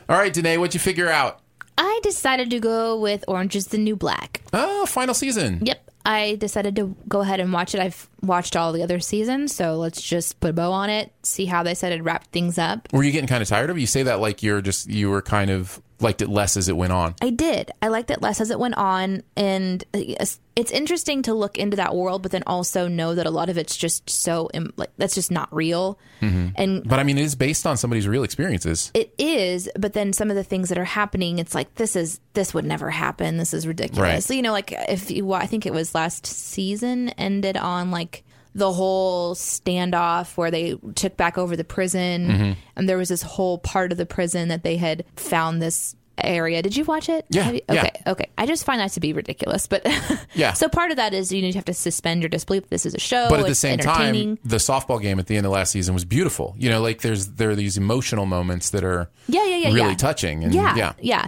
All 0.07 0.15
right, 0.17 0.31
Danae, 0.31 0.57
what'd 0.57 0.75
you 0.75 0.79
figure 0.79 1.09
out? 1.09 1.39
I 1.77 1.99
decided 2.03 2.51
to 2.51 2.59
go 2.59 2.99
with 2.99 3.25
Orange 3.27 3.55
is 3.55 3.67
the 3.67 3.79
New 3.79 3.95
Black. 3.95 4.41
Oh, 4.53 4.85
final 4.85 5.15
season. 5.15 5.61
Yep. 5.65 5.90
I 6.05 6.35
decided 6.35 6.75
to 6.77 6.95
go 7.07 7.21
ahead 7.21 7.39
and 7.39 7.53
watch 7.53 7.75
it. 7.75 7.81
I've 7.81 8.09
watched 8.21 8.55
all 8.55 8.71
the 8.71 8.83
other 8.83 8.99
seasons, 8.99 9.55
so 9.55 9.75
let's 9.75 10.01
just 10.01 10.39
put 10.39 10.49
a 10.49 10.53
bow 10.53 10.71
on 10.71 10.89
it, 10.89 11.11
see 11.23 11.45
how 11.45 11.63
they 11.63 11.73
said 11.73 11.91
it 11.91 12.03
wrapped 12.03 12.31
things 12.31 12.57
up. 12.57 12.87
Were 12.91 13.03
you 13.03 13.11
getting 13.11 13.27
kind 13.27 13.41
of 13.41 13.47
tired 13.49 13.69
of 13.69 13.77
it? 13.77 13.81
You 13.81 13.87
say 13.87 14.03
that 14.03 14.19
like 14.19 14.41
you're 14.43 14.61
just 14.61 14.89
you 14.89 15.09
were 15.09 15.21
kind 15.21 15.51
of 15.51 15.81
liked 16.01 16.21
it 16.21 16.29
less 16.29 16.57
as 16.57 16.67
it 16.69 16.77
went 16.77 16.93
on. 16.93 17.15
I 17.21 17.29
did. 17.29 17.71
I 17.81 17.87
liked 17.89 18.11
it 18.11 18.21
less 18.21 18.41
as 18.41 18.51
it 18.51 18.59
went 18.59 18.75
on, 18.77 19.23
and 19.35 19.83
uh, 19.93 19.99
it's 19.99 20.39
it's 20.55 20.71
interesting 20.71 21.21
to 21.23 21.33
look 21.33 21.57
into 21.57 21.77
that 21.77 21.95
world, 21.95 22.21
but 22.21 22.31
then 22.31 22.43
also 22.45 22.87
know 22.87 23.15
that 23.15 23.25
a 23.25 23.31
lot 23.31 23.49
of 23.49 23.57
it's 23.57 23.77
just 23.77 24.09
so 24.09 24.49
like 24.75 24.91
that's 24.97 25.15
just 25.15 25.31
not 25.31 25.53
real. 25.53 25.97
Mm-hmm. 26.21 26.49
And 26.55 26.87
But 26.87 26.99
I 26.99 27.03
mean, 27.03 27.17
it 27.17 27.23
is 27.23 27.35
based 27.35 27.65
on 27.65 27.77
somebody's 27.77 28.07
real 28.07 28.23
experiences. 28.23 28.91
it 28.93 29.13
is, 29.17 29.69
but 29.77 29.93
then 29.93 30.13
some 30.13 30.29
of 30.29 30.35
the 30.35 30.43
things 30.43 30.69
that 30.69 30.77
are 30.77 30.85
happening, 30.85 31.39
it's 31.39 31.55
like 31.55 31.75
this 31.75 31.95
is 31.95 32.19
this 32.33 32.53
would 32.53 32.65
never 32.65 32.89
happen. 32.89 33.37
This 33.37 33.53
is 33.53 33.65
ridiculous. 33.67 33.99
Right. 34.01 34.23
So 34.23 34.33
you 34.33 34.41
know, 34.41 34.51
like 34.51 34.73
if 34.89 35.09
you, 35.09 35.31
I 35.33 35.45
think 35.45 35.65
it 35.65 35.73
was 35.73 35.95
last 35.95 36.25
season 36.25 37.09
ended 37.09 37.57
on 37.57 37.91
like 37.91 38.23
the 38.53 38.71
whole 38.73 39.33
standoff 39.35 40.35
where 40.37 40.51
they 40.51 40.75
took 40.95 41.15
back 41.17 41.37
over 41.37 41.55
the 41.55 41.63
prison, 41.63 42.27
Mhm. 42.27 42.55
and 42.75 42.89
there 42.89 42.97
was 42.97 43.09
this 43.09 43.21
whole 43.21 43.57
part 43.57 43.91
of 43.91 43.97
the 43.97 44.05
prison 44.05 44.49
that 44.49 44.63
they 44.63 44.77
had 44.77 45.05
found 45.15 45.61
this 45.61 45.95
area. 46.17 46.61
Did 46.61 46.75
you 46.75 46.83
watch 46.83 47.09
it? 47.09 47.25
Yeah, 47.29 47.49
you- 47.51 47.61
yeah. 47.71 47.79
okay. 47.81 47.91
Okay. 48.05 48.25
I 48.37 48.45
just 48.45 48.63
find 48.63 48.79
that 48.81 48.91
to 48.91 48.99
be 48.99 49.11
ridiculous, 49.13 49.65
but 49.65 49.87
Yeah. 50.35 50.53
So 50.53 50.67
part 50.69 50.91
of 50.91 50.97
that 50.97 51.13
is 51.13 51.31
you 51.31 51.51
have 51.53 51.65
to 51.65 51.73
suspend 51.73 52.21
your 52.21 52.29
disbelief. 52.29 52.69
This 52.69 52.85
is 52.85 52.93
a 52.93 52.99
show. 52.99 53.27
but 53.29 53.39
at 53.39 53.47
the 53.47 53.55
same 53.55 53.79
time, 53.79 54.37
the 54.43 54.57
softball 54.57 55.01
game 55.01 55.17
at 55.17 55.27
the 55.27 55.37
end 55.37 55.45
of 55.47 55.51
last 55.53 55.71
season 55.71 55.93
was 55.95 56.05
beautiful. 56.05 56.53
You 56.59 56.69
know, 56.69 56.81
like 56.81 57.01
there's 57.01 57.27
there 57.27 57.49
are 57.49 57.55
these 57.55 57.77
emotional 57.77 58.25
moments 58.27 58.69
that 58.71 58.83
are 58.83 59.09
Yeah, 59.27 59.45
yeah, 59.45 59.55
yeah, 59.55 59.67
really 59.73 59.89
yeah. 59.89 59.95
touching. 59.95 60.43
And 60.43 60.53
yeah, 60.53 60.75
yeah, 60.75 60.93
yeah. 61.01 61.27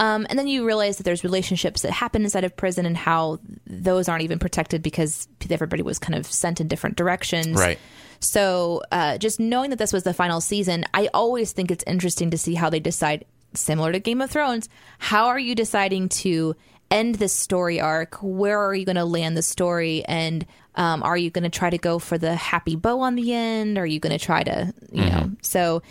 Um, 0.00 0.26
and 0.30 0.38
then 0.38 0.48
you 0.48 0.64
realize 0.66 0.96
that 0.96 1.02
there's 1.02 1.22
relationships 1.22 1.82
that 1.82 1.92
happen 1.92 2.24
inside 2.24 2.42
of 2.42 2.56
prison 2.56 2.86
and 2.86 2.96
how 2.96 3.38
those 3.66 4.08
aren't 4.08 4.22
even 4.22 4.38
protected 4.38 4.82
because 4.82 5.28
everybody 5.50 5.82
was 5.82 5.98
kind 5.98 6.14
of 6.14 6.24
sent 6.24 6.58
in 6.58 6.68
different 6.68 6.96
directions. 6.96 7.58
Right. 7.58 7.78
So 8.18 8.82
uh, 8.90 9.18
just 9.18 9.38
knowing 9.38 9.68
that 9.70 9.78
this 9.78 9.92
was 9.92 10.04
the 10.04 10.14
final 10.14 10.40
season, 10.40 10.86
I 10.94 11.10
always 11.12 11.52
think 11.52 11.70
it's 11.70 11.84
interesting 11.86 12.30
to 12.30 12.38
see 12.38 12.54
how 12.54 12.70
they 12.70 12.80
decide, 12.80 13.26
similar 13.52 13.92
to 13.92 13.98
Game 13.98 14.22
of 14.22 14.30
Thrones, 14.30 14.70
how 14.98 15.26
are 15.26 15.38
you 15.38 15.54
deciding 15.54 16.08
to 16.08 16.56
end 16.90 17.16
this 17.16 17.34
story 17.34 17.78
arc? 17.78 18.16
Where 18.22 18.58
are 18.58 18.74
you 18.74 18.86
going 18.86 18.96
to 18.96 19.04
land 19.04 19.36
the 19.36 19.42
story? 19.42 20.02
And 20.06 20.46
um, 20.76 21.02
are 21.02 21.16
you 21.18 21.28
going 21.28 21.44
to 21.44 21.50
try 21.50 21.68
to 21.68 21.78
go 21.78 21.98
for 21.98 22.16
the 22.16 22.34
happy 22.34 22.74
bow 22.74 23.00
on 23.00 23.16
the 23.16 23.34
end? 23.34 23.76
Are 23.76 23.86
you 23.86 24.00
going 24.00 24.18
to 24.18 24.24
try 24.24 24.44
to, 24.44 24.72
you 24.90 25.04
know? 25.04 25.30
So 25.42 25.82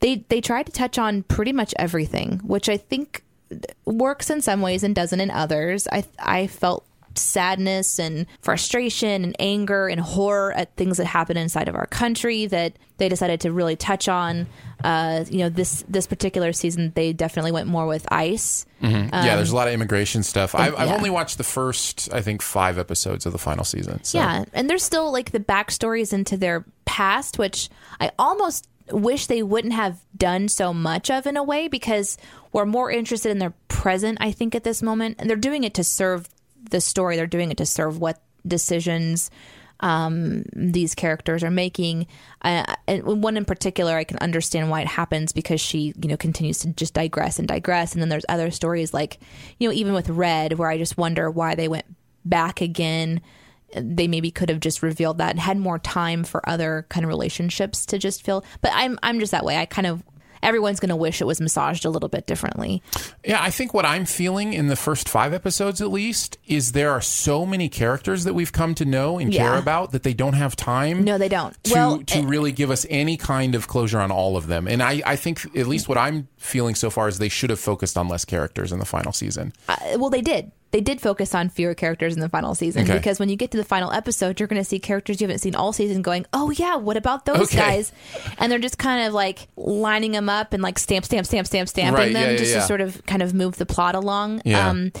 they 0.00 0.24
they 0.28 0.40
tried 0.40 0.66
to 0.66 0.72
touch 0.72 0.98
on 0.98 1.22
pretty 1.22 1.52
much 1.52 1.74
everything, 1.78 2.40
which 2.44 2.70
I 2.70 2.78
think 2.78 3.24
works 3.84 4.30
in 4.30 4.42
some 4.42 4.60
ways 4.60 4.82
and 4.82 4.94
doesn't 4.94 5.20
in 5.20 5.30
others. 5.30 5.88
I 5.90 6.04
I 6.18 6.46
felt 6.46 6.84
sadness 7.18 7.98
and 7.98 8.26
frustration 8.40 9.24
and 9.24 9.36
anger 9.38 9.88
and 9.88 10.00
horror 10.00 10.52
at 10.52 10.74
things 10.76 10.96
that 10.98 11.06
happen 11.06 11.36
inside 11.36 11.68
of 11.68 11.74
our 11.74 11.86
country 11.86 12.46
that 12.46 12.74
they 12.98 13.08
decided 13.08 13.40
to 13.40 13.52
really 13.52 13.76
touch 13.76 14.08
on. 14.08 14.46
Uh, 14.82 15.24
you 15.28 15.38
know, 15.38 15.48
this 15.48 15.84
this 15.88 16.06
particular 16.06 16.52
season, 16.52 16.92
they 16.94 17.12
definitely 17.12 17.52
went 17.52 17.66
more 17.66 17.86
with 17.86 18.06
ice. 18.12 18.64
Mhm. 18.82 19.10
yeah. 19.12 19.36
There's 19.36 19.50
a 19.50 19.56
lot 19.56 19.68
of 19.68 19.74
immigration 19.74 20.22
stuff. 20.22 20.54
I've, 20.54 20.74
I've 20.76 20.88
yeah. 20.88 20.96
only 20.96 21.10
watched 21.10 21.38
the 21.38 21.44
first, 21.44 22.08
I 22.12 22.20
think, 22.20 22.42
five 22.42 22.78
episodes 22.78 23.26
of 23.26 23.32
the 23.32 23.38
final 23.38 23.64
season. 23.64 24.02
So. 24.04 24.18
Yeah, 24.18 24.44
and 24.52 24.70
there's 24.70 24.84
still 24.84 25.12
like 25.12 25.32
the 25.32 25.40
backstories 25.40 26.12
into 26.12 26.36
their 26.36 26.64
past, 26.84 27.38
which 27.38 27.68
I 28.00 28.12
almost 28.18 28.68
wish 28.90 29.26
they 29.26 29.42
wouldn't 29.42 29.74
have 29.74 29.98
done 30.16 30.48
so 30.48 30.72
much 30.72 31.10
of 31.10 31.26
in 31.26 31.36
a 31.36 31.42
way 31.42 31.68
because 31.68 32.16
we're 32.52 32.66
more 32.66 32.90
interested 32.90 33.30
in 33.30 33.38
their 33.38 33.54
present, 33.68 34.18
I 34.20 34.32
think, 34.32 34.54
at 34.54 34.64
this 34.64 34.82
moment. 34.82 35.16
And 35.18 35.28
they're 35.28 35.36
doing 35.36 35.64
it 35.64 35.74
to 35.74 35.84
serve 35.84 36.28
the 36.70 36.80
story, 36.80 37.16
they're 37.16 37.26
doing 37.26 37.50
it 37.50 37.58
to 37.58 37.66
serve 37.66 37.98
what 37.98 38.20
decisions 38.46 39.30
um, 39.80 40.44
these 40.54 40.94
characters 40.94 41.44
are 41.44 41.50
making. 41.50 42.06
Uh, 42.42 42.74
and 42.86 43.22
one 43.22 43.36
in 43.36 43.44
particular, 43.44 43.96
I 43.96 44.04
can 44.04 44.18
understand 44.18 44.70
why 44.70 44.80
it 44.80 44.88
happens 44.88 45.32
because 45.32 45.60
she, 45.60 45.94
you 46.00 46.08
know, 46.08 46.16
continues 46.16 46.58
to 46.60 46.68
just 46.72 46.94
digress 46.94 47.38
and 47.38 47.46
digress. 47.46 47.92
And 47.92 48.02
then 48.02 48.08
there's 48.08 48.24
other 48.28 48.50
stories 48.50 48.92
like, 48.92 49.18
you 49.58 49.68
know, 49.68 49.74
even 49.74 49.94
with 49.94 50.08
Red, 50.10 50.58
where 50.58 50.70
I 50.70 50.78
just 50.78 50.98
wonder 50.98 51.30
why 51.30 51.54
they 51.54 51.68
went 51.68 51.86
back 52.24 52.60
again. 52.60 53.20
They 53.74 54.08
maybe 54.08 54.30
could 54.30 54.48
have 54.48 54.60
just 54.60 54.82
revealed 54.82 55.18
that 55.18 55.30
and 55.30 55.40
had 55.40 55.58
more 55.58 55.78
time 55.78 56.24
for 56.24 56.46
other 56.48 56.86
kind 56.88 57.04
of 57.04 57.08
relationships 57.08 57.86
to 57.86 57.98
just 57.98 58.24
feel. 58.24 58.44
But 58.62 58.72
I'm 58.74 58.98
I'm 59.02 59.20
just 59.20 59.32
that 59.32 59.44
way. 59.44 59.58
I 59.58 59.66
kind 59.66 59.86
of 59.86 60.02
everyone's 60.42 60.80
going 60.80 60.88
to 60.90 60.96
wish 60.96 61.20
it 61.20 61.26
was 61.26 61.40
massaged 61.40 61.84
a 61.84 61.90
little 61.90 62.08
bit 62.08 62.26
differently. 62.26 62.82
Yeah, 63.24 63.42
I 63.42 63.50
think 63.50 63.74
what 63.74 63.84
I'm 63.84 64.04
feeling 64.04 64.52
in 64.52 64.68
the 64.68 64.76
first 64.76 65.08
five 65.08 65.32
episodes, 65.32 65.80
at 65.80 65.90
least, 65.90 66.38
is 66.46 66.72
there 66.72 66.90
are 66.90 67.00
so 67.00 67.46
many 67.46 67.68
characters 67.68 68.24
that 68.24 68.34
we've 68.34 68.52
come 68.52 68.74
to 68.76 68.84
know 68.84 69.18
and 69.18 69.32
care 69.32 69.56
about 69.56 69.92
that 69.92 70.02
they 70.02 70.14
don't 70.14 70.34
have 70.34 70.56
time. 70.56 71.04
No, 71.04 71.18
they 71.18 71.28
don't. 71.28 71.56
To, 71.64 71.74
well, 71.74 71.98
to 71.98 72.22
really 72.22 72.52
give 72.52 72.70
us 72.70 72.86
any 72.88 73.16
kind 73.16 73.54
of 73.54 73.68
closure 73.68 74.00
on 74.00 74.10
all 74.10 74.36
of 74.36 74.46
them. 74.46 74.66
And 74.68 74.82
I, 74.82 75.02
I 75.04 75.16
think, 75.16 75.44
at 75.56 75.66
least 75.66 75.88
what 75.88 75.98
I'm 75.98 76.28
feeling 76.36 76.74
so 76.74 76.90
far, 76.90 77.08
is 77.08 77.18
they 77.18 77.28
should 77.28 77.50
have 77.50 77.60
focused 77.60 77.96
on 77.96 78.08
less 78.08 78.24
characters 78.24 78.72
in 78.72 78.78
the 78.78 78.86
final 78.86 79.12
season. 79.12 79.52
Uh, 79.68 79.76
well, 79.96 80.10
they 80.10 80.22
did. 80.22 80.52
They 80.70 80.82
did 80.82 81.00
focus 81.00 81.34
on 81.34 81.48
fewer 81.48 81.74
characters 81.74 82.14
in 82.14 82.20
the 82.20 82.28
final 82.28 82.54
season 82.54 82.82
Okay. 82.82 82.92
because 82.98 83.18
when 83.18 83.30
you 83.30 83.36
get 83.36 83.50
to 83.52 83.56
the 83.56 83.64
final 83.64 83.90
episode, 83.90 84.38
you're 84.38 84.46
going 84.48 84.60
to 84.60 84.68
see 84.68 84.78
characters 84.78 85.18
you 85.20 85.26
haven't 85.26 85.38
seen 85.38 85.54
all 85.54 85.72
season 85.72 86.02
going, 86.02 86.26
"Oh 86.34 86.50
yeah, 86.50 86.76
what 86.76 86.96
about 86.98 87.24
those 87.24 87.40
Okay. 87.52 87.56
guys?" 87.56 87.92
And 88.38 88.52
they're 88.52 88.58
just 88.58 88.76
kind 88.76 89.06
of 89.06 89.14
like 89.14 89.48
lining 89.56 90.12
them 90.12 90.28
up 90.28 90.52
and 90.52 90.62
like 90.62 90.78
stamp, 90.78 91.06
stamp, 91.06 91.26
stamp, 91.26 91.46
stamp, 91.46 91.68
stamping 91.70 91.94
Right, 91.94 92.12
them 92.12 92.22
yeah, 92.22 92.30
yeah, 92.32 92.36
just 92.36 92.52
yeah. 92.52 92.60
to 92.60 92.66
sort 92.66 92.82
of 92.82 93.04
kind 93.06 93.22
of 93.22 93.32
move 93.32 93.56
the 93.56 93.64
plot 93.66 93.94
along. 93.94 94.42
Yeah. 94.44 94.68
Um, 94.68 94.92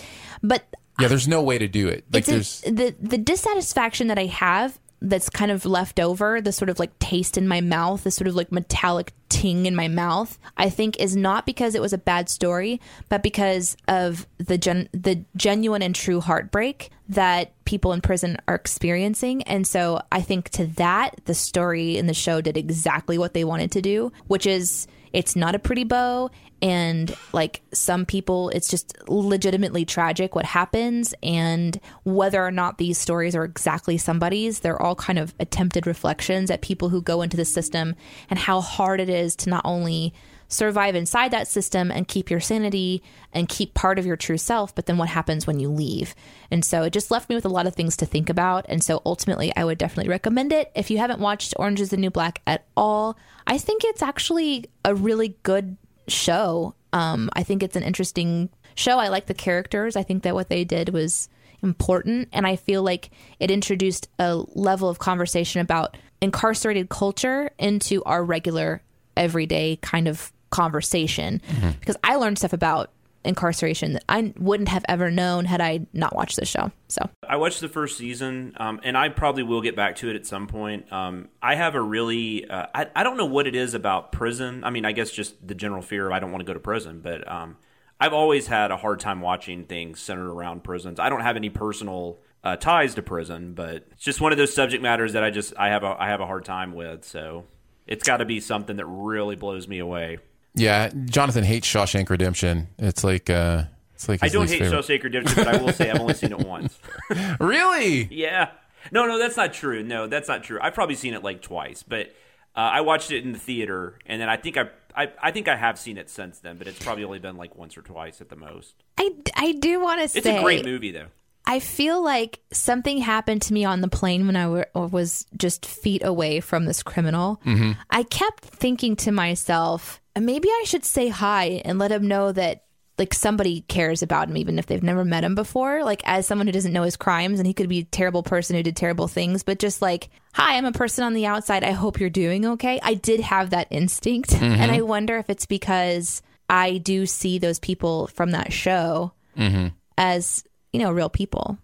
but 0.42 0.64
Yeah, 0.98 1.08
there's 1.08 1.28
no 1.28 1.42
way 1.42 1.58
to 1.58 1.68
do 1.68 1.86
it. 1.88 2.04
Like, 2.10 2.24
there's. 2.24 2.62
a, 2.66 2.70
the 2.70 2.94
the 3.00 3.18
dissatisfaction 3.18 4.06
that 4.06 4.18
I 4.18 4.26
have 4.26 4.78
that's 5.00 5.30
kind 5.30 5.50
of 5.50 5.64
left 5.64 6.00
over, 6.00 6.40
the 6.40 6.52
sort 6.52 6.68
of 6.68 6.78
like 6.78 6.98
taste 6.98 7.38
in 7.38 7.46
my 7.46 7.60
mouth, 7.60 8.04
the 8.04 8.10
sort 8.10 8.28
of 8.28 8.34
like 8.34 8.50
metallic 8.50 9.12
ting 9.28 9.66
in 9.66 9.76
my 9.76 9.88
mouth, 9.88 10.38
I 10.56 10.70
think 10.70 10.98
is 10.98 11.14
not 11.14 11.46
because 11.46 11.74
it 11.74 11.82
was 11.82 11.92
a 11.92 11.98
bad 11.98 12.28
story, 12.28 12.80
but 13.08 13.22
because 13.22 13.76
of 13.86 14.26
the 14.38 14.58
gen- 14.58 14.88
the 14.92 15.24
genuine 15.36 15.82
and 15.82 15.94
true 15.94 16.20
heartbreak 16.20 16.90
that 17.08 17.52
people 17.64 17.92
in 17.92 18.00
prison 18.00 18.38
are 18.48 18.54
experiencing. 18.54 19.42
And 19.44 19.66
so 19.66 20.00
I 20.10 20.20
think 20.20 20.50
to 20.50 20.66
that, 20.66 21.20
the 21.26 21.34
story 21.34 21.96
in 21.96 22.06
the 22.06 22.14
show 22.14 22.40
did 22.40 22.56
exactly 22.56 23.18
what 23.18 23.34
they 23.34 23.44
wanted 23.44 23.70
to 23.72 23.82
do, 23.82 24.12
which 24.26 24.46
is 24.46 24.86
it's 25.12 25.36
not 25.36 25.54
a 25.54 25.58
pretty 25.58 25.84
bow 25.84 26.30
and 26.60 27.14
like 27.32 27.62
some 27.72 28.04
people 28.04 28.48
it's 28.50 28.68
just 28.68 28.96
legitimately 29.08 29.84
tragic 29.84 30.34
what 30.34 30.44
happens. 30.44 31.14
And 31.22 31.80
whether 32.04 32.44
or 32.44 32.50
not 32.50 32.78
these 32.78 32.98
stories 32.98 33.34
are 33.36 33.44
exactly 33.44 33.98
somebody's 33.98 34.60
they're 34.60 34.80
all 34.80 34.94
kind 34.94 35.18
of 35.18 35.34
attempted 35.38 35.86
reflections 35.86 36.50
at 36.50 36.62
people 36.62 36.88
who 36.88 37.02
go 37.02 37.22
into 37.22 37.36
the 37.36 37.44
system 37.44 37.94
and 38.30 38.38
how 38.38 38.60
hard 38.60 39.00
it 39.00 39.08
is 39.08 39.36
to 39.36 39.50
not 39.50 39.62
only 39.64 40.12
survive 40.50 40.96
inside 40.96 41.30
that 41.30 41.46
system 41.46 41.90
and 41.90 42.08
keep 42.08 42.30
your 42.30 42.40
sanity 42.40 43.02
and 43.34 43.50
keep 43.50 43.74
part 43.74 43.98
of 43.98 44.06
your 44.06 44.16
true 44.16 44.38
self 44.38 44.74
but 44.74 44.86
then 44.86 44.96
what 44.96 45.08
happens 45.08 45.46
when 45.46 45.60
you 45.60 45.68
leave. 45.68 46.14
And 46.50 46.64
so 46.64 46.82
it 46.84 46.92
just 46.92 47.10
left 47.10 47.28
me 47.28 47.34
with 47.34 47.44
a 47.44 47.50
lot 47.50 47.66
of 47.66 47.74
things 47.74 47.98
to 47.98 48.06
think 48.06 48.30
about. 48.30 48.64
And 48.68 48.82
so 48.82 49.02
ultimately 49.04 49.54
i 49.56 49.64
would 49.64 49.78
definitely 49.78 50.08
recommend 50.10 50.52
it. 50.52 50.72
If 50.74 50.90
you 50.90 50.98
haven't 50.98 51.20
watched 51.20 51.54
orange 51.56 51.80
is 51.80 51.90
the 51.90 51.96
new 51.96 52.10
black 52.10 52.40
at 52.46 52.64
all 52.76 53.16
i 53.46 53.58
think 53.58 53.82
it's 53.84 54.02
actually 54.02 54.66
a 54.84 54.94
really 54.94 55.36
good 55.42 55.76
show. 56.10 56.74
Um, 56.92 57.30
I 57.34 57.42
think 57.42 57.62
it's 57.62 57.76
an 57.76 57.82
interesting 57.82 58.48
show. 58.74 58.98
I 58.98 59.08
like 59.08 59.26
the 59.26 59.34
characters. 59.34 59.96
I 59.96 60.02
think 60.02 60.22
that 60.22 60.34
what 60.34 60.48
they 60.48 60.64
did 60.64 60.90
was 60.90 61.28
important, 61.62 62.28
and 62.32 62.46
I 62.46 62.56
feel 62.56 62.82
like 62.82 63.10
it 63.40 63.50
introduced 63.50 64.08
a 64.18 64.36
level 64.54 64.88
of 64.88 64.98
conversation 64.98 65.60
about 65.60 65.96
incarcerated 66.20 66.88
culture 66.88 67.50
into 67.58 68.02
our 68.04 68.24
regular, 68.24 68.82
everyday 69.16 69.76
kind 69.82 70.08
of 70.08 70.32
conversation. 70.50 71.40
Because 71.80 71.96
I 72.02 72.16
learned 72.16 72.38
stuff 72.38 72.52
about 72.52 72.90
incarceration 73.28 73.92
that 73.92 74.04
I 74.08 74.32
wouldn't 74.38 74.68
have 74.70 74.84
ever 74.88 75.10
known 75.10 75.44
had 75.44 75.60
I 75.60 75.86
not 75.92 76.16
watched 76.16 76.36
this 76.36 76.48
show. 76.48 76.72
So 76.88 77.08
I 77.28 77.36
watched 77.36 77.60
the 77.60 77.68
first 77.68 77.98
season, 77.98 78.54
um, 78.56 78.80
and 78.82 78.96
I 78.96 79.10
probably 79.10 79.42
will 79.42 79.60
get 79.60 79.76
back 79.76 79.96
to 79.96 80.10
it 80.10 80.16
at 80.16 80.26
some 80.26 80.46
point. 80.46 80.92
Um, 80.92 81.28
I 81.42 81.54
have 81.54 81.74
a 81.74 81.80
really, 81.80 82.48
uh, 82.48 82.66
I, 82.74 82.86
I 82.96 83.02
don't 83.04 83.16
know 83.16 83.26
what 83.26 83.46
it 83.46 83.54
is 83.54 83.74
about 83.74 84.10
prison. 84.10 84.64
I 84.64 84.70
mean, 84.70 84.84
I 84.84 84.92
guess 84.92 85.10
just 85.10 85.46
the 85.46 85.54
general 85.54 85.82
fear 85.82 86.06
of 86.06 86.12
I 86.12 86.18
don't 86.18 86.32
want 86.32 86.40
to 86.40 86.46
go 86.46 86.54
to 86.54 86.60
prison, 86.60 87.00
but 87.00 87.30
um, 87.30 87.56
I've 88.00 88.12
always 88.12 88.46
had 88.46 88.70
a 88.70 88.76
hard 88.76 89.00
time 89.00 89.20
watching 89.20 89.64
things 89.64 90.00
centered 90.00 90.30
around 90.30 90.64
prisons. 90.64 90.98
I 90.98 91.08
don't 91.08 91.20
have 91.20 91.36
any 91.36 91.50
personal 91.50 92.18
uh, 92.44 92.56
ties 92.56 92.94
to 92.94 93.02
prison, 93.02 93.54
but 93.54 93.86
it's 93.92 94.04
just 94.04 94.20
one 94.20 94.32
of 94.32 94.38
those 94.38 94.54
subject 94.54 94.82
matters 94.82 95.12
that 95.12 95.24
I 95.24 95.30
just 95.30 95.52
I 95.58 95.68
have 95.68 95.82
a 95.82 95.96
I 95.98 96.08
have 96.08 96.20
a 96.20 96.26
hard 96.26 96.44
time 96.44 96.72
with. 96.72 97.04
So 97.04 97.44
it's 97.86 98.04
got 98.04 98.18
to 98.18 98.24
be 98.24 98.38
something 98.40 98.76
that 98.76 98.86
really 98.86 99.34
blows 99.34 99.66
me 99.66 99.80
away. 99.80 100.18
Yeah, 100.58 100.90
Jonathan 101.06 101.44
hates 101.44 101.66
Shawshank 101.66 102.08
Redemption. 102.10 102.68
It's 102.78 103.04
like. 103.04 103.30
uh 103.30 103.64
it's 103.94 104.08
like 104.08 104.22
I 104.22 104.28
don't 104.28 104.48
hate 104.48 104.60
favorite. 104.60 104.84
Shawshank 104.84 105.02
Redemption, 105.02 105.44
but 105.44 105.48
I 105.52 105.56
will 105.60 105.72
say 105.72 105.90
I've 105.90 106.00
only 106.00 106.14
seen 106.14 106.30
it 106.30 106.38
once. 106.46 106.78
Really? 107.40 108.04
Yeah. 108.12 108.50
No, 108.92 109.06
no, 109.06 109.18
that's 109.18 109.36
not 109.36 109.52
true. 109.52 109.82
No, 109.82 110.06
that's 110.06 110.28
not 110.28 110.44
true. 110.44 110.58
I've 110.62 110.74
probably 110.74 110.94
seen 110.94 111.14
it 111.14 111.24
like 111.24 111.42
twice, 111.42 111.82
but 111.82 112.14
uh, 112.54 112.60
I 112.60 112.80
watched 112.82 113.10
it 113.10 113.24
in 113.24 113.32
the 113.32 113.38
theater, 113.40 113.98
and 114.06 114.20
then 114.20 114.28
I 114.28 114.36
think 114.36 114.56
I, 114.56 114.68
I, 114.94 115.10
I 115.20 115.30
think 115.32 115.48
I 115.48 115.56
have 115.56 115.78
seen 115.80 115.98
it 115.98 116.10
since 116.10 116.38
then, 116.38 116.58
but 116.58 116.68
it's 116.68 116.78
probably 116.78 117.02
only 117.02 117.18
been 117.18 117.36
like 117.36 117.56
once 117.56 117.76
or 117.76 117.82
twice 117.82 118.20
at 118.20 118.28
the 118.28 118.36
most. 118.36 118.74
I, 118.98 119.10
I 119.34 119.52
do 119.52 119.80
want 119.80 120.00
to 120.02 120.08
say 120.08 120.18
It's 120.18 120.26
a 120.28 120.40
great 120.42 120.64
movie, 120.64 120.92
though. 120.92 121.06
I 121.48 121.60
feel 121.60 122.02
like 122.04 122.40
something 122.52 122.98
happened 122.98 123.42
to 123.42 123.54
me 123.54 123.64
on 123.64 123.80
the 123.80 123.88
plane 123.88 124.26
when 124.26 124.36
I 124.36 124.48
were, 124.48 124.66
was 124.74 125.24
just 125.36 125.64
feet 125.66 126.04
away 126.04 126.40
from 126.40 126.66
this 126.66 126.82
criminal. 126.82 127.40
Mm-hmm. 127.46 127.72
I 127.90 128.02
kept 128.02 128.44
thinking 128.44 128.94
to 128.96 129.10
myself, 129.12 130.00
maybe 130.18 130.48
I 130.48 130.64
should 130.66 130.84
say 130.84 131.08
hi 131.08 131.62
and 131.64 131.78
let 131.78 131.90
him 131.90 132.06
know 132.06 132.32
that 132.32 132.64
like 132.98 133.14
somebody 133.14 133.60
cares 133.68 134.02
about 134.02 134.28
him 134.28 134.36
even 134.36 134.58
if 134.58 134.66
they've 134.66 134.82
never 134.82 135.04
met 135.04 135.22
him 135.22 135.36
before 135.36 135.84
like 135.84 136.02
as 136.04 136.26
someone 136.26 136.48
who 136.48 136.52
doesn't 136.52 136.72
know 136.72 136.82
his 136.82 136.96
crimes 136.96 137.38
and 137.38 137.46
he 137.46 137.54
could 137.54 137.68
be 137.68 137.78
a 137.78 137.84
terrible 137.84 138.24
person 138.24 138.56
who 138.56 138.62
did 138.64 138.74
terrible 138.74 139.06
things 139.06 139.44
but 139.44 139.60
just 139.60 139.80
like 139.80 140.08
hi 140.32 140.56
i'm 140.56 140.64
a 140.64 140.72
person 140.72 141.04
on 141.04 141.14
the 141.14 141.24
outside 141.24 141.62
i 141.62 141.70
hope 141.70 142.00
you're 142.00 142.10
doing 142.10 142.44
okay 142.44 142.80
i 142.82 142.94
did 142.94 143.20
have 143.20 143.50
that 143.50 143.68
instinct 143.70 144.30
Mhm. 144.30 144.42
and 144.42 144.72
i 144.72 144.80
wonder 144.80 145.16
if 145.16 145.30
it's 145.30 145.46
because 145.46 146.22
i 146.50 146.78
do 146.78 147.06
see 147.06 147.38
those 147.38 147.60
people 147.60 148.08
from 148.08 148.32
that 148.32 148.52
show 148.52 149.12
Mm-hmm. 149.36 149.68
as 149.96 150.42
you 150.72 150.80
know 150.80 150.90
real 150.90 151.08
people 151.08 151.58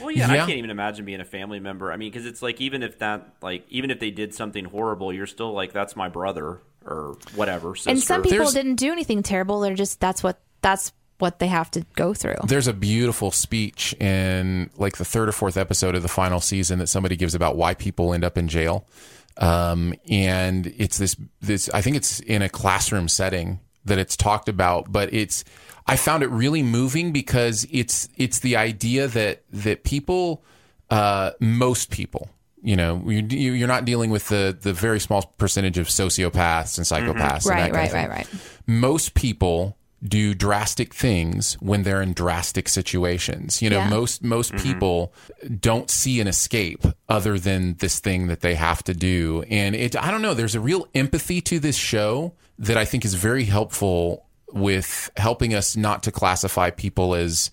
Well, 0.00 0.10
yeah, 0.10 0.30
I 0.30 0.38
can't 0.38 0.50
even 0.50 0.70
imagine 0.70 1.04
being 1.04 1.20
a 1.20 1.24
family 1.24 1.60
member. 1.60 1.92
I 1.92 1.96
mean, 1.96 2.10
because 2.10 2.26
it's 2.26 2.42
like 2.42 2.60
even 2.60 2.82
if 2.82 2.98
that, 2.98 3.36
like, 3.40 3.64
even 3.68 3.92
if 3.92 4.00
they 4.00 4.10
did 4.10 4.34
something 4.34 4.64
horrible, 4.64 5.12
you're 5.12 5.28
still 5.28 5.52
like, 5.52 5.72
that's 5.72 5.94
my 5.94 6.08
brother 6.08 6.60
or 6.84 7.16
whatever. 7.34 7.74
Sister. 7.74 7.90
and 7.90 8.00
some 8.00 8.22
people 8.22 8.50
didn't 8.50 8.76
do 8.76 8.90
anything 8.92 9.22
terrible 9.22 9.60
they're 9.60 9.74
just 9.74 10.00
that's 10.00 10.22
what 10.22 10.40
that's 10.62 10.92
what 11.18 11.38
they 11.38 11.46
have 11.46 11.70
to 11.70 11.86
go 11.94 12.12
through 12.12 12.34
There's 12.46 12.66
a 12.66 12.72
beautiful 12.72 13.30
speech 13.30 13.94
in 14.00 14.70
like 14.76 14.96
the 14.96 15.04
third 15.04 15.28
or 15.28 15.32
fourth 15.32 15.56
episode 15.56 15.94
of 15.94 16.02
the 16.02 16.08
final 16.08 16.40
season 16.40 16.80
that 16.80 16.88
somebody 16.88 17.14
gives 17.14 17.36
about 17.36 17.56
why 17.56 17.74
people 17.74 18.12
end 18.12 18.24
up 18.24 18.36
in 18.36 18.48
jail. 18.48 18.88
Um, 19.36 19.94
and 20.10 20.66
it's 20.66 20.98
this, 20.98 21.16
this, 21.40 21.70
I 21.70 21.80
think 21.80 21.94
it's 21.94 22.18
in 22.18 22.42
a 22.42 22.48
classroom 22.48 23.06
setting 23.06 23.60
that 23.84 23.98
it's 23.98 24.16
talked 24.16 24.48
about, 24.48 24.90
but 24.90 25.14
it's, 25.14 25.44
I 25.86 25.96
found 25.96 26.22
it 26.22 26.28
really 26.30 26.62
moving 26.62 27.12
because 27.12 27.66
it's, 27.70 28.08
it's 28.16 28.38
the 28.40 28.56
idea 28.56 29.08
that, 29.08 29.42
that 29.52 29.84
people, 29.84 30.42
uh, 30.90 31.32
most 31.40 31.90
people, 31.90 32.30
you 32.62 32.76
know, 32.76 33.02
you, 33.06 33.26
you- 33.28 33.52
you're 33.52 33.68
not 33.68 33.84
dealing 33.84 34.10
with 34.10 34.28
the, 34.28 34.56
the 34.60 34.72
very 34.72 35.00
small 35.00 35.22
percentage 35.38 35.78
of 35.78 35.88
sociopaths 35.88 36.78
and 36.78 36.86
psychopaths. 36.86 37.46
and 37.50 37.58
that 37.58 37.72
right 37.72 37.72
kind 37.72 37.74
right 37.74 37.84
of 37.86 37.90
thing 37.92 38.08
right 38.08 38.10
right 38.10 38.28
most 38.66 39.14
people 39.14 39.76
do 40.04 40.34
drastic 40.34 40.92
things 40.92 41.54
when 41.60 41.84
they're 41.84 42.02
in 42.02 42.12
drastic 42.12 42.68
situations. 42.68 43.62
You 43.62 43.70
know, 43.70 43.78
Yeah. 43.78 43.88
most 43.88 44.22
most 44.24 44.52
people 44.56 45.12
don't 45.60 45.88
see 45.90 46.20
an 46.20 46.26
escape 46.26 46.84
other 47.08 47.38
than 47.38 47.74
this 47.74 48.00
thing 48.00 48.26
that 48.26 48.40
they 48.40 48.56
have 48.56 48.82
to 48.84 48.94
do. 48.94 49.44
And 49.48 49.76
it 49.76 49.94
I 49.96 50.10
don't 50.10 50.20
know, 50.22 50.34
there's 50.34 50.56
a 50.56 50.60
real 50.60 50.88
empathy 50.94 51.40
to 51.42 51.60
this 51.60 51.76
show 51.76 52.32
that 52.58 52.76
I 52.76 52.84
think 52.84 53.04
is 53.04 53.14
very 53.14 53.44
helpful 53.44 54.26
with 54.52 55.10
helping 55.16 55.54
us 55.54 55.76
not 55.76 56.02
to 56.04 56.12
classify 56.12 56.70
people 56.70 57.14
as 57.14 57.50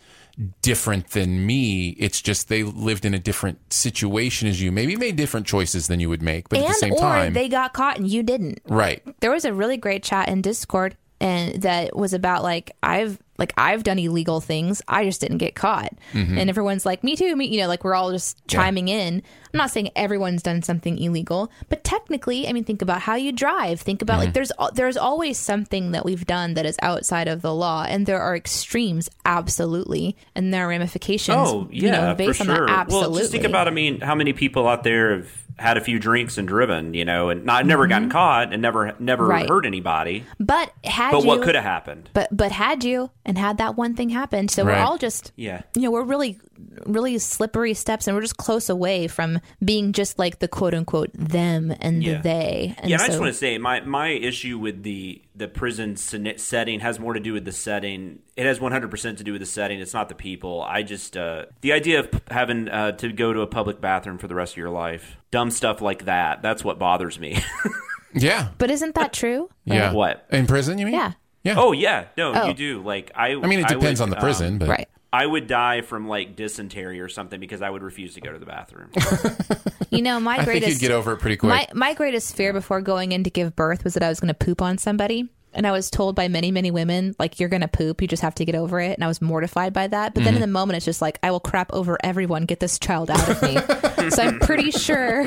different 0.61 1.09
than 1.09 1.45
me. 1.45 1.89
It's 1.99 2.21
just 2.21 2.47
they 2.47 2.63
lived 2.63 3.05
in 3.05 3.13
a 3.13 3.19
different 3.19 3.73
situation 3.73 4.47
as 4.47 4.61
you. 4.61 4.71
Maybe 4.71 4.95
made 4.95 5.15
different 5.15 5.45
choices 5.45 5.87
than 5.87 5.99
you 5.99 6.09
would 6.09 6.21
make, 6.21 6.49
but 6.49 6.59
at 6.59 6.67
the 6.67 6.73
same 6.73 6.93
or 6.93 6.99
time, 6.99 7.33
they 7.33 7.49
got 7.49 7.73
caught 7.73 7.97
and 7.97 8.07
you 8.07 8.23
didn't 8.23 8.61
right. 8.67 9.03
there 9.19 9.31
was 9.31 9.45
a 9.45 9.53
really 9.53 9.77
great 9.77 10.03
chat 10.03 10.29
in 10.29 10.41
discord 10.41 10.95
and 11.19 11.61
that 11.61 11.95
was 11.95 12.13
about 12.13 12.43
like 12.43 12.71
i've 12.81 13.19
like 13.39 13.53
I've 13.57 13.83
done 13.83 13.97
illegal 13.97 14.41
things. 14.41 14.81
I 14.87 15.05
just 15.05 15.21
didn't 15.21 15.37
get 15.37 15.55
caught. 15.55 15.93
Mhm. 16.13 16.37
And 16.37 16.49
everyone's 16.49 16.85
like, 16.85 17.03
me 17.03 17.15
too. 17.15 17.35
Me, 17.35 17.47
you 17.47 17.61
know, 17.61 17.67
like 17.67 17.83
we're 17.83 17.95
all 17.95 18.11
just 18.11 18.45
chiming 18.47 18.89
in. 18.89 19.23
I'm 19.53 19.57
not 19.57 19.71
saying 19.71 19.89
everyone's 19.95 20.43
done 20.43 20.61
something 20.61 20.97
illegal, 20.97 21.51
but 21.69 21.83
technically, 21.83 22.47
I 22.47 22.53
mean, 22.53 22.63
think 22.63 22.81
about 22.81 23.01
how 23.01 23.15
you 23.15 23.31
drive. 23.31 23.81
Think 23.81 24.01
about 24.01 24.19
like 24.19 24.29
Mhm. 24.29 24.33
there's 24.33 24.51
there's 24.73 24.97
always 24.97 25.37
something 25.37 25.91
that 25.91 26.05
we've 26.05 26.25
done 26.25 26.53
that 26.53 26.65
is 26.65 26.77
outside 26.81 27.27
of 27.27 27.41
the 27.41 27.53
law, 27.53 27.85
and 27.87 28.05
there 28.05 28.21
are 28.21 28.35
extremes, 28.35 29.09
absolutely, 29.25 30.15
and 30.35 30.53
there 30.53 30.65
are 30.65 30.69
ramifications. 30.69 31.37
Oh 31.39 31.67
yeah, 31.71 31.81
you 31.85 31.91
know, 31.91 32.15
for 32.15 32.33
sure. 32.33 32.67
that, 32.67 32.69
absolutely. 32.69 33.09
Well, 33.11 33.19
just 33.19 33.31
think 33.31 33.43
about. 33.45 33.67
I 33.67 33.71
mean, 33.71 34.01
how 34.01 34.15
many 34.15 34.33
people 34.33 34.67
out 34.67 34.83
there 34.83 35.11
have 35.17 35.27
had 35.57 35.77
a 35.77 35.81
few 35.81 35.99
drinks 35.99 36.37
and 36.37 36.47
driven? 36.47 36.93
You 36.93 37.05
know, 37.05 37.29
and 37.29 37.45
not 37.45 37.65
never 37.65 37.87
gotten 37.87 38.09
caught 38.09 38.53
and 38.53 38.61
never 38.61 38.95
never 38.99 39.23
Mm-hmm. 39.23 39.31
Right. 39.31 39.49
hurt 39.49 39.65
anybody. 39.65 40.23
But 40.39 40.71
had 40.83 41.11
But 41.11 41.21
you, 41.23 41.27
what 41.27 41.41
could 41.41 41.55
have 41.55 41.63
happened? 41.63 42.09
But 42.13 42.29
but 42.35 42.51
had 42.51 42.83
you 42.83 43.09
and 43.25 43.37
had 43.37 43.57
that 43.57 43.75
one 43.75 43.95
thing 43.95 44.09
happened, 44.09 44.51
so 44.51 44.63
Right. 44.63 44.77
we're 44.77 44.83
all 44.83 44.97
just 44.97 45.31
Yeah. 45.35 45.61
you 45.75 45.81
know 45.83 45.91
we're 45.91 46.03
really 46.03 46.39
really 46.85 47.17
slippery 47.17 47.73
steps, 47.73 48.07
and 48.07 48.15
we're 48.15 48.21
just 48.21 48.37
close 48.37 48.69
away 48.69 49.07
from 49.07 49.39
being 49.63 49.93
just 49.93 50.17
like 50.19 50.39
the 50.39 50.47
quote 50.47 50.73
unquote 50.73 51.09
them 51.13 51.73
and 51.79 52.03
Yeah. 52.03 52.17
the 52.17 52.23
they. 52.23 52.75
And 52.77 52.89
yeah, 52.89 52.95
and 52.95 53.03
I 53.03 53.07
just 53.07 53.19
want 53.19 53.31
to 53.31 53.37
say 53.37 53.57
my 53.57 53.81
my 53.81 54.09
issue 54.09 54.57
with 54.57 54.83
the 54.83 55.21
the 55.35 55.47
prison 55.47 55.95
setting 55.95 56.79
has 56.81 56.99
more 56.99 57.13
to 57.13 57.19
do 57.19 57.33
with 57.33 57.45
the 57.45 57.51
setting. 57.51 58.19
It 58.35 58.45
has 58.45 58.59
100% 58.59 59.17
to 59.17 59.23
do 59.23 59.31
with 59.33 59.41
the 59.41 59.45
setting. 59.45 59.79
It's 59.79 59.93
not 59.93 60.09
the 60.09 60.15
people. 60.15 60.61
I 60.61 60.83
just 60.83 61.15
uh, 61.17 61.45
the 61.61 61.73
idea 61.73 61.99
of 61.99 62.09
having 62.29 62.67
uh, 62.69 62.93
to 62.93 63.11
go 63.11 63.31
to 63.33 63.41
a 63.41 63.47
public 63.47 63.79
bathroom 63.81 64.17
for 64.17 64.27
the 64.27 64.35
rest 64.35 64.53
of 64.53 64.57
your 64.57 64.69
life, 64.69 65.17
dumb 65.31 65.51
stuff 65.51 65.81
like 65.81 66.05
that. 66.05 66.41
That's 66.41 66.63
what 66.63 66.79
bothers 66.79 67.19
me. 67.19 67.41
Yeah. 68.13 68.47
But 68.57 68.71
isn't 68.71 68.95
that 68.95 69.13
true? 69.13 69.49
Yeah. 69.65 69.93
What 69.93 70.25
In 70.31 70.47
prison, 70.47 70.79
you 70.79 70.85
mean? 70.85 70.95
Yeah. 70.95 71.11
Yeah. 71.43 71.55
Oh 71.57 71.73
yeah. 71.73 72.05
No, 72.17 72.33
Oh. 72.33 72.47
you 72.47 72.53
do. 72.55 72.81
Like 72.81 73.11
I. 73.13 73.33
I 73.33 73.35
mean, 73.45 73.59
it 73.59 73.67
depends 73.67 73.99
would, 73.99 74.05
on 74.05 74.09
the 74.09 74.15
prison, 74.15 74.53
um, 74.53 74.57
but 74.59 74.67
Right. 74.69 74.89
I 75.11 75.25
would 75.25 75.47
die 75.47 75.81
from 75.81 76.07
like 76.07 76.35
dysentery 76.35 76.99
or 77.01 77.09
something 77.09 77.39
because 77.39 77.61
I 77.63 77.69
would 77.69 77.81
refuse 77.81 78.13
to 78.13 78.21
go 78.21 78.31
to 78.31 78.39
the 78.39 78.45
bathroom. 78.45 78.91
You 79.91 80.03
know, 80.03 80.19
my 80.19 80.33
I 80.33 80.35
think 80.37 80.45
greatest 80.45 80.69
you'd 80.73 80.87
get 80.87 80.91
over 80.91 81.13
it 81.13 81.17
pretty 81.17 81.35
quick. 81.35 81.49
My 81.49 81.67
my 81.73 81.95
greatest 81.95 82.35
fear 82.35 82.53
before 82.53 82.79
going 82.79 83.11
in 83.11 83.23
to 83.23 83.31
give 83.31 83.55
birth 83.55 83.83
was 83.83 83.95
that 83.95 84.03
I 84.03 84.09
was 84.09 84.19
going 84.19 84.27
to 84.27 84.35
poop 84.35 84.61
on 84.61 84.77
somebody. 84.77 85.27
And 85.51 85.65
I 85.65 85.71
was 85.71 85.89
told 85.89 86.15
by 86.15 86.27
many, 86.27 86.51
many 86.51 86.69
women, 86.69 87.15
like, 87.17 87.39
you're 87.39 87.49
going 87.49 87.63
to 87.63 87.67
poop. 87.67 88.03
You 88.03 88.07
just 88.07 88.21
have 88.21 88.35
to 88.35 88.45
get 88.45 88.53
over 88.53 88.79
it. 88.79 88.93
And 88.93 89.03
I 89.03 89.07
was 89.07 89.19
mortified 89.19 89.73
by 89.73 89.87
that. 89.87 90.13
But 90.13 90.23
then 90.25 90.35
in 90.35 90.41
Mhm. 90.41 90.43
the 90.43 90.47
moment, 90.51 90.77
it's 90.77 90.85
just 90.85 91.01
like, 91.01 91.17
I 91.23 91.31
will 91.31 91.39
crap 91.39 91.73
over 91.73 91.97
everyone. 92.03 92.45
Get 92.45 92.59
this 92.59 92.77
child 92.77 93.09
out 93.09 93.27
of 93.27 93.41
me. 93.41 93.57
so 94.11 94.21
I'm 94.21 94.37
pretty 94.39 94.69
sure 94.69 95.25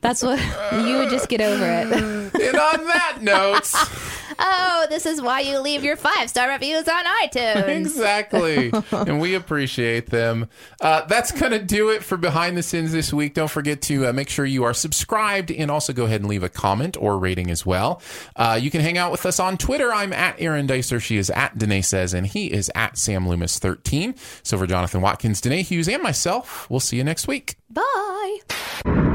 that's 0.00 0.22
what 0.22 0.38
you 0.86 0.98
would 0.98 1.10
just 1.10 1.28
get 1.28 1.40
over 1.40 1.64
it. 1.64 1.92
and 2.40 2.56
on 2.56 2.86
that 2.86 3.18
note, 3.20 3.70
oh, 4.38 4.86
this 4.88 5.04
is 5.06 5.20
why 5.20 5.40
you 5.40 5.58
leave 5.58 5.84
your 5.84 5.96
five 5.96 6.30
star 6.30 6.48
reviews 6.48 6.88
on 6.88 7.04
iTunes. 7.22 7.68
exactly. 7.68 8.72
and 8.92 9.20
we 9.20 9.34
appreciate 9.34 10.06
them. 10.10 10.48
Uh, 10.80 11.04
that's 11.06 11.32
going 11.32 11.52
to 11.52 11.58
do 11.58 11.90
it 11.90 12.02
for 12.02 12.16
Behind 12.16 12.56
the 12.56 12.62
Scenes 12.62 12.92
this 12.92 13.12
week. 13.12 13.34
Don't 13.34 13.50
forget 13.50 13.82
to 13.82 14.06
uh, 14.06 14.12
make 14.12 14.28
sure 14.28 14.46
you 14.46 14.64
are 14.64 14.74
subscribed 14.74 15.50
and 15.50 15.70
also 15.70 15.92
go 15.92 16.04
ahead 16.04 16.20
and 16.20 16.30
leave 16.30 16.42
a 16.42 16.48
comment 16.48 16.96
or 16.98 17.18
rating 17.18 17.50
as 17.50 17.66
well. 17.66 18.00
Uh, 18.36 18.58
you 18.60 18.70
can 18.70 18.80
hang 18.80 18.96
out 18.96 19.10
with 19.12 19.26
us 19.26 19.38
on 19.38 19.58
Twitter. 19.58 19.92
I'm 19.92 20.12
at 20.12 20.40
Aaron 20.40 20.66
Dicer. 20.66 21.00
She 21.00 21.16
is 21.18 21.30
at 21.30 21.58
Danae 21.58 21.82
Says, 21.82 22.14
and 22.14 22.26
he 22.26 22.46
is 22.52 22.70
at 22.74 22.96
Sam 22.96 23.26
Loomis13. 23.26 24.16
So 24.42 24.56
for 24.56 24.66
Jonathan 24.66 25.00
Watkins, 25.02 25.40
Danae 25.40 25.62
Hughes, 25.62 25.88
and 25.88 26.02
myself, 26.02 26.68
we'll 26.70 26.80
see 26.80 26.96
you 26.96 27.04
next 27.04 27.28
week. 27.28 27.56
Bye. 27.68 29.09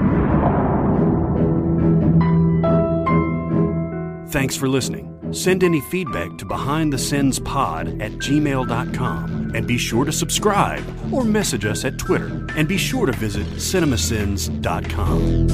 Thanks 4.36 4.57
for 4.57 4.68
listening. 4.68 5.07
Send 5.32 5.64
any 5.64 5.80
feedback 5.80 6.38
to 6.40 6.45
behindthesinspod 6.45 8.02
at 8.02 8.12
gmail.com 8.12 9.52
and 9.56 9.66
be 9.66 9.78
sure 9.78 10.03
to 10.03 10.12
subscribe 10.12 10.84
or 11.14 11.24
message 11.24 11.64
us 11.64 11.86
at 11.86 11.98
Twitter. 11.98 12.45
And 12.57 12.68
be 12.68 12.78
sure 12.78 13.06
to 13.06 13.14
visit 13.14 13.48
cinemasins.com. 13.48 15.48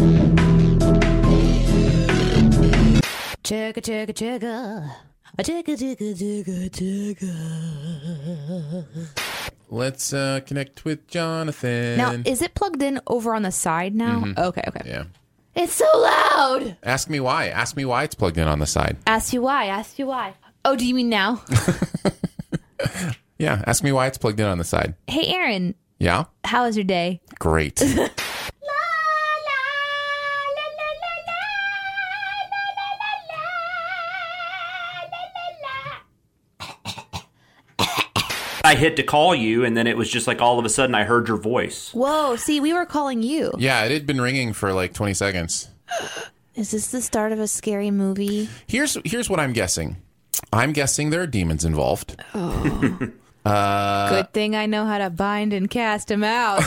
Chugga, 3.44 3.82
chugga, 3.88 4.14
chugga. 4.16 4.92
A 5.38 5.44
chugga, 5.44 5.78
chugga, 5.78 6.16
chugga, 6.18 6.70
chugga. 6.72 7.36
Let's 9.70 10.12
uh, 10.12 10.40
connect 10.48 10.86
with 10.86 11.08
Jonathan. 11.08 11.98
Now, 11.98 12.14
is 12.26 12.42
it 12.42 12.56
plugged 12.56 12.82
in 12.82 13.00
over 13.06 13.36
on 13.36 13.44
the 13.44 13.52
side 13.52 13.94
now? 13.94 14.22
Mhm. 14.22 14.40
Okay, 14.40 14.64
okay. 14.68 14.82
yeah. 14.88 15.04
It's 15.56 15.74
so 15.74 15.86
loud. 15.96 16.78
Ask 16.84 17.10
me 17.10 17.20
why. 17.20 17.48
Ask 17.48 17.76
me 17.76 17.84
why 17.86 18.04
it's 18.04 18.16
plugged 18.16 18.38
in 18.38 18.48
on 18.48 18.60
the 18.60 18.66
side. 18.66 18.98
Ask 19.06 19.34
you 19.34 19.42
why. 19.42 19.66
Ask 19.68 20.00
you 20.00 20.08
why. 20.08 20.34
Oh, 20.64 20.76
do 20.76 20.86
you 20.86 20.94
mean 20.96 21.10
now? 21.10 21.42
Yeah. 23.38 23.64
Ask 23.66 23.84
me 23.84 23.92
why 23.92 24.06
it's 24.06 24.20
plugged 24.20 24.40
in 24.40 24.46
on 24.46 24.60
the 24.60 24.64
side. 24.64 24.94
hey, 25.08 25.34
Aaron, 25.34 25.74
Yeah. 25.98 26.26
how 26.44 26.66
was 26.66 26.78
your 26.78 26.84
day? 26.84 27.22
Great. 27.40 27.82
I 38.72 38.76
hit 38.76 38.96
to 38.96 39.04
call 39.04 39.36
you, 39.36 39.66
and 39.66 39.76
then 39.76 39.86
it 39.86 39.98
was 39.98 40.10
just 40.10 40.28
like 40.28 40.42
all 40.42 40.58
of 40.58 40.64
a 40.64 40.70
sudden 40.70 40.96
I 40.96 41.04
heard 41.04 41.28
your 41.28 41.36
voice. 41.36 41.94
Whoa, 41.94 42.38
see, 42.38 42.62
we 42.62 42.74
were 42.74 42.86
calling 42.86 43.22
you. 43.22 43.52
yeah, 43.58 43.84
it 43.84 43.92
had 43.92 44.06
been 44.08 44.22
ringing 44.22 44.54
for 44.54 44.72
like 44.72 44.94
20 44.94 45.14
seconds. 45.14 45.68
Is 46.56 46.72
this 46.72 46.88
the 46.92 47.02
start 47.02 47.34
of 47.34 47.40
a 47.40 47.48
scary 47.48 47.92
movie? 47.92 48.48
Here's 48.68 48.98
here's 49.04 49.30
what 49.30 49.40
I'm 49.42 49.52
guessing. 49.52 49.98
I'm 50.54 50.72
guessing 50.72 51.10
there 51.10 51.22
are 51.22 51.28
demons 51.28 51.66
involved. 51.66 52.22
Oh. 52.34 53.10
Uh, 53.44 54.08
Good 54.10 54.34
thing 54.34 54.56
I 54.56 54.68
know 54.68 54.86
how 54.86 55.00
to 55.00 55.10
bind 55.10 55.52
and 55.52 55.68
cast 55.68 56.10
them 56.10 56.24
out. 56.24 56.62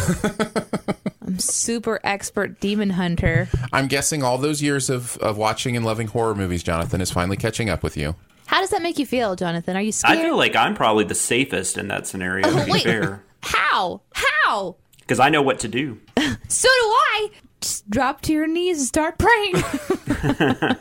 I'm 1.25 1.39
super 1.39 2.01
expert 2.03 2.59
demon 2.59 2.91
hunter. 2.91 3.49
I'm 3.73 3.87
guessing 3.87 4.25
all 4.25 4.39
those 4.39 4.61
years 4.61 4.91
of, 4.91 5.17
of 5.19 5.37
watching 5.39 5.77
and 5.77 5.87
loving 5.87 6.09
horror 6.09 6.35
movies, 6.35 6.65
Jonathan, 6.65 7.01
is 7.01 7.13
finally 7.13 7.37
catching 7.37 7.71
up 7.71 7.85
with 7.85 7.97
you. 7.97 8.17
How 8.47 8.61
does 8.61 8.71
that 8.71 8.83
make 8.83 8.99
you 8.99 9.07
feel, 9.07 9.35
Jonathan? 9.37 9.77
Are 9.77 9.81
you 9.83 9.93
scared? 9.93 10.19
I 10.19 10.23
feel 10.23 10.37
like 10.37 10.55
I'm 10.57 10.75
probably 10.75 11.05
the 11.05 11.15
safest 11.15 11.77
in 11.79 11.89
that 11.89 12.07
scenario, 12.07 12.47
oh, 12.49 12.59
to 12.61 12.65
be 12.67 12.73
Wait. 12.73 12.83
fair, 12.85 13.25
How? 13.43 14.01
How? 14.15 14.77
because 15.01 15.21
I 15.21 15.29
know 15.29 15.43
what 15.43 15.59
to 15.61 15.69
do. 15.69 16.01
So 16.49 16.69
do 16.69 16.73
I. 16.87 17.31
Just 17.61 17.89
drop 17.91 18.21
to 18.23 18.33
your 18.33 18.47
knees 18.47 18.79
and 18.79 18.87
start 18.87 19.19
praying. 19.19 19.55
I 19.57 20.77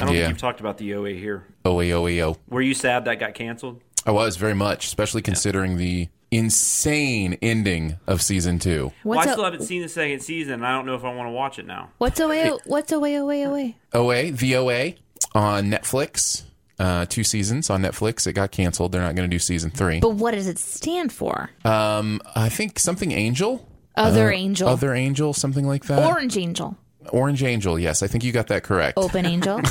don't 0.00 0.14
Yeah. 0.14 0.22
think 0.22 0.28
you've 0.28 0.38
talked 0.38 0.60
about 0.60 0.78
the 0.78 0.94
OA 0.94 1.10
here. 1.10 1.46
OAOAO. 1.64 2.36
Were 2.48 2.60
you 2.60 2.74
sad 2.74 3.04
that 3.06 3.18
got 3.20 3.34
canceled? 3.34 3.80
I 4.04 4.10
was 4.10 4.36
very 4.36 4.54
much, 4.54 4.86
especially 4.86 5.22
considering 5.22 5.76
the 5.76 6.08
insane 6.30 7.38
ending 7.40 7.98
of 8.06 8.20
season 8.20 8.58
two. 8.58 8.92
well, 9.04 9.16
What's 9.18 9.28
I 9.28 9.30
a- 9.30 9.32
still 9.34 9.44
haven't 9.44 9.62
seen 9.62 9.82
the 9.82 9.88
second 9.88 10.20
season, 10.20 10.54
and 10.54 10.66
I 10.66 10.72
don't 10.72 10.86
know 10.86 10.94
if 10.96 11.04
I 11.04 11.14
want 11.14 11.28
to 11.28 11.32
watch 11.32 11.58
it 11.58 11.66
now. 11.66 11.90
What's 11.98 12.18
away? 12.20 12.50
What's 12.66 12.90
away? 12.92 13.14
Away? 13.14 13.42
Away? 13.42 13.76
OA, 13.94 14.30
the 14.32 14.56
OA 14.56 14.94
on 15.34 15.70
Netflix. 15.70 16.42
Uh, 16.78 17.04
two 17.06 17.22
seasons 17.22 17.70
on 17.70 17.82
Netflix. 17.82 18.26
It 18.26 18.32
got 18.32 18.50
canceled. 18.50 18.92
They're 18.92 19.02
not 19.02 19.14
going 19.14 19.28
to 19.30 19.34
do 19.34 19.38
season 19.38 19.70
three. 19.70 20.00
But 20.00 20.14
what 20.14 20.32
does 20.32 20.48
it 20.48 20.58
stand 20.58 21.12
for? 21.12 21.50
Um, 21.64 22.20
I 22.34 22.48
think 22.48 22.78
something 22.78 23.12
Angel. 23.12 23.68
Other 23.94 24.32
Uh, 24.32 24.36
Angel. 24.36 24.68
Other 24.68 24.94
Angel, 24.94 25.32
something 25.32 25.66
like 25.66 25.84
that. 25.84 26.04
Orange 26.10 26.36
Angel. 26.36 26.76
Orange 27.10 27.42
Angel. 27.44 27.78
Yes, 27.78 28.02
I 28.02 28.08
think 28.08 28.24
you 28.24 28.32
got 28.32 28.48
that 28.48 28.64
correct. 28.64 28.98
Open 28.98 29.26
Angel. 29.26 29.60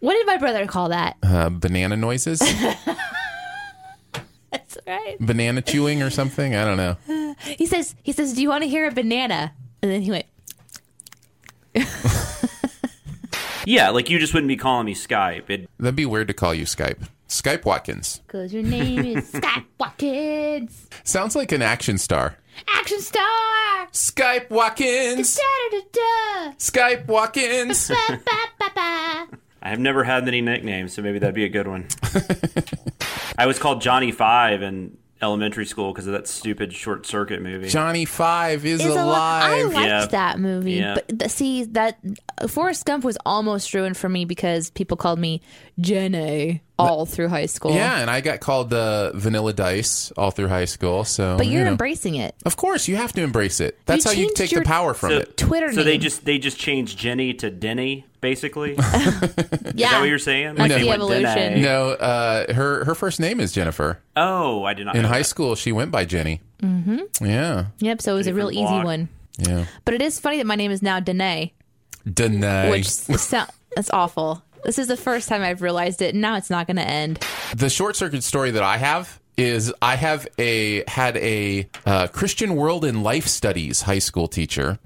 what 0.00 0.14
did 0.14 0.26
my 0.26 0.36
brother 0.38 0.66
call 0.66 0.88
that? 0.90 1.16
Uh, 1.22 1.48
banana 1.50 1.96
noises, 1.96 2.38
That's 4.50 4.78
right. 4.86 5.16
banana 5.20 5.60
chewing 5.62 6.02
or 6.02 6.10
something. 6.10 6.54
I 6.56 6.64
don't 6.64 6.76
know. 6.76 7.34
He 7.58 7.66
says. 7.66 7.94
He 8.02 8.12
says, 8.12 8.32
"Do 8.32 8.42
you 8.42 8.48
want 8.48 8.62
to 8.62 8.68
hear 8.68 8.86
a 8.88 8.92
banana?" 8.92 9.52
And 9.82 9.90
then 9.90 10.02
he 10.02 10.10
went. 10.10 10.26
Yeah, 13.68 13.90
like 13.90 14.08
you 14.10 14.20
just 14.20 14.32
wouldn't 14.32 14.46
be 14.46 14.56
calling 14.56 14.86
me 14.86 14.94
Skype. 14.94 15.50
It, 15.50 15.68
That'd 15.80 15.96
be 15.96 16.06
weird 16.06 16.28
to 16.28 16.34
call 16.34 16.54
you 16.54 16.64
Skype. 16.66 17.08
Skype 17.28 17.64
Watkins 17.64 18.20
Cause 18.28 18.52
your 18.52 18.62
name 18.62 19.04
is 19.04 19.32
Skype 19.32 19.64
Watkins, 19.80 20.86
sounds 21.02 21.34
like 21.34 21.50
an 21.50 21.62
action 21.62 21.98
star. 21.98 22.36
action 22.78 23.00
star. 23.00 23.88
Skype 23.92 24.48
Watkins. 24.50 25.34
Da-da-da-da. 25.36 26.52
Skype 26.58 27.06
Watkins. 27.08 27.88
Ba-ba-ba-ba. 27.88 29.36
I 29.62 29.68
have 29.68 29.80
never 29.80 30.04
had 30.04 30.24
many 30.24 30.40
nicknames, 30.40 30.92
so 30.94 31.02
maybe 31.02 31.18
that'd 31.18 31.34
be 31.34 31.44
a 31.44 31.48
good 31.48 31.66
one. 31.66 31.88
I 33.38 33.46
was 33.46 33.58
called 33.58 33.80
Johnny 33.80 34.12
Five 34.12 34.62
in 34.62 34.96
elementary 35.26 35.66
school 35.66 35.92
because 35.92 36.06
of 36.06 36.12
that 36.14 36.26
stupid 36.28 36.72
short 36.72 37.04
circuit 37.06 37.42
movie. 37.42 37.68
Johnny 37.68 38.04
Five 38.04 38.64
is, 38.64 38.80
Is 38.80 38.94
a 38.94 39.04
lot- 39.04 39.42
I 39.42 39.62
liked 39.64 39.76
Yeah. 39.86 40.06
that 40.06 40.38
movie, 40.38 40.72
Yeah. 40.74 40.94
but 40.94 41.18
th- 41.18 41.30
see 41.30 41.64
that 41.64 41.98
uh, 42.38 42.46
Forrest 42.48 42.84
Gump 42.86 43.04
was 43.04 43.18
almost 43.26 43.74
ruined 43.74 43.96
for 43.96 44.08
me 44.08 44.24
because 44.24 44.70
people 44.70 44.96
called 44.96 45.18
me 45.18 45.40
Jenny 45.80 46.62
all 46.78 47.06
through 47.06 47.28
high 47.28 47.46
school. 47.46 47.72
Yeah, 47.74 47.98
and 48.00 48.10
I 48.10 48.20
got 48.20 48.40
called 48.40 48.72
uh, 48.72 49.12
Vanilla 49.14 49.52
Dice 49.52 50.12
all 50.16 50.30
through 50.30 50.48
high 50.48 50.64
school. 50.66 51.04
So, 51.04 51.36
but 51.36 51.46
you're 51.46 51.60
you 51.60 51.64
know. 51.64 51.70
embracing 51.70 52.16
it. 52.16 52.34
Of 52.44 52.56
course, 52.56 52.86
you 52.88 52.96
have 52.96 53.12
to 53.14 53.22
embrace 53.22 53.60
it. 53.60 53.78
That's 53.86 54.04
You 54.04 54.10
how 54.10 54.16
you 54.16 54.34
take 54.34 54.52
your 54.52 54.62
the 54.62 54.66
power 54.68 54.92
from 54.94 55.10
so, 55.10 55.16
it. 55.18 55.36
Twitter 55.36 55.72
So 55.72 55.82
they 55.82 55.98
just 55.98 56.24
they 56.24 56.38
just 56.38 56.58
changed 56.58 56.98
Jenny 56.98 57.32
to 57.34 57.50
Denny, 57.50 58.04
basically. 58.26 58.72
Is 58.76 58.76
that 58.76 59.72
Yeah. 59.76 60.00
what 60.00 60.08
you're 60.08 60.18
saying? 60.18 60.56
That's 60.56 60.74
they 60.74 60.82
the 60.82 60.90
evolution. 60.90 61.24
Danae. 61.24 61.60
No, 61.62 61.90
uh, 61.90 62.52
her 62.52 62.84
her 62.84 62.94
first 62.94 63.20
name 63.20 63.38
is 63.40 63.52
Jennifer. 63.52 64.00
Oh, 64.16 64.64
I 64.64 64.74
did 64.74 64.86
not. 64.86 64.96
In 64.96 65.02
know 65.02 65.08
high 65.08 65.18
that. 65.18 65.24
school, 65.24 65.54
she 65.54 65.70
went 65.72 65.90
by 65.92 66.04
Jenny. 66.04 66.40
Mm-hmm. 66.62 67.24
Yeah, 67.24 67.66
Yep. 67.78 68.02
So 68.02 68.14
it 68.14 68.16
was 68.16 68.26
a 68.26 68.34
real 68.34 68.48
Different 68.48 68.66
easy 68.70 68.74
block. 68.74 68.84
one. 68.84 69.08
yeah. 69.38 69.64
But 69.84 69.94
it 69.94 70.02
is 70.02 70.18
funny 70.18 70.38
that 70.38 70.46
my 70.46 70.56
name 70.56 70.70
is 70.72 70.82
now 70.82 70.98
Danae, 71.00 71.52
Danae. 72.10 72.70
which 72.70 72.86
sound, 72.88 73.50
that's 73.74 73.90
awful. 73.90 74.42
This 74.64 74.78
is 74.78 74.88
the 74.88 74.96
first 74.96 75.28
time 75.28 75.42
I've 75.42 75.62
realized 75.62 76.02
it, 76.02 76.14
and 76.14 76.20
now 76.20 76.36
it's 76.36 76.50
not 76.50 76.66
going 76.66 76.76
to 76.78 76.82
end. 76.88 77.20
the 77.54 77.70
short 77.70 77.94
circuit 77.94 78.24
story 78.24 78.50
that 78.52 78.62
I 78.62 78.78
have 78.78 79.20
is 79.36 79.72
I 79.82 79.96
have 79.96 80.26
a 80.38 80.82
had 80.88 81.16
a 81.18 81.68
uh, 81.84 82.06
Christian 82.08 82.56
World 82.56 82.84
and 82.84 83.02
Life 83.04 83.26
Studies 83.26 83.82
high 83.82 83.98
school 84.00 84.28
teacher. 84.28 84.78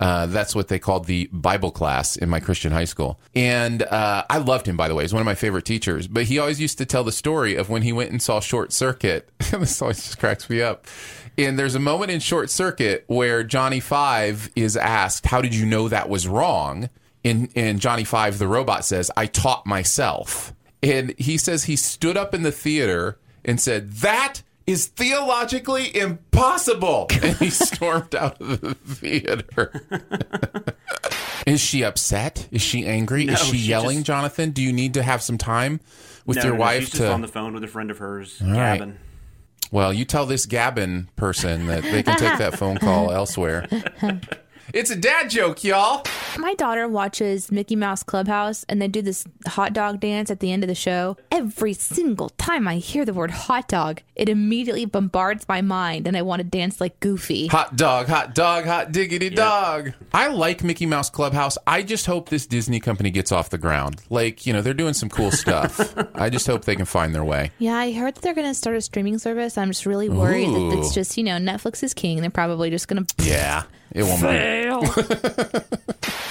Uh, 0.00 0.26
that's 0.26 0.54
what 0.54 0.68
they 0.68 0.78
called 0.78 1.06
the 1.06 1.28
Bible 1.32 1.70
class 1.70 2.16
in 2.16 2.28
my 2.28 2.40
Christian 2.40 2.72
high 2.72 2.84
school. 2.84 3.18
And 3.34 3.82
uh, 3.82 4.24
I 4.30 4.38
loved 4.38 4.66
him, 4.66 4.76
by 4.76 4.88
the 4.88 4.94
way. 4.94 5.04
He's 5.04 5.12
one 5.12 5.20
of 5.20 5.26
my 5.26 5.34
favorite 5.34 5.64
teachers. 5.64 6.06
But 6.06 6.24
he 6.24 6.38
always 6.38 6.60
used 6.60 6.78
to 6.78 6.86
tell 6.86 7.04
the 7.04 7.12
story 7.12 7.56
of 7.56 7.68
when 7.68 7.82
he 7.82 7.92
went 7.92 8.10
and 8.10 8.22
saw 8.22 8.40
Short 8.40 8.72
Circuit. 8.72 9.28
this 9.38 9.82
always 9.82 10.02
just 10.02 10.18
cracks 10.18 10.48
me 10.48 10.62
up. 10.62 10.86
And 11.36 11.58
there's 11.58 11.74
a 11.74 11.80
moment 11.80 12.10
in 12.10 12.20
Short 12.20 12.50
Circuit 12.50 13.04
where 13.06 13.42
Johnny 13.42 13.80
Five 13.80 14.50
is 14.54 14.76
asked, 14.76 15.26
How 15.26 15.40
did 15.40 15.54
you 15.54 15.66
know 15.66 15.88
that 15.88 16.08
was 16.08 16.28
wrong? 16.28 16.90
And, 17.24 17.48
and 17.56 17.80
Johnny 17.80 18.04
Five, 18.04 18.38
the 18.38 18.48
robot, 18.48 18.84
says, 18.84 19.10
I 19.16 19.26
taught 19.26 19.66
myself. 19.66 20.54
And 20.82 21.14
he 21.18 21.38
says 21.38 21.64
he 21.64 21.76
stood 21.76 22.16
up 22.16 22.34
in 22.34 22.42
the 22.42 22.52
theater 22.52 23.18
and 23.44 23.60
said, 23.60 23.90
That 23.94 24.42
is 24.68 24.86
theologically 24.86 25.96
impossible. 25.96 27.08
And 27.22 27.36
he 27.36 27.50
stormed 27.50 28.14
out 28.14 28.40
of 28.40 28.60
the 28.60 28.74
theater. 28.74 29.82
is 31.46 31.60
she 31.60 31.82
upset? 31.82 32.46
Is 32.52 32.62
she 32.62 32.86
angry? 32.86 33.24
No, 33.24 33.32
is 33.32 33.40
she, 33.40 33.56
she 33.56 33.68
yelling, 33.68 33.98
just- 33.98 34.06
Jonathan? 34.06 34.50
Do 34.50 34.62
you 34.62 34.72
need 34.72 34.94
to 34.94 35.02
have 35.02 35.22
some 35.22 35.38
time 35.38 35.80
with 36.26 36.36
no, 36.36 36.42
your 36.44 36.52
no, 36.52 36.58
no, 36.58 36.60
wife 36.60 36.80
she's 36.82 36.90
to. 36.90 36.98
just 36.98 37.10
on 37.12 37.22
the 37.22 37.28
phone 37.28 37.54
with 37.54 37.64
a 37.64 37.68
friend 37.68 37.90
of 37.90 37.98
hers, 37.98 38.40
All 38.40 38.48
right. 38.48 38.78
Gavin. 38.78 38.98
Well, 39.72 39.92
you 39.92 40.04
tell 40.04 40.26
this 40.26 40.46
Gavin 40.46 41.08
person 41.16 41.66
that 41.66 41.82
they 41.82 42.02
can 42.02 42.16
take 42.16 42.38
that 42.38 42.58
phone 42.58 42.78
call 42.78 43.10
elsewhere. 43.10 43.66
It's 44.74 44.90
a 44.90 44.96
dad 44.96 45.30
joke, 45.30 45.64
y'all. 45.64 46.04
My 46.36 46.52
daughter 46.54 46.86
watches 46.86 47.50
Mickey 47.50 47.74
Mouse 47.74 48.02
Clubhouse 48.02 48.64
and 48.68 48.82
they 48.82 48.88
do 48.88 49.00
this 49.00 49.24
hot 49.46 49.72
dog 49.72 49.98
dance 49.98 50.30
at 50.30 50.40
the 50.40 50.52
end 50.52 50.62
of 50.62 50.68
the 50.68 50.74
show. 50.74 51.16
Every 51.32 51.72
single 51.72 52.28
time 52.30 52.68
I 52.68 52.76
hear 52.76 53.06
the 53.06 53.14
word 53.14 53.30
hot 53.30 53.66
dog, 53.66 54.02
it 54.14 54.28
immediately 54.28 54.84
bombards 54.84 55.46
my 55.48 55.62
mind 55.62 56.06
and 56.06 56.18
I 56.18 56.22
want 56.22 56.40
to 56.40 56.44
dance 56.44 56.82
like 56.82 57.00
Goofy. 57.00 57.46
Hot 57.46 57.76
dog, 57.76 58.08
hot 58.08 58.34
dog, 58.34 58.66
hot 58.66 58.92
diggity 58.92 59.30
dog. 59.30 59.94
I 60.12 60.28
like 60.28 60.62
Mickey 60.62 60.84
Mouse 60.84 61.08
Clubhouse. 61.08 61.56
I 61.66 61.82
just 61.82 62.04
hope 62.04 62.28
this 62.28 62.46
Disney 62.46 62.78
company 62.78 63.10
gets 63.10 63.32
off 63.32 63.48
the 63.48 63.58
ground. 63.58 64.02
Like, 64.10 64.44
you 64.44 64.52
know, 64.52 64.60
they're 64.60 64.74
doing 64.74 64.94
some 64.94 65.08
cool 65.08 65.30
stuff. 65.30 65.94
I 66.14 66.28
just 66.28 66.46
hope 66.46 66.66
they 66.66 66.76
can 66.76 66.84
find 66.84 67.14
their 67.14 67.24
way. 67.24 67.52
Yeah, 67.58 67.76
I 67.76 67.92
heard 67.92 68.16
that 68.16 68.22
they're 68.22 68.34
going 68.34 68.46
to 68.46 68.54
start 68.54 68.76
a 68.76 68.82
streaming 68.82 69.18
service. 69.18 69.56
I'm 69.56 69.68
just 69.70 69.86
really 69.86 70.10
worried 70.10 70.48
that 70.48 70.78
it's 70.78 70.92
just, 70.94 71.16
you 71.16 71.24
know, 71.24 71.38
Netflix 71.38 71.82
is 71.82 71.94
king. 71.94 72.20
They're 72.20 72.28
probably 72.30 72.68
just 72.68 72.86
going 72.86 73.04
to 73.06 73.24
Yeah, 73.24 73.62
it 73.92 74.02
won't 74.04 74.20
fail. 74.20 74.82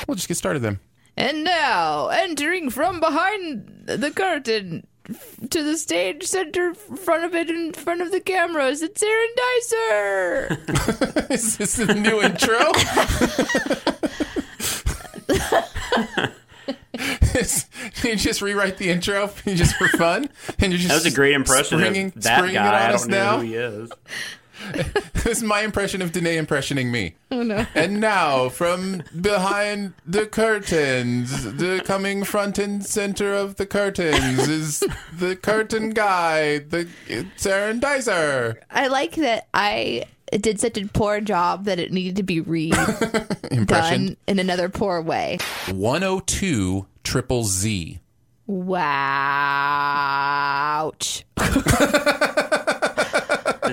We'll 0.07 0.15
just 0.15 0.29
get 0.29 0.37
started 0.37 0.61
then. 0.61 0.79
and 1.17 1.43
now, 1.43 2.07
entering 2.07 2.69
from 2.69 3.01
behind 3.01 3.83
the 3.85 4.09
curtain 4.09 4.87
to 5.49 5.63
the 5.63 5.77
stage 5.77 6.23
center 6.23 6.73
front 6.73 7.25
of 7.25 7.35
it 7.35 7.49
in 7.49 7.73
front 7.73 8.01
of 8.01 8.11
the 8.11 8.21
cameras, 8.21 8.81
it's 8.81 9.03
Aaron 9.03 9.29
Dicer. 9.37 11.29
Is 11.29 11.57
this 11.57 11.75
the 11.75 11.93
new 11.93 12.21
intro? 12.21 12.57
you 18.03 18.15
just 18.15 18.41
rewrite 18.41 18.77
the 18.77 18.89
intro 18.89 19.29
just 19.45 19.75
for 19.75 19.87
fun, 19.89 20.29
and 20.59 20.71
you're 20.71 20.77
just 20.79 20.89
That 20.89 20.95
was 20.95 21.05
a 21.05 21.11
great 21.15 21.33
impression 21.33 21.79
springing, 21.79 22.07
of 22.07 22.23
that 22.23 22.37
springing 22.37 22.55
it 22.55 22.59
guy. 22.59 22.87
I 22.89 22.93
us 22.93 23.01
don't 23.01 23.11
know 23.11 23.17
now. 23.17 23.37
who 23.39 23.43
he 23.45 23.55
is. 23.55 23.91
this 25.13 25.25
is 25.25 25.43
my 25.43 25.61
impression 25.61 26.01
of 26.01 26.11
Danae 26.11 26.37
impressioning 26.37 26.91
me. 26.91 27.15
Oh 27.31 27.43
no! 27.43 27.65
And 27.75 27.99
now, 27.99 28.49
from 28.49 29.03
behind 29.19 29.93
the 30.05 30.25
curtains, 30.25 31.43
the 31.55 31.81
coming 31.85 32.23
front 32.23 32.57
and 32.57 32.85
center 32.85 33.33
of 33.33 33.55
the 33.55 33.65
curtains 33.65 34.47
is 34.47 34.83
the 35.13 35.35
curtain 35.35 35.91
guy, 35.91 36.59
the 36.59 36.87
it's 37.07 37.45
Aaron 37.45 37.79
Dicer. 37.79 38.61
I 38.71 38.87
like 38.87 39.15
that 39.15 39.47
I 39.53 40.05
did 40.31 40.59
such 40.59 40.77
a 40.77 40.85
poor 40.87 41.21
job 41.21 41.65
that 41.65 41.79
it 41.79 41.91
needed 41.91 42.17
to 42.17 42.23
be 42.23 42.41
redone 42.41 44.17
in 44.27 44.39
another 44.39 44.69
poor 44.69 45.01
way. 45.01 45.37
102 45.71 46.85
triple 47.03 47.43
Z. 47.43 47.99
Wow. 48.45 48.87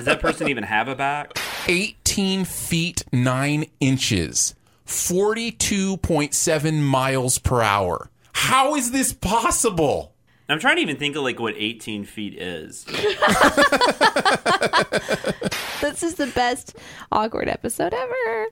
Does 0.05 0.13
that 0.13 0.21
person 0.21 0.49
even 0.49 0.63
have 0.63 0.87
a 0.87 0.95
back? 0.95 1.35
18 1.67 2.45
feet 2.45 3.03
9 3.11 3.65
inches, 3.79 4.53
42.7 4.85 6.81
miles 6.81 7.39
per 7.39 7.63
hour. 7.63 8.11
How 8.33 8.75
is 8.75 8.91
this 8.91 9.13
possible? 9.13 10.13
I'm 10.47 10.59
trying 10.59 10.75
to 10.75 10.83
even 10.83 10.97
think 10.97 11.15
of 11.15 11.23
like 11.23 11.39
what 11.39 11.55
18 11.57 12.05
feet 12.05 12.35
is. 12.35 12.85
This 15.81 16.01
is 16.01 16.15
the 16.15 16.27
best 16.27 16.75
awkward 17.11 17.47
episode 17.47 17.93
ever. 17.93 18.47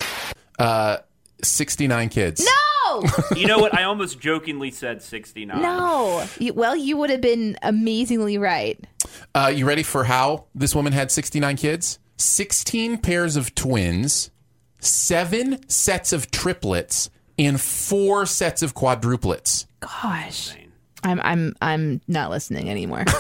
Uh, 0.60 0.98
69 1.42 2.10
kids. 2.10 2.46
No! 2.46 2.73
You 3.36 3.48
know 3.48 3.60
what? 3.60 3.76
I 3.78 3.84
almost 3.84 4.20
jokingly 4.20 4.72
said 4.72 5.02
69. 5.02 5.61
No. 5.61 6.26
You, 6.40 6.53
well, 6.53 6.76
you 6.76 6.98
would 6.98 7.10
have 7.10 7.22
been 7.22 7.57
amazingly 7.61 8.38
right. 8.38 8.80
Uh, 9.34 9.52
you 9.53 9.65
ready 9.65 9.84
for 9.84 10.03
how 10.03 10.45
this 10.53 10.76
woman 10.76 10.94
had 10.94 11.11
69 11.11 11.56
kids? 11.57 11.99
16 12.18 12.99
pairs 12.99 13.36
of 13.36 13.56
twins, 13.56 14.30
seven 14.80 15.68
sets 15.70 16.14
of 16.14 16.32
triplets, 16.32 17.10
and 17.40 17.60
four 17.60 18.26
sets 18.26 18.61
of 18.61 18.76
quadruplets. 18.76 19.65
Gosh. 19.80 20.56
I'm 21.03 21.20
I'm 21.22 21.56
I'm 21.61 22.02
not 22.07 22.30
listening 22.30 22.70
anymore. 22.70 23.03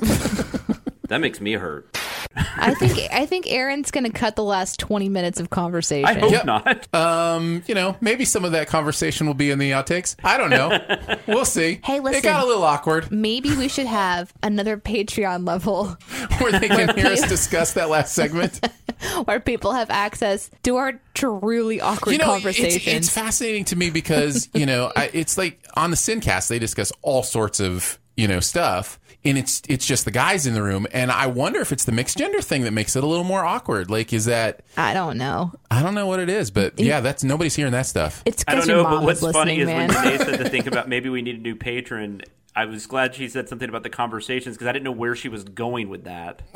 That 1.10 1.20
makes 1.20 1.40
me 1.40 1.54
hurt. 1.54 1.98
I 2.36 2.74
think 2.74 3.12
I 3.12 3.26
think 3.26 3.50
Aaron's 3.50 3.90
going 3.90 4.04
to 4.04 4.12
cut 4.12 4.36
the 4.36 4.44
last 4.44 4.78
20 4.78 5.08
minutes 5.08 5.40
of 5.40 5.50
conversation. 5.50 6.04
I 6.06 6.18
hope 6.18 6.30
Yep. 6.30 6.44
not. 6.44 6.94
Um, 6.94 7.62
you 7.66 7.74
know, 7.74 7.96
maybe 8.00 8.24
some 8.24 8.44
of 8.44 8.52
that 8.52 8.68
conversation 8.68 9.26
will 9.26 9.34
be 9.34 9.50
in 9.50 9.58
the 9.58 9.72
outtakes. 9.72 10.14
I 10.22 10.36
don't 10.36 10.50
know. 10.50 10.78
we'll 11.26 11.44
see. 11.44 11.80
Hey, 11.82 11.98
listen. 11.98 12.18
It 12.18 12.22
got 12.22 12.44
a 12.44 12.46
little 12.46 12.62
awkward 12.62 13.10
Maybe 13.10 13.56
we 13.56 13.66
should 13.68 13.86
have 13.86 14.32
another 14.42 14.76
Patreon 14.76 15.46
level 15.46 15.86
where 16.38 16.52
they 16.52 16.68
can 16.68 16.96
hear 16.96 17.08
us 17.08 17.28
discuss 17.28 17.72
that 17.72 17.88
last 17.88 18.14
segment. 18.14 18.60
where 19.24 19.40
people 19.40 19.72
have 19.72 19.90
access 19.90 20.50
to 20.62 20.76
our 20.76 21.00
truly 21.14 21.80
awkward 21.80 22.12
you 22.12 22.18
know, 22.18 22.34
it's, 22.34 22.44
conversations. 22.44 22.86
it's 22.86 23.10
fascinating 23.10 23.64
to 23.64 23.74
me 23.76 23.90
because 23.90 24.48
you 24.54 24.66
know 24.66 24.92
I, 24.94 25.10
it's 25.12 25.36
like 25.36 25.66
on 25.74 25.90
the 25.90 25.96
Sincast 25.96 26.48
they 26.48 26.58
discuss 26.60 26.92
all 27.02 27.22
sorts 27.22 27.60
of 27.60 27.98
you 28.16 28.28
know 28.28 28.40
stuff, 28.40 28.99
and 29.24 29.36
it's 29.36 29.62
it's 29.68 29.86
just 29.86 30.04
the 30.04 30.10
guys 30.10 30.46
in 30.46 30.54
the 30.54 30.62
room, 30.62 30.86
and 30.92 31.10
I 31.10 31.26
wonder 31.26 31.60
if 31.60 31.72
it's 31.72 31.84
the 31.84 31.92
mixed 31.92 32.16
gender 32.18 32.40
thing 32.40 32.62
that 32.62 32.72
makes 32.72 32.96
it 32.96 33.04
a 33.04 33.06
little 33.06 33.24
more 33.24 33.44
awkward. 33.44 33.90
Like, 33.90 34.12
is 34.12 34.24
that 34.24 34.60
I 34.76 34.94
don't 34.94 35.18
know. 35.18 35.52
I 35.70 35.82
don't 35.82 35.94
know 35.94 36.06
what 36.06 36.20
it 36.20 36.28
is, 36.28 36.50
but 36.50 36.78
yeah, 36.78 37.00
that's 37.00 37.22
nobody's 37.22 37.54
hearing 37.54 37.72
that 37.72 37.86
stuff. 37.86 38.22
It's 38.24 38.44
I 38.48 38.52
don't 38.52 38.60
because 38.60 38.68
your 38.68 38.82
know, 38.82 38.90
but 38.90 39.02
what's 39.02 39.22
is 39.22 39.32
funny 39.32 39.58
listening, 39.58 39.60
is 39.60 39.66
man. 39.66 39.88
when 39.88 40.18
Danae 40.18 40.18
said 40.18 40.44
to 40.44 40.48
think 40.50 40.66
about 40.66 40.88
maybe 40.88 41.08
we 41.08 41.22
need 41.22 41.36
a 41.36 41.40
new 41.40 41.56
patron. 41.56 42.22
I 42.56 42.64
was 42.64 42.86
glad 42.86 43.14
she 43.14 43.28
said 43.28 43.48
something 43.48 43.68
about 43.68 43.84
the 43.84 43.90
conversations 43.90 44.56
because 44.56 44.66
I 44.66 44.72
didn't 44.72 44.84
know 44.84 44.90
where 44.92 45.14
she 45.14 45.28
was 45.28 45.44
going 45.44 45.88
with 45.88 46.04
that. 46.04 46.42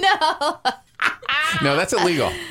no. 0.00 0.60
No, 1.62 1.76
that's 1.76 1.92
illegal. 1.92 2.30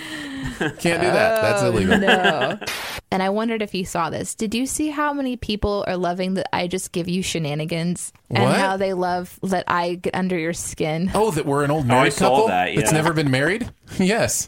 Can't 0.60 0.80
do 1.02 1.07
that. 1.07 1.41
That's 1.41 1.64
oh, 1.64 1.68
illegal. 1.68 1.94
Oh, 1.95 1.98
No. 1.98 2.60
and 3.11 3.22
I 3.23 3.30
wondered 3.30 3.61
if 3.61 3.73
you 3.73 3.86
saw 3.86 4.10
this. 4.10 4.36
Did 4.36 4.53
you 4.56 4.65
see 4.65 4.90
how 4.90 5.14
many 5.14 5.38
people 5.38 5.84
are 5.88 5.98
loving 5.98 6.36
that 6.36 6.48
I 6.53 6.68
just 6.68 6.91
give 6.91 7.07
you 7.07 7.22
shenanigans 7.23 8.14
and 8.30 8.44
What? 8.44 8.57
how 8.57 8.78
they 8.78 8.94
love 8.94 9.40
that 9.44 9.65
I 9.68 9.95
get 9.95 10.15
under 10.15 10.38
your 10.38 10.53
skin? 10.53 11.11
Oh, 11.14 11.32
that 11.32 11.45
we're 11.45 11.64
an 11.64 11.72
old 11.72 11.86
Oh, 11.90 11.94
I 11.94 11.98
married 11.99 12.14
saw 12.14 12.30
couple 12.30 12.48
that, 12.48 12.76
that's 12.76 12.91
yeah. 12.91 12.98
never 12.98 13.14
been 13.14 13.32
married. 13.32 13.69
Yes. 13.99 14.48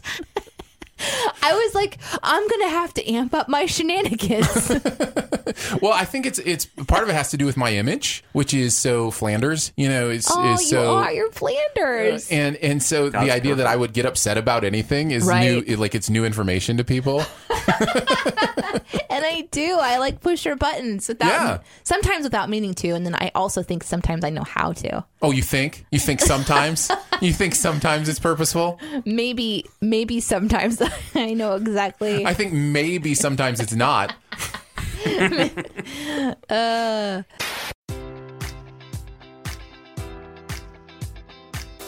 I 1.42 1.52
was 1.52 1.74
like, 1.74 1.98
I'm 2.22 2.46
gonna 2.48 2.68
have 2.68 2.94
to 2.94 3.06
amp 3.10 3.34
up 3.34 3.48
my 3.48 3.66
shenanigans. 3.66 4.72
Well, 5.80 5.92
I 5.92 6.04
think 6.04 6.26
it's 6.26 6.40
it's 6.40 6.64
part 6.66 7.04
of 7.04 7.08
it 7.08 7.14
has 7.14 7.30
to 7.30 7.36
do 7.36 7.46
with 7.46 7.56
my 7.56 7.70
image, 7.74 8.24
which 8.32 8.52
is 8.54 8.76
so 8.76 9.10
Flanders. 9.12 9.72
You 9.76 9.88
know, 9.88 10.10
is 10.10 10.26
oh, 10.30 10.54
is 10.54 10.62
you 10.62 10.66
so 10.68 10.96
are. 10.96 11.12
You're 11.12 11.30
Flanders. 11.30 12.30
Uh, 12.30 12.34
and 12.34 12.56
and 12.56 12.82
so 12.82 13.08
That's 13.10 13.24
the 13.24 13.30
idea 13.30 13.54
that. 13.54 13.66
I 13.66 13.76
would 13.76 13.92
get 13.92 14.04
upset 14.04 14.36
about 14.36 14.64
anything 14.64 15.10
is 15.10 15.24
Right. 15.26 15.66
new, 15.66 15.76
like 15.76 15.94
it's 15.94 16.10
new 16.10 16.24
information 16.24 16.76
to 16.78 16.84
people. 16.84 17.20
and 19.10 19.24
I 19.24 19.46
do. 19.50 19.78
I 19.80 19.98
like 19.98 20.20
push 20.20 20.44
your 20.44 20.56
buttons 20.56 21.08
without 21.08 21.28
Yeah. 21.28 21.58
sometimes 21.82 22.24
without 22.24 22.48
meaning 22.50 22.74
to, 22.74 22.90
and 22.90 23.06
then 23.06 23.14
I 23.14 23.30
also 23.34 23.62
think 23.62 23.84
sometimes 23.84 24.24
I 24.24 24.30
know 24.30 24.44
how 24.44 24.72
to. 24.72 25.04
Oh, 25.22 25.30
you 25.30 25.42
think? 25.42 25.86
You 25.90 25.98
think 25.98 26.20
sometimes? 26.20 26.90
you 27.20 27.32
think 27.32 27.54
sometimes 27.54 28.08
it's 28.08 28.18
purposeful? 28.18 28.80
Maybe 29.04 29.66
maybe 29.80 30.20
sometimes 30.20 30.76
I 31.14 31.34
know 31.34 31.54
exactly. 31.56 32.26
I 32.26 32.34
think 32.34 32.52
maybe 32.52 33.14
sometimes 33.14 33.60
it's 33.60 33.74
not. 33.74 34.14
uh. 36.50 37.22